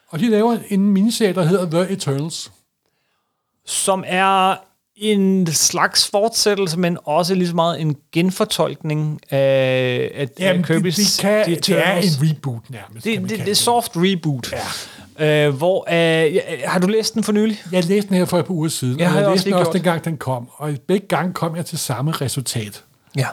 Og 0.09 0.19
de 0.19 0.29
laver 0.29 0.57
en 0.69 0.89
miniserie, 0.89 1.33
der 1.33 1.43
hedder 1.43 1.69
The 1.83 1.93
Eternals. 1.93 2.51
som 3.65 4.03
er 4.07 4.55
en 5.01 5.47
slags 5.47 6.07
fortsættelse, 6.09 6.79
men 6.79 6.97
også 7.05 7.35
lige 7.35 7.47
så 7.47 7.55
meget 7.55 7.81
en 7.81 7.95
genfortolkning 8.13 9.19
af, 9.29 10.11
af 10.15 10.27
Jamen, 10.39 10.65
Kirby's 10.65 10.81
det, 10.83 10.95
det, 10.97 11.17
kan, 11.19 11.45
The 11.45 11.55
det 11.55 11.69
er 11.69 11.93
en 11.95 12.03
reboot 12.21 12.69
nærmest. 12.69 13.05
det, 13.05 13.21
det, 13.21 13.29
det 13.29 13.47
er 13.49 13.53
soft 13.55 13.91
reboot. 13.95 14.51
Ja. 15.19 15.45
Øh, 15.45 15.55
hvor, 15.55 15.85
øh, 15.91 16.39
har 16.65 16.79
du 16.79 16.87
læst 16.87 17.13
den 17.13 17.23
for 17.23 17.31
nylig? 17.31 17.61
Jeg 17.71 17.83
læste 17.85 18.09
den 18.09 18.17
her 18.17 18.25
for 18.25 18.39
et 18.39 18.45
par 18.45 18.53
uger 18.53 18.69
siden, 18.69 18.99
Jeg 18.99 19.07
og 19.07 19.11
har 19.13 19.19
jeg 19.19 19.27
også 19.29 19.35
læste 19.35 19.49
den 19.49 19.53
også 19.53 19.65
gjort. 19.71 19.73
dengang, 19.73 20.05
den 20.05 20.17
kom. 20.17 20.49
Og 20.55 20.73
begge 20.87 21.07
gange 21.07 21.33
kom 21.33 21.55
jeg 21.55 21.65
til 21.65 21.77
samme 21.79 22.11
resultat. 22.11 22.83
Ja. 23.17 23.27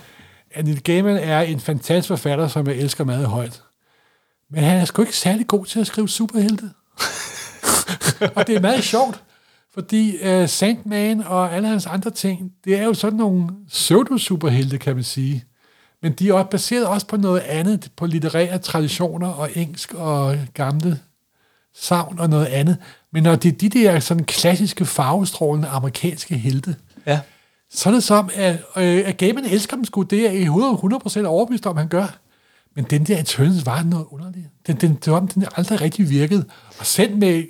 Neil 0.62 0.82
Gaiman 0.82 1.16
er 1.16 1.40
en 1.40 1.60
fantastisk 1.60 2.08
forfatter, 2.08 2.48
som 2.48 2.66
jeg 2.66 2.76
elsker 2.76 3.04
meget 3.04 3.26
højt. 3.26 3.62
Men 4.50 4.64
han 4.64 4.78
er 4.80 4.84
sgu 4.84 5.02
ikke 5.02 5.16
særlig 5.16 5.46
god 5.46 5.64
til 5.66 5.80
at 5.80 5.86
skrive 5.86 6.08
superhelte. 6.08 6.64
og 8.36 8.46
det 8.46 8.56
er 8.56 8.60
meget 8.60 8.84
sjovt, 8.84 9.20
fordi 9.78 10.16
uh, 10.28 10.48
Sandman 10.48 11.22
og 11.26 11.54
alle 11.54 11.68
hans 11.68 11.86
andre 11.86 12.10
ting, 12.10 12.52
det 12.64 12.78
er 12.78 12.84
jo 12.84 12.94
sådan 12.94 13.18
nogle 13.18 13.48
pseudo-superhelte, 13.68 14.78
kan 14.78 14.94
man 14.94 15.04
sige. 15.04 15.44
Men 16.02 16.12
de 16.12 16.28
er 16.28 16.32
også 16.32 16.50
baseret 16.50 16.86
også 16.86 17.06
på 17.06 17.16
noget 17.16 17.40
andet, 17.40 17.90
på 17.96 18.06
litterære 18.06 18.58
traditioner 18.58 19.28
og 19.28 19.50
engelsk 19.54 19.94
og 19.94 20.38
gamle 20.54 21.00
savn 21.74 22.18
og 22.18 22.30
noget 22.30 22.46
andet. 22.46 22.76
Men 23.12 23.22
når 23.22 23.36
det 23.36 23.52
er 23.52 23.58
de 23.58 23.68
der 23.68 24.00
sådan 24.00 24.24
klassiske 24.24 24.84
farvestrålende 24.84 25.68
amerikanske 25.68 26.36
helte, 26.36 26.76
ja. 27.06 27.20
så 27.70 27.88
er 27.88 27.94
det 27.94 28.02
som, 28.02 28.30
at, 28.34 28.54
øh, 28.76 29.02
at 29.06 29.16
Gaiman 29.16 29.44
elsker 29.44 29.76
dem 29.76 29.84
sgu, 29.84 30.02
det 30.02 30.26
er 30.26 30.32
jeg 30.32 30.48
100% 30.48 31.24
overbevist 31.24 31.66
om, 31.66 31.76
han 31.76 31.88
gør. 31.88 32.18
Men 32.76 32.84
den 32.84 33.04
der 33.04 33.20
Eternals 33.20 33.66
var 33.66 33.82
noget 33.82 34.06
underligt. 34.10 34.46
Den, 34.66 34.76
den, 34.76 34.94
det 35.04 35.12
var, 35.12 35.20
den 35.20 35.44
aldrig 35.56 35.80
rigtig 35.80 36.10
virkede. 36.10 36.44
Og 36.78 36.86
selv 36.86 37.16
med 37.16 37.44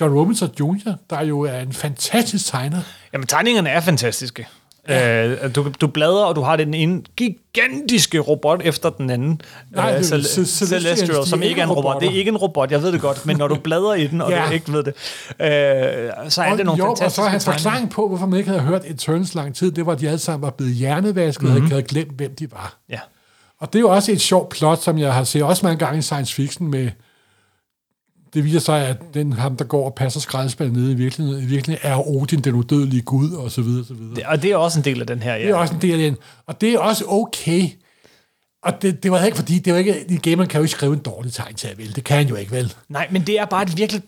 John 0.00 0.14
Robinson 0.18 0.50
Jr., 0.60 0.92
der 1.10 1.22
jo 1.24 1.40
er 1.40 1.58
en 1.58 1.72
fantastisk 1.72 2.46
tegner. 2.46 2.78
Jamen, 3.12 3.26
tegningerne 3.26 3.68
er 3.68 3.80
fantastiske. 3.80 4.46
Ja. 4.88 5.26
Øh, 5.26 5.54
du, 5.54 5.72
du 5.80 5.86
bladrer, 5.86 6.24
og 6.24 6.36
du 6.36 6.40
har 6.40 6.56
den 6.56 6.74
ene 6.74 7.02
gigantiske 7.16 8.18
robot 8.18 8.60
efter 8.64 8.90
den 8.90 9.10
anden. 9.10 9.40
Nej, 9.70 9.90
Øh, 9.92 9.98
det 9.98 10.04
Cel- 10.12 10.44
Celestial, 10.46 11.08
de 11.22 11.26
som 11.28 11.42
ikke 11.42 11.60
er 11.60 11.64
en 11.64 11.70
ikke 11.70 11.70
robot. 11.70 11.84
robotter. 11.84 12.08
Det 12.08 12.14
er 12.14 12.18
ikke 12.18 12.28
en 12.28 12.36
robot, 12.36 12.70
jeg 12.70 12.82
ved 12.82 12.92
det 12.92 13.00
godt, 13.00 13.26
men 13.26 13.36
når 13.36 13.48
du 13.48 13.54
bladrer 13.64 13.94
i 13.94 14.06
den, 14.06 14.20
og 14.20 14.30
Ja. 14.30 14.44
du 14.48 14.52
ikke 14.52 14.72
ved 14.72 14.82
det, 14.84 14.94
øh, 15.40 16.30
så 16.30 16.42
er 16.42 16.50
Og, 16.52 16.56
det 16.58 16.66
nogle 16.66 16.78
jo, 16.84 16.90
og 16.90 16.98
fantastiske 16.98 17.16
så 17.16 17.22
er 17.22 17.28
hans 17.28 17.44
forklaring 17.44 17.90
på, 17.90 18.08
hvorfor 18.08 18.26
man 18.26 18.38
ikke 18.38 18.50
havde 18.50 18.62
hørt 18.62 18.82
Eternals 18.84 19.34
lang 19.34 19.54
tid, 19.54 19.70
det 19.72 19.86
var, 19.86 19.92
at 19.92 20.00
de 20.00 20.06
alle 20.06 20.18
sammen 20.18 20.42
var 20.42 20.50
blevet 20.50 20.74
hjernevasket 20.74 21.48
mm-hmm. 21.48 21.62
og 21.64 21.68
havde 21.70 21.82
glemt, 21.82 22.16
hvem 22.16 22.34
de 22.34 22.52
var. 22.52 22.76
Ja. 22.90 22.98
Og 23.60 23.72
det 23.72 23.78
er 23.78 23.80
jo 23.80 23.88
også 23.90 24.12
et 24.12 24.20
sjovt 24.20 24.48
plot, 24.48 24.82
som 24.82 24.98
jeg 24.98 25.14
har 25.14 25.24
set 25.24 25.42
også 25.42 25.66
mange 25.66 25.78
gange 25.78 25.98
i 25.98 26.02
science 26.02 26.34
fiction 26.34 26.70
med, 26.70 26.90
det 28.34 28.44
viser 28.44 28.58
sig, 28.58 28.86
at 28.86 28.96
den 29.14 29.32
ham, 29.32 29.56
der 29.56 29.64
går 29.64 29.84
og 29.84 29.94
passer 29.94 30.20
skraldespanden 30.20 30.76
nede 30.82 30.92
i 30.92 30.94
virkeligheden, 30.94 31.42
i 31.42 31.46
virkeligheden 31.46 31.90
er 31.92 32.08
Odin, 32.08 32.40
den 32.40 32.54
udødelige 32.54 33.02
gud, 33.02 33.30
og 33.32 33.50
så 33.50 33.62
videre, 33.62 33.80
og 33.80 33.86
så 33.86 33.94
videre. 33.94 34.14
Det- 34.14 34.26
Og 34.26 34.42
det 34.42 34.50
er 34.52 34.56
også 34.56 34.78
en 34.78 34.84
del 34.84 35.00
af 35.00 35.06
den 35.06 35.22
her, 35.22 35.34
ja. 35.34 35.42
Det 35.42 35.50
er 35.50 35.54
også 35.54 35.74
en 35.74 35.82
del 35.82 35.92
af 35.92 35.98
den. 35.98 36.16
Og 36.46 36.60
det 36.60 36.74
er 36.74 36.78
også 36.78 37.04
okay, 37.08 37.68
Og 38.62 38.82
det, 38.82 39.02
det 39.02 39.10
var 39.10 39.24
ikke 39.24 39.36
fordi, 39.36 39.58
det 39.58 39.72
var 39.72 39.78
ikke, 39.78 40.10
en 40.10 40.18
gamer 40.20 40.44
kan 40.44 40.58
jo 40.58 40.62
ikke 40.62 40.72
skrive 40.72 40.92
en 40.92 40.98
dårlig 40.98 41.32
tegn 41.32 41.54
til 41.54 41.70
vel. 41.76 41.96
Det 41.96 42.04
kan 42.04 42.16
han 42.16 42.28
jo 42.28 42.34
ikke, 42.34 42.52
vel? 42.52 42.74
Nej, 42.88 43.08
men 43.10 43.22
det 43.26 43.38
er 43.38 43.44
bare 43.44 43.62
et 43.62 43.76
virkelig... 43.76 44.02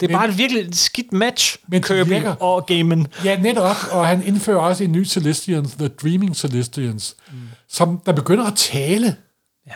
Det 0.00 0.02
er 0.02 0.08
Men- 0.08 0.16
bare 0.16 0.28
et 0.28 0.38
virkelig 0.38 0.74
skidt 0.74 1.12
match, 1.12 1.56
Men 1.68 1.82
Kirby 1.82 2.08
virker. 2.08 2.30
og 2.34 2.66
Gamen. 2.66 3.06
Ja, 3.24 3.40
netop, 3.40 3.76
og 3.92 4.06
han 4.06 4.26
indfører 4.26 4.58
også 4.58 4.84
en 4.84 4.92
ny 4.92 5.06
Celestians, 5.06 5.72
The 5.72 5.88
Dreaming 5.88 6.36
Celestians, 6.36 7.16
mm. 7.32 7.38
som 7.68 8.00
der 8.06 8.12
begynder 8.12 8.44
at 8.44 8.52
tale 8.56 9.16
Ja. 9.66 9.72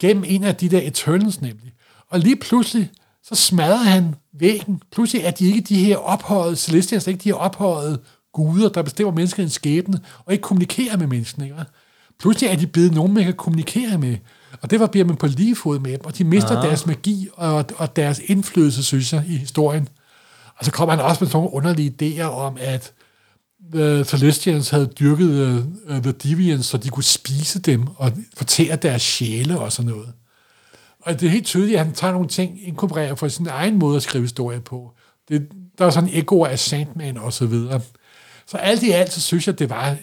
gennem 0.00 0.24
en 0.26 0.44
af 0.44 0.56
de 0.56 0.68
der 0.68 0.80
Eternals 0.82 1.40
nemlig. 1.40 1.72
Og 2.10 2.18
lige 2.20 2.36
pludselig, 2.36 2.90
så 3.24 3.34
smadrer 3.34 3.76
han 3.76 4.14
væggen. 4.32 4.82
Pludselig 4.92 5.24
er 5.24 5.30
de 5.30 5.46
ikke 5.46 5.60
de 5.60 5.84
her 5.84 5.96
ophøjede 5.96 6.56
Celestians, 6.56 7.06
ikke 7.06 7.24
de 7.24 7.28
her 7.28 7.34
ophøjede 7.34 7.98
guder, 8.32 8.68
der 8.68 8.82
bestemmer 8.82 9.12
menneskets 9.14 9.54
skæbne, 9.54 10.00
og 10.24 10.32
ikke 10.32 10.42
kommunikerer 10.42 10.96
med 10.96 11.06
menneskene. 11.06 11.44
Ikke? 11.44 11.64
Pludselig 12.20 12.50
er 12.50 12.56
de 12.56 12.66
blevet 12.66 12.92
nogen, 12.92 13.14
man 13.14 13.24
kan 13.24 13.34
kommunikere 13.34 13.98
med. 13.98 14.16
Og 14.62 14.70
det 14.70 14.80
var 14.80 14.86
bliver 14.86 15.06
man 15.06 15.16
på 15.16 15.26
lige 15.26 15.56
fod 15.56 15.78
med 15.78 15.92
dem, 15.92 16.04
og 16.04 16.18
de 16.18 16.24
mister 16.24 16.56
ah. 16.56 16.62
deres 16.62 16.86
magi 16.86 17.28
og, 17.32 17.64
og 17.76 17.96
deres 17.96 18.20
indflydelse, 18.24 18.82
synes 18.82 19.12
jeg, 19.12 19.24
i 19.28 19.36
historien. 19.36 19.88
Og 20.58 20.64
så 20.64 20.70
kommer 20.70 20.94
han 20.94 21.04
også 21.04 21.24
med 21.24 21.28
sådan 21.28 21.38
nogle 21.38 21.52
underlige 21.52 21.94
idéer 22.02 22.24
om, 22.24 22.56
at 22.60 22.92
The 23.74 24.04
Celestians 24.04 24.70
havde 24.70 24.86
dyrket 24.86 25.66
uh, 25.88 26.02
The 26.02 26.12
Deviants, 26.12 26.66
så 26.66 26.76
de 26.76 26.88
kunne 26.88 27.04
spise 27.04 27.60
dem 27.60 27.86
og 27.96 28.12
fortære 28.36 28.76
deres 28.76 29.02
sjæle 29.02 29.58
og 29.58 29.72
sådan 29.72 29.90
noget. 29.90 30.12
Og 31.04 31.20
det 31.20 31.26
er 31.26 31.30
helt 31.30 31.46
tydeligt, 31.46 31.78
at 31.78 31.84
han 31.84 31.94
tager 31.94 32.12
nogle 32.12 32.28
ting, 32.28 32.68
inkorporerer 32.68 33.14
for 33.14 33.28
sin 33.28 33.46
egen 33.46 33.78
måde 33.78 33.96
at 33.96 34.02
skrive 34.02 34.24
historie 34.24 34.60
på. 34.60 34.92
Det, 35.28 35.48
der 35.78 35.86
er 35.86 35.90
sådan 35.90 36.10
ekko 36.12 36.44
af 36.44 36.58
Sandman 36.58 37.18
og 37.18 37.32
så 37.32 37.46
videre. 37.46 37.80
Så 38.46 38.56
alt 38.56 38.82
i 38.82 38.90
alt, 38.90 39.12
så 39.12 39.20
synes 39.20 39.46
jeg, 39.46 39.58
det 39.58 39.70
var 39.70 39.96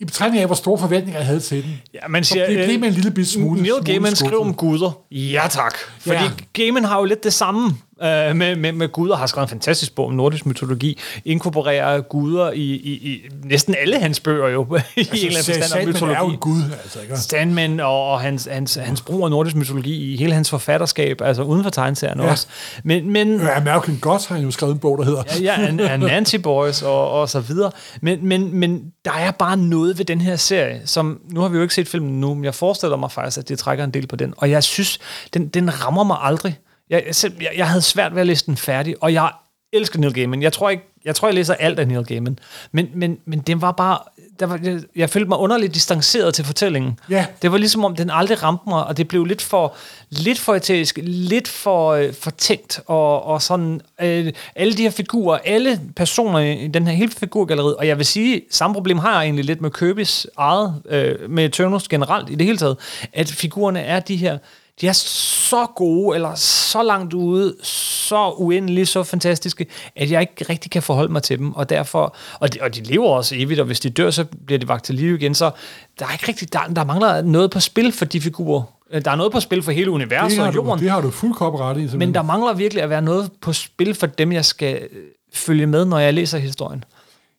i 0.00 0.04
betragtning 0.04 0.40
af, 0.40 0.48
hvor 0.48 0.54
store 0.54 0.78
forventninger 0.78 1.20
jeg 1.20 1.26
havde 1.26 1.40
til 1.40 1.62
den. 1.62 1.80
Ja, 1.94 2.08
man 2.08 2.24
Så 2.24 2.32
siger, 2.32 2.46
det 2.46 2.64
blev 2.64 2.80
med 2.80 2.88
en 2.88 2.94
lille 2.94 3.10
bit 3.10 3.28
smule. 3.28 3.62
Neil 3.62 3.84
Gaiman 3.84 4.16
skriver 4.16 4.44
om 4.44 4.54
guder. 4.54 5.00
Ja 5.10 5.46
tak. 5.50 5.74
Fordi 5.98 6.14
ja. 6.14 6.30
Gaiman 6.52 6.84
har 6.84 6.98
jo 6.98 7.04
lidt 7.04 7.24
det 7.24 7.32
samme 7.32 7.70
øh, 8.02 8.36
med, 8.36 8.56
med, 8.56 8.72
med 8.72 8.88
guder. 8.88 9.16
Har 9.16 9.26
skrevet 9.26 9.46
en 9.46 9.50
fantastisk 9.50 9.94
bog 9.94 10.06
om 10.06 10.12
nordisk 10.12 10.46
mytologi. 10.46 10.98
Inkorporerer 11.24 12.00
guder 12.00 12.50
i, 12.50 12.60
i, 12.62 12.92
i 12.92 13.20
næsten 13.44 13.74
alle 13.80 14.00
hans 14.00 14.20
bøger 14.20 14.48
jo. 14.48 14.66
i 14.96 15.00
altså, 15.00 15.16
en 15.16 15.26
eller 15.26 15.38
anden 15.38 15.62
forstand 15.62 15.88
om 15.88 15.94
Sandman 15.94 16.10
er 16.16 16.18
jo 16.20 16.26
mytologi. 16.26 16.36
gud, 16.40 16.62
altså. 16.82 17.00
Ikke? 17.00 17.16
Sandman 17.16 17.80
og, 17.80 18.10
og 18.10 18.20
hans, 18.20 18.48
hans, 18.52 18.74
hans 18.74 19.00
brug 19.00 19.24
af 19.24 19.30
nordisk 19.30 19.56
mytologi 19.56 20.12
i 20.12 20.16
hele 20.16 20.32
hans 20.32 20.50
forfatterskab, 20.50 21.20
altså 21.20 21.42
uden 21.42 21.62
for 21.62 21.70
tegneserierne 21.70 22.22
Ja. 22.22 22.30
også. 22.30 22.46
Men, 22.84 23.10
men 23.12 23.40
Ja, 23.40 23.56
American 23.56 23.98
Gods 24.00 24.26
har 24.26 24.34
han 24.34 24.44
jo 24.44 24.50
skrevet 24.50 24.72
en 24.74 24.78
bog, 24.78 24.98
der 24.98 25.04
hedder. 25.04 25.22
ja, 25.40 25.42
ja, 25.60 25.66
and, 25.66 25.80
and 25.80 26.04
Antiboys 26.04 26.82
og, 26.82 27.10
og 27.10 27.28
så 27.28 27.40
videre. 27.40 27.70
Men, 28.02 28.26
men, 28.26 28.54
men 28.54 28.82
der 29.04 29.12
er 29.12 29.30
bare 29.30 29.56
noget 29.56 29.98
ved 29.98 30.04
den 30.04 30.20
her 30.20 30.36
serie, 30.36 30.80
som, 30.84 31.20
nu 31.30 31.40
har 31.40 31.48
vi 31.48 31.56
jo 31.56 31.62
ikke 31.62 31.74
set 31.74 31.88
filmen 31.88 32.20
nu, 32.20 32.34
men 32.34 32.44
jeg 32.44 32.54
forestiller 32.54 32.96
mig 32.96 33.12
faktisk, 33.12 33.38
at 33.38 33.48
det 33.48 33.58
trækker 33.58 33.84
en 33.84 33.90
del 33.90 34.06
på 34.06 34.16
den. 34.16 34.34
Og 34.36 34.50
jeg 34.50 34.62
synes, 34.64 34.98
den, 35.34 35.48
den 35.48 35.84
rammer 35.84 36.04
mig 36.04 36.16
aldrig. 36.20 36.58
Jeg, 36.90 37.04
jeg, 37.24 37.50
jeg 37.56 37.68
havde 37.68 37.82
svært 37.82 38.14
ved 38.14 38.20
at 38.20 38.26
læse 38.26 38.46
den 38.46 38.56
færdig, 38.56 38.94
og 39.00 39.12
jeg 39.12 39.30
elsker 39.72 39.98
Neil 39.98 40.14
Gaiman. 40.14 40.42
Jeg 40.42 40.52
tror, 40.52 40.70
ikke, 40.70 40.82
jeg, 41.04 41.14
tror, 41.14 41.28
jeg 41.28 41.34
læser 41.34 41.54
alt 41.54 41.78
af 41.78 41.88
Neil 41.88 42.04
Gaiman. 42.04 42.38
Men, 42.72 42.88
men, 42.94 43.18
men 43.24 43.38
den 43.38 43.60
var 43.60 43.72
bare... 43.72 43.98
Der 44.40 44.46
var, 44.46 44.60
jeg, 44.62 44.80
jeg 44.96 45.10
følte 45.10 45.28
mig 45.28 45.38
underligt 45.38 45.74
distanceret 45.74 46.34
til 46.34 46.44
fortællingen. 46.44 46.98
Ja. 47.10 47.26
Det 47.42 47.52
var 47.52 47.58
ligesom 47.58 47.84
om, 47.84 47.96
den 47.96 48.10
aldrig 48.10 48.42
ramte 48.42 48.62
mig, 48.66 48.84
og 48.84 48.96
det 48.96 49.08
blev 49.08 49.24
lidt 49.24 49.42
for, 49.42 49.74
lidt 50.10 50.38
for 50.38 50.54
eterisk, 50.54 50.98
lidt 51.02 51.48
for, 51.48 51.92
øh, 51.92 52.14
for 52.14 52.30
tænkt, 52.30 52.80
og, 52.86 53.24
og 53.24 53.42
sådan, 53.42 53.80
øh, 54.00 54.32
alle 54.56 54.74
de 54.74 54.82
her 54.82 54.90
figurer, 54.90 55.38
alle 55.44 55.80
personer 55.96 56.38
i 56.38 56.68
den 56.68 56.86
her 56.86 56.94
hele 56.94 57.10
figurgalleriet, 57.10 57.76
og 57.76 57.86
jeg 57.86 57.98
vil 57.98 58.06
sige, 58.06 58.42
samme 58.50 58.74
problem 58.74 58.98
har 58.98 59.12
jeg 59.12 59.22
egentlig 59.22 59.44
lidt 59.44 59.60
med 59.60 59.70
Kirby's 59.78 60.24
eget, 60.36 60.82
øh, 60.88 61.30
med 61.30 61.44
Eternals 61.44 61.88
generelt 61.88 62.30
i 62.30 62.34
det 62.34 62.46
hele 62.46 62.58
taget, 62.58 62.76
at 63.12 63.28
figurerne 63.28 63.80
er 63.80 64.00
de 64.00 64.16
her, 64.16 64.38
de 64.80 64.88
er 64.88 64.92
så 64.92 65.66
gode, 65.76 66.14
eller 66.16 66.34
så 66.34 66.82
langt 66.82 67.14
ude, 67.14 67.56
så 67.62 68.34
uendelige, 68.36 68.86
så 68.86 69.02
fantastiske, 69.02 69.66
at 69.96 70.10
jeg 70.10 70.20
ikke 70.20 70.44
rigtig 70.48 70.70
kan 70.70 70.82
forholde 70.82 71.12
mig 71.12 71.22
til 71.22 71.38
dem, 71.38 71.52
og 71.52 71.70
derfor, 71.70 72.16
og 72.40 72.54
de, 72.54 72.58
og 72.62 72.74
de 72.74 72.82
lever 72.82 73.08
også 73.08 73.34
evigt, 73.38 73.60
og 73.60 73.66
hvis 73.66 73.80
de 73.80 73.90
dør, 73.90 74.10
så 74.10 74.24
bliver 74.46 74.58
de 74.58 74.68
vagt 74.68 74.84
til 74.84 74.94
live 74.94 75.16
igen, 75.16 75.34
så 75.34 75.50
der 75.98 76.06
er 76.06 76.12
ikke 76.12 76.28
rigtig, 76.28 76.52
der, 76.52 76.60
der 76.76 76.84
mangler 76.84 77.22
noget 77.22 77.50
på 77.50 77.60
spil 77.60 77.92
for 77.92 78.04
de 78.04 78.20
figurer. 78.20 78.62
Øh, 78.90 79.04
Der 79.04 79.10
er 79.10 79.16
noget 79.16 79.32
på 79.32 79.40
spil 79.40 79.62
for 79.62 79.72
hele 79.72 79.90
universet 79.90 80.40
og 80.40 80.52
du, 80.52 80.52
jorden, 80.54 80.82
det 80.84 80.90
har 80.90 81.00
du 81.00 81.10
fuldkommen 81.10 81.60
ret 81.60 81.76
i. 81.76 81.80
men 81.80 81.88
simpelthen. 81.88 82.14
der 82.14 82.22
mangler 82.22 82.52
virkelig 82.54 82.82
at 82.82 82.90
være 82.90 83.02
noget 83.02 83.30
på 83.40 83.52
spil 83.52 83.94
for 83.94 84.06
dem, 84.06 84.32
jeg 84.32 84.44
skal 84.44 84.74
øh, 84.92 84.98
følge 85.34 85.66
med, 85.66 85.84
når 85.84 85.98
jeg 85.98 86.14
læser 86.14 86.38
historien. 86.38 86.84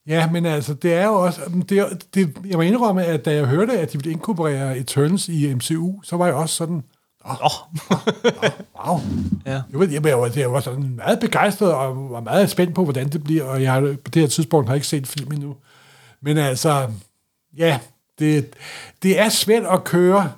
Ja, 0.07 0.29
men 0.31 0.45
altså, 0.45 0.73
det 0.73 0.93
er 0.93 1.05
jo 1.05 1.13
også... 1.13 1.41
Det, 1.69 1.87
det, 2.15 2.37
jeg 2.45 2.55
må 2.57 2.61
indrømme, 2.61 3.05
at 3.05 3.25
da 3.25 3.33
jeg 3.33 3.45
hørte, 3.45 3.79
at 3.79 3.93
de 3.93 3.97
ville 3.97 4.11
inkorporere 4.11 4.77
Eternals 4.77 5.27
i 5.29 5.53
MCU, 5.53 6.01
så 6.03 6.17
var 6.17 6.25
jeg 6.25 6.35
også 6.35 6.55
sådan... 6.55 6.83
Åh, 7.25 7.51
Wow. 8.85 8.99
ja. 9.45 9.61
Jeg, 9.71 9.79
ved, 9.79 9.89
jeg, 9.89 10.03
var, 10.03 10.31
jeg 10.35 10.51
var 10.51 10.59
sådan 10.59 10.93
meget 10.95 11.19
begejstret 11.19 11.73
og 11.73 12.11
var 12.11 12.19
meget 12.19 12.49
spændt 12.49 12.75
på, 12.75 12.83
hvordan 12.83 13.09
det 13.09 13.23
bliver, 13.23 13.43
og 13.43 13.63
jeg 13.63 13.73
har, 13.73 13.81
på 13.81 14.11
det 14.13 14.21
her 14.21 14.29
tidspunkt 14.29 14.67
har 14.67 14.73
jeg 14.73 14.77
ikke 14.77 14.87
set 14.87 15.07
film 15.07 15.31
endnu. 15.31 15.55
Men 16.21 16.37
altså, 16.37 16.89
ja, 17.57 17.79
det, 18.19 18.53
det 19.03 19.19
er 19.19 19.29
svært 19.29 19.63
at 19.65 19.83
køre 19.83 20.31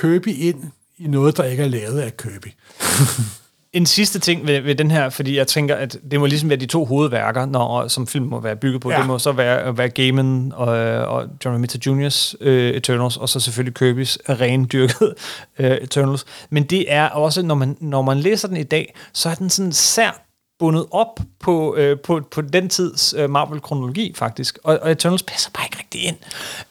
Kirby 0.00 0.28
ind 0.28 0.64
i 0.98 1.06
noget, 1.06 1.36
der 1.36 1.44
ikke 1.44 1.62
er 1.62 1.68
lavet 1.68 2.00
af 2.00 2.16
Kirby. 2.16 2.48
En 3.72 3.86
sidste 3.86 4.18
ting 4.18 4.46
ved, 4.46 4.60
ved 4.60 4.74
den 4.74 4.90
her, 4.90 5.08
fordi 5.08 5.36
jeg 5.36 5.46
tænker, 5.46 5.74
at 5.74 5.98
det 6.10 6.20
må 6.20 6.26
ligesom 6.26 6.48
være 6.48 6.58
de 6.58 6.66
to 6.66 6.84
hovedværker, 6.84 7.46
når, 7.46 7.88
som 7.88 8.06
film 8.06 8.26
må 8.26 8.40
være 8.40 8.56
bygget 8.56 8.80
på. 8.82 8.90
Ja. 8.90 8.98
Det 8.98 9.06
må 9.06 9.18
så 9.18 9.32
være, 9.32 9.78
være 9.78 9.88
Gaiman 9.88 10.52
og, 10.54 10.66
og 11.06 11.26
John 11.44 11.54
Romita 11.54 11.78
Jr.'s 11.86 12.36
uh, 12.40 12.46
Eternals, 12.46 13.16
og 13.16 13.28
så 13.28 13.40
selvfølgelig 13.40 13.82
Kirby's 13.82 14.16
rendyrket 14.28 15.14
uh, 15.58 15.66
Eternals. 15.66 16.24
Men 16.50 16.62
det 16.62 16.92
er 16.92 17.08
også, 17.08 17.42
når 17.42 17.54
man, 17.54 17.76
når 17.80 18.02
man 18.02 18.16
læser 18.18 18.48
den 18.48 18.56
i 18.56 18.62
dag, 18.62 18.94
så 19.12 19.28
er 19.28 19.34
den 19.34 19.50
sådan 19.50 19.72
sær 19.72 20.27
bundet 20.58 20.86
op 20.90 21.20
på, 21.40 21.76
øh, 21.76 21.98
på, 21.98 22.20
på 22.30 22.40
den 22.40 22.68
tids 22.68 23.14
øh, 23.18 23.30
Marvel-kronologi, 23.30 24.12
faktisk. 24.16 24.58
Og, 24.64 24.78
og 24.82 24.90
Eternals 24.90 25.22
passer 25.22 25.50
bare 25.54 25.64
ikke 25.66 25.78
rigtig 25.78 26.04
ind. 26.04 26.16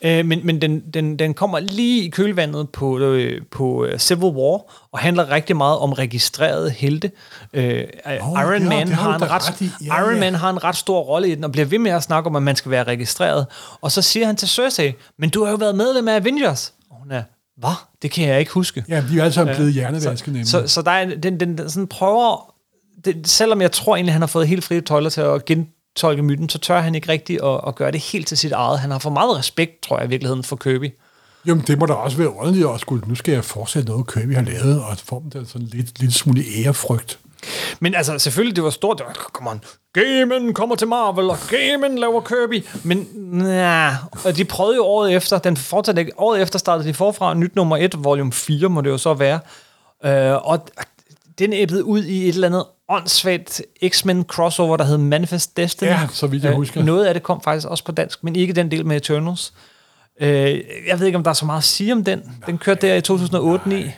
Øh, 0.01 0.25
men 0.25 0.45
men 0.45 0.61
den, 0.61 0.79
den, 0.79 1.19
den 1.19 1.33
kommer 1.33 1.59
lige 1.59 2.05
i 2.05 2.09
kølvandet 2.09 2.69
på, 2.69 2.99
øh, 2.99 3.41
på 3.51 3.85
øh, 3.85 3.99
Civil 3.99 4.23
War, 4.23 4.61
og 4.91 4.99
handler 4.99 5.31
rigtig 5.31 5.57
meget 5.57 5.77
om 5.77 5.93
registrerede 5.93 6.69
helte. 6.69 7.11
Øh, 7.53 7.83
oh, 8.21 8.41
Iron, 8.41 8.61
ja, 8.61 8.69
Man 8.69 8.87
har 8.87 9.15
en 9.15 9.21
ret, 9.21 9.47
ret 9.47 9.61
i. 9.61 9.69
Ja, 9.85 10.01
Iron 10.01 10.13
ja. 10.13 10.19
Man 10.19 10.35
har 10.35 10.49
en 10.49 10.63
ret 10.63 10.75
stor 10.75 10.99
rolle 10.99 11.29
i 11.29 11.35
den, 11.35 11.43
og 11.43 11.51
bliver 11.51 11.65
ved 11.65 11.79
med 11.79 11.91
at 11.91 12.03
snakke 12.03 12.29
om, 12.29 12.35
at 12.35 12.43
man 12.43 12.55
skal 12.55 12.71
være 12.71 12.83
registreret. 12.83 13.45
Og 13.81 13.91
så 13.91 14.01
siger 14.01 14.25
han 14.25 14.35
til 14.35 14.47
Cersei, 14.47 14.93
men 15.19 15.29
du 15.29 15.43
har 15.43 15.51
jo 15.51 15.57
været 15.57 15.75
medlem 15.75 16.07
af 16.07 16.15
Avengers. 16.15 16.73
Og 16.89 16.97
hun 16.99 17.11
er, 17.11 17.23
hvad? 17.57 17.75
Det 18.01 18.11
kan 18.11 18.27
jeg 18.27 18.39
ikke 18.39 18.51
huske. 18.51 18.83
Ja, 18.89 19.03
de 19.11 19.19
er 19.19 19.23
alle 19.23 19.33
sammen 19.33 19.55
blevet 19.55 19.73
hjernevasket 19.73 20.33
nemlig. 20.33 20.47
Så, 20.47 20.67
så 20.67 20.81
der 20.81 20.91
er, 20.91 21.05
den, 21.05 21.39
den, 21.39 21.57
den 21.57 21.69
sådan 21.69 21.87
prøver, 21.87 22.53
det, 23.05 23.27
selvom 23.27 23.61
jeg 23.61 23.71
tror 23.71 23.95
egentlig, 23.95 24.13
han 24.13 24.21
har 24.21 24.27
fået 24.27 24.47
helt 24.47 24.63
frie 24.63 24.81
tøjler 24.81 25.09
til 25.09 25.21
at 25.21 25.45
gentolke 25.45 26.23
myten, 26.23 26.49
så 26.49 26.57
tør 26.59 26.79
han 26.79 26.95
ikke 26.95 27.09
rigtigt 27.09 27.41
at, 27.43 27.59
at 27.67 27.75
gøre 27.75 27.91
det 27.91 28.01
helt 28.01 28.27
til 28.27 28.37
sit 28.37 28.51
eget. 28.51 28.79
Han 28.79 28.91
har 28.91 28.99
for 28.99 29.09
meget 29.09 29.37
respekt, 29.37 29.81
tror 29.81 29.97
jeg 29.97 30.05
i 30.05 30.09
virkeligheden, 30.09 30.43
for 30.43 30.55
Kirby. 30.55 30.93
Jamen, 31.45 31.63
det 31.67 31.79
må 31.79 31.85
da 31.85 31.93
også 31.93 32.17
være 32.17 32.35
underligt 32.35 32.67
at 32.73 32.79
skulle, 32.79 33.07
nu 33.07 33.15
skal 33.15 33.33
jeg 33.33 33.45
fortsætte 33.45 33.89
noget, 33.89 34.13
Kirby 34.13 34.35
har 34.35 34.41
lavet, 34.41 34.83
og 34.83 34.97
få 34.97 35.21
dem 35.23 35.31
til 35.31 35.47
sådan 35.47 35.67
lidt, 35.67 35.99
lidt 35.99 36.13
smule 36.13 36.43
ærefrygt. 36.65 37.19
Men 37.79 37.95
altså, 37.95 38.19
selvfølgelig, 38.19 38.55
det 38.55 38.63
var 38.63 38.69
stort. 38.69 38.97
Det 38.97 39.05
var, 39.07 39.29
come 39.33 39.49
on, 39.49 39.61
Gamen 39.93 40.53
kommer 40.53 40.75
til 40.75 40.87
Marvel, 40.87 41.29
og 41.29 41.37
Gamen 41.49 41.97
laver 41.97 42.21
Kirby. 42.21 42.65
Men 42.83 43.07
nej, 43.15 43.93
og 44.25 44.37
de 44.37 44.45
prøvede 44.45 44.75
jo 44.75 44.83
året 44.83 45.13
efter, 45.13 45.37
den 45.37 45.57
fortsatte 45.57 46.01
ikke. 46.01 46.11
Året 46.17 46.41
efter 46.41 46.59
startede 46.59 46.87
de 46.87 46.93
forfra, 46.93 47.33
nyt 47.33 47.55
nummer 47.55 47.77
1, 47.77 48.03
volume 48.03 48.31
4 48.31 48.69
må 48.69 48.81
det 48.81 48.89
jo 48.89 48.97
så 48.97 49.13
være. 49.13 49.39
Øh, 50.05 50.47
og 50.47 50.67
den 51.39 51.53
æbbede 51.53 51.83
ud 51.85 52.03
i 52.03 52.29
et 52.29 52.33
eller 52.35 52.47
andet 52.47 52.65
åndssvagt 52.89 53.61
X-Men 53.87 54.23
crossover, 54.23 54.77
der 54.77 54.83
hed 54.83 54.97
Manifest 54.97 55.57
Destiny. 55.57 55.87
Ja, 55.89 56.07
så 56.11 56.27
vidt 56.27 56.43
jeg 56.43 56.53
husker. 56.55 56.83
Noget 56.83 57.05
af 57.05 57.13
det 57.13 57.23
kom 57.23 57.41
faktisk 57.41 57.67
også 57.67 57.83
på 57.83 57.91
dansk, 57.91 58.23
men 58.23 58.35
ikke 58.35 58.53
den 58.53 58.71
del 58.71 58.85
med 58.85 58.97
Eternals. 58.97 59.53
Øh, 60.21 60.29
jeg 60.87 60.99
ved 60.99 61.05
ikke, 61.05 61.17
om 61.17 61.23
der 61.23 61.29
er 61.29 61.33
så 61.33 61.45
meget 61.45 61.57
at 61.57 61.63
sige 61.63 61.93
om 61.93 62.03
den. 62.03 62.21
Den 62.45 62.57
kørte 62.57 62.87
der 62.87 62.95
i 62.95 63.01
2008 63.01 63.69
9 63.69 63.75
Nej, 63.75 63.91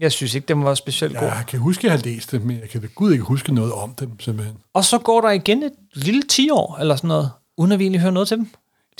Jeg 0.00 0.12
synes 0.12 0.34
ikke, 0.34 0.46
den 0.46 0.64
var 0.64 0.74
specielt 0.74 1.16
god. 1.18 1.26
jeg 1.28 1.44
kan 1.48 1.58
huske, 1.58 1.80
at 1.80 1.84
jeg 1.84 1.92
har 1.92 2.04
læst 2.04 2.30
det, 2.32 2.44
men 2.44 2.58
jeg 2.60 2.68
kan 2.68 2.82
ved 2.82 2.88
Gud 2.94 3.12
ikke 3.12 3.24
huske 3.24 3.54
noget 3.54 3.72
om 3.72 3.94
dem, 3.94 4.20
simpelthen. 4.20 4.56
Og 4.74 4.84
så 4.84 4.98
går 4.98 5.20
der 5.20 5.30
igen 5.30 5.62
et 5.62 5.72
lille 5.94 6.22
10 6.22 6.50
år, 6.50 6.76
eller 6.80 6.96
sådan 6.96 7.08
noget, 7.08 7.30
uden 7.58 7.72
at 7.72 7.78
vi 7.78 7.84
egentlig 7.84 8.00
hører 8.00 8.12
noget 8.12 8.28
til 8.28 8.36
dem. 8.36 8.48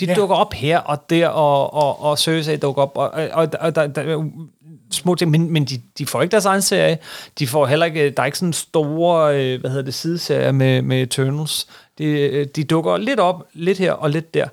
De 0.00 0.04
Ja. 0.04 0.14
dukker 0.14 0.36
op 0.36 0.52
her 0.52 0.78
og 0.78 1.10
der, 1.10 1.28
og, 1.28 1.74
og, 1.74 2.00
og 2.02 2.18
Cersei 2.18 2.56
dukker 2.56 2.82
op, 2.82 2.92
og, 2.96 3.10
og, 3.10 3.48
og, 3.60 3.74
der, 3.74 3.86
der 3.86 4.02
er 4.02 4.30
små 4.92 5.14
ting, 5.14 5.30
men, 5.30 5.50
men 5.52 5.64
de, 5.64 5.80
de 5.98 6.06
får 6.06 6.22
ikke 6.22 6.32
deres 6.32 6.44
egen 6.44 6.62
serie. 6.62 6.98
De 7.38 7.46
får 7.46 7.66
heller 7.66 7.86
ikke, 7.86 8.10
der 8.10 8.22
er 8.22 8.26
ikke 8.26 8.38
sådan 8.38 8.52
store, 8.52 9.36
øh, 9.40 9.60
hvad 9.60 9.70
hedder 9.70 9.84
det, 9.84 9.94
sideserier 9.94 10.52
med, 10.52 10.82
med 10.82 11.02
Eternals. 11.02 11.66
De, 11.98 12.04
øh, 12.04 12.46
de 12.56 12.64
dukker 12.64 12.96
lidt 12.96 13.20
op, 13.20 13.46
lidt 13.52 13.78
her 13.78 13.92
og 13.92 14.10
lidt 14.10 14.34
der. 14.34 14.48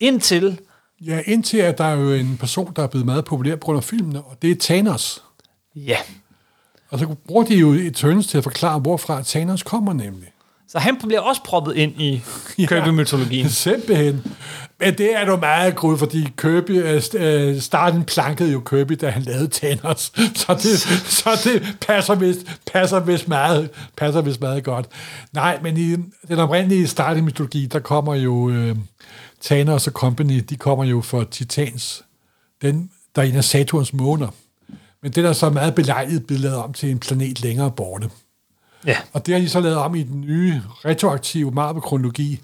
Indtil, 0.00 0.58
Ja, 1.06 1.20
indtil 1.26 1.58
at 1.58 1.78
der 1.78 1.84
er 1.84 1.96
jo 1.96 2.12
en 2.12 2.36
person, 2.40 2.72
der 2.76 2.82
er 2.82 2.86
blevet 2.86 3.06
meget 3.06 3.24
populær 3.24 3.56
på 3.56 3.60
grund 3.64 3.76
af 3.76 3.84
filmene, 3.84 4.22
og 4.22 4.36
det 4.42 4.50
er 4.50 4.54
Thanos. 4.60 5.22
ja, 5.76 5.96
Og 6.90 6.98
så 6.98 7.06
bruger 7.26 7.44
de 7.44 7.54
jo 7.54 7.72
Eternals 7.72 8.26
til 8.26 8.38
at 8.38 8.44
forklare, 8.44 8.78
hvorfra 8.78 9.22
Thanos 9.22 9.62
kommer 9.62 9.92
nemlig. 9.92 10.28
Så 10.68 10.78
han 10.78 10.96
bliver 10.96 11.20
også 11.20 11.42
proppet 11.44 11.76
ind 11.76 12.00
i 12.00 12.22
Kirby-mytologien. 12.58 13.48
Simpelthen. 13.64 14.22
Men 14.80 14.98
det 14.98 15.16
er 15.16 15.24
du 15.24 15.36
meget 15.36 15.76
grud, 15.76 15.98
fordi 15.98 16.28
Kirby, 16.38 16.70
øh, 16.70 17.02
øh, 17.14 17.60
starten 17.60 18.04
plankede 18.04 18.52
jo 18.52 18.60
Kirby, 18.60 18.92
da 19.00 19.10
han 19.10 19.22
lavede 19.22 19.48
Thanos. 19.52 20.12
Så 20.34 20.54
det, 20.54 20.78
så 21.10 21.30
det 21.44 21.76
passer 21.86 22.14
vist, 22.14 22.46
passer 22.72 23.00
vist 23.00 23.28
meget, 23.28 23.70
passer 23.96 24.20
vist 24.20 24.40
meget 24.40 24.64
godt. 24.64 24.86
Nej, 25.32 25.58
men 25.62 25.76
i 25.76 25.96
den 26.28 26.38
oprindelige 26.38 26.86
starting 26.86 27.26
mytologi, 27.26 27.66
der 27.66 27.78
kommer 27.78 28.14
jo 28.14 28.50
øh, 28.50 28.76
Thanos 29.42 29.86
og 29.86 29.92
Company, 29.92 30.44
de 30.48 30.56
kommer 30.56 30.84
jo 30.84 31.00
for 31.00 31.24
Titans, 31.24 32.04
den, 32.62 32.90
der 33.16 33.22
er 33.22 33.26
en 33.26 33.36
af 33.36 33.44
Saturns 33.44 33.92
måner. 33.92 34.28
Men 35.02 35.12
det 35.12 35.24
der 35.24 35.32
så 35.32 35.50
meget 35.50 35.74
belejligt 35.74 36.26
blevet 36.26 36.40
lavet 36.40 36.56
om 36.56 36.72
til 36.72 36.90
en 36.90 36.98
planet 36.98 37.40
længere 37.40 37.70
borte. 37.70 38.10
Ja. 38.86 38.96
Og 39.12 39.26
det 39.26 39.34
har 39.34 39.40
de 39.40 39.48
så 39.48 39.60
lavet 39.60 39.76
om 39.76 39.94
i 39.94 40.02
den 40.02 40.20
nye 40.20 40.62
retroaktive 40.84 41.50
Marvel-kronologi, 41.50 42.40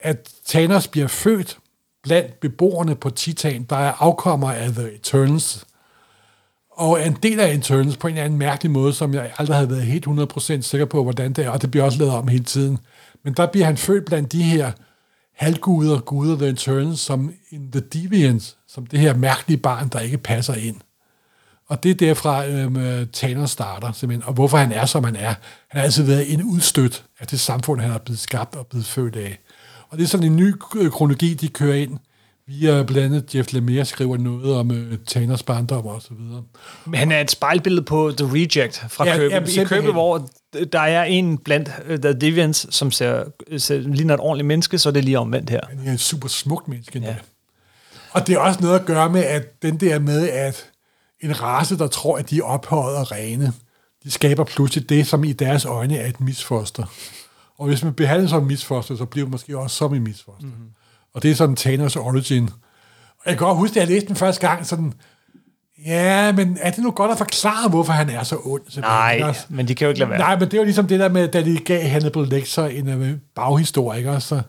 at 0.00 0.32
Thanos 0.46 0.88
bliver 0.88 1.06
født 1.06 1.58
blandt 2.02 2.40
beboerne 2.40 2.94
på 2.94 3.10
Titan, 3.10 3.62
der 3.62 3.76
er 3.76 3.92
afkommer 3.98 4.52
af 4.52 4.68
The 4.68 4.94
Eternals, 4.94 5.64
og 6.70 7.00
er 7.00 7.04
en 7.04 7.16
del 7.22 7.40
af 7.40 7.54
Eternals 7.54 7.96
på 7.96 8.06
en 8.06 8.14
eller 8.14 8.24
anden 8.24 8.38
mærkelig 8.38 8.70
måde, 8.72 8.92
som 8.92 9.14
jeg 9.14 9.32
aldrig 9.38 9.56
havde 9.56 9.70
været 9.70 9.82
helt 9.82 10.06
100% 10.06 10.60
sikker 10.60 10.84
på, 10.86 11.02
hvordan 11.02 11.32
det 11.32 11.44
er, 11.44 11.50
og 11.50 11.62
det 11.62 11.70
bliver 11.70 11.84
også 11.84 11.98
lavet 11.98 12.14
om 12.14 12.28
hele 12.28 12.44
tiden. 12.44 12.78
Men 13.24 13.34
der 13.34 13.46
bliver 13.46 13.66
han 13.66 13.76
født 13.76 14.04
blandt 14.04 14.32
de 14.32 14.42
her 14.42 14.72
halvguder, 15.34 16.00
guder 16.00 16.36
The 16.36 16.48
Eternals, 16.48 17.00
som 17.00 17.32
in 17.50 17.70
The 17.72 17.80
Deviants, 17.80 18.56
som 18.68 18.86
det 18.86 18.98
her 18.98 19.14
mærkelige 19.14 19.58
barn, 19.58 19.88
der 19.88 20.00
ikke 20.00 20.18
passer 20.18 20.54
ind. 20.54 20.76
Og 21.68 21.82
det 21.82 21.90
er 21.90 21.94
derfra, 21.94 22.46
øhm, 22.46 23.08
Thanos 23.12 23.50
starter, 23.50 23.92
simpelthen. 23.92 24.28
Og 24.28 24.34
hvorfor 24.34 24.56
han 24.56 24.72
er, 24.72 24.86
som 24.86 25.04
han 25.04 25.16
er. 25.16 25.34
Han 25.68 25.78
har 25.78 25.82
altid 25.82 26.04
været 26.04 26.32
en 26.32 26.42
udstødt 26.42 27.04
af 27.20 27.26
det 27.26 27.40
samfund, 27.40 27.80
han 27.80 27.90
er 27.90 27.98
blevet 27.98 28.18
skabt 28.18 28.56
og 28.56 28.66
blevet 28.66 28.86
født 28.86 29.16
af. 29.16 29.38
Og 29.88 29.98
det 29.98 30.04
er 30.04 30.08
sådan 30.08 30.26
en 30.26 30.36
ny 30.36 30.54
øh, 30.76 30.90
kronologi, 30.90 31.34
de 31.34 31.48
kører 31.48 31.74
ind. 31.74 31.98
Via 32.48 32.82
blandt 32.82 33.04
andet 33.14 33.34
Jeff 33.34 33.52
Lemire 33.52 33.84
skriver 33.84 34.16
noget 34.16 34.56
om 34.56 34.70
øh, 34.70 34.98
Thanos 35.08 35.42
barndom 35.42 35.86
og 35.86 36.02
så 36.02 36.08
videre. 36.18 36.42
Men 36.84 36.94
han 36.98 37.12
er 37.12 37.20
et 37.20 37.30
spejlbillede 37.30 37.82
på 37.82 38.12
The 38.18 38.26
Reject 38.32 38.84
fra 38.88 39.04
Ja, 39.04 39.10
ja, 39.10 39.18
Kirby. 39.18 39.32
jamen, 39.32 39.48
I. 39.48 39.64
Kirby, 39.64 39.92
hvor 39.92 40.28
der 40.72 40.80
er 40.80 41.04
en 41.04 41.38
blandt 41.38 41.70
uh, 41.90 41.96
The 41.96 42.12
Deviants, 42.12 42.74
som 42.74 42.90
ser, 42.90 43.24
ser, 43.58 43.78
ligner 43.78 44.14
et 44.14 44.20
ordentligt 44.20 44.46
menneske, 44.46 44.78
så 44.78 44.88
er 44.88 44.92
det 44.92 45.04
lige 45.04 45.18
omvendt 45.18 45.50
her. 45.50 45.60
Han 45.68 45.88
er 45.88 45.92
et 45.92 46.00
super 46.00 46.28
smukt 46.28 46.68
menneske. 46.68 46.98
Ja. 46.98 47.06
Ja. 47.06 47.14
Og 48.12 48.26
det 48.26 48.34
er 48.34 48.38
også 48.38 48.60
noget 48.60 48.78
at 48.78 48.86
gøre 48.86 49.10
med, 49.10 49.24
at 49.24 49.62
den 49.62 49.76
der 49.80 49.98
med, 49.98 50.28
at 50.28 50.66
en 51.20 51.42
race, 51.42 51.78
der 51.78 51.86
tror, 51.86 52.18
at 52.18 52.30
de 52.30 52.38
er 52.38 52.42
ophøjet 52.42 52.96
og 52.96 53.12
rene, 53.12 53.52
de 54.04 54.10
skaber 54.10 54.44
pludselig 54.44 54.88
det, 54.88 55.06
som 55.06 55.24
i 55.24 55.32
deres 55.32 55.64
øjne 55.64 55.96
er 55.96 56.06
et 56.06 56.20
misfoster. 56.20 56.84
Og 57.58 57.66
hvis 57.66 57.84
man 57.84 57.94
behandler 57.94 58.28
som 58.28 58.42
et 58.42 58.46
misfoster, 58.46 58.96
så 58.96 59.04
bliver 59.04 59.24
det 59.24 59.30
måske 59.30 59.58
også 59.58 59.76
som 59.76 59.94
et 59.94 60.02
misfoster. 60.02 60.46
Mm-hmm. 60.46 60.70
Og 61.14 61.22
det 61.22 61.30
er 61.30 61.34
sådan 61.34 61.56
Thanos 61.56 61.96
origin. 61.96 62.50
Og 63.08 63.22
jeg 63.26 63.38
kan 63.38 63.46
godt 63.46 63.58
huske, 63.58 63.80
at 63.80 63.80
jeg 63.80 63.94
læste 63.94 64.08
den 64.08 64.16
første 64.16 64.48
gang, 64.48 64.66
sådan, 64.66 64.92
ja, 65.86 66.32
men 66.32 66.58
er 66.60 66.70
det 66.70 66.84
nu 66.84 66.90
godt 66.90 67.10
at 67.10 67.18
forklare, 67.18 67.68
hvorfor 67.68 67.92
han 67.92 68.10
er 68.10 68.22
så 68.22 68.36
ond? 68.44 68.62
simpelthen? 68.68 69.20
Nej, 69.20 69.34
men 69.48 69.68
de 69.68 69.74
kan 69.74 69.84
jo 69.84 69.88
ikke 69.88 69.98
lade 69.98 70.10
være. 70.10 70.18
Nej, 70.18 70.38
men 70.38 70.50
det 70.50 70.58
var 70.58 70.64
ligesom 70.64 70.86
det 70.86 71.00
der 71.00 71.08
med, 71.08 71.28
da 71.28 71.42
de 71.42 71.58
gav 71.58 71.88
Hannibal 71.88 72.26
Lecter 72.26 72.66
en 72.66 72.88
øh, 72.88 73.18
baghistorie, 73.34 73.98
ikke? 73.98 74.20
Så, 74.20 74.42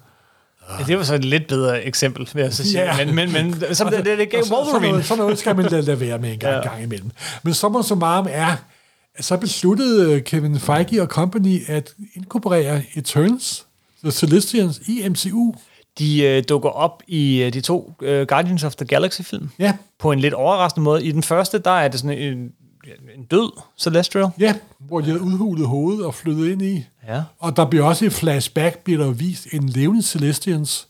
Ja, 0.80 0.84
det 0.88 0.97
var 0.97 1.03
så 1.03 1.15
et 1.15 1.26
lidt 1.26 1.47
bedre 1.47 1.84
eksempel, 1.84 2.28
vil 2.34 2.41
jeg 2.43 2.53
så 2.53 2.63
sige. 2.63 2.84
Ja. 2.95 3.05
Men, 3.05 3.15
men, 3.15 3.32
men 3.34 3.76
som 3.76 3.89
det, 3.89 4.05
det, 4.05 4.18
det 4.18 4.30
gav 4.30 4.41
så- 4.43 4.47
Sådan 4.47 4.63
Wolverine. 4.65 4.89
noget, 4.91 5.05
sådan 5.05 5.24
noget 5.24 5.39
skal 5.39 5.55
man 5.55 5.65
lade, 5.65 5.82
lade 5.82 5.99
være 5.99 6.18
med 6.20 6.34
en 6.34 6.39
gang, 6.39 6.53
Ja. 6.55 6.70
gang 6.70 6.84
imellem. 6.84 7.11
Men 7.43 7.53
summa 7.53 7.82
summarum 7.82 8.28
er, 8.30 8.55
så 9.20 9.38
besluttede 9.38 10.13
øh, 10.13 10.22
Kevin 10.24 10.59
Feige 10.59 11.01
og 11.01 11.07
company 11.07 11.61
at 11.68 11.89
inkorporere 12.15 12.82
Eternals, 12.95 13.65
The 14.03 14.11
Celestians, 14.11 14.82
i 14.88 15.09
MCU. 15.09 15.53
De 15.99 16.22
øh, 16.24 16.43
dukker 16.49 16.70
op 16.70 17.03
i 17.07 17.41
øh, 17.43 17.53
de 17.53 17.61
to 17.61 17.93
øh, 18.01 18.28
Guardians 18.28 18.63
of 18.63 18.76
the 18.76 18.86
Galaxy-film. 18.86 19.49
Ja, 19.59 19.74
På 19.99 20.11
en 20.11 20.20
lidt 20.20 20.34
overraskende 20.34 20.84
måde. 20.84 21.03
I 21.05 21.11
den 21.11 21.24
første, 21.24 21.57
der 21.59 21.72
er 21.72 21.88
det 21.88 21.99
sådan 21.99 22.18
en, 22.18 22.49
en 23.17 23.23
død 23.25 23.51
Celestial. 23.77 24.27
ja, 24.39 24.53
hvor 24.79 24.99
de 25.01 25.05
havde 25.05 25.21
udhulet 25.21 25.67
hovedet 25.67 26.05
og 26.05 26.15
flyttet 26.15 26.47
ind 26.51 26.61
i. 26.61 26.85
Ja. 27.07 27.21
Og 27.39 27.57
der 27.57 27.65
bliver 27.65 27.85
også 27.85 28.05
i 28.05 28.09
flashback, 28.09 28.77
bliver 28.77 29.03
der 29.03 29.11
vist 29.11 29.47
en 29.53 29.69
levende 29.69 30.01
Celestians. 30.03 30.88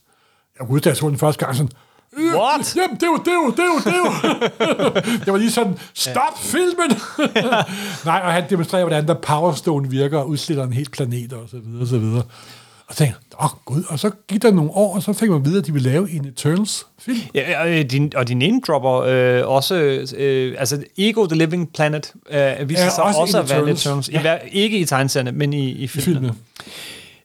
Jeg 0.58 0.66
kunne 0.66 0.74
huske, 0.74 0.84
da 0.84 0.88
jeg 0.88 0.96
så 0.96 1.08
den 1.08 1.18
første 1.18 1.44
gang, 1.44 1.56
sådan, 1.56 1.72
"Øh, 2.18 2.34
What? 2.34 2.76
Jamen, 2.76 2.96
det 3.00 3.08
var, 3.08 3.16
det 3.16 3.32
var, 3.32 3.50
det 3.50 3.64
var, 3.74 3.90
det 3.90 4.00
var. 4.04 5.00
det 5.24 5.32
var 5.32 5.36
lige 5.38 5.50
sådan, 5.50 5.78
stop 5.94 6.38
filmen! 6.38 6.90
Nej, 8.04 8.20
og 8.24 8.32
han 8.32 8.44
demonstrerer, 8.50 8.84
hvordan 8.84 9.08
der 9.08 9.14
Power 9.14 9.52
Stone 9.52 9.90
virker 9.90 10.18
og 10.18 10.28
udsliller 10.28 10.64
en 10.64 10.72
hel 10.72 10.88
planet 10.90 11.32
og 11.32 11.48
så 11.48 11.56
videre, 11.58 11.80
og 11.82 11.86
så 11.86 11.98
videre. 11.98 12.22
Og 12.88 12.94
så 12.94 12.98
tænkte 12.98 13.18
åh 13.42 13.48
gud, 13.64 13.82
og 13.88 13.98
så 13.98 14.10
gik 14.28 14.42
der 14.42 14.50
nogle 14.50 14.70
år, 14.70 14.94
og 14.94 15.02
så 15.02 15.12
fik 15.12 15.30
man 15.30 15.44
videre, 15.44 15.58
at 15.58 15.66
de 15.66 15.72
ville 15.72 15.90
lave 15.90 16.10
en 16.10 16.24
Eternals-film. 16.24 17.18
Ja, 17.34 17.60
og, 17.62 17.70
øh, 17.70 17.84
din, 17.90 18.12
og 18.16 18.28
din 18.28 18.38
name 18.38 18.60
dropper 18.66 18.92
øh, 19.00 19.48
også, 19.48 19.74
øh, 20.16 20.54
altså 20.58 20.82
Ego 20.98 21.26
the 21.26 21.36
Living 21.38 21.72
Planet 21.72 22.12
øh, 22.30 22.68
viser 22.68 22.84
Er 22.84 22.90
sig 22.90 23.04
også 23.04 23.20
også, 23.20 23.38
at 23.38 23.50
være 23.50 23.70
Eternals. 23.70 24.08
Ja. 24.12 24.18
I, 24.18 24.22
hver- 24.22 24.48
ikke 24.52 24.78
i 24.78 24.84
tegneserierne, 24.84 25.32
men 25.32 25.52
i, 25.52 25.68
i 25.70 25.82
I 25.82 25.86
filmene. 25.86 26.34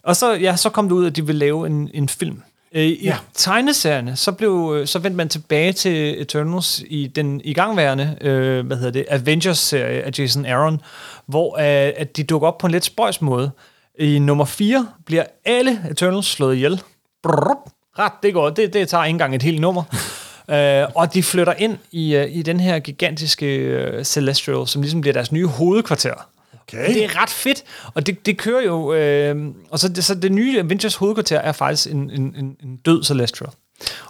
Og 0.04 0.16
så, 0.16 0.34
ja, 0.34 0.56
så 0.56 0.70
kom 0.70 0.90
det 0.90 0.96
ud, 0.96 1.06
at 1.06 1.16
de 1.16 1.26
ville 1.26 1.40
lave 1.40 1.68
en, 1.68 1.90
en 1.94 2.10
film. 2.10 2.42
Øh, 2.74 2.84
I 2.84 3.04
Ja. 3.04 3.18
tegneserierne, 3.34 4.16
så, 4.16 4.32
blev, 4.32 4.74
øh, 4.78 4.88
så 4.88 5.00
vendte 5.00 5.18
man 5.18 5.30
tilbage 5.30 5.74
til 5.74 6.22
Eternals 6.22 6.84
i 6.88 7.08
den 7.08 7.42
igangværende, 7.44 8.16
øh, 8.22 8.66
hvad 8.68 8.78
hedder 8.78 8.92
det, 8.92 9.06
Avengers-serie 9.10 10.02
af 10.02 10.12
Jason 10.20 10.46
Aaron, 10.46 10.82
hvor 11.26 11.58
øh, 11.58 11.94
at 11.98 12.18
de 12.18 12.24
dukker 12.24 12.48
op 12.48 12.58
på 12.58 12.68
en 12.68 12.72
lidt 12.72 12.86
spøjs 12.86 13.22
måde. 13.22 13.52
I 14.00 14.20
nummer 14.20 14.46
4 14.46 14.88
bliver 15.06 15.24
alle 15.46 15.80
Eternals 15.92 16.28
slået 16.28 16.56
ihjel. 16.56 16.82
Brrr, 17.24 17.72
ret, 18.00 18.14
det 18.24 18.34
går. 18.34 18.50
Det, 18.50 18.74
det 18.74 18.90
tager 18.90 19.04
ikke 19.04 19.16
engang 19.16 19.36
et 19.36 19.44
helt 19.44 19.62
nummer. 19.62 19.84
øh, 20.52 20.88
og 20.96 21.14
de 21.14 21.24
flytter 21.24 21.54
ind 21.54 21.78
i, 21.92 22.16
øh, 22.16 22.36
i 22.36 22.42
den 22.42 22.60
her 22.60 22.80
gigantiske 22.80 23.56
øh, 23.56 24.04
Celestial, 24.04 24.68
som 24.68 24.82
ligesom 24.82 25.02
bliver 25.02 25.14
deres 25.14 25.32
nye 25.32 25.48
hovedkvarter. 25.48 26.14
Okay. 26.62 26.94
Det 26.94 27.04
er 27.04 27.22
ret 27.22 27.30
fedt, 27.30 27.64
og 27.94 28.08
det, 28.08 28.26
det 28.26 28.38
kører 28.38 28.64
jo... 28.64 28.94
Øh, 28.94 29.48
og 29.70 29.80
så 29.80 29.90
det, 29.90 30.04
så 30.04 30.16
det 30.16 30.32
nye 30.32 30.60
Avengers 30.60 30.96
hovedkvarter 30.96 31.40
er 31.40 31.52
faktisk 31.52 31.92
en, 31.92 32.12
en, 32.12 32.36
en, 32.38 32.58
en 32.64 32.78
død 32.86 33.04
Celestial. 33.04 33.50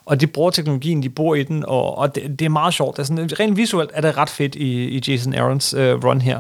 Og 0.06 0.22
de 0.22 0.28
bruger 0.28 0.52
teknologien, 0.52 1.04
de 1.04 1.10
bor 1.10 1.36
i 1.36 1.44
den, 1.44 1.66
og, 1.66 1.98
og 1.98 2.16
det, 2.16 2.40
det 2.40 2.46
er 2.46 2.50
meget 2.50 2.74
sjovt. 2.74 2.98
Det 2.98 3.04
er 3.04 3.08
sådan, 3.08 3.40
rent 3.40 3.58
visuelt 3.58 3.92
er 3.94 4.02
det 4.02 4.18
ret 4.18 4.30
fedt 4.30 4.56
i, 4.56 4.86
i 4.86 5.02
Jason 5.08 5.34
Aarons 5.34 5.74
øh, 5.74 6.04
run 6.04 6.22
her. 6.22 6.40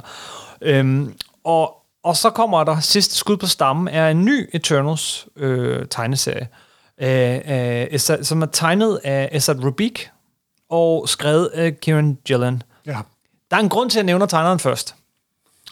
Øhm, 0.61 1.13
og, 1.43 1.82
og 2.03 2.17
så 2.17 2.29
kommer 2.29 2.63
der 2.63 2.79
sidste 2.79 3.15
skud 3.15 3.37
på 3.37 3.47
stammen, 3.47 3.87
er 3.87 4.09
en 4.09 4.25
ny 4.25 4.49
Eternals 4.53 5.27
øh, 5.35 5.85
tegneserie, 5.89 6.47
øh, 7.01 7.91
øh, 7.91 7.99
som 7.99 8.41
er 8.41 8.45
tegnet 8.45 8.99
af 9.03 9.29
Esad 9.31 9.63
Rubik 9.63 10.09
og 10.69 11.09
skrevet 11.09 11.47
af 11.47 11.79
Kieran 11.79 12.17
Gillen. 12.25 12.63
Ja. 12.85 12.99
Der 13.51 13.57
er 13.57 13.61
en 13.61 13.69
grund 13.69 13.89
til, 13.89 13.97
at 13.99 14.01
jeg 14.01 14.05
nævner 14.05 14.25
tegneren 14.25 14.59
først. 14.59 14.95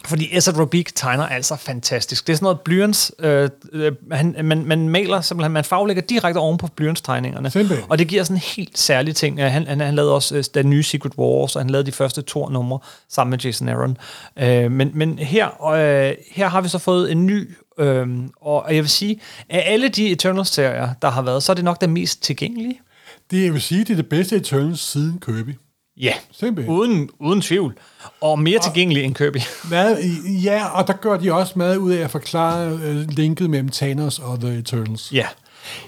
Fordi 0.04 0.36
Esad 0.36 0.58
Rubik 0.58 0.94
tegner 0.94 1.26
altså 1.26 1.56
fantastisk. 1.56 2.26
Det 2.26 2.32
er 2.32 2.36
sådan 2.36 2.44
noget 2.44 2.60
blyants. 2.60 3.12
Øh, 3.18 3.50
øh, 3.72 3.92
han, 4.12 4.36
man, 4.44 4.64
man 4.64 4.88
maler 4.88 5.20
simpelthen, 5.20 5.52
man 5.52 5.64
farvelægger 5.64 6.02
direkte 6.02 6.38
oven 6.38 6.58
på 6.58 6.66
blyantstegningerne. 6.76 7.50
Simpelthen. 7.50 7.90
Og 7.90 7.98
det 7.98 8.08
giver 8.08 8.24
sådan 8.24 8.36
en 8.36 8.42
helt 8.56 8.78
særlig 8.78 9.16
ting. 9.16 9.40
Øh, 9.40 9.50
Han, 9.50 9.66
han, 9.66 9.80
han 9.80 9.94
lavede 9.94 10.14
også 10.14 10.36
øh, 10.36 10.44
den 10.54 10.70
nye 10.70 10.82
Secret 10.82 11.12
Wars, 11.18 11.56
og 11.56 11.62
han 11.62 11.70
lavede 11.70 11.86
de 11.86 11.92
første 11.92 12.22
to 12.22 12.48
numre 12.48 12.78
sammen 13.08 13.30
med 13.30 13.38
Jason 13.38 13.68
Aaron. 13.68 13.96
Øh, 14.38 14.70
men, 14.70 14.90
men 14.94 15.18
her, 15.18 15.64
øh, 15.74 16.14
her 16.30 16.48
har 16.48 16.60
vi 16.60 16.68
så 16.68 16.78
fået 16.78 17.12
en 17.12 17.26
ny, 17.26 17.50
øh, 17.78 18.08
og 18.40 18.74
jeg 18.74 18.82
vil 18.82 18.90
sige, 18.90 19.20
af 19.48 19.62
alle 19.66 19.88
de 19.88 20.10
Eternals-serier, 20.10 20.88
der 21.02 21.10
har 21.10 21.22
været, 21.22 21.42
så 21.42 21.52
er 21.52 21.54
det 21.54 21.64
nok 21.64 21.80
den 21.80 21.90
mest 21.90 22.22
tilgængelige. 22.22 22.80
Det 23.30 23.44
jeg 23.44 23.52
vil 23.52 23.62
sige, 23.62 23.80
det 23.80 23.90
er 23.90 23.96
det 23.96 24.08
bedste 24.08 24.36
Eternals 24.36 24.80
siden 24.80 25.20
Kirby. 25.26 25.58
Ja, 25.96 26.12
Simpelthen. 26.32 26.74
uden, 26.74 27.10
uden 27.20 27.40
tvivl. 27.40 27.78
Og 28.20 28.38
mere 28.38 28.58
tilgængelig 28.58 29.04
end 29.04 29.14
Kirby. 29.14 29.36
Meget, 29.70 29.98
ja, 30.44 30.66
og 30.66 30.86
der 30.86 30.92
gør 30.92 31.16
de 31.16 31.32
også 31.32 31.52
meget 31.56 31.76
ud 31.76 31.92
af 31.92 32.04
at 32.04 32.10
forklare 32.10 32.78
øh, 32.82 33.08
linket 33.08 33.50
mellem 33.50 33.68
Thanos 33.68 34.18
og 34.18 34.40
The 34.40 34.58
Eternals. 34.58 35.12
Ja. 35.12 35.26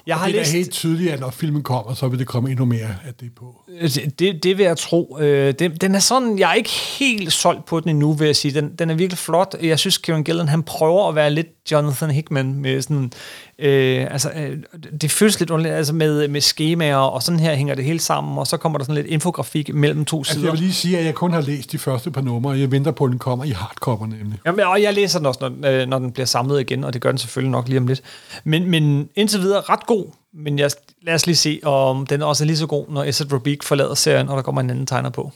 Jeg 0.06 0.16
har 0.16 0.26
det 0.26 0.34
er 0.34 0.38
læst, 0.38 0.52
helt 0.52 0.70
tydeligt, 0.72 1.12
at 1.12 1.20
når 1.20 1.30
filmen 1.30 1.62
kommer, 1.62 1.94
så 1.94 2.08
vil 2.08 2.18
det 2.18 2.26
komme 2.26 2.50
endnu 2.50 2.64
mere 2.64 2.96
af 3.06 3.14
det 3.20 3.30
på. 3.36 3.62
det, 3.80 4.18
det, 4.18 4.42
det 4.42 4.58
vil 4.58 4.64
jeg 4.64 4.76
tro. 4.76 5.18
Øh, 5.20 5.54
den, 5.58 5.76
den 5.76 5.94
er 5.94 5.98
sådan, 5.98 6.38
jeg 6.38 6.50
er 6.50 6.54
ikke 6.54 6.70
helt 6.70 7.32
solgt 7.32 7.64
på 7.64 7.80
den 7.80 7.88
endnu, 7.88 8.12
vil 8.12 8.26
jeg 8.26 8.36
sige. 8.36 8.54
Den, 8.54 8.74
den 8.78 8.90
er 8.90 8.94
virkelig 8.94 9.18
flot. 9.18 9.54
Jeg 9.62 9.78
synes, 9.78 9.98
Kieran 9.98 10.24
Gillen, 10.24 10.48
han 10.48 10.62
prøver 10.62 11.08
at 11.08 11.14
være 11.14 11.30
lidt 11.30 11.48
Jonathan 11.72 12.10
Hickman 12.10 12.54
med 12.54 12.82
sådan, 12.82 13.12
øh, 13.58 14.06
altså, 14.10 14.30
øh, 14.36 14.58
det 15.00 15.10
føles 15.10 15.38
lidt 15.40 15.50
underligt, 15.50 15.74
altså 15.74 15.92
med, 15.92 16.28
med 16.28 16.40
skemaer, 16.40 16.96
og 16.96 17.22
sådan 17.22 17.40
her 17.40 17.54
hænger 17.54 17.74
det 17.74 17.84
hele 17.84 18.00
sammen, 18.00 18.38
og 18.38 18.46
så 18.46 18.56
kommer 18.56 18.78
der 18.78 18.84
sådan 18.84 18.94
lidt 18.94 19.06
infografik 19.06 19.74
mellem 19.74 20.04
to 20.04 20.18
Altså, 20.18 20.32
sider. 20.32 20.44
jeg 20.46 20.52
vil 20.52 20.60
lige 20.60 20.72
sige, 20.72 20.98
at 20.98 21.04
jeg 21.04 21.14
kun 21.14 21.32
har 21.32 21.40
læst 21.40 21.72
de 21.72 21.78
første 21.78 22.10
par 22.10 22.20
numre, 22.20 22.52
og 22.52 22.60
jeg 22.60 22.70
venter 22.70 22.90
på, 22.90 23.04
at 23.04 23.10
den 23.10 23.18
kommer 23.18 23.44
i 23.44 23.50
hardcover 23.50 24.06
nemlig. 24.06 24.38
Jamen, 24.46 24.60
og 24.66 24.82
jeg 24.82 24.94
læser 24.94 25.18
den 25.18 25.26
også, 25.26 25.48
når, 25.60 25.68
øh, 25.82 25.88
når 25.88 25.98
den 25.98 26.12
bliver 26.12 26.26
samlet 26.26 26.60
igen, 26.60 26.84
og 26.84 26.92
det 26.92 27.02
gør 27.02 27.10
den 27.10 27.18
selvfølgelig 27.18 27.50
nok 27.50 27.68
lige 27.68 27.78
om 27.78 27.86
lidt. 27.86 28.02
Men, 28.44 28.70
men 28.70 29.08
indtil 29.14 29.40
videre 29.40 29.60
ret 29.60 29.86
god, 29.86 30.06
men 30.34 30.58
jeg, 30.58 30.70
lad 31.02 31.14
os 31.14 31.26
lige 31.26 31.36
se, 31.36 31.60
om 31.62 32.06
den 32.06 32.22
også 32.22 32.44
er 32.44 32.46
lige 32.46 32.56
så 32.56 32.66
god, 32.66 32.86
når 32.90 33.04
Esad 33.04 33.32
Rubik 33.32 33.62
forlader 33.62 33.94
serien, 33.94 34.28
og 34.28 34.36
der 34.36 34.42
kommer 34.42 34.60
en 34.60 34.70
anden 34.70 34.86
tegner 34.86 35.10
på. 35.10 35.32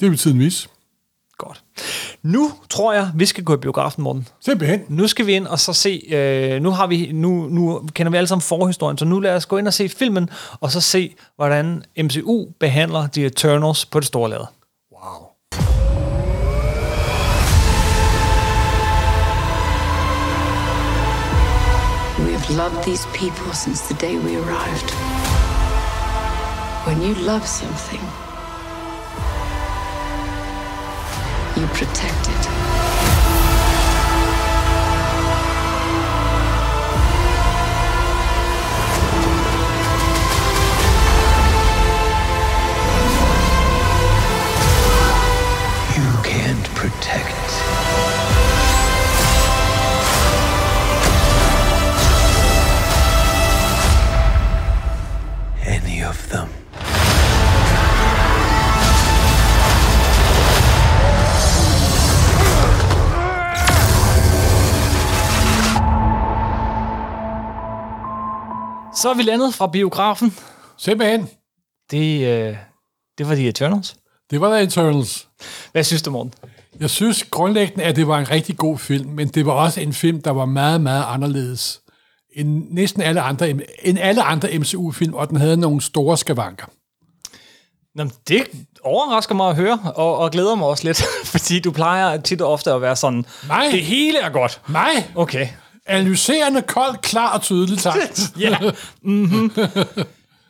Det 0.00 0.10
vil 0.10 0.18
tiden 0.18 0.38
vise. 0.38 0.68
Godt. 1.38 1.64
Nu 2.22 2.52
tror 2.70 2.92
jeg, 2.92 3.10
vi 3.14 3.26
skal 3.26 3.44
gå 3.44 3.54
i 3.54 3.56
biografen, 3.56 4.02
Morten. 4.02 4.28
Simpelthen. 4.40 4.80
Nu 4.88 5.06
skal 5.06 5.26
vi 5.26 5.32
ind 5.32 5.46
og 5.46 5.60
så 5.60 5.72
se, 5.72 6.02
øh, 6.10 6.62
nu, 6.62 6.70
har 6.70 6.86
vi, 6.86 7.10
nu, 7.12 7.48
nu 7.50 7.82
kender 7.94 8.10
vi 8.10 8.16
alle 8.16 8.26
sammen 8.26 8.42
forhistorien, 8.42 8.98
så 8.98 9.04
nu 9.04 9.20
lad 9.20 9.36
os 9.36 9.46
gå 9.46 9.56
ind 9.56 9.66
og 9.66 9.74
se 9.74 9.88
filmen, 9.88 10.30
og 10.60 10.70
så 10.70 10.80
se, 10.80 11.14
hvordan 11.36 11.82
MCU 11.98 12.46
behandler 12.60 13.08
The 13.12 13.26
Eternals 13.26 13.86
på 13.86 14.00
det 14.00 14.06
store 14.06 14.30
lade. 14.30 14.46
Wow. 14.92 15.34
We 22.26 22.32
have 22.32 22.56
loved 22.56 22.82
these 22.84 23.06
people 23.14 23.54
since 23.54 23.94
the 23.94 24.06
day 24.06 24.14
we 24.16 24.36
arrived. 24.36 24.90
When 26.86 27.02
you 27.02 27.14
love 27.14 27.46
something, 27.46 28.23
you 31.56 31.66
protect 31.68 32.28
it. 32.28 32.44
You 45.96 46.22
can't 46.24 46.64
protect. 46.74 47.43
Så 68.96 69.10
er 69.10 69.14
vi 69.14 69.22
landet 69.22 69.54
fra 69.54 69.66
biografen. 69.66 70.36
Simpelthen. 70.78 71.28
Det, 71.90 72.20
øh, 72.26 72.56
det 73.18 73.28
var 73.28 73.34
The 73.34 73.48
Eternals. 73.48 73.96
Det 74.30 74.40
var 74.40 74.54
The 74.54 74.62
Eternals. 74.62 75.28
Hvad 75.72 75.84
synes 75.84 76.02
du, 76.02 76.10
Morten? 76.10 76.34
Jeg 76.80 76.90
synes 76.90 77.24
grundlæggende, 77.30 77.84
at 77.84 77.96
det 77.96 78.08
var 78.08 78.18
en 78.18 78.30
rigtig 78.30 78.56
god 78.56 78.78
film, 78.78 79.10
men 79.10 79.28
det 79.28 79.46
var 79.46 79.52
også 79.52 79.80
en 79.80 79.92
film, 79.92 80.22
der 80.22 80.30
var 80.30 80.44
meget, 80.44 80.80
meget 80.80 81.04
anderledes 81.08 81.80
end 82.36 82.64
næsten 82.70 83.02
alle 83.02 83.20
andre, 83.20 83.50
end 83.82 83.98
alle 84.00 84.22
andre 84.22 84.58
MCU-film, 84.58 85.14
og 85.14 85.28
den 85.28 85.36
havde 85.36 85.56
nogle 85.56 85.80
store 85.80 86.18
skavanker. 86.18 86.66
Nå, 87.94 88.04
det 88.28 88.46
overrasker 88.84 89.34
mig 89.34 89.48
at 89.48 89.56
høre, 89.56 89.78
og, 89.96 90.18
og 90.18 90.30
glæder 90.30 90.54
mig 90.54 90.66
også 90.68 90.84
lidt, 90.84 91.02
fordi 91.34 91.60
du 91.60 91.70
plejer 91.70 92.20
tit 92.20 92.40
og 92.40 92.52
ofte 92.52 92.72
at 92.72 92.82
være 92.82 92.96
sådan, 92.96 93.24
Nej. 93.48 93.68
det 93.72 93.82
hele 93.82 94.18
er 94.18 94.30
godt. 94.30 94.60
Nej! 94.68 95.04
Okay. 95.14 95.48
Analyserende, 95.86 96.62
kold, 96.62 96.96
klar 97.02 97.34
og 97.34 97.42
tydelig, 97.42 97.78
tak. 97.78 97.96
Ja. 98.40 98.58
Mm-hmm. 99.02 99.50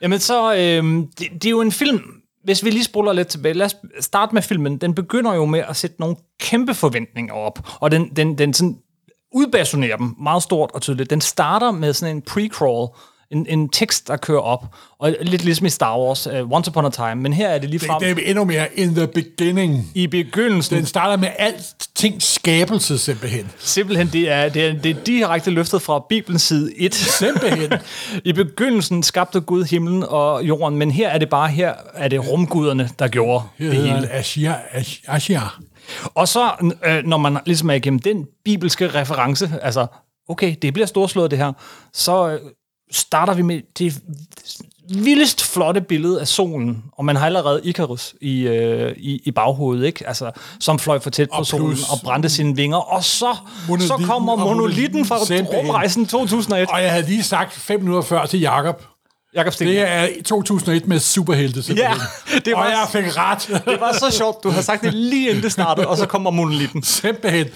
Jamen 0.01 0.19
så, 0.21 0.55
øh, 0.55 0.85
det, 1.19 1.29
det 1.33 1.45
er 1.45 1.51
jo 1.51 1.61
en 1.61 1.73
film, 1.73 2.01
hvis 2.45 2.65
vi 2.65 2.71
lige 2.71 2.85
spoler 2.85 3.13
lidt 3.13 3.29
tilbage, 3.29 3.55
lad 3.55 3.67
os 3.67 3.77
starte 4.01 4.35
med 4.35 4.43
filmen. 4.43 4.79
Den 4.79 4.95
begynder 4.95 5.35
jo 5.35 5.45
med 5.45 5.61
at 5.69 5.77
sætte 5.77 5.97
nogle 6.01 6.17
kæmpe 6.41 6.75
forventninger 6.75 7.35
op, 7.35 7.59
og 7.81 7.91
den, 7.91 8.09
den, 8.17 8.39
den 8.39 8.55
sådan 8.55 8.77
udbasunerer 9.33 9.97
dem 9.97 10.15
meget 10.23 10.43
stort 10.43 10.71
og 10.75 10.83
tydeligt. 10.83 11.11
Den 11.11 11.21
starter 11.21 11.71
med 11.71 11.93
sådan 11.93 12.17
en 12.17 12.23
pre-crawl, 12.31 12.99
en, 13.31 13.47
en 13.49 13.69
tekst, 13.69 14.09
der 14.09 14.17
kører 14.17 14.41
op, 14.41 14.65
og 14.99 15.15
lidt 15.21 15.45
ligesom 15.45 15.67
i 15.67 15.71
Star 15.71 15.99
Wars, 15.99 16.27
uh, 16.27 16.53
Once 16.53 16.71
Upon 16.71 16.85
a 16.85 16.91
Time, 16.91 17.15
men 17.15 17.33
her 17.33 17.49
er 17.49 17.59
det 17.59 17.71
lige 17.71 17.79
Det, 17.79 17.87
frem 17.89 18.01
det 18.03 18.11
er 18.11 18.31
endnu 18.31 18.45
mere 18.45 18.67
in 18.75 18.95
the 18.95 19.07
beginning. 19.07 19.91
i 19.95 20.07
begyndelsen. 20.07 20.77
Den 20.77 20.87
starter 20.87 21.17
med 21.17 21.29
alting 21.39 22.23
skabelse, 22.23 22.99
simpelthen. 22.99 23.51
Simpelthen, 23.59 24.09
det 24.13 24.31
er, 24.31 24.49
det, 24.49 24.67
er, 24.67 24.73
det 24.73 24.91
er 24.91 25.01
direkte 25.07 25.51
løftet 25.51 25.83
fra 25.83 26.05
Bibelens 26.09 26.43
side 26.43 26.73
1. 26.77 26.95
Simpelthen. 26.95 27.73
I 28.25 28.33
begyndelsen 28.33 29.03
skabte 29.03 29.41
Gud 29.41 29.65
himlen 29.65 30.03
og 30.03 30.45
jorden, 30.45 30.79
men 30.79 30.91
her 30.91 31.09
er 31.09 31.19
det 31.19 31.29
bare, 31.29 31.49
her 31.49 31.75
er 31.95 32.09
det 32.09 32.29
rumguderne, 32.31 32.91
der 32.99 33.09
gjorde 33.09 33.45
det 33.59 33.73
hedder 33.75 33.95
hele. 33.95 34.09
Ash- 34.13 35.05
Ashia. 35.09 35.43
Og 36.15 36.29
så, 36.29 36.73
øh, 36.87 37.05
når 37.05 37.17
man 37.17 37.39
ligesom 37.47 37.71
er 37.71 37.75
igennem 37.75 37.99
den 37.99 38.27
bibelske 38.45 38.89
reference, 38.89 39.53
altså, 39.63 39.87
okay, 40.29 40.55
det 40.63 40.73
bliver 40.73 40.87
storslået 40.87 41.31
det 41.31 41.39
her, 41.39 41.53
så 41.93 42.29
øh, 42.29 42.41
starter 42.93 43.35
vi 43.35 43.43
med 43.43 43.61
det 43.79 43.95
vildest 44.89 45.45
flotte 45.53 45.81
billede 45.81 46.21
af 46.21 46.29
solen, 46.29 46.85
og 46.93 47.05
man 47.05 47.17
har 47.17 47.27
allerede 47.27 47.61
Icarus 47.65 48.15
i, 48.21 48.41
øh, 48.41 48.93
i, 48.97 49.21
i 49.25 49.31
baghovedet, 49.31 49.87
ikke? 49.87 50.07
Altså, 50.09 50.31
som 50.61 50.79
fløj 50.79 50.99
for 50.99 51.11
tæt 51.11 51.29
på 51.29 51.37
Og 51.39 51.47
solen 51.47 51.77
og 51.91 51.99
brændte 52.05 52.29
sine 52.29 52.57
vinger, 52.57 52.77
og 52.77 53.05
så, 53.05 53.37
så 53.81 54.03
kommer 54.07 54.37
monolitten 54.37 55.05
fra 55.05 55.17
rumrejsen 55.59 56.07
2001. 56.07 56.69
Og 56.71 56.83
jeg 56.83 56.91
havde 56.91 57.07
lige 57.07 57.23
sagt 57.23 57.53
fem 57.53 57.81
minutter 57.81 58.03
før 58.03 58.27
til 58.27 58.41
Jakob. 58.41 58.83
Jakob 59.35 59.53
Sten. 59.53 59.69
Det 59.69 59.79
er 59.81 60.09
2001 60.25 60.87
med 60.87 60.99
superhelte, 60.99 61.63
simpelthen. 61.63 61.97
Ja, 62.33 62.39
det 62.45 62.53
var- 62.53 62.63
Og 62.65 62.69
jeg 62.71 62.87
fik 62.93 63.17
ret. 63.17 63.63
Det 63.67 63.81
var 63.81 63.93
så 63.93 64.17
sjovt, 64.17 64.45
du 64.45 64.51
har 64.51 64.63
sagt 64.63 64.83
det 64.83 64.95
lige 64.95 65.29
inden 65.31 65.43
det 65.43 65.53
startede, 65.53 65.87
og 65.87 65.97
så 65.97 66.07
kommer 66.07 66.31
monolitten. 66.31 66.83
simpelthen. 66.83 67.47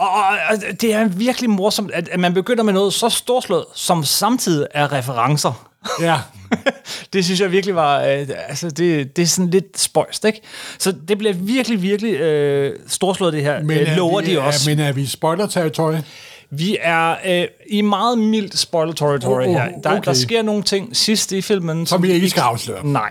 Og, 0.00 0.10
og, 0.48 0.56
det 0.80 0.94
er 0.94 1.04
virkelig 1.04 1.50
morsomt, 1.50 1.90
at, 1.90 2.08
at 2.08 2.20
man 2.20 2.34
begynder 2.34 2.62
med 2.62 2.72
noget 2.72 2.92
så 2.92 3.08
storslået, 3.08 3.64
som 3.74 4.04
samtidig 4.04 4.66
er 4.70 4.92
referencer. 4.92 5.70
Ja. 6.00 6.16
det 7.12 7.24
synes 7.24 7.40
jeg 7.40 7.52
virkelig 7.52 7.74
var, 7.74 8.00
øh, 8.00 8.28
altså 8.48 8.70
det, 8.70 9.16
det 9.16 9.22
er 9.22 9.26
sådan 9.26 9.50
lidt 9.50 9.80
spøjst, 9.80 10.24
ikke? 10.24 10.40
Så 10.78 10.94
det 11.08 11.18
bliver 11.18 11.32
virkelig, 11.34 11.82
virkelig 11.82 12.14
øh, 12.14 12.76
storslået 12.86 13.32
det 13.32 13.42
her, 13.42 13.62
men 13.62 13.78
øh, 13.78 13.92
er 13.92 13.96
lover 13.96 14.20
vi, 14.20 14.30
de 14.30 14.40
også. 14.40 14.70
Er, 14.70 14.76
men 14.76 14.84
er 14.84 14.92
vi 14.92 15.02
i 15.02 15.06
spoiler-territorie? 15.06 16.04
Vi 16.52 16.76
er 16.80 17.16
øh, 17.26 17.46
i 17.70 17.80
meget 17.82 18.18
mildt 18.18 18.58
spoiler 18.58 18.92
territory 18.92 19.42
Oh, 19.42 19.48
oh, 19.48 19.54
her. 19.54 19.68
Der, 19.84 19.90
okay. 19.90 20.02
der 20.04 20.12
sker 20.12 20.42
nogle 20.42 20.62
ting 20.62 20.96
sidst 20.96 21.32
i 21.32 21.40
filmen, 21.42 21.86
Som 21.86 22.02
vi 22.02 22.10
ikke 22.12 22.30
skal 22.30 22.40
afsløre. 22.40 22.86
Nej. 22.86 23.10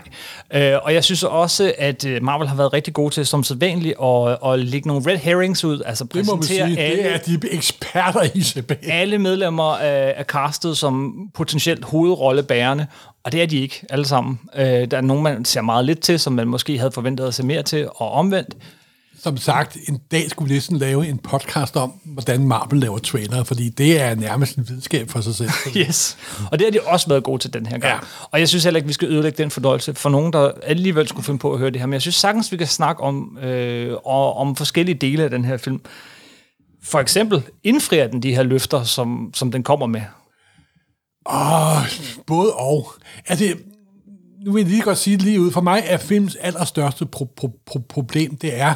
Øh, 0.54 0.72
og 0.82 0.94
jeg 0.94 1.04
synes 1.04 1.22
også, 1.22 1.72
at 1.78 2.04
øh, 2.06 2.22
Marvel 2.22 2.48
har 2.48 2.56
været 2.56 2.72
rigtig 2.72 2.94
gode 2.94 3.14
til, 3.14 3.26
som 3.26 3.44
sædvanligt, 3.44 3.94
at, 4.02 4.38
at 4.46 4.58
lægge 4.58 4.88
nogle 4.88 5.10
red 5.12 5.16
herrings 5.16 5.64
ud, 5.64 5.82
altså 5.86 6.04
Det 6.04 6.26
må 6.26 6.32
man 6.34 6.40
præsentere 6.40 6.68
sige. 6.68 6.78
alle, 6.80 7.02
Det 7.02 7.14
er 7.14 7.18
de 7.18 7.38
eksperter 7.50 8.22
i 8.34 8.40
simpelthen. 8.40 8.90
alle 8.92 9.18
medlemmer 9.18 9.76
af, 9.76 10.14
af 10.16 10.24
castet 10.24 10.78
som 10.78 11.14
potentielt 11.34 11.84
hovedrollebærende, 11.84 12.86
og 13.24 13.32
det 13.32 13.42
er 13.42 13.46
de 13.46 13.58
ikke 13.60 13.82
alle 13.90 14.04
sammen. 14.06 14.40
Øh, 14.56 14.64
der 14.64 14.96
er 14.96 15.00
nogen, 15.00 15.22
man 15.22 15.44
ser 15.44 15.60
meget 15.60 15.84
lidt 15.84 16.00
til, 16.00 16.18
som 16.18 16.32
man 16.32 16.48
måske 16.48 16.78
havde 16.78 16.92
forventet 16.92 17.26
at 17.26 17.34
se 17.34 17.42
mere 17.46 17.62
til, 17.62 17.88
og 17.94 18.10
omvendt. 18.12 18.54
Som 19.22 19.36
sagt, 19.36 19.76
en 19.88 20.00
dag 20.10 20.30
skulle 20.30 20.48
vi 20.48 20.54
næsten 20.54 20.76
lave 20.78 21.08
en 21.08 21.18
podcast 21.18 21.76
om, 21.76 21.90
hvordan 22.04 22.48
Marvel 22.48 22.80
laver 22.80 22.98
trailere, 22.98 23.44
fordi 23.44 23.68
det 23.68 24.00
er 24.00 24.14
nærmest 24.14 24.56
en 24.56 24.68
videnskab 24.68 25.10
for 25.10 25.20
sig 25.20 25.34
selv. 25.34 25.50
Yes. 25.76 26.16
Og 26.52 26.58
det 26.58 26.66
har 26.66 26.70
de 26.70 26.80
også 26.86 27.08
været 27.08 27.24
gode 27.24 27.38
til 27.42 27.52
den 27.52 27.66
her 27.66 27.78
gang. 27.78 27.94
Ja. 27.94 27.98
Og 28.30 28.40
jeg 28.40 28.48
synes 28.48 28.64
heller 28.64 28.78
ikke, 28.78 28.86
vi 28.86 28.92
skal 28.92 29.08
ødelægge 29.08 29.42
den 29.42 29.50
fordøjelse 29.50 29.94
for 29.94 30.08
nogen, 30.10 30.32
der 30.32 30.52
alligevel 30.62 31.08
skulle 31.08 31.24
finde 31.24 31.38
på 31.38 31.52
at 31.52 31.58
høre 31.58 31.70
det 31.70 31.80
her. 31.80 31.86
Men 31.86 31.92
jeg 31.92 32.00
synes 32.02 32.14
sagtens, 32.14 32.52
vi 32.52 32.56
kan 32.56 32.66
snakke 32.66 33.02
om, 33.02 33.38
øh, 33.38 33.96
og, 34.04 34.36
om 34.36 34.56
forskellige 34.56 34.94
dele 34.94 35.22
af 35.24 35.30
den 35.30 35.44
her 35.44 35.56
film. 35.56 35.80
For 36.82 36.98
eksempel 37.00 37.42
indfrier 37.64 38.06
den 38.08 38.22
de 38.22 38.34
her 38.34 38.42
løfter, 38.42 38.82
som, 38.84 39.30
som 39.34 39.52
den 39.52 39.62
kommer 39.62 39.86
med. 39.86 40.02
Åh, 41.32 41.82
både 42.26 42.52
og. 42.52 42.92
Altså, 43.26 43.44
nu 44.44 44.52
vil 44.52 44.60
jeg 44.60 44.70
lige 44.70 44.82
godt 44.82 44.98
sige 44.98 45.16
det 45.16 45.24
lige 45.24 45.40
ud. 45.40 45.50
For 45.50 45.60
mig 45.60 45.82
er 45.86 45.96
films 45.96 46.36
allerstørste 46.36 47.06
pro- 47.16 47.34
pro- 47.40 47.62
pro- 47.70 47.86
problem, 47.88 48.36
det 48.36 48.60
er, 48.60 48.74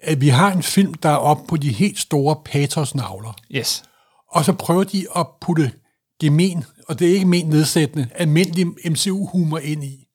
at 0.00 0.20
vi 0.20 0.28
har 0.28 0.52
en 0.52 0.62
film, 0.62 0.94
der 0.94 1.08
er 1.08 1.16
oppe 1.16 1.46
på 1.48 1.56
de 1.56 1.72
helt 1.72 1.98
store 1.98 2.36
patosnavler. 2.44 3.32
Yes. 3.50 3.82
Og 4.30 4.44
så 4.44 4.52
prøver 4.52 4.84
de 4.84 5.06
at 5.16 5.26
putte 5.40 5.72
gemen, 6.20 6.64
og 6.88 6.98
det 6.98 7.08
er 7.08 7.12
ikke 7.14 7.26
men 7.26 7.46
nedsættende, 7.46 8.08
almindelig 8.14 8.66
MCU-humor 8.66 9.58
ind 9.58 9.84
i. 9.84 10.08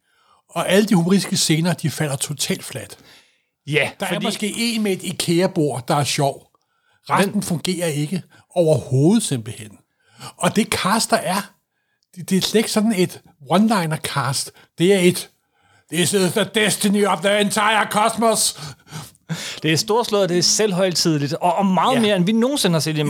Og 0.50 0.70
alle 0.70 0.86
de 0.86 0.96
humoristiske 0.96 1.38
scener, 1.38 1.74
de 1.74 1.90
falder 1.90 2.16
totalt 2.16 2.64
fladt. 2.64 2.98
Ja, 3.68 3.92
Der 4.00 4.06
fordi... 4.06 4.16
er 4.16 4.20
måske 4.28 4.54
en 4.58 4.84
med 4.84 4.92
et 4.92 5.04
IKEA-bord, 5.04 5.88
der 5.88 5.96
er 5.96 6.04
sjov. 6.04 6.48
Resten 7.10 7.34
Men... 7.34 7.44
fungerer 7.44 7.88
ikke 7.88 8.24
overhovedet 8.56 9.24
simpelthen. 9.24 9.78
Og 10.38 10.56
det 10.56 10.68
cast, 10.68 11.10
der 11.10 11.18
er, 11.18 11.52
det, 12.16 12.30
det 12.30 12.38
er 12.38 12.42
slet 12.42 12.60
ikke 12.60 12.72
sådan 12.72 12.94
et 12.98 13.22
one-liner 13.52 13.98
cast. 13.98 14.52
Det 14.78 14.94
er 14.94 15.00
et, 15.00 15.30
this 15.92 16.14
is 16.14 16.32
the 16.32 16.50
destiny 16.56 17.06
of 17.06 17.20
the 17.22 17.40
entire 17.40 17.88
cosmos. 17.92 18.60
Det 19.64 19.74
er 19.74 19.78
storslået, 19.78 20.30
det 20.30 20.38
er 20.38 20.42
selvhøjtidligt, 20.42 21.34
og, 21.34 21.56
og 21.56 21.66
meget 21.66 21.96
Ja. 21.96 22.00
mere, 22.02 22.16
end 22.16 22.26
vi 22.26 22.32
nogensinde 22.32 22.74
har 22.74 22.80
set 22.80 22.98
i 22.98 23.02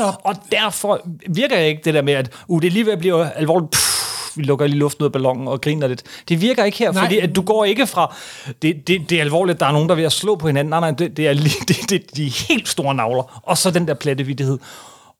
op. 0.00 0.20
Og 0.24 0.34
derfor 0.52 1.00
virker 1.28 1.56
jeg 1.58 1.68
ikke 1.68 1.80
det 1.84 1.94
der 1.94 2.02
med, 2.02 2.12
at 2.12 2.30
uh, 2.48 2.62
det 2.62 2.66
er 2.66 2.72
lige 2.72 2.86
ved 2.86 2.92
at 2.92 2.98
blive 2.98 3.32
alvorligt, 3.36 3.70
pff, 3.70 4.36
vi 4.36 4.42
lukker 4.42 4.66
lige 4.66 4.78
luften 4.78 5.02
ud 5.02 5.06
af 5.08 5.12
ballonen 5.12 5.48
og 5.48 5.60
griner 5.60 5.86
lidt. 5.88 6.02
Det 6.28 6.40
virker 6.40 6.64
ikke 6.64 6.78
her, 6.78 6.92
Nej. 6.92 7.02
Fordi 7.04 7.18
at 7.18 7.36
du 7.36 7.42
går 7.42 7.64
ikke 7.64 7.86
fra, 7.86 8.14
det, 8.62 8.86
det, 8.86 9.10
det 9.10 9.18
er 9.18 9.22
alvorligt, 9.22 9.60
der 9.60 9.66
er 9.66 9.72
nogen, 9.72 9.88
der 9.88 9.94
er 9.94 9.96
ved 9.96 10.04
at 10.04 10.12
slå 10.12 10.36
på 10.36 10.46
hinanden. 10.46 10.70
Nej, 10.70 10.80
nej, 10.80 10.90
det, 10.90 11.16
det 11.16 11.28
er 11.28 11.32
lige, 11.32 11.54
det, 11.68 11.90
det, 11.90 12.16
de 12.16 12.28
helt 12.28 12.68
store 12.68 12.94
navler. 12.94 13.40
Og 13.46 13.58
så 13.58 13.70
den 13.70 13.88
der 13.88 13.94
plattevidtighed. 13.94 14.58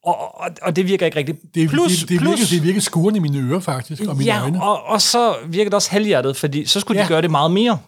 Og, 0.04 0.40
og, 0.40 0.50
og 0.62 0.76
det 0.76 0.86
virker 0.88 1.06
ikke 1.06 1.18
rigtigt. 1.18 1.38
Det, 1.54 1.68
plus, 1.70 1.92
det, 1.92 2.08
det, 2.08 2.18
plus, 2.20 2.38
virker, 2.40 2.44
det 2.50 2.62
virker 2.64 2.80
skuren 2.80 3.16
i 3.16 3.18
mine 3.18 3.38
ører, 3.50 3.60
faktisk, 3.60 4.02
og 4.08 4.16
mine 4.16 4.32
ja, 4.34 4.42
øjne. 4.42 4.62
og, 4.62 4.82
og 4.86 5.02
så 5.02 5.34
virker 5.46 5.64
det 5.70 5.74
også 5.74 5.90
halvhjertet, 5.90 6.36
fordi 6.36 6.66
så 6.66 6.80
skulle. 6.80 6.98
Ja. 7.00 7.04
de 7.04 7.08
gøre 7.08 7.22
det 7.22 7.30
meget 7.30 7.50
mere. 7.50 7.78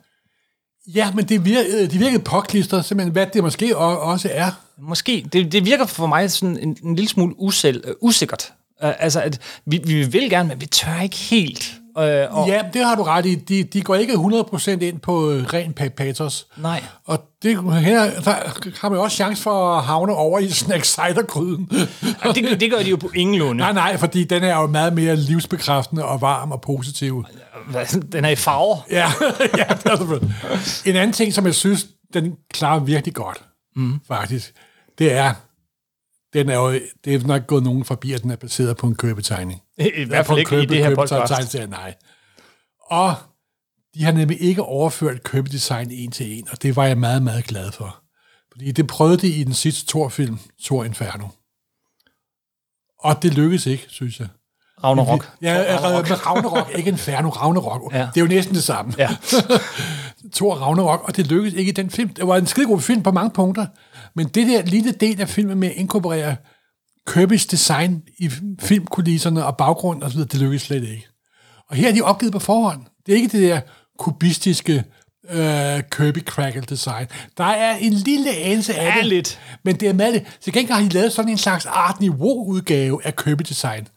Ja, 0.87 1.13
men 1.15 1.25
det 1.25 1.45
virkede, 1.45 1.83
øh, 1.83 1.91
de 1.91 1.99
virkede 1.99 2.23
påklistret, 2.23 2.85
simpelthen, 2.85 3.13
hvad 3.13 3.27
det 3.27 3.43
måske 3.43 3.77
også 3.77 4.29
er. 4.33 4.51
Måske. 4.79 5.27
Det, 5.33 5.53
det 5.53 5.65
virker 5.65 5.87
for 5.87 6.07
mig 6.07 6.31
sådan 6.31 6.59
en, 6.59 6.77
en 6.85 6.95
lille 6.97 7.09
smule 7.09 7.35
usel, 7.39 7.83
uh, 7.89 8.09
usikkert. 8.09 8.53
Uh, 8.83 8.91
altså, 8.99 9.21
at 9.21 9.41
vi, 9.67 9.81
vi 9.85 10.07
vil 10.07 10.31
gerne, 10.31 10.49
men 10.49 10.61
vi 10.61 10.67
tør 10.67 11.01
ikke 11.01 11.17
helt. 11.17 11.75
Uh, 11.97 12.39
og, 12.39 12.49
Ja, 12.49 12.63
det 12.73 12.85
har 12.85 12.95
du 12.95 13.03
ret 13.03 13.27
i. 13.27 13.35
De, 13.35 13.65
de 13.65 13.83
går 13.83 13.95
ikke 13.95 14.13
100% 14.13 14.71
ind 14.71 15.01
på 15.01 15.31
øh, 15.31 15.45
ren 15.45 15.75
pa- 15.81 15.89
patos. 15.89 16.47
Nej. 16.57 16.85
Og 17.05 17.21
det, 17.43 17.75
her 17.75 18.11
der 18.21 18.33
har 18.81 18.89
man 18.89 18.99
jo 18.99 19.03
også 19.03 19.15
chance 19.15 19.43
for 19.43 19.77
at 19.79 19.85
havne 19.85 20.15
over 20.15 20.39
i 20.39 20.51
snack 20.51 20.85
cider-gryden. 20.85 21.71
Og 22.23 22.35
det, 22.35 22.61
det 22.61 22.71
gør 22.71 22.79
de 22.79 22.91
jo 22.91 22.97
på 22.97 23.11
ingen 23.15 23.37
lunde. 23.39 23.59
nej, 23.59 23.73
nej, 23.73 23.97
fordi 23.97 24.25
den 24.25 24.43
er 24.45 24.57
jo 24.61 24.67
meget 24.67 24.93
mere 24.93 25.17
livsbekræftende 25.17 26.05
og 26.05 26.21
varm 26.21 26.53
og 26.53 26.61
positiv. 26.61 27.25
Den 28.13 28.25
er 28.25 28.29
i 28.29 28.37
farver. 28.37 28.77
Ja, 28.91 29.13
ja 29.59 29.65
det 29.75 29.87
er 29.93 29.97
selvfølgelig. 29.97 30.35
En 30.87 30.97
anden 30.97 31.13
ting, 31.13 31.33
som 31.35 31.47
jeg 31.47 31.55
synes, 31.55 31.87
den 32.15 32.35
klarer 32.53 32.81
virkelig 32.81 33.15
godt, 33.15 33.43
mm. 33.77 34.01
faktisk, 34.09 34.53
det 34.99 35.13
er, 35.13 35.35
den 36.33 36.49
er 36.49 36.55
jo, 36.57 36.73
det 37.05 37.15
er 37.15 37.27
nok 37.27 37.47
gået 37.47 37.63
nogen 37.63 37.85
forbi, 37.85 38.13
at 38.13 38.23
den 38.23 38.31
er 38.31 38.37
baseret 38.37 38.77
på 38.77 38.87
en 38.87 38.95
købetegning. 38.95 39.62
I, 39.79 40.05
hvert 40.05 40.27
fald 40.27 40.39
ikke 40.39 40.63
i 40.63 40.67
det 40.67 40.79
her 40.79 40.95
podcast. 40.95 41.55
Nej. 41.69 41.95
Og 42.81 43.15
de 43.95 44.05
har 44.05 44.13
nemlig 44.13 44.43
ikke 44.43 44.63
overført 44.63 45.23
købedesign 45.23 45.91
en 45.91 46.11
til 46.11 46.39
en, 46.39 46.49
og 46.51 46.63
det 46.63 46.77
var 46.77 46.87
jeg 46.87 46.99
meget, 46.99 47.23
meget 47.23 47.45
glad 47.45 47.73
for. 47.73 48.03
Fordi 48.53 48.73
det 48.73 48.87
prøvede 48.87 49.17
de 49.17 49.29
i 49.29 49.45
den 49.45 49.55
sidste 49.55 49.87
Thor-film, 49.87 50.39
Thor 50.65 50.85
Inferno. 50.85 51.29
Og 52.99 53.23
det 53.23 53.35
lykkedes 53.35 53.67
ikke, 53.67 53.85
synes 53.89 54.21
jeg. 54.21 54.29
Ragnarok. 54.85 55.33
Ja, 55.43 55.79
Ragnarok. 55.83 56.27
Ragnarok, 56.27 56.71
ikke 56.75 56.91
Inferno, 56.91 57.29
Ragnarok. 57.29 57.93
Ja. 57.93 57.99
Det 57.99 58.17
er 58.17 58.21
jo 58.21 58.27
næsten 58.27 58.55
det 58.55 58.63
samme. 58.63 58.95
Ja. 58.99 59.09
Thor 60.37 60.55
Ragnarok, 60.55 61.03
og 61.05 61.17
det 61.17 61.27
lykkedes 61.27 61.55
ikke 61.55 61.69
i 61.69 61.73
den 61.73 61.91
film. 61.91 62.09
Det 62.09 62.27
var 62.27 62.37
en 62.37 62.47
skidegod 62.47 62.81
film 62.81 63.03
på 63.03 63.11
mange 63.11 63.31
punkter, 63.31 63.67
men 64.15 64.29
det 64.29 64.47
der 64.47 64.63
lille 64.63 64.93
del 64.93 65.21
af 65.21 65.29
filmen 65.29 65.59
med 65.59 65.69
at 65.69 65.75
inkorporere 65.75 66.37
Kirby's 67.11 67.47
design 67.51 68.03
i 68.19 68.31
filmkulisserne 68.61 69.47
og 69.47 69.57
baggrund 69.57 70.05
videre, 70.13 70.29
det 70.29 70.41
lykkedes 70.41 70.63
slet 70.63 70.83
ikke. 70.83 71.09
Og 71.71 71.77
her 71.77 71.89
er 71.89 71.93
de 71.93 72.03
opgivet 72.03 72.33
på 72.33 72.39
forhånd. 72.39 72.81
Det 73.07 73.13
er 73.13 73.17
ikke 73.17 73.39
det 73.39 73.49
der 73.49 73.61
kubistiske 73.99 74.85
øh, 75.31 75.83
Kirby 75.91 76.25
Crackle 76.25 76.63
design. 76.63 77.07
Der 77.39 77.45
er 77.45 77.77
en 77.77 77.93
lille 77.93 78.31
anelse 78.31 78.75
af 78.75 78.93
det, 78.97 79.07
lidt. 79.07 79.41
men 79.63 79.77
det 79.77 79.89
er 79.89 79.93
med 79.93 80.13
det. 80.13 80.27
Til 80.41 80.53
gengæld 80.53 80.79
har 80.79 80.83
de 80.83 80.89
lavet 80.89 81.13
sådan 81.13 81.31
en 81.31 81.39
slags 81.39 81.67
art 81.67 82.01
niveau 82.01 82.45
udgave 82.45 83.07
af 83.07 83.17
Kirby 83.17 83.43
design, 83.49 83.89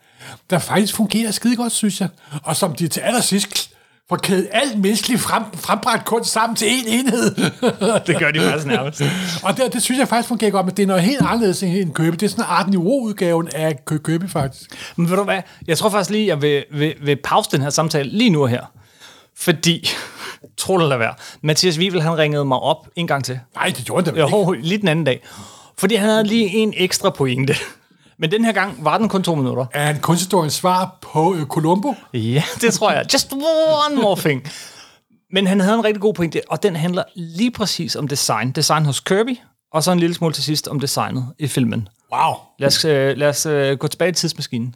der 0.49 0.59
faktisk 0.59 0.95
fungerer 0.95 1.31
skide 1.31 1.55
godt, 1.55 1.71
synes 1.71 2.01
jeg. 2.01 2.09
Og 2.43 2.55
som 2.55 2.75
de 2.75 2.87
til 2.87 3.01
allersidst 3.01 3.74
får 4.09 4.15
kædet 4.15 4.47
alt 4.51 4.79
menneskeligt 4.79 5.21
frem, 5.21 5.43
frembragt 5.53 6.05
kunst 6.05 6.31
sammen 6.31 6.55
til 6.55 6.67
en 6.67 6.87
enhed. 6.87 7.35
Det 8.07 8.19
gør 8.19 8.31
de 8.31 8.39
faktisk 8.39 8.65
nærmest. 8.67 9.01
og 9.43 9.57
det, 9.57 9.73
det 9.73 9.81
synes 9.83 9.99
jeg 9.99 10.07
faktisk 10.07 10.27
fungerer 10.27 10.51
godt, 10.51 10.65
men 10.65 10.75
det 10.77 10.83
er 10.83 10.87
noget 10.87 11.01
helt 11.03 11.21
anderledes 11.21 11.63
end 11.63 11.93
Kirby. 11.95 12.15
Det 12.15 12.23
er 12.23 12.27
sådan 12.29 12.43
en 12.43 12.49
art 12.49 12.67
niveau 12.69 13.01
udgaven 13.05 13.47
af 13.55 13.85
Kø- 13.85 13.97
Kirby, 13.97 14.29
faktisk. 14.29 14.69
Men 14.95 15.09
ved 15.09 15.17
du 15.17 15.23
hvad? 15.23 15.41
Jeg 15.67 15.77
tror 15.77 15.89
faktisk 15.89 16.09
lige, 16.09 16.27
jeg 16.27 16.41
vil, 16.41 16.63
vil, 16.71 16.93
vil 17.01 17.15
pause 17.23 17.49
den 17.51 17.61
her 17.61 17.69
samtale 17.69 18.09
lige 18.09 18.29
nu 18.29 18.45
her. 18.45 18.61
Fordi, 19.37 19.89
tro 20.57 20.77
det 20.77 20.83
eller 20.83 20.97
være, 20.97 21.13
Mathias 21.41 21.77
Wivel, 21.79 22.01
han 22.01 22.17
ringede 22.17 22.45
mig 22.45 22.59
op 22.59 22.87
en 22.95 23.07
gang 23.07 23.25
til. 23.25 23.39
Nej, 23.55 23.73
det 23.77 23.85
gjorde 23.85 24.05
det 24.05 24.13
vel 24.15 24.23
ikke. 24.23 24.37
Jo, 24.37 24.51
lige 24.51 24.77
den 24.77 24.87
anden 24.87 25.05
dag. 25.05 25.23
Fordi 25.77 25.95
han 25.95 26.09
havde 26.09 26.23
lige 26.23 26.47
en 26.47 26.73
ekstra 26.77 27.09
pointe. 27.09 27.55
Men 28.19 28.31
den 28.31 28.45
her 28.45 28.51
gang 28.51 28.85
var 28.85 28.97
den 28.97 29.09
kun 29.09 29.23
to 29.23 29.35
minutter. 29.35 29.65
Er 29.73 29.89
en 29.89 29.99
kunsthistoriens 29.99 30.53
svar 30.53 30.97
på 31.01 31.35
øh, 31.35 31.45
Columbo? 31.45 31.95
Ja, 32.13 32.43
det 32.61 32.73
tror 32.73 32.91
jeg. 32.91 33.05
Just 33.13 33.33
one 33.33 34.01
more 34.01 34.15
thing. 34.19 34.47
Men 35.31 35.47
han 35.47 35.59
havde 35.59 35.75
en 35.75 35.83
rigtig 35.83 36.01
god 36.01 36.13
pointe, 36.13 36.41
og 36.49 36.63
den 36.63 36.75
handler 36.75 37.03
lige 37.15 37.51
præcis 37.51 37.95
om 37.95 38.07
design. 38.07 38.51
Design 38.51 38.85
hos 38.85 38.99
Kirby, 38.99 39.37
og 39.73 39.83
så 39.83 39.91
en 39.91 39.99
lille 39.99 40.15
smule 40.15 40.33
til 40.33 40.43
sidst 40.43 40.67
om 40.67 40.79
designet 40.79 41.25
i 41.39 41.47
filmen. 41.47 41.87
Wow. 42.13 42.33
Lad 42.59 42.67
os, 42.67 42.85
øh, 42.85 43.17
lad 43.17 43.29
os 43.29 43.45
øh, 43.45 43.77
gå 43.77 43.87
tilbage 43.87 44.09
i 44.09 44.13
tidsmaskinen. 44.13 44.75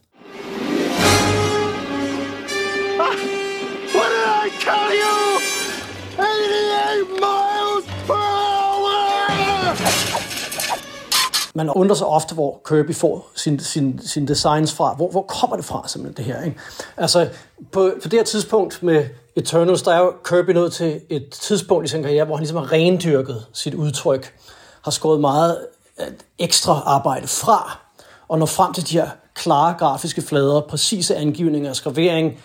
Man 11.59 11.69
undrer 11.69 11.95
sig 11.95 12.07
ofte, 12.07 12.33
hvor 12.33 12.61
Kirby 12.69 12.95
får 12.95 13.29
sin, 13.35 13.59
sin, 13.59 13.99
sin 14.05 14.27
designs 14.27 14.73
fra. 14.73 14.93
Hvor, 14.93 15.11
hvor 15.11 15.21
kommer 15.21 15.55
det 15.55 15.65
fra, 15.65 15.87
simpelthen, 15.87 16.25
det 16.25 16.33
her? 16.33 16.43
Ikke? 16.43 16.57
Altså, 16.97 17.29
på, 17.71 17.91
på 18.03 18.09
det 18.09 18.19
her 18.19 18.23
tidspunkt 18.23 18.83
med 18.83 19.05
Eternals, 19.35 19.81
der 19.81 19.93
er 19.93 19.99
jo 19.99 20.13
Kirby 20.29 20.49
nået 20.51 20.73
til 20.73 21.01
et 21.09 21.29
tidspunkt 21.29 21.85
i 21.85 21.87
sin 21.87 22.03
karriere, 22.03 22.25
hvor 22.25 22.35
han 22.35 22.41
ligesom 22.41 22.57
har 22.57 22.71
rendyrket 22.71 23.45
sit 23.53 23.73
udtryk, 23.73 24.33
har 24.81 24.91
skåret 24.91 25.19
meget 25.19 25.57
øh, 25.99 26.07
ekstra 26.37 26.81
arbejde 26.85 27.27
fra, 27.27 27.79
og 28.27 28.39
når 28.39 28.45
frem 28.45 28.73
til 28.73 28.89
de 28.89 28.99
her 28.99 29.09
klare 29.35 29.75
grafiske 29.79 30.21
flader, 30.21 30.61
præcise 30.61 31.15
angivninger, 31.15 31.73
skravering 31.73 32.39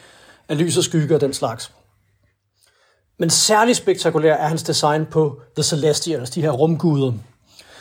af 0.48 0.58
lys 0.58 0.76
og 0.76 0.84
skygge 0.84 1.14
og 1.14 1.20
den 1.20 1.32
slags. 1.32 1.72
Men 3.18 3.30
særligt 3.30 3.78
spektakulær 3.78 4.34
er 4.34 4.48
hans 4.48 4.62
design 4.62 5.06
på 5.06 5.40
The 5.56 5.62
Celestials, 5.62 6.30
de 6.30 6.42
her 6.42 6.50
rumguder, 6.50 7.12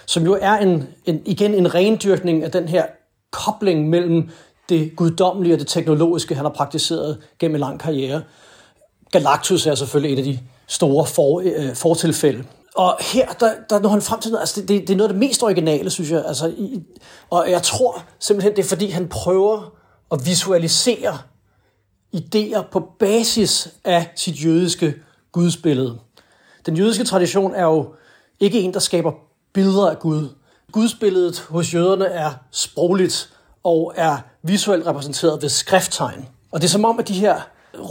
som 0.05 0.23
jo 0.23 0.38
er 0.41 0.53
en, 0.53 0.88
en, 1.05 1.21
igen 1.25 1.53
en 1.53 1.75
rendyrkning 1.75 2.43
af 2.43 2.51
den 2.51 2.67
her 2.67 2.85
kobling 3.31 3.89
mellem 3.89 4.30
det 4.69 4.95
guddommelige 4.95 5.55
og 5.55 5.59
det 5.59 5.67
teknologiske, 5.67 6.35
han 6.35 6.45
har 6.45 6.51
praktiseret 6.51 7.17
gennem 7.39 7.55
en 7.55 7.59
lang 7.59 7.80
karriere. 7.80 8.21
Galactus 9.11 9.67
er 9.67 9.75
selvfølgelig 9.75 10.13
et 10.13 10.17
af 10.17 10.23
de 10.23 10.39
store 10.67 11.05
for, 11.05 11.41
øh, 11.45 11.75
fortilfælde. 11.75 12.43
Og 12.75 12.97
her, 13.01 13.27
der, 13.39 13.51
der 13.69 13.80
når 13.80 13.89
han 13.89 14.01
frem 14.01 14.19
til 14.19 14.31
noget, 14.31 14.41
altså 14.41 14.61
det, 14.61 14.69
det, 14.69 14.81
det 14.81 14.89
er 14.89 14.97
noget 14.97 15.09
af 15.09 15.13
det 15.13 15.19
mest 15.19 15.43
originale, 15.43 15.89
synes 15.89 16.11
jeg. 16.11 16.25
Altså, 16.25 16.47
i, 16.47 16.84
og 17.30 17.49
jeg 17.49 17.63
tror 17.63 18.03
simpelthen, 18.19 18.55
det 18.55 18.63
er 18.63 18.67
fordi, 18.69 18.89
han 18.89 19.07
prøver 19.07 19.73
at 20.11 20.25
visualisere 20.25 21.17
idéer 22.15 22.61
på 22.71 22.89
basis 22.99 23.73
af 23.84 24.11
sit 24.15 24.45
jødiske 24.45 24.93
gudsbillede. 25.31 25.99
Den 26.65 26.77
jødiske 26.77 27.03
tradition 27.03 27.55
er 27.55 27.63
jo 27.63 27.93
ikke 28.39 28.59
en, 28.59 28.73
der 28.73 28.80
skaber 28.80 29.11
billeder 29.53 29.89
af 29.89 29.99
Gud. 29.99 30.30
Gudsbilledet 30.71 31.39
hos 31.39 31.73
jøderne 31.73 32.05
er 32.05 32.31
sprogligt 32.51 33.34
og 33.63 33.93
er 33.95 34.17
visuelt 34.43 34.88
repræsenteret 34.88 35.41
ved 35.41 35.49
skrifttegn. 35.49 36.30
Og 36.51 36.61
det 36.61 36.67
er 36.67 36.71
som 36.71 36.85
om, 36.85 36.99
at 36.99 37.07
de 37.07 37.13
her 37.13 37.41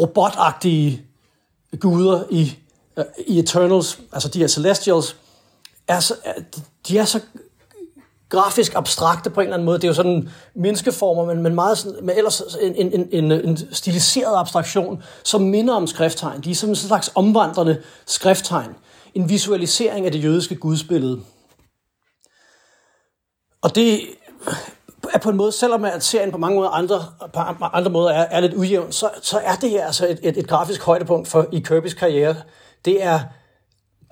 robotagtige 0.00 1.02
guder 1.80 2.24
i, 2.30 2.58
i 3.26 3.38
Eternals, 3.38 4.00
altså 4.12 4.28
de 4.28 4.38
her 4.38 4.46
Celestials, 4.46 5.16
er 5.88 6.00
så, 6.00 6.14
de 6.88 6.98
er 6.98 7.04
så 7.04 7.20
grafisk 8.28 8.74
abstrakte 8.74 9.30
på 9.30 9.40
en 9.40 9.46
eller 9.46 9.54
anden 9.54 9.66
måde. 9.66 9.78
Det 9.78 9.84
er 9.84 9.88
jo 9.88 9.94
sådan 9.94 10.28
menneskeformer, 10.54 11.24
men, 11.34 11.42
men 11.42 11.54
meget 11.54 11.78
sådan, 11.78 12.06
men 12.06 12.16
ellers 12.16 12.42
en, 12.60 12.74
en, 12.74 12.92
en, 12.92 13.08
en, 13.24 13.32
en 13.32 13.58
stiliseret 13.72 14.38
abstraktion, 14.38 15.02
som 15.24 15.42
minder 15.42 15.74
om 15.74 15.86
skrifttegn. 15.86 16.40
De 16.40 16.50
er 16.50 16.54
som 16.54 16.68
en 16.68 16.76
slags 16.76 17.12
omvandrende 17.14 17.82
skrifttegn. 18.06 18.70
En 19.14 19.28
visualisering 19.28 20.06
af 20.06 20.12
det 20.12 20.24
jødiske 20.24 20.54
gudsbillede. 20.54 21.20
Og 23.62 23.74
det 23.74 24.00
er 25.14 25.18
på 25.18 25.30
en 25.30 25.36
måde, 25.36 25.52
selvom 25.52 25.84
at 25.84 26.04
serien 26.04 26.32
på 26.32 26.38
mange 26.38 26.56
måder 26.56 26.70
andre, 26.70 27.04
på 27.32 27.64
andre 27.64 27.90
måder 27.90 28.10
er, 28.10 28.26
er 28.30 28.40
lidt 28.40 28.54
ujævn, 28.54 28.92
så, 28.92 29.10
så 29.22 29.38
er 29.38 29.54
det 29.54 29.70
her 29.70 29.86
altså 29.86 30.08
et, 30.08 30.20
et, 30.22 30.36
et 30.36 30.48
grafisk 30.48 30.82
højdepunkt 30.82 31.28
for 31.28 31.46
i 31.52 31.58
Kirbys 31.60 31.94
karriere. 31.94 32.36
Det 32.84 33.04
er 33.04 33.20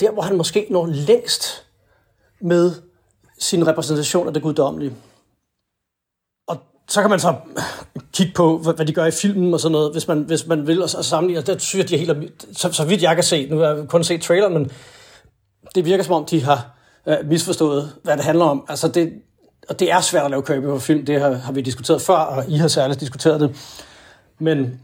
der, 0.01 0.11
hvor 0.13 0.23
han 0.23 0.37
måske 0.37 0.67
når 0.71 0.87
længst 0.87 1.67
med 2.41 2.73
sin 3.39 3.67
repræsentation 3.67 4.27
af 4.27 4.35
det 4.35 4.43
guddommelige. 4.43 4.95
Og 6.49 6.57
så 6.89 7.01
kan 7.01 7.11
man 7.11 7.21
så 7.21 7.35
kigge 8.13 8.33
på, 8.33 8.59
hvad, 8.59 8.87
de 8.87 8.93
gør 8.93 9.05
i 9.05 9.11
filmen 9.11 9.55
og 9.55 9.61
sådan 9.61 9.73
noget, 9.73 9.93
hvis 9.93 10.09
man, 10.09 10.23
hvis 10.23 10.47
man 10.47 10.67
vil, 10.67 10.83
og, 10.83 10.91
sammenligne. 10.91 11.41
Og 11.41 11.47
der 11.47 11.59
synes 11.59 11.83
jeg, 11.83 11.89
de 11.89 11.95
er 11.95 12.15
helt... 12.15 12.47
Så, 12.53 12.73
så 12.73 12.85
vidt 12.85 13.03
jeg 13.03 13.15
kan 13.15 13.25
se, 13.25 13.47
nu 13.51 13.59
har 13.59 13.67
jeg 13.67 13.89
kun 13.89 14.05
set 14.05 14.23
traileren, 14.23 14.53
men 14.53 14.71
det 15.75 15.85
virker 15.85 16.05
som 16.05 16.15
om, 16.15 16.25
de 16.25 16.43
har 16.43 16.71
øh, 17.07 17.17
misforstået, 17.25 17.93
hvad 18.03 18.17
det 18.17 18.25
handler 18.25 18.45
om. 18.45 18.65
Altså 18.69 18.89
det, 18.89 19.13
og 19.69 19.81
det 19.81 19.93
er 19.93 20.01
svært 20.01 20.25
at 20.25 20.31
lave 20.31 20.43
Kirby 20.43 20.65
på 20.65 20.79
film, 20.79 21.07
det 21.07 21.21
har, 21.21 21.33
har 21.35 21.53
vi 21.53 21.61
diskuteret 21.61 22.03
før, 22.03 22.15
og 22.17 22.45
I 22.49 22.57
har 22.57 22.69
særligt 22.69 23.01
diskuteret 23.01 23.41
det. 23.41 23.57
Men 24.39 24.81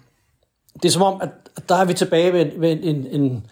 det 0.83 0.85
er 0.85 0.93
som 0.93 1.03
om, 1.03 1.21
at 1.21 1.29
der 1.69 1.75
er 1.77 1.85
vi 1.85 1.95
tilbage 1.95 2.33
ved, 2.33 2.41
en- 2.41 2.61
ved 2.61 2.71
en, 2.83 3.07
en, 3.07 3.47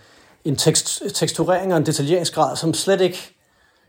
en 0.44 0.56
tekst, 0.56 1.02
teksturering 1.14 1.72
og 1.72 1.78
en 1.78 1.86
detaljeringsgrad, 1.86 2.56
som 2.56 2.74
slet 2.74 3.00
ikke 3.00 3.36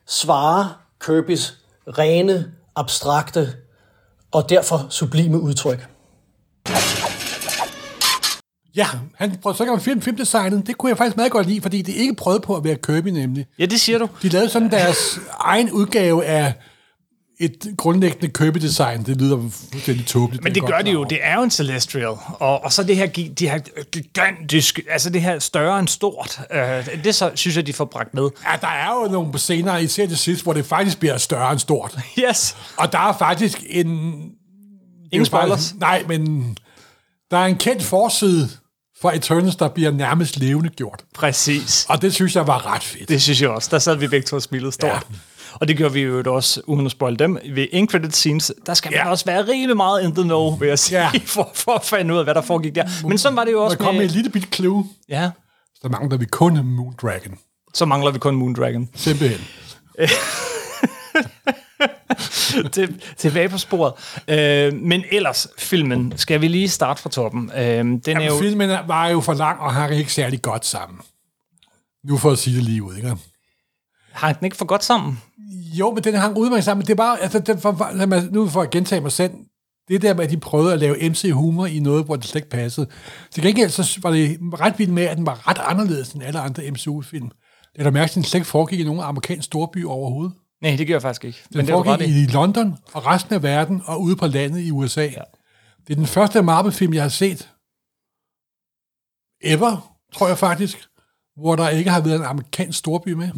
svarer 0.07 0.81
Kirbys 1.05 1.53
rene, 1.87 2.51
abstrakte 2.75 3.53
og 4.31 4.49
derfor 4.49 4.87
sublime 4.89 5.39
udtryk. 5.39 5.87
Ja, 8.75 8.87
han 9.15 9.37
prøvede 9.41 9.57
så 9.57 9.71
om 9.71 9.81
film, 9.81 10.01
filmdesignet. 10.01 10.67
Det 10.67 10.77
kunne 10.77 10.89
jeg 10.89 10.97
faktisk 10.97 11.17
meget 11.17 11.31
godt 11.31 11.47
lide, 11.47 11.61
fordi 11.61 11.81
det 11.81 11.93
ikke 11.95 12.15
prøvede 12.15 12.41
på 12.41 12.55
at 12.55 12.63
være 12.63 12.75
Kirby 12.75 13.07
nemlig. 13.07 13.45
Ja, 13.59 13.65
det 13.65 13.79
siger 13.81 13.97
du. 13.97 14.07
De 14.21 14.29
lavede 14.29 14.49
sådan 14.49 14.71
deres 14.71 15.19
egen 15.39 15.71
udgave 15.71 16.25
af 16.25 16.53
et 17.39 17.67
grundlæggende 17.77 18.29
købedesign, 18.29 19.03
det 19.03 19.21
lyder 19.21 19.49
fuldstændig 19.71 20.05
tåbeligt. 20.05 20.43
Men 20.43 20.55
det 20.55 20.61
jeg 20.61 20.67
gør 20.67 20.75
godt 20.75 20.85
de 20.85 20.91
klar 20.91 20.99
jo. 20.99 21.03
Det 21.03 21.17
er 21.21 21.35
jo 21.35 21.43
en 21.43 21.51
Celestial. 21.51 22.05
Og, 22.39 22.63
og 22.63 22.73
så 22.73 22.83
det 22.83 22.95
her, 22.95 23.05
de 23.07 23.49
her 23.49 23.59
gigantiske, 23.91 24.83
altså 24.89 25.09
det 25.09 25.21
her 25.21 25.39
større 25.39 25.79
end 25.79 25.87
stort. 25.87 26.39
Øh, 26.51 27.03
det 27.03 27.15
så, 27.15 27.31
synes 27.35 27.57
jeg, 27.57 27.67
de 27.67 27.73
får 27.73 27.85
bragt 27.85 28.13
med. 28.13 28.23
Ja, 28.23 28.57
der 28.61 28.67
er 28.67 29.03
jo 29.03 29.11
nogle 29.11 29.39
scener, 29.39 29.77
især 29.77 30.07
til 30.07 30.17
sidst, 30.17 30.43
hvor 30.43 30.53
det 30.53 30.65
faktisk 30.65 30.99
bliver 30.99 31.17
større 31.17 31.51
end 31.51 31.59
stort. 31.59 31.97
Yes. 32.19 32.57
Og 32.77 32.91
der 32.91 32.99
er 32.99 33.17
faktisk 33.17 33.63
en... 33.69 33.87
Ingen 35.11 35.25
spoilers. 35.25 35.75
Nej, 35.75 36.03
men 36.07 36.57
der 37.31 37.37
er 37.37 37.45
en 37.45 37.57
kendt 37.57 37.83
forside 37.83 38.49
for 39.01 39.11
Eternals, 39.11 39.55
der 39.55 39.67
bliver 39.67 39.91
nærmest 39.91 40.37
levende 40.37 40.69
gjort. 40.69 41.03
Præcis. 41.15 41.85
Og 41.89 42.01
det 42.01 42.13
synes 42.13 42.35
jeg 42.35 42.47
var 42.47 42.73
ret 42.73 42.83
fedt. 42.83 43.09
Det 43.09 43.21
synes 43.21 43.41
jeg 43.41 43.49
også. 43.49 43.69
Der 43.71 43.79
sad 43.79 43.95
vi 43.95 44.07
begge 44.07 44.25
to 44.25 44.35
og 44.35 44.41
smilede 44.41 44.71
stort. 44.71 44.91
Ja. 44.91 44.99
Og 45.59 45.67
det 45.67 45.77
gjorde 45.77 45.93
vi 45.93 46.01
jo 46.01 46.23
også, 46.35 46.61
uden 46.67 46.85
at 46.85 46.91
spoil 46.91 47.19
dem. 47.19 47.37
Ved 47.53 47.67
end 47.71 47.89
credit 47.89 48.15
scenes, 48.15 48.51
der 48.65 48.73
skal 48.73 48.91
man 48.91 48.99
Ja. 48.99 49.09
også 49.09 49.25
være 49.25 49.47
rigtig 49.47 49.77
meget 49.77 50.03
in 50.03 50.15
the 50.15 50.23
know, 50.23 50.55
vil 50.55 50.67
jeg 50.67 50.79
sige, 50.79 50.99
Ja. 51.01 51.09
for, 51.35 51.51
for 51.53 51.71
at 51.71 51.83
finde 51.85 52.13
ud 52.13 52.19
af, 52.19 52.23
hvad 52.25 52.33
der 52.35 52.41
foregik 52.41 52.75
der. 52.75 53.07
Men 53.07 53.17
så 53.17 53.29
var 53.31 53.43
det 53.43 53.51
jo 53.51 53.57
Og 53.59 53.63
også 53.65 53.77
der 53.77 53.83
kom 53.83 53.93
med 53.93 54.01
med, 54.01 54.05
et 54.09 54.15
lille 54.15 54.29
bit 54.29 54.55
clue. 54.55 54.85
Ja, 55.09 55.31
Så 55.81 55.87
mangler 55.89 56.17
vi 56.17 56.25
kun 56.25 56.65
Moondragon. 56.65 57.37
så 57.73 57.85
mangler 57.85 58.11
vi 58.11 58.19
kun 58.19 58.35
Moondragon. 58.35 58.89
Simpelthen. 58.95 59.39
Til, 62.71 63.01
tilbage 63.17 63.49
på 63.49 63.57
sporet. 63.57 63.93
Øh, 64.27 64.73
men 64.73 65.03
ellers, 65.11 65.47
filmen, 65.57 66.13
skal 66.17 66.41
vi 66.41 66.47
lige 66.47 66.69
starte 66.69 67.01
fra 67.01 67.09
toppen. 67.09 67.51
Øh, 67.57 67.61
den 67.61 68.01
er 68.07 68.11
Jamen, 68.11 68.27
jo... 68.27 68.37
filmen 68.39 68.69
er- 68.69 68.85
var 68.87 69.07
jo 69.07 69.21
for 69.21 69.33
lang 69.33 69.59
og 69.59 69.73
har 69.73 69.87
ikke 69.89 70.13
særlig 70.13 70.41
godt 70.41 70.65
sammen. 70.65 70.99
Nu 72.03 72.17
for 72.17 72.31
at 72.31 72.37
sige 72.39 72.55
det 72.55 72.63
lige 72.63 72.83
ud, 72.83 72.95
ikke? 72.95 73.13
Hang 74.11 74.39
den 74.39 74.45
ikke 74.45 74.57
for 74.57 74.65
godt 74.65 74.83
sammen? 74.83 75.21
Jo, 75.51 75.91
men 75.91 76.03
den 76.03 76.15
hang 76.15 76.37
udmærket 76.37 76.63
sammen. 76.63 76.85
Det 76.85 76.91
er 76.91 76.95
bare, 76.95 77.21
altså, 77.21 77.39
den 77.39 77.59
for, 77.59 77.91
lad 77.93 78.07
mig, 78.07 78.23
nu 78.31 78.47
for 78.49 78.61
at 78.61 78.69
gentage 78.69 79.01
mig 79.01 79.11
selv, 79.11 79.31
det 79.87 80.01
der 80.01 80.13
med, 80.13 80.23
at 80.23 80.29
de 80.29 80.37
prøvede 80.37 80.73
at 80.73 80.79
lave 80.79 81.09
MC-humor 81.09 81.65
i 81.65 81.79
noget, 81.79 82.05
hvor 82.05 82.15
det 82.15 82.25
slet 82.25 82.41
ikke 82.41 82.49
passede. 82.49 82.87
Til 83.31 83.43
gengæld 83.43 83.69
så 83.69 83.99
var 84.01 84.11
det 84.11 84.37
ret 84.41 84.79
vildt 84.79 84.93
med, 84.93 85.03
at 85.03 85.17
den 85.17 85.25
var 85.25 85.47
ret 85.47 85.59
anderledes 85.59 86.11
end 86.11 86.23
alle 86.23 86.39
andre 86.39 86.71
MCU-film. 86.71 87.29
Det 87.73 87.79
er 87.79 87.83
da 87.83 87.91
mærkeligt, 87.91 88.11
at 88.11 88.15
den 88.15 88.23
slet 88.23 88.39
ikke 88.39 88.47
foregik 88.47 88.79
i 88.79 88.83
nogen 88.83 88.99
amerikansk 88.99 89.45
storby 89.45 89.85
overhovedet. 89.85 90.33
Nej, 90.61 90.75
det 90.75 90.87
gør 90.87 90.93
jeg 90.93 91.01
faktisk 91.01 91.25
ikke. 91.25 91.41
Den 91.49 91.57
Men 91.57 91.65
det 91.65 91.73
var 91.73 91.79
ret 91.79 91.85
foregik 91.85 92.15
i. 92.15 92.23
i 92.23 92.25
London 92.25 92.77
og 92.93 93.05
resten 93.05 93.35
af 93.35 93.43
verden 93.43 93.81
og 93.85 94.01
ude 94.01 94.15
på 94.15 94.27
landet 94.27 94.61
i 94.61 94.71
USA. 94.71 95.01
Ja. 95.01 95.21
Det 95.87 95.93
er 95.93 95.95
den 95.95 96.05
første 96.05 96.41
Marvel-film, 96.41 96.93
jeg 96.93 97.01
har 97.01 97.09
set 97.09 97.49
ever, 99.43 99.97
tror 100.13 100.27
jeg 100.27 100.37
faktisk, 100.37 100.87
hvor 101.37 101.55
der 101.55 101.69
ikke 101.69 101.89
har 101.89 102.01
været 102.01 102.15
en 102.15 102.25
amerikansk 102.25 102.79
storby 102.79 103.09
med. 103.09 103.29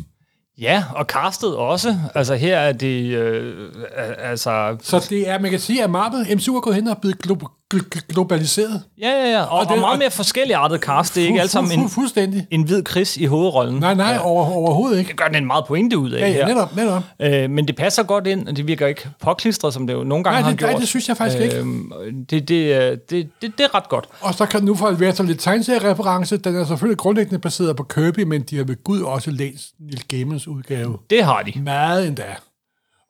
Ja, 0.62 0.84
og 0.96 1.06
castet 1.06 1.56
også. 1.56 1.96
Altså 2.16 2.36
her 2.36 2.58
er 2.58 2.72
det... 2.72 3.14
Øh, 3.14 3.70
altså... 4.18 4.78
Så 4.82 5.08
det 5.10 5.30
er, 5.30 5.40
man 5.40 5.52
kan 5.52 5.60
sige, 5.60 5.84
at 5.84 5.90
Marvel, 5.90 6.36
MCU 6.36 6.56
er 6.56 6.62
gået 6.62 6.76
hen 6.76 6.88
og 6.88 6.98
blevet 6.98 7.18
glo- 7.28 7.67
globaliseret. 8.10 8.84
Ja, 9.02 9.10
ja, 9.10 9.32
ja. 9.32 9.42
Og, 9.44 9.50
og, 9.60 9.66
det- 9.66 9.72
og 9.72 9.80
meget 9.80 10.00
mere 10.00 10.12
forskellige 10.12 10.56
artet 10.58 10.80
cast. 10.82 11.16
Det 11.16 11.24
er 11.24 11.28
ikke 11.28 11.42
alt 11.42 11.52
sammen 11.52 11.80
en, 11.80 11.90
Fuldstændig. 11.90 12.48
en 12.52 12.64
hvid 12.64 12.84
kris 12.84 13.18
i 13.18 13.26
hovedrollen. 13.26 13.80
Nej, 13.80 13.94
nej, 13.94 14.18
over, 14.22 14.46
overhovedet 14.46 15.00
ikke. 15.00 15.08
Det 15.10 15.18
gør 15.18 15.26
den 15.28 15.36
en 15.36 15.46
meget 15.46 15.66
pointe 15.68 15.98
ud 15.98 16.12
af 16.12 16.20
Ja, 16.22 16.28
ja, 16.28 16.34
her. 16.34 16.48
netop, 16.48 16.76
netop. 16.76 17.04
Øh, 17.22 17.50
men 17.50 17.68
det 17.68 17.76
passer 17.76 18.04
godt 18.04 18.28
ind, 18.28 18.48
og 18.48 18.58
det 18.58 18.68
virker 18.68 18.88
ikke 18.88 19.10
påklistret, 19.22 19.74
som 19.74 19.88
det 19.88 19.94
jo 19.94 20.04
nogle 20.04 20.24
gange 20.24 20.36
Nej, 20.36 20.42
har 20.42 20.50
det- 20.50 20.60
gjort. 20.60 20.72
nej, 20.72 20.80
det 20.80 20.88
synes 20.88 21.08
jeg 21.08 21.18
faktisk 21.18 21.44
ikke. 21.44 21.58
Øhm, 21.58 21.92
det, 22.30 22.48
det, 22.50 22.74
er- 22.74 22.96
det, 22.96 23.30
det, 23.42 23.52
det 23.58 23.64
er 23.64 23.76
ret 23.76 23.90
godt. 23.90 24.08
Og 24.22 24.34
så 24.34 24.46
kan 24.46 24.64
nu 24.64 24.76
for 24.76 24.88
at 24.88 25.00
være 25.00 25.16
så 25.16 25.24
lidt 25.24 25.40
tegneseriereference, 25.40 26.38
den 26.38 26.56
er 26.56 26.66
selvfølgelig 26.66 26.98
grundlæggende 26.98 27.40
baseret 27.40 27.76
på 27.76 27.84
Kirby, 27.84 28.20
men 28.24 28.42
de 28.42 28.58
har 28.58 28.64
ved 28.64 28.84
Gud 28.84 29.02
også 29.02 29.32
læst 29.32 29.68
Neil 29.80 30.04
Gaimans 30.08 30.48
udgave. 30.48 30.98
Det 31.10 31.24
har 31.24 31.42
de. 31.42 31.60
Meget 31.62 32.08
endda. 32.08 32.24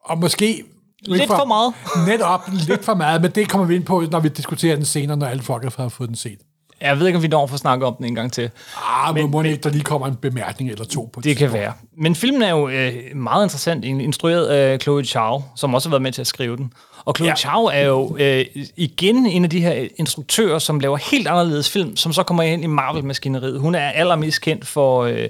Og 0.05 0.17
måske... 0.17 0.63
Lidt 1.07 1.27
for 1.27 1.45
meget. 1.45 1.73
Netop, 2.07 2.41
lidt 2.67 2.85
for 2.85 2.93
meget, 2.93 3.21
men 3.21 3.31
det 3.31 3.49
kommer 3.49 3.67
vi 3.67 3.75
ind 3.75 3.83
på, 3.85 4.03
når 4.11 4.19
vi 4.19 4.29
diskuterer 4.29 4.75
den 4.75 4.85
senere, 4.85 5.17
når 5.17 5.25
alle 5.25 5.43
folk 5.43 5.75
har 5.77 5.89
fået 5.89 6.09
den 6.09 6.15
set. 6.15 6.37
Jeg 6.81 6.99
ved 6.99 7.07
ikke, 7.07 7.17
om 7.17 7.23
vi 7.23 7.27
når 7.27 7.43
at 7.43 7.49
få 7.49 7.57
snakket 7.57 7.87
om 7.87 7.95
den 7.95 8.05
en 8.05 8.15
gang 8.15 8.33
til. 8.33 8.49
Ah, 8.87 9.15
men, 9.15 9.31
må 9.31 9.41
ikke, 9.41 9.63
der 9.63 9.69
lige 9.69 9.83
kommer 9.83 10.07
en 10.07 10.15
bemærkning 10.15 10.71
eller 10.71 10.85
to 10.85 11.09
på 11.13 11.21
Det 11.21 11.37
kan 11.37 11.53
være. 11.53 11.73
Men 11.97 12.15
filmen 12.15 12.41
er 12.41 12.49
jo 12.49 12.69
øh, 12.69 12.93
meget 13.15 13.45
interessant, 13.45 13.85
instrueret 13.85 14.45
af 14.45 14.81
Chloe 14.81 15.05
Zhao, 15.05 15.43
som 15.55 15.73
også 15.73 15.89
har 15.89 15.91
været 15.91 16.01
med 16.01 16.11
til 16.11 16.21
at 16.21 16.27
skrive 16.27 16.57
den. 16.57 16.73
Og 17.05 17.15
Chloe 17.15 17.29
ja. 17.29 17.35
Zhao 17.35 17.65
er 17.65 17.85
jo 17.85 18.17
øh, 18.19 18.45
igen 18.77 19.25
en 19.25 19.43
af 19.43 19.49
de 19.49 19.61
her 19.61 19.87
instruktører, 19.97 20.59
som 20.59 20.79
laver 20.79 20.97
helt 20.97 21.27
anderledes 21.27 21.69
film, 21.69 21.95
som 21.95 22.13
så 22.13 22.23
kommer 22.23 22.43
ind 22.43 22.63
i 22.63 22.67
Marvel-maskineriet. 22.67 23.59
Hun 23.59 23.75
er 23.75 23.89
allermest 23.89 24.41
kendt 24.41 24.67
for 24.67 25.03
øh, 25.03 25.27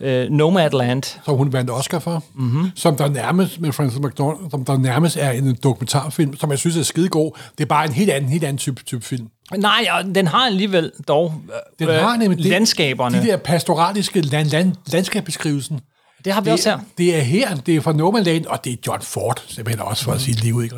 øh, 0.00 0.30
Nomadland. 0.30 1.02
som 1.24 1.36
hun 1.36 1.52
vandt 1.52 1.70
Oscar 1.70 1.98
for, 1.98 2.24
Mhm. 2.34 2.44
mm-hmm. 2.46 2.70
som 2.74 2.96
der 2.96 3.08
nærmest 3.08 3.60
med 3.60 3.72
Francis 3.72 3.98
McDormand, 4.00 4.50
som 4.50 4.64
der 4.64 4.78
nærmest 4.78 5.16
er 5.16 5.30
en 5.30 5.54
dokumentarfilm, 5.62 6.36
som 6.36 6.50
jeg 6.50 6.58
synes 6.58 6.76
er 6.76 6.82
skidegod. 6.82 7.38
Det 7.58 7.64
er 7.64 7.68
bare 7.68 7.84
en 7.86 7.92
helt 7.92 8.10
anden, 8.10 8.30
helt 8.30 8.44
anden 8.44 8.58
type, 8.58 8.82
type 8.84 9.02
film. 9.04 9.28
Nej, 9.56 9.86
og 9.92 10.04
den 10.14 10.26
har 10.26 10.46
alligevel 10.46 10.92
dog 11.08 11.34
øh, 11.80 11.86
Den 11.88 11.94
har 12.00 12.16
nemlig 12.16 12.38
det- 12.38 12.46
landskaberne. 12.46 13.20
De 13.22 13.26
der 13.26 13.36
pastoraliske 13.36 14.20
land, 14.20 14.48
land, 14.48 14.74
landskabsbeskrivelsen. 14.92 15.80
det 16.24 16.32
har 16.32 16.40
vi 16.40 16.50
også 16.50 16.70
her. 16.70 16.76
Det, 16.78 16.86
det 16.98 17.16
er 17.16 17.20
her, 17.20 17.54
det 17.56 17.76
er 17.76 17.80
fra 17.80 17.92
Nomadland, 17.92 18.46
og 18.46 18.64
det 18.64 18.72
er 18.72 18.76
John 18.86 19.02
Ford, 19.02 19.42
simpelthen 19.46 19.86
også 19.86 20.04
for 20.04 20.12
at 20.12 20.20
sige 20.20 20.36
liv, 20.40 20.60
ikke? 20.64 20.76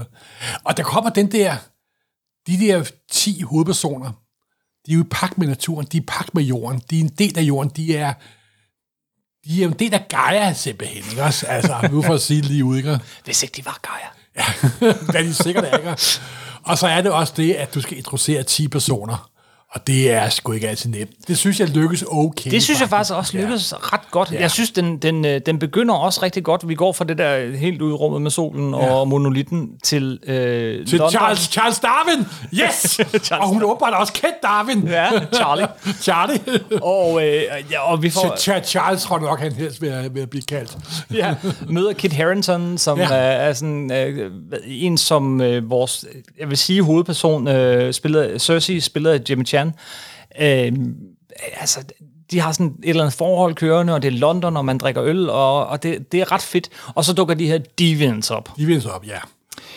Og 0.64 0.76
der 0.76 0.82
kommer 0.82 1.10
den 1.10 1.32
der, 1.32 1.56
de 2.46 2.58
der 2.66 2.90
10 3.12 3.40
hovedpersoner, 3.42 4.12
de 4.86 4.92
er 4.92 4.96
jo 4.96 5.00
i 5.02 5.06
pagt 5.10 5.38
med 5.38 5.46
naturen, 5.46 5.86
de 5.92 5.96
er 5.96 6.00
i 6.00 6.04
pagt 6.08 6.34
med 6.34 6.42
jorden, 6.42 6.82
de 6.90 6.96
er 6.96 7.00
en 7.00 7.08
del 7.18 7.38
af 7.38 7.42
jorden, 7.42 7.72
de 7.76 7.96
er, 7.96 8.12
de 9.48 9.62
er 9.62 9.66
en 9.68 9.72
del 9.72 9.94
af 9.94 10.08
Gaia 10.08 10.52
simpelthen, 10.52 11.04
ikke 11.10 11.22
også? 11.22 11.46
Altså, 11.46 11.78
nu 11.92 12.02
for 12.02 12.14
at 12.14 12.22
sige 12.22 12.42
det 12.42 12.50
lige 12.50 12.64
ud, 12.64 12.76
ikke? 12.76 13.00
Hvis 13.24 13.42
ikke 13.42 13.56
de 13.56 13.64
var 13.64 13.78
Gaia. 13.82 14.08
Hvad 15.10 15.24
de 15.28 15.34
sikkert 15.34 15.64
er, 15.64 15.76
ikke? 15.76 15.96
Og 16.62 16.78
så 16.78 16.86
er 16.86 17.00
det 17.00 17.12
også 17.12 17.32
det, 17.36 17.52
at 17.54 17.74
du 17.74 17.80
skal 17.80 17.96
introducere 17.96 18.42
10 18.42 18.68
personer. 18.68 19.27
Og 19.74 19.86
det 19.86 20.10
er 20.12 20.28
sgu 20.28 20.52
ikke 20.52 20.68
altid 20.68 20.90
nemt. 20.90 21.10
Det 21.28 21.38
synes 21.38 21.60
jeg 21.60 21.68
lykkes 21.68 22.04
okay. 22.10 22.50
Det 22.50 22.62
synes 22.62 22.80
jeg 22.80 22.88
faktisk 22.88 23.14
også 23.14 23.36
lykkedes 23.36 23.72
ja. 23.72 23.76
ret 23.96 24.10
godt. 24.10 24.32
Ja. 24.32 24.40
Jeg 24.40 24.50
synes, 24.50 24.70
den, 24.70 24.98
den, 24.98 25.24
øh, 25.24 25.40
den 25.46 25.58
begynder 25.58 25.94
også 25.94 26.22
rigtig 26.22 26.44
godt. 26.44 26.68
Vi 26.68 26.74
går 26.74 26.92
fra 26.92 27.04
det 27.04 27.18
der 27.18 27.56
helt 27.56 27.82
ud 27.82 27.90
i 27.90 27.92
rummet 27.92 28.22
med 28.22 28.30
solen 28.30 28.74
ja. 28.74 28.90
og 28.94 29.08
monolitten 29.08 29.70
til, 29.82 30.18
øh, 30.26 30.86
Til 30.86 30.98
London. 30.98 31.10
Charles, 31.10 31.38
Charles 31.40 31.78
Darwin! 31.78 32.26
Yes! 32.54 33.00
og 33.42 33.48
hun 33.48 33.62
åbenbart 33.62 33.92
også 33.94 34.12
kendt 34.12 34.42
Darwin. 34.42 34.88
Ja, 34.88 35.08
Charlie. 35.34 35.68
Charlie. 36.06 36.40
Og, 36.82 37.26
øh, 37.26 37.42
ja, 37.70 37.80
og 37.92 38.02
vi 38.02 38.10
får 38.10 38.20
Ch- 38.36 38.64
Charles 38.64 39.02
tror 39.02 39.18
nok, 39.18 39.40
han 39.40 39.52
helst 39.52 39.82
vil, 39.82 40.10
vil 40.12 40.26
blive 40.26 40.42
kaldt. 40.42 40.76
ja, 41.14 41.34
møder 41.68 41.92
Kit 41.92 42.12
Harington, 42.12 42.78
som 42.78 42.98
ja. 42.98 43.04
Er, 43.04 43.14
er 43.16 43.52
sådan, 43.52 43.92
øh, 43.92 44.30
en, 44.66 44.98
som 44.98 45.40
øh, 45.40 45.70
vores, 45.70 46.04
jeg 46.38 46.48
vil 46.48 46.58
sige, 46.58 46.82
hovedperson, 46.82 47.48
øh, 47.48 47.92
spillet, 47.92 48.42
Cersei, 48.42 48.80
spillet 48.80 49.10
af 49.10 49.20
Jimmy 49.30 49.46
Chan. 49.46 49.57
Øh, 50.40 50.72
altså, 51.60 51.84
de 52.30 52.40
har 52.40 52.52
sådan 52.52 52.66
et 52.66 52.88
eller 52.88 53.02
andet 53.02 53.18
forhold 53.18 53.54
kørende, 53.54 53.94
og 53.94 54.02
det 54.02 54.08
er 54.14 54.18
London, 54.18 54.56
og 54.56 54.64
man 54.64 54.78
drikker 54.78 55.04
øl, 55.04 55.30
og, 55.30 55.66
og 55.66 55.82
det, 55.82 56.12
det 56.12 56.20
er 56.20 56.32
ret 56.32 56.42
fedt. 56.42 56.68
Og 56.94 57.04
så 57.04 57.12
dukker 57.12 57.34
de 57.34 57.46
her 57.46 57.58
deviants 57.78 58.30
op. 58.30 58.50
De 58.56 58.66
vil 58.66 58.82
så 58.82 58.88
op, 58.88 59.06
ja. 59.06 59.18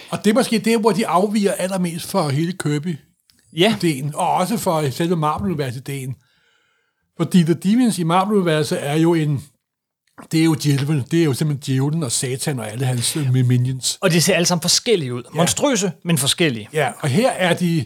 Og 0.09 0.23
det 0.23 0.29
er 0.29 0.33
måske 0.33 0.59
det, 0.59 0.79
hvor 0.79 0.91
de 0.91 1.07
afviger 1.07 1.51
allermest 1.51 2.11
for 2.11 2.29
hele 2.29 2.53
Kirby-ideen, 2.63 4.05
Ja, 4.05 4.17
og 4.17 4.33
også 4.33 4.57
for 4.57 4.89
selve 4.89 5.15
Marvel-universet-ideen. 5.15 6.15
Fordi 7.17 7.43
The 7.43 7.53
Demons 7.53 7.99
i 7.99 8.03
Marvel-universet 8.03 8.87
er 8.87 8.95
jo 8.95 9.13
en... 9.13 9.43
Det 10.31 10.39
er 10.39 10.43
jo 10.43 10.55
djævlen, 10.63 11.03
det 11.11 11.19
er 11.19 11.23
jo 11.23 11.33
simpelthen 11.33 11.75
djævlen 11.75 12.03
og 12.03 12.11
satan 12.11 12.59
og 12.59 12.71
alle 12.71 12.85
hans 12.85 13.15
øh, 13.17 13.33
minions. 13.33 13.97
og 14.01 14.11
de 14.11 14.21
ser 14.21 14.35
alle 14.35 14.45
sammen 14.45 14.61
forskellige 14.61 15.13
ud. 15.13 15.23
Monstrøse, 15.33 15.91
men 16.03 16.17
forskellige. 16.17 16.69
Ja, 16.73 16.91
og 16.99 17.09
her 17.09 17.29
er 17.29 17.53
de 17.53 17.85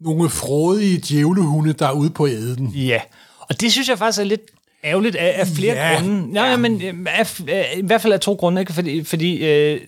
nogle 0.00 0.30
frodige 0.30 0.98
djævlehunde, 0.98 1.72
der 1.72 1.86
er 1.86 1.92
ude 1.92 2.10
på 2.10 2.28
æden. 2.28 2.66
Ja, 2.66 3.00
og 3.40 3.60
det 3.60 3.72
synes 3.72 3.88
jeg 3.88 3.98
faktisk 3.98 4.20
er 4.20 4.24
lidt 4.24 4.40
ærgerligt 4.84 5.16
af, 5.16 5.40
af 5.40 5.46
flere 5.46 5.74
Ja, 5.74 5.94
grunde. 5.94 6.32
Nej, 6.32 6.48
ja. 6.48 6.56
men 6.56 6.82
øh, 6.82 6.94
af, 7.06 7.40
af, 7.48 7.74
i 7.76 7.86
hvert 7.86 8.00
fald 8.02 8.12
af 8.12 8.20
to 8.20 8.34
grunde, 8.34 8.60
ikke? 8.60 8.72
fordi, 8.72 9.04
fordi 9.04 9.46
øh, 9.46 9.80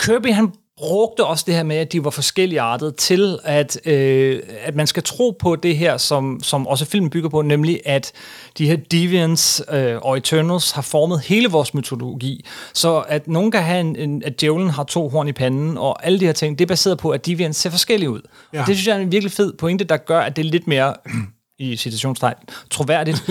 Kirby 0.00 0.32
han 0.32 0.52
brugte 0.78 1.24
også 1.24 1.44
det 1.46 1.54
her 1.54 1.62
med, 1.62 1.76
at 1.76 1.92
de 1.92 2.04
var 2.04 2.10
forskellige 2.10 2.60
artet 2.60 2.96
til, 2.96 3.38
at, 3.44 3.86
øh, 3.86 4.42
at 4.62 4.74
man 4.74 4.86
skal 4.86 5.02
tro 5.02 5.36
på 5.38 5.56
det 5.56 5.76
her, 5.76 5.96
som, 5.96 6.40
som 6.42 6.66
også 6.66 6.84
filmen 6.84 7.10
bygger 7.10 7.28
på, 7.28 7.42
nemlig 7.42 7.80
at 7.84 8.12
de 8.58 8.66
her 8.66 8.76
Deviants 8.76 9.62
øh, 9.72 9.96
og 10.02 10.16
Eternals 10.16 10.70
har 10.70 10.82
formet 10.82 11.20
hele 11.20 11.48
vores 11.48 11.74
mytologi. 11.74 12.44
Så 12.74 12.98
at 13.08 13.28
nogen 13.28 13.50
kan 13.50 13.62
have 13.62 13.80
en, 13.80 13.96
en 13.96 14.22
at 14.22 14.40
djævlen 14.40 14.70
har 14.70 14.84
to 14.84 15.08
horn 15.08 15.28
i 15.28 15.32
panden, 15.32 15.78
og 15.78 16.06
alle 16.06 16.20
de 16.20 16.26
her 16.26 16.32
ting, 16.32 16.58
det 16.58 16.64
er 16.64 16.68
baseret 16.68 16.98
på, 16.98 17.10
at 17.10 17.26
Deviants 17.26 17.58
ser 17.58 17.70
forskellige 17.70 18.10
ud. 18.10 18.20
Ja. 18.52 18.60
Og 18.60 18.66
det 18.66 18.76
synes 18.76 18.86
jeg 18.86 18.96
er 18.96 19.00
en 19.00 19.12
virkelig 19.12 19.32
fed 19.32 19.52
pointe, 19.52 19.84
der 19.84 19.96
gør, 19.96 20.20
at 20.20 20.36
det 20.36 20.46
er 20.46 20.50
lidt 20.50 20.66
mere 20.66 20.94
i 21.58 21.76
citationstegn, 21.76 22.36
troværdigt, 22.70 23.30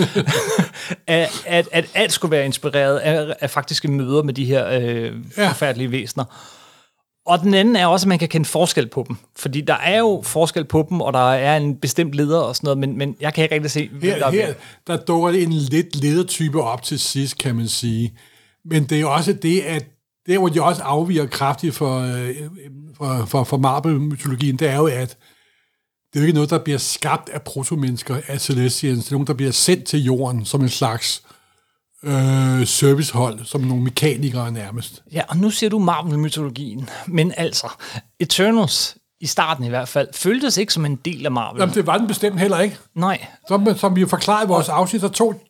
at, 1.06 1.42
at, 1.46 1.68
at 1.72 1.84
alt 1.94 2.12
skulle 2.12 2.32
være 2.32 2.44
inspireret 2.44 2.98
af, 2.98 3.36
af 3.40 3.50
faktiske 3.50 3.88
møder 3.88 4.22
med 4.22 4.34
de 4.34 4.44
her 4.44 4.68
øh. 4.68 5.12
Ja. 5.36 5.48
forfærdelige 5.48 5.90
væsener. 5.90 6.24
Og 7.26 7.40
den 7.40 7.54
anden 7.54 7.76
er 7.76 7.86
også, 7.86 8.04
at 8.04 8.08
man 8.08 8.18
kan 8.18 8.28
kende 8.28 8.46
forskel 8.46 8.88
på 8.88 9.04
dem. 9.08 9.16
Fordi 9.36 9.60
der 9.60 9.74
er 9.74 9.98
jo 9.98 10.22
forskel 10.24 10.64
på 10.64 10.86
dem, 10.90 11.00
og 11.00 11.12
der 11.12 11.32
er 11.32 11.56
en 11.56 11.76
bestemt 11.76 12.14
leder 12.14 12.38
og 12.38 12.56
sådan 12.56 12.66
noget, 12.66 12.78
men, 12.78 12.98
men 12.98 13.16
jeg 13.20 13.34
kan 13.34 13.44
ikke 13.44 13.54
rigtig 13.54 13.70
se, 13.70 13.88
hvem 13.88 14.18
der 14.18 14.30
Her, 14.30 14.42
er 14.42 14.46
her 14.46 14.54
der 14.86 14.96
dukker 14.96 15.28
en 15.28 15.52
lidt 15.52 15.96
ledertype 15.96 16.62
op 16.62 16.82
til 16.82 17.00
sidst, 17.00 17.38
kan 17.38 17.56
man 17.56 17.68
sige. 17.68 18.18
Men 18.64 18.84
det 18.84 18.96
er 18.96 19.00
jo 19.00 19.12
også 19.12 19.32
det, 19.32 19.60
at 19.60 19.84
det, 20.26 20.38
hvor 20.38 20.48
de 20.48 20.62
også 20.62 20.82
afviger 20.82 21.26
kraftigt 21.26 21.74
for, 21.74 22.00
øh, 22.00 22.34
for, 22.96 23.24
for, 23.26 23.44
for 23.44 23.56
Marvel-mytologien, 23.56 24.56
det 24.56 24.68
er 24.68 24.76
jo, 24.76 24.86
at 24.86 25.18
det 26.12 26.18
er 26.18 26.20
jo 26.20 26.26
ikke 26.26 26.34
noget, 26.34 26.50
der 26.50 26.58
bliver 26.58 26.78
skabt 26.78 27.28
af 27.28 27.42
protomennesker, 27.42 28.20
af 28.26 28.40
Celestians. 28.40 29.04
Det 29.04 29.10
er 29.10 29.14
nogen, 29.14 29.26
der 29.26 29.34
bliver 29.34 29.52
sendt 29.52 29.84
til 29.84 30.04
jorden 30.04 30.44
som 30.44 30.62
en 30.62 30.68
slags 30.68 31.22
øh, 32.04 32.66
servicehold, 32.66 33.44
som 33.44 33.60
nogle 33.60 33.82
mekanikere 33.84 34.52
nærmest. 34.52 35.02
Ja, 35.12 35.22
og 35.28 35.36
nu 35.36 35.50
siger 35.50 35.70
du 35.70 35.78
Marvel-mytologien, 35.78 36.88
men 37.06 37.32
altså, 37.36 37.68
Eternals, 38.20 38.96
i 39.20 39.26
starten 39.26 39.64
i 39.64 39.68
hvert 39.68 39.88
fald, 39.88 40.08
føltes 40.14 40.56
ikke 40.56 40.72
som 40.72 40.84
en 40.86 40.96
del 40.96 41.26
af 41.26 41.32
Marvel. 41.32 41.60
Jamen, 41.60 41.74
det 41.74 41.86
var 41.86 41.98
den 41.98 42.06
bestemt 42.06 42.40
heller 42.40 42.58
ikke. 42.60 42.76
Nej, 42.94 43.26
Som, 43.48 43.66
som 43.76 43.96
vi 43.96 44.00
jo 44.00 44.06
forklarede 44.06 44.44
i 44.44 44.48
vores 44.48 44.68
afsnit, 44.68 45.00
så 45.00 45.08
tog 45.08 45.40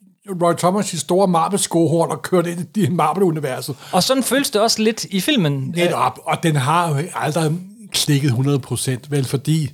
Roy 0.43 0.53
Thomas 0.59 0.87
sit 0.87 1.01
store 1.01 1.29
Marvel-skohorn 1.29 2.11
og 2.11 2.23
kørte 2.23 2.53
ind 2.53 2.77
i 2.77 2.89
Marvel-universet. 2.91 3.77
og 3.93 4.03
sådan 4.03 4.23
føles 4.23 4.51
det 4.51 4.61
også 4.61 4.83
lidt 4.83 5.05
i 5.05 5.21
filmen. 5.21 5.73
Netop, 5.77 6.19
og 6.25 6.43
den 6.43 6.57
har 6.57 6.89
jo 6.89 6.97
aldrig 7.15 7.53
klikket 7.93 8.31
100%, 8.31 8.97
vel, 9.11 9.25
fordi 9.25 9.73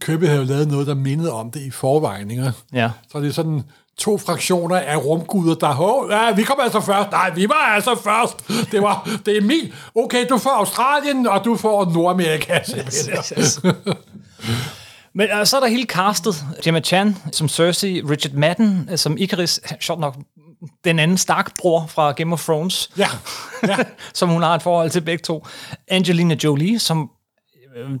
Købe 0.00 0.26
havde 0.26 0.40
jo 0.40 0.46
lavet 0.46 0.68
noget, 0.68 0.86
der 0.86 0.94
mindede 0.94 1.32
om 1.32 1.50
det 1.50 1.60
i 1.60 1.70
forvejen, 1.70 2.30
ikke? 2.30 2.52
Ja. 2.72 2.90
Så 3.12 3.20
det 3.20 3.28
er 3.28 3.32
sådan 3.32 3.62
to 3.98 4.18
fraktioner 4.18 4.76
af 4.76 4.96
rumguder, 4.96 5.54
der, 5.54 5.72
Hå, 5.74 6.10
ja, 6.10 6.32
vi 6.34 6.42
kommer 6.42 6.64
altså 6.64 6.80
først. 6.80 7.10
Nej, 7.10 7.30
vi 7.30 7.48
var 7.48 7.54
altså 7.74 7.96
først. 8.04 8.48
Det, 8.72 8.82
var, 8.82 9.08
det 9.26 9.36
er 9.36 9.40
min. 9.40 9.72
Okay, 9.94 10.26
du 10.28 10.38
får 10.38 10.50
Australien, 10.50 11.26
og 11.26 11.44
du 11.44 11.56
får 11.56 11.90
Nordamerika. 11.94 12.58
Yes. 13.38 13.60
Men 15.14 15.28
øh, 15.38 15.46
så 15.46 15.56
er 15.56 15.60
der 15.60 15.66
hele 15.66 15.84
castet. 15.86 16.44
Gemma 16.64 16.80
Chan 16.80 17.16
som 17.32 17.48
Cersei, 17.48 18.02
Richard 18.10 18.32
Madden 18.32 18.88
øh, 18.92 18.98
som 18.98 19.16
Icarus, 19.18 19.60
sjovt 19.80 20.00
nok 20.00 20.16
den 20.84 20.98
anden 20.98 21.18
Stark-bror 21.18 21.86
fra 21.88 22.12
Game 22.12 22.32
of 22.32 22.44
Thrones, 22.44 22.90
Ja, 22.96 23.08
ja. 23.68 23.76
som 24.14 24.28
hun 24.28 24.42
har 24.42 24.54
et 24.54 24.62
forhold 24.62 24.90
til 24.90 25.00
begge 25.00 25.22
to. 25.22 25.46
Angelina 25.88 26.36
Jolie, 26.44 26.78
som 26.78 27.10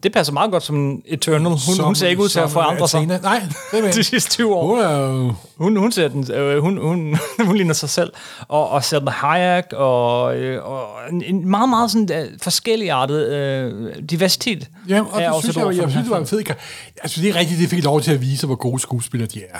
det 0.02 0.12
passer 0.12 0.32
meget 0.32 0.50
godt 0.50 0.62
som 0.62 1.02
Eternal. 1.06 1.48
Hun, 1.48 1.58
Som- 1.58 1.84
hun 1.84 1.94
ser 1.94 2.08
ikke 2.08 2.22
ud 2.22 2.28
til 2.28 2.40
at 2.40 2.50
forandre 2.50 2.88
sig. 2.88 3.06
Nej, 3.06 3.42
det 3.72 3.84
er 3.86 3.92
de 3.98 4.04
sidste 4.04 4.30
20 4.30 4.54
år. 4.54 4.66
Hun 4.66 4.78
er. 4.78 5.34
Hun, 5.56 5.76
hun, 5.76 5.92
ser 5.92 6.08
den, 6.08 6.32
øh, 6.32 6.58
hun, 6.62 6.78
hun, 6.78 7.16
hun 7.46 7.56
ligner 7.56 7.74
sig 7.74 7.88
selv. 7.90 8.12
Og, 8.48 8.68
og 8.68 8.84
Selma 8.84 9.10
Hayek, 9.10 9.64
og, 9.72 10.36
øh, 10.36 10.64
og 10.64 10.86
en, 11.24 11.48
meget, 11.50 11.68
meget 11.68 11.90
sådan, 11.90 12.22
øh, 12.22 12.28
forskelligartet 12.42 13.28
øh, 13.28 13.94
diversitet. 14.10 14.68
Ja, 14.88 15.00
og 15.00 15.20
det 15.20 15.42
synes 15.42 15.56
jeg, 15.56 15.66
jeg, 15.66 15.76
jeg 15.82 15.90
synes, 15.90 16.04
det 16.04 16.10
var 16.10 16.18
en 16.18 16.26
fed 16.26 16.42
kar- 16.44 16.58
Altså, 17.02 17.20
det 17.22 17.30
er 17.30 17.36
rigtigt, 17.36 17.60
det 17.60 17.68
fik 17.68 17.84
lov 17.84 18.00
til 18.00 18.12
at 18.12 18.20
vise, 18.20 18.46
hvor 18.46 18.56
gode 18.56 18.80
skuespillere 18.80 19.28
de 19.28 19.40
er. 19.50 19.58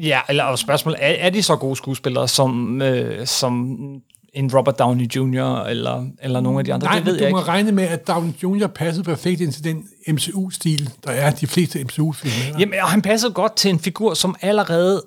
Ja, 0.00 0.20
eller 0.28 0.56
spørgsmålet, 0.56 0.98
er, 1.02 1.08
er 1.18 1.30
de 1.30 1.42
så 1.42 1.56
gode 1.56 1.76
skuespillere, 1.76 2.28
som, 2.28 2.82
øh, 2.82 3.26
som 3.26 3.76
en 4.36 4.50
Robert 4.54 4.78
Downey 4.78 5.04
Jr., 5.16 5.64
eller, 5.68 6.06
eller 6.22 6.40
nogle 6.40 6.58
af 6.58 6.64
de 6.64 6.74
andre? 6.74 6.86
Nej, 6.86 6.96
det 6.96 7.06
ved 7.06 7.18
du 7.18 7.24
jeg 7.24 7.32
må 7.32 7.38
ikke. 7.38 7.48
regne 7.48 7.72
med, 7.72 7.84
at 7.84 8.08
Downey 8.08 8.32
Jr. 8.42 8.66
passede 8.66 9.04
perfekt 9.04 9.40
ind 9.40 9.52
til 9.52 9.64
den 9.64 9.84
MCU-stil, 10.08 10.90
der 11.04 11.10
er 11.10 11.30
de 11.30 11.46
fleste 11.46 11.84
MCU-film. 11.84 12.58
Jamen, 12.58 12.74
og 12.82 12.88
han 12.88 13.02
passer 13.02 13.30
godt 13.30 13.56
til 13.56 13.70
en 13.70 13.80
figur, 13.80 14.14
som 14.14 14.36
allerede 14.42 15.02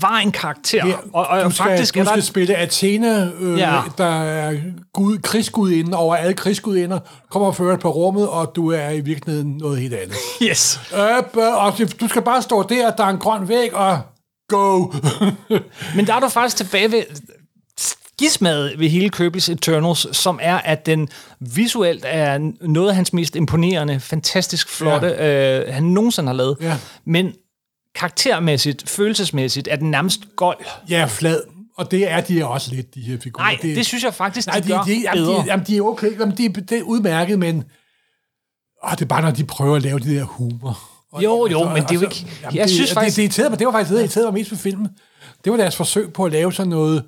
var 0.00 0.18
en 0.18 0.32
karakter. 0.32 0.86
Ja, 0.86 0.94
og, 1.12 1.26
og 1.26 1.44
du 1.44 1.50
skal, 1.50 1.64
faktisk 1.64 1.94
du 1.94 2.00
er 2.00 2.04
der... 2.04 2.10
skal 2.10 2.22
spille 2.22 2.54
Athena, 2.56 3.28
øh, 3.40 3.58
Ja. 3.58 3.74
ja. 3.74 3.82
der 3.98 4.04
er 4.22 4.56
gud, 4.92 5.18
krigsgudinden 5.18 5.94
over 5.94 6.16
alle 6.16 6.34
krigsgudinder, 6.34 6.98
kommer 7.30 7.48
og 7.48 7.56
fører 7.56 7.76
på 7.76 7.90
rummet, 7.90 8.28
og 8.28 8.52
du 8.56 8.70
er 8.72 8.90
i 8.90 9.00
virkeligheden 9.00 9.56
noget 9.56 9.78
helt 9.78 9.94
andet. 9.94 10.16
Yes. 10.50 10.80
øh, 10.94 11.56
og 11.56 11.72
du 12.00 12.08
skal 12.08 12.22
bare 12.22 12.42
stå 12.42 12.62
der, 12.62 12.90
der 12.90 13.04
er 13.04 13.08
en 13.08 13.18
grøn 13.18 13.48
væg, 13.48 13.74
og 13.74 13.98
go! 14.48 14.86
Men 15.96 16.06
der 16.06 16.14
er 16.14 16.20
du 16.20 16.28
faktisk 16.28 16.56
tilbage 16.56 16.92
ved 16.92 17.02
skismadet 18.18 18.78
ved 18.78 18.88
hele 18.88 19.10
Kirby's 19.16 19.52
Eternals, 19.52 20.16
som 20.16 20.38
er, 20.42 20.56
at 20.58 20.86
den 20.86 21.08
visuelt 21.40 22.04
er 22.08 22.50
noget 22.60 22.88
af 22.88 22.94
hans 22.94 23.12
mest 23.12 23.36
imponerende, 23.36 24.00
fantastisk 24.00 24.68
flotte, 24.68 25.06
ja. 25.06 25.60
øh, 25.68 25.74
han 25.74 25.82
nogensinde 25.82 26.26
har 26.26 26.34
lavet. 26.34 26.56
Ja. 26.60 26.78
Men 27.04 27.32
karaktermæssigt, 27.94 28.88
følelsesmæssigt, 28.90 29.68
er 29.70 29.76
den 29.76 29.90
nærmest 29.90 30.20
gold. 30.36 30.58
ja, 30.88 31.04
flad. 31.08 31.40
Og 31.76 31.90
det 31.90 32.10
er 32.10 32.20
de 32.20 32.46
også 32.46 32.74
lidt, 32.74 32.94
de 32.94 33.00
her 33.00 33.18
figurer. 33.20 33.44
Nej, 33.44 33.58
det, 33.62 33.76
det 33.76 33.86
synes 33.86 34.04
jeg 34.04 34.14
faktisk, 34.14 34.46
Nej, 34.46 34.56
de, 34.58 34.62
de, 34.62 34.68
gør 34.68 34.82
de, 34.82 35.00
jamen, 35.04 35.24
bedre. 35.24 35.36
de, 35.42 35.44
jamen, 35.46 35.66
de 35.66 35.76
er 35.76 35.82
okay. 35.82 36.18
Jamen, 36.20 36.36
de, 36.36 36.48
det 36.48 36.78
er 36.78 36.82
udmærket, 36.82 37.38
men 37.38 37.64
åh, 38.84 38.90
det 38.90 39.00
er 39.02 39.06
bare, 39.06 39.22
når 39.22 39.30
de 39.30 39.44
prøver 39.44 39.76
at 39.76 39.82
lave 39.82 39.98
det 39.98 40.06
der 40.06 40.24
humor. 40.24 40.78
Og, 41.12 41.22
Jo, 41.22 41.46
jo, 41.50 41.68
men 41.68 41.82
det 41.82 41.90
er 41.90 41.94
jo 41.94 42.00
ikke- 42.00 42.26
Jamen, 42.42 42.56
jeg 42.56 42.64
det, 42.64 42.70
synes 42.74 42.88
det, 42.90 42.94
faktisk- 42.94 43.16
Det, 43.16 43.22
det, 43.22 43.22
irriterede 43.22 43.50
mig, 43.50 43.58
det 43.58 43.66
var 43.66 43.72
faktisk 43.72 43.88
det, 43.88 43.96
der 43.96 44.02
irriterede 44.02 44.26
mig 44.26 44.34
mest 44.34 44.50
ved 44.50 44.58
filmen. 44.58 44.88
Det 45.44 45.52
var 45.52 45.56
deres 45.58 45.76
forsøg 45.76 46.12
på 46.12 46.24
at 46.24 46.32
lave 46.32 46.52
sådan 46.52 46.70
noget 46.70 47.04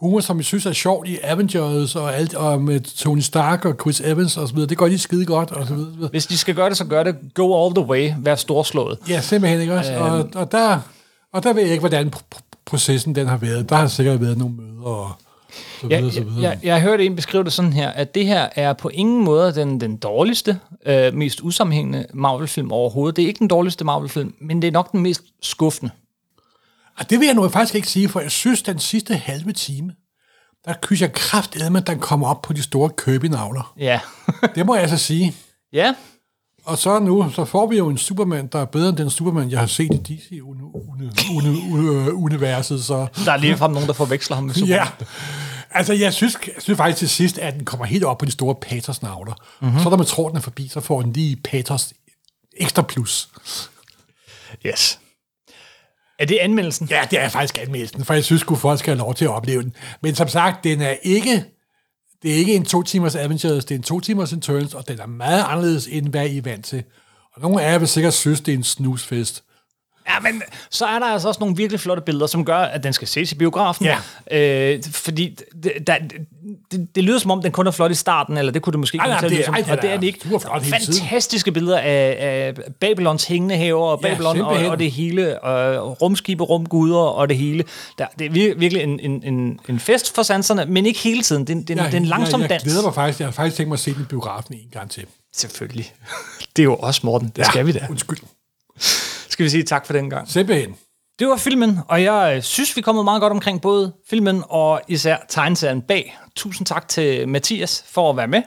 humor, 0.00 0.20
som 0.20 0.36
jeg 0.36 0.44
synes 0.44 0.66
er 0.66 0.72
sjovt 0.72 1.08
i 1.08 1.18
Avengers 1.22 1.96
og, 1.96 2.16
alt, 2.16 2.34
og 2.34 2.62
med 2.62 2.80
Tony 2.80 3.20
Stark 3.20 3.64
og 3.64 3.74
Chris 3.80 4.00
Evans 4.00 4.36
og 4.36 4.48
så 4.48 4.54
videre. 4.54 4.68
Det 4.68 4.78
gør 4.78 4.88
de 4.88 4.98
skide 4.98 5.24
godt 5.26 5.50
og 5.50 5.66
så 5.66 5.74
videre. 5.74 6.08
Hvis 6.10 6.26
de 6.26 6.38
skal 6.38 6.54
gøre 6.54 6.68
det, 6.68 6.76
så 6.76 6.84
gør 6.84 7.02
det 7.02 7.16
go 7.34 7.64
all 7.64 7.74
the 7.74 7.84
way, 7.84 8.12
vær 8.18 8.34
storslået. 8.34 8.98
Ja, 9.08 9.20
simpelthen 9.20 9.60
ikke 9.60 9.74
også. 9.74 9.94
Og, 9.96 10.28
og, 10.34 10.52
der, 10.52 10.78
og 11.32 11.42
der 11.42 11.52
ved 11.52 11.62
jeg 11.62 11.70
ikke, 11.70 11.80
hvordan 11.82 12.12
pr- 12.16 12.36
pr- 12.36 12.62
processen 12.66 13.14
den 13.14 13.26
har 13.26 13.36
været. 13.36 13.68
Der 13.68 13.76
har 13.76 13.86
sikkert 13.86 14.20
været 14.20 14.38
nogle 14.38 14.54
møder 14.54 14.84
og 14.86 15.10
så 15.80 15.86
videre, 15.86 16.02
Jeg, 16.04 16.12
så 16.12 16.18
jeg, 16.20 16.26
videre. 16.26 16.42
jeg, 16.50 16.58
jeg 16.62 16.80
hørte 16.82 17.06
en 17.06 17.16
beskrive 17.16 17.44
det 17.44 17.52
sådan 17.52 17.72
her, 17.72 17.88
at 17.90 18.14
det 18.14 18.26
her 18.26 18.48
er 18.56 18.72
på 18.72 18.88
ingen 18.88 19.24
måde 19.24 19.54
den, 19.54 19.80
den 19.80 19.96
dårligste, 19.96 20.58
øh, 20.86 21.14
mest 21.14 21.40
usammenhængende 21.42 22.06
Marvel-film 22.14 22.72
overhovedet. 22.72 23.16
Det 23.16 23.22
er 23.22 23.26
ikke 23.26 23.38
den 23.38 23.48
dårligste 23.48 23.84
Marvel-film, 23.84 24.34
men 24.40 24.62
det 24.62 24.68
er 24.68 24.72
nok 24.72 24.92
den 24.92 25.00
mest 25.00 25.22
skuffende. 25.42 25.90
Og 26.98 27.10
det 27.10 27.20
vil 27.20 27.26
jeg 27.26 27.34
nu 27.34 27.48
faktisk 27.48 27.74
ikke 27.74 27.88
sige, 27.88 28.08
for 28.08 28.20
jeg 28.20 28.30
synes, 28.30 28.62
den 28.62 28.78
sidste 28.78 29.14
halve 29.16 29.52
time, 29.52 29.92
der 30.64 30.74
kysser 30.82 31.06
jeg 31.06 31.12
kraftedeme, 31.12 31.78
at 31.78 31.86
den 31.86 31.98
kommer 31.98 32.28
op 32.28 32.42
på 32.42 32.52
de 32.52 32.62
store 32.62 32.90
Kirby-navler. 32.98 33.74
Ja. 33.78 34.00
Det 34.54 34.66
må 34.66 34.74
jeg 34.74 34.82
altså 34.82 34.98
sige. 34.98 35.34
ja. 35.72 35.94
Og 36.64 36.78
så 36.78 36.98
nu, 36.98 37.30
så 37.34 37.44
får 37.44 37.66
vi 37.66 37.76
jo 37.76 37.88
en 37.88 37.98
Superman, 37.98 38.46
der 38.46 38.58
er 38.58 38.64
bedre 38.64 38.88
end 38.88 38.96
den 38.96 39.10
Superman, 39.10 39.50
jeg 39.50 39.60
har 39.60 39.66
set 39.66 39.94
i 39.94 39.96
DC-universet. 40.14 42.84
Så 42.84 43.06
Der 43.24 43.32
er 43.32 43.36
ligefrem 43.36 43.70
nogen, 43.72 43.86
der 43.86 43.92
forveksler 43.94 44.36
ham 44.36 44.44
med 44.44 44.54
Superman. 44.60 44.76
ja, 44.76 44.86
altså 45.70 45.92
jeg 45.92 46.12
synes, 46.12 46.38
jeg 46.46 46.54
synes 46.58 46.76
faktisk 46.76 46.98
til 46.98 47.08
sidst, 47.08 47.38
at 47.38 47.54
den 47.54 47.64
kommer 47.64 47.86
helt 47.86 48.04
op 48.04 48.18
på 48.18 48.24
de 48.24 48.30
store 48.30 48.54
Patos-navler. 48.62 49.34
Mm-hmm. 49.60 49.80
Så 49.82 49.90
når 49.90 49.96
man 49.96 50.06
tror, 50.06 50.28
den 50.28 50.36
er 50.36 50.40
forbi, 50.40 50.68
så 50.68 50.80
får 50.80 51.02
den 51.02 51.12
lige 51.12 51.36
Patos 51.36 51.92
ekstra 52.56 52.82
plus. 52.82 53.28
Yes. 54.66 54.98
Er 56.18 56.26
det 56.26 56.38
anmeldelsen? 56.38 56.88
Ja, 56.90 57.06
det 57.10 57.20
er 57.20 57.28
faktisk 57.28 57.58
anmeldelsen, 57.62 58.04
for 58.04 58.14
jeg 58.14 58.24
synes 58.24 58.44
at 58.50 58.58
folk 58.58 58.78
skal 58.78 58.90
have 58.90 58.98
lov 58.98 59.14
til 59.14 59.24
at 59.24 59.30
opleve 59.30 59.62
den. 59.62 59.74
Men 60.02 60.14
som 60.14 60.28
sagt, 60.28 60.64
den 60.64 60.80
er 60.80 60.94
ikke, 61.02 61.44
det 62.22 62.30
er 62.30 62.36
ikke 62.36 62.54
en 62.54 62.64
to 62.64 62.82
timers 62.82 63.14
Avengers, 63.14 63.64
det 63.64 63.74
er 63.74 63.78
en 63.78 63.82
to 63.82 64.00
timers 64.00 64.32
Returns, 64.32 64.74
og 64.74 64.88
den 64.88 64.98
er 65.00 65.06
meget 65.06 65.44
anderledes, 65.48 65.86
end 65.86 66.08
hvad 66.08 66.28
I 66.28 66.38
er 66.38 66.42
vant 66.42 66.64
til. 66.64 66.82
Og 67.34 67.42
nogle 67.42 67.62
af 67.62 67.72
jer 67.72 67.78
vil 67.78 67.88
sikkert 67.88 68.14
synes, 68.14 68.40
det 68.40 68.54
er 68.54 68.58
en 68.58 68.64
snusfest. 68.64 69.44
Ja, 70.08 70.20
men 70.20 70.42
så 70.70 70.86
er 70.86 70.98
der 70.98 71.06
altså 71.06 71.28
også 71.28 71.40
nogle 71.40 71.56
virkelig 71.56 71.80
flotte 71.80 72.02
billeder, 72.06 72.26
som 72.26 72.44
gør, 72.44 72.56
at 72.58 72.82
den 72.82 72.92
skal 72.92 73.08
ses 73.08 73.32
i 73.32 73.34
biografen. 73.34 73.86
Ja. 73.86 73.98
Øh, 74.74 74.82
fordi 74.92 75.36
det, 75.62 75.72
der, 75.86 75.96
det, 76.70 76.88
det 76.94 77.04
lyder 77.04 77.18
som 77.18 77.30
om, 77.30 77.42
den 77.42 77.52
kun 77.52 77.66
er 77.66 77.70
flot 77.70 77.90
i 77.90 77.94
starten, 77.94 78.36
eller 78.36 78.52
det 78.52 78.62
kunne 78.62 78.72
det 78.72 78.78
måske 78.80 78.98
komme 78.98 79.12
nej, 79.12 79.18
til 79.20 79.26
at 79.26 79.30
det 79.30 79.36
lyde 79.36 79.42
er- 79.42 79.46
som, 79.46 79.54
ej, 79.54 79.60
og 79.76 79.82
det 79.82 79.90
er 79.90 79.94
er 79.94 80.00
det 80.00 80.06
ikke. 80.06 80.28
hele 80.28 80.38
tiden. 80.84 81.00
Fantastiske 81.08 81.52
billeder 81.52 81.78
af, 81.78 82.16
af 82.20 82.54
Babylons 82.80 83.24
hængende 83.24 83.56
haver, 83.56 83.86
og 83.86 84.00
Ja, 84.02 84.08
Babylon 84.08 84.26
og, 84.30 84.36
simpelthen. 84.36 84.70
og 84.70 84.78
det 84.78 84.90
hele, 84.92 85.40
og 85.42 86.02
rumskibe, 86.02 86.44
rumguder 86.44 86.98
og 86.98 87.28
det 87.28 87.36
hele. 87.36 87.64
Der, 87.98 88.06
det 88.18 88.26
er 88.26 88.30
vir- 88.30 88.58
virkelig 88.58 88.82
en, 88.82 89.00
en, 89.00 89.22
en, 89.24 89.60
en 89.68 89.78
fest 89.80 90.14
for 90.14 90.22
sanserne, 90.22 90.64
men 90.64 90.86
ikke 90.86 90.98
hele 91.00 91.22
tiden. 91.22 91.44
Det, 91.46 91.56
er 91.56 91.60
det, 91.60 91.70
er 91.70 91.84
en- 91.84 91.86
det 91.86 91.94
er 91.94 92.00
en 92.00 92.04
langsom 92.06 92.40
jeg, 92.40 92.50
jeg 92.50 92.60
dans. 92.60 92.62
glæder 92.62 92.82
mig 92.82 92.94
faktisk. 92.94 93.18
Jeg 93.20 93.26
har 93.26 93.32
faktisk 93.32 93.56
tænkt 93.56 93.68
mig 93.68 93.74
at 93.76 93.80
se 93.80 93.94
den 93.94 94.02
i 94.02 94.04
biografen 94.04 94.54
en 94.54 94.60
gang 94.72 94.90
til. 94.90 95.04
Selvfølgelig. 95.36 95.92
Det 96.56 96.62
er 96.62 96.64
jo 96.64 96.76
også 96.76 97.00
Morten. 97.04 97.32
Det 97.36 97.46
skal 97.46 97.66
vi 97.66 97.72
da. 97.72 97.86
Undskyld. 97.90 98.18
Skal 99.30 99.44
vi 99.44 99.50
sige 99.50 99.62
tak 99.62 99.86
for 99.86 99.92
den 99.92 100.10
gang. 100.10 100.28
Simpelthen. 100.30 100.74
Det 101.18 101.28
var 101.28 101.36
filmen, 101.36 101.78
og 101.88 102.02
jeg 102.02 102.32
øh, 102.36 102.42
synes, 102.42 102.76
vi 102.76 102.80
er 102.80 102.82
kommet 102.82 103.04
meget 103.04 103.20
godt 103.20 103.30
omkring 103.30 103.60
både 103.60 103.92
filmen 104.10 104.42
og 104.48 104.80
især 104.88 105.16
tegneserien 105.28 105.82
bag. 105.82 106.18
Tusind 106.36 106.66
tak 106.66 106.88
til 106.88 107.28
Mathias 107.28 107.84
for 107.90 108.10
at 108.10 108.16
være 108.16 108.26
med 108.28 108.42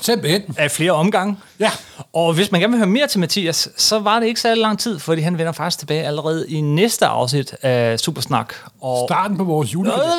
Simpelthen. 0.00 0.54
af 0.58 0.70
flere 0.70 0.92
omgange. 0.92 1.36
Ja. 1.60 1.70
Og 2.12 2.34
hvis 2.34 2.52
man 2.52 2.60
gerne 2.60 2.70
vil 2.70 2.78
høre 2.78 2.88
mere 2.88 3.06
til 3.06 3.20
Mathias, 3.20 3.68
så 3.76 3.98
var 3.98 4.20
det 4.20 4.26
ikke 4.26 4.40
særlig 4.40 4.62
lang 4.62 4.78
tid, 4.78 4.98
fordi 4.98 5.22
han 5.22 5.38
vender 5.38 5.52
faktisk 5.52 5.78
tilbage 5.78 6.02
allerede 6.04 6.50
i 6.50 6.60
næste 6.60 7.06
afsnit 7.06 7.54
af 7.62 8.00
Supersnak. 8.00 8.54
Og 8.80 9.08
Starten 9.08 9.36
på 9.36 9.44
vores 9.44 9.74
julekalender. 9.74 10.14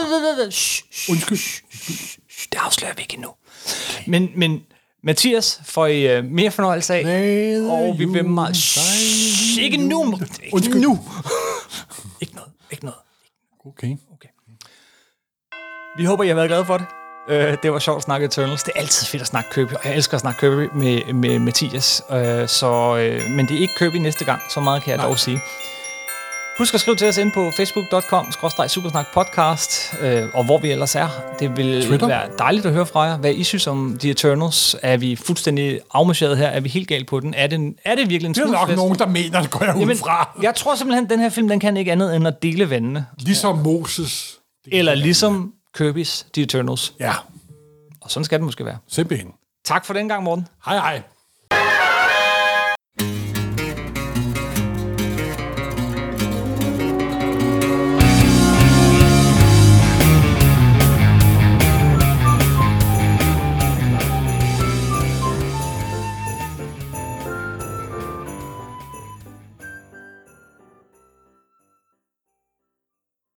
Undskyld. 1.09 1.63
det 2.51 2.59
afslører 2.65 2.93
vi 2.95 3.01
ikke 3.01 3.13
endnu. 3.13 3.29
Men, 4.07 4.29
men 4.35 4.61
Mathias 5.03 5.61
får 5.65 5.85
I 5.85 6.17
uh, 6.19 6.25
mere 6.25 6.51
fornøjelse 6.51 6.93
af. 6.95 7.03
Lad 7.05 7.69
Og 7.69 7.99
vi 7.99 8.05
vil 8.05 8.25
meget... 8.25 8.57
Shh, 8.57 9.63
ikke 9.63 9.77
nu! 9.77 10.13
Ikke 10.43 10.53
Undskyld. 10.53 10.81
nu! 10.81 10.91
ikke 12.21 12.35
noget, 12.35 12.51
ikke 12.71 12.85
noget. 12.85 12.99
Okay. 13.65 13.97
Vi 15.97 16.05
håber, 16.05 16.23
I 16.23 16.27
har 16.27 16.35
været 16.35 16.49
glade 16.49 16.65
for 16.65 16.77
det. 16.77 16.85
Uh, 17.29 17.57
det 17.63 17.73
var 17.73 17.79
sjovt 17.79 17.97
at 17.97 18.03
snakke 18.03 18.25
Eternals. 18.25 18.63
Det 18.63 18.71
er 18.75 18.79
altid 18.79 19.07
fedt 19.07 19.21
at 19.21 19.27
snakke 19.27 19.49
Kirby, 19.53 19.71
og 19.73 19.79
jeg 19.85 19.95
elsker 19.95 20.15
at 20.15 20.21
snakke 20.21 20.39
Kirby 20.39 20.69
med, 20.75 21.13
med 21.13 21.39
Mathias. 21.39 22.01
Uh, 22.09 22.15
så, 22.47 22.91
uh, 22.93 23.31
men 23.31 23.47
det 23.47 23.57
er 23.57 23.61
ikke 23.61 23.73
Kirby 23.79 23.95
næste 23.95 24.25
gang, 24.25 24.41
så 24.49 24.59
meget 24.59 24.83
kan 24.83 24.89
jeg 24.89 24.97
Nej. 24.97 25.07
dog 25.07 25.19
sige. 25.19 25.39
Husk 26.59 26.73
at 26.73 26.79
skrive 26.79 26.95
til 26.95 27.07
os 27.07 27.17
ind 27.17 27.31
på 27.31 27.51
facebook.com 27.51 28.31
supersnakpodcast, 28.67 29.93
øh, 30.01 30.29
og 30.33 30.45
hvor 30.45 30.57
vi 30.57 30.71
ellers 30.71 30.95
er. 30.95 31.07
Det 31.39 31.57
vil 31.57 31.85
Twitter. 31.87 32.07
være 32.07 32.29
dejligt 32.39 32.65
at 32.65 32.73
høre 32.73 32.85
fra 32.85 33.01
jer, 33.01 33.17
hvad 33.17 33.33
I 33.33 33.43
synes 33.43 33.67
om 33.67 33.97
The 33.99 34.09
Eternals. 34.09 34.75
Er 34.81 34.97
vi 34.97 35.15
fuldstændig 35.15 35.79
afmarcheret 35.93 36.37
her? 36.37 36.47
Er 36.47 36.59
vi 36.59 36.69
helt 36.69 36.87
galt 36.87 37.07
på 37.07 37.19
den? 37.19 37.33
Er 37.33 37.47
det, 37.47 37.75
er 37.85 37.95
det 37.95 38.09
virkelig 38.09 38.27
en 38.29 38.33
Det 38.35 38.43
er 38.43 38.47
nok 38.47 38.75
nogen, 38.75 38.99
der 38.99 39.05
mener, 39.07 39.41
det 39.41 39.51
går 39.51 39.63
jeg 39.65 39.75
ud 39.75 39.79
Jamen, 39.79 39.97
fra. 39.97 40.37
jeg 40.41 40.55
tror 40.55 40.75
simpelthen, 40.75 41.03
at 41.05 41.09
den 41.09 41.19
her 41.19 41.29
film 41.29 41.47
den 41.47 41.59
kan 41.59 41.77
ikke 41.77 41.91
andet 41.91 42.15
end 42.15 42.27
at 42.27 42.43
dele 42.43 42.69
vandene. 42.69 43.05
Ligesom 43.19 43.57
Moses. 43.57 44.37
Eller 44.71 44.95
ligesom 44.95 45.53
Kirby's 45.77 46.23
The 46.33 46.43
Eternals. 46.43 46.93
Ja, 46.99 47.13
Og 48.01 48.11
sådan 48.11 48.25
skal 48.25 48.39
det 48.39 48.45
måske 48.45 48.65
være. 48.65 48.77
simpelthen. 48.87 49.31
Tak 49.65 49.85
for 49.85 49.93
den 49.93 50.07
gang, 50.09 50.23
Morten. 50.23 50.47
Hej 50.65 50.75
hej. 50.77 51.01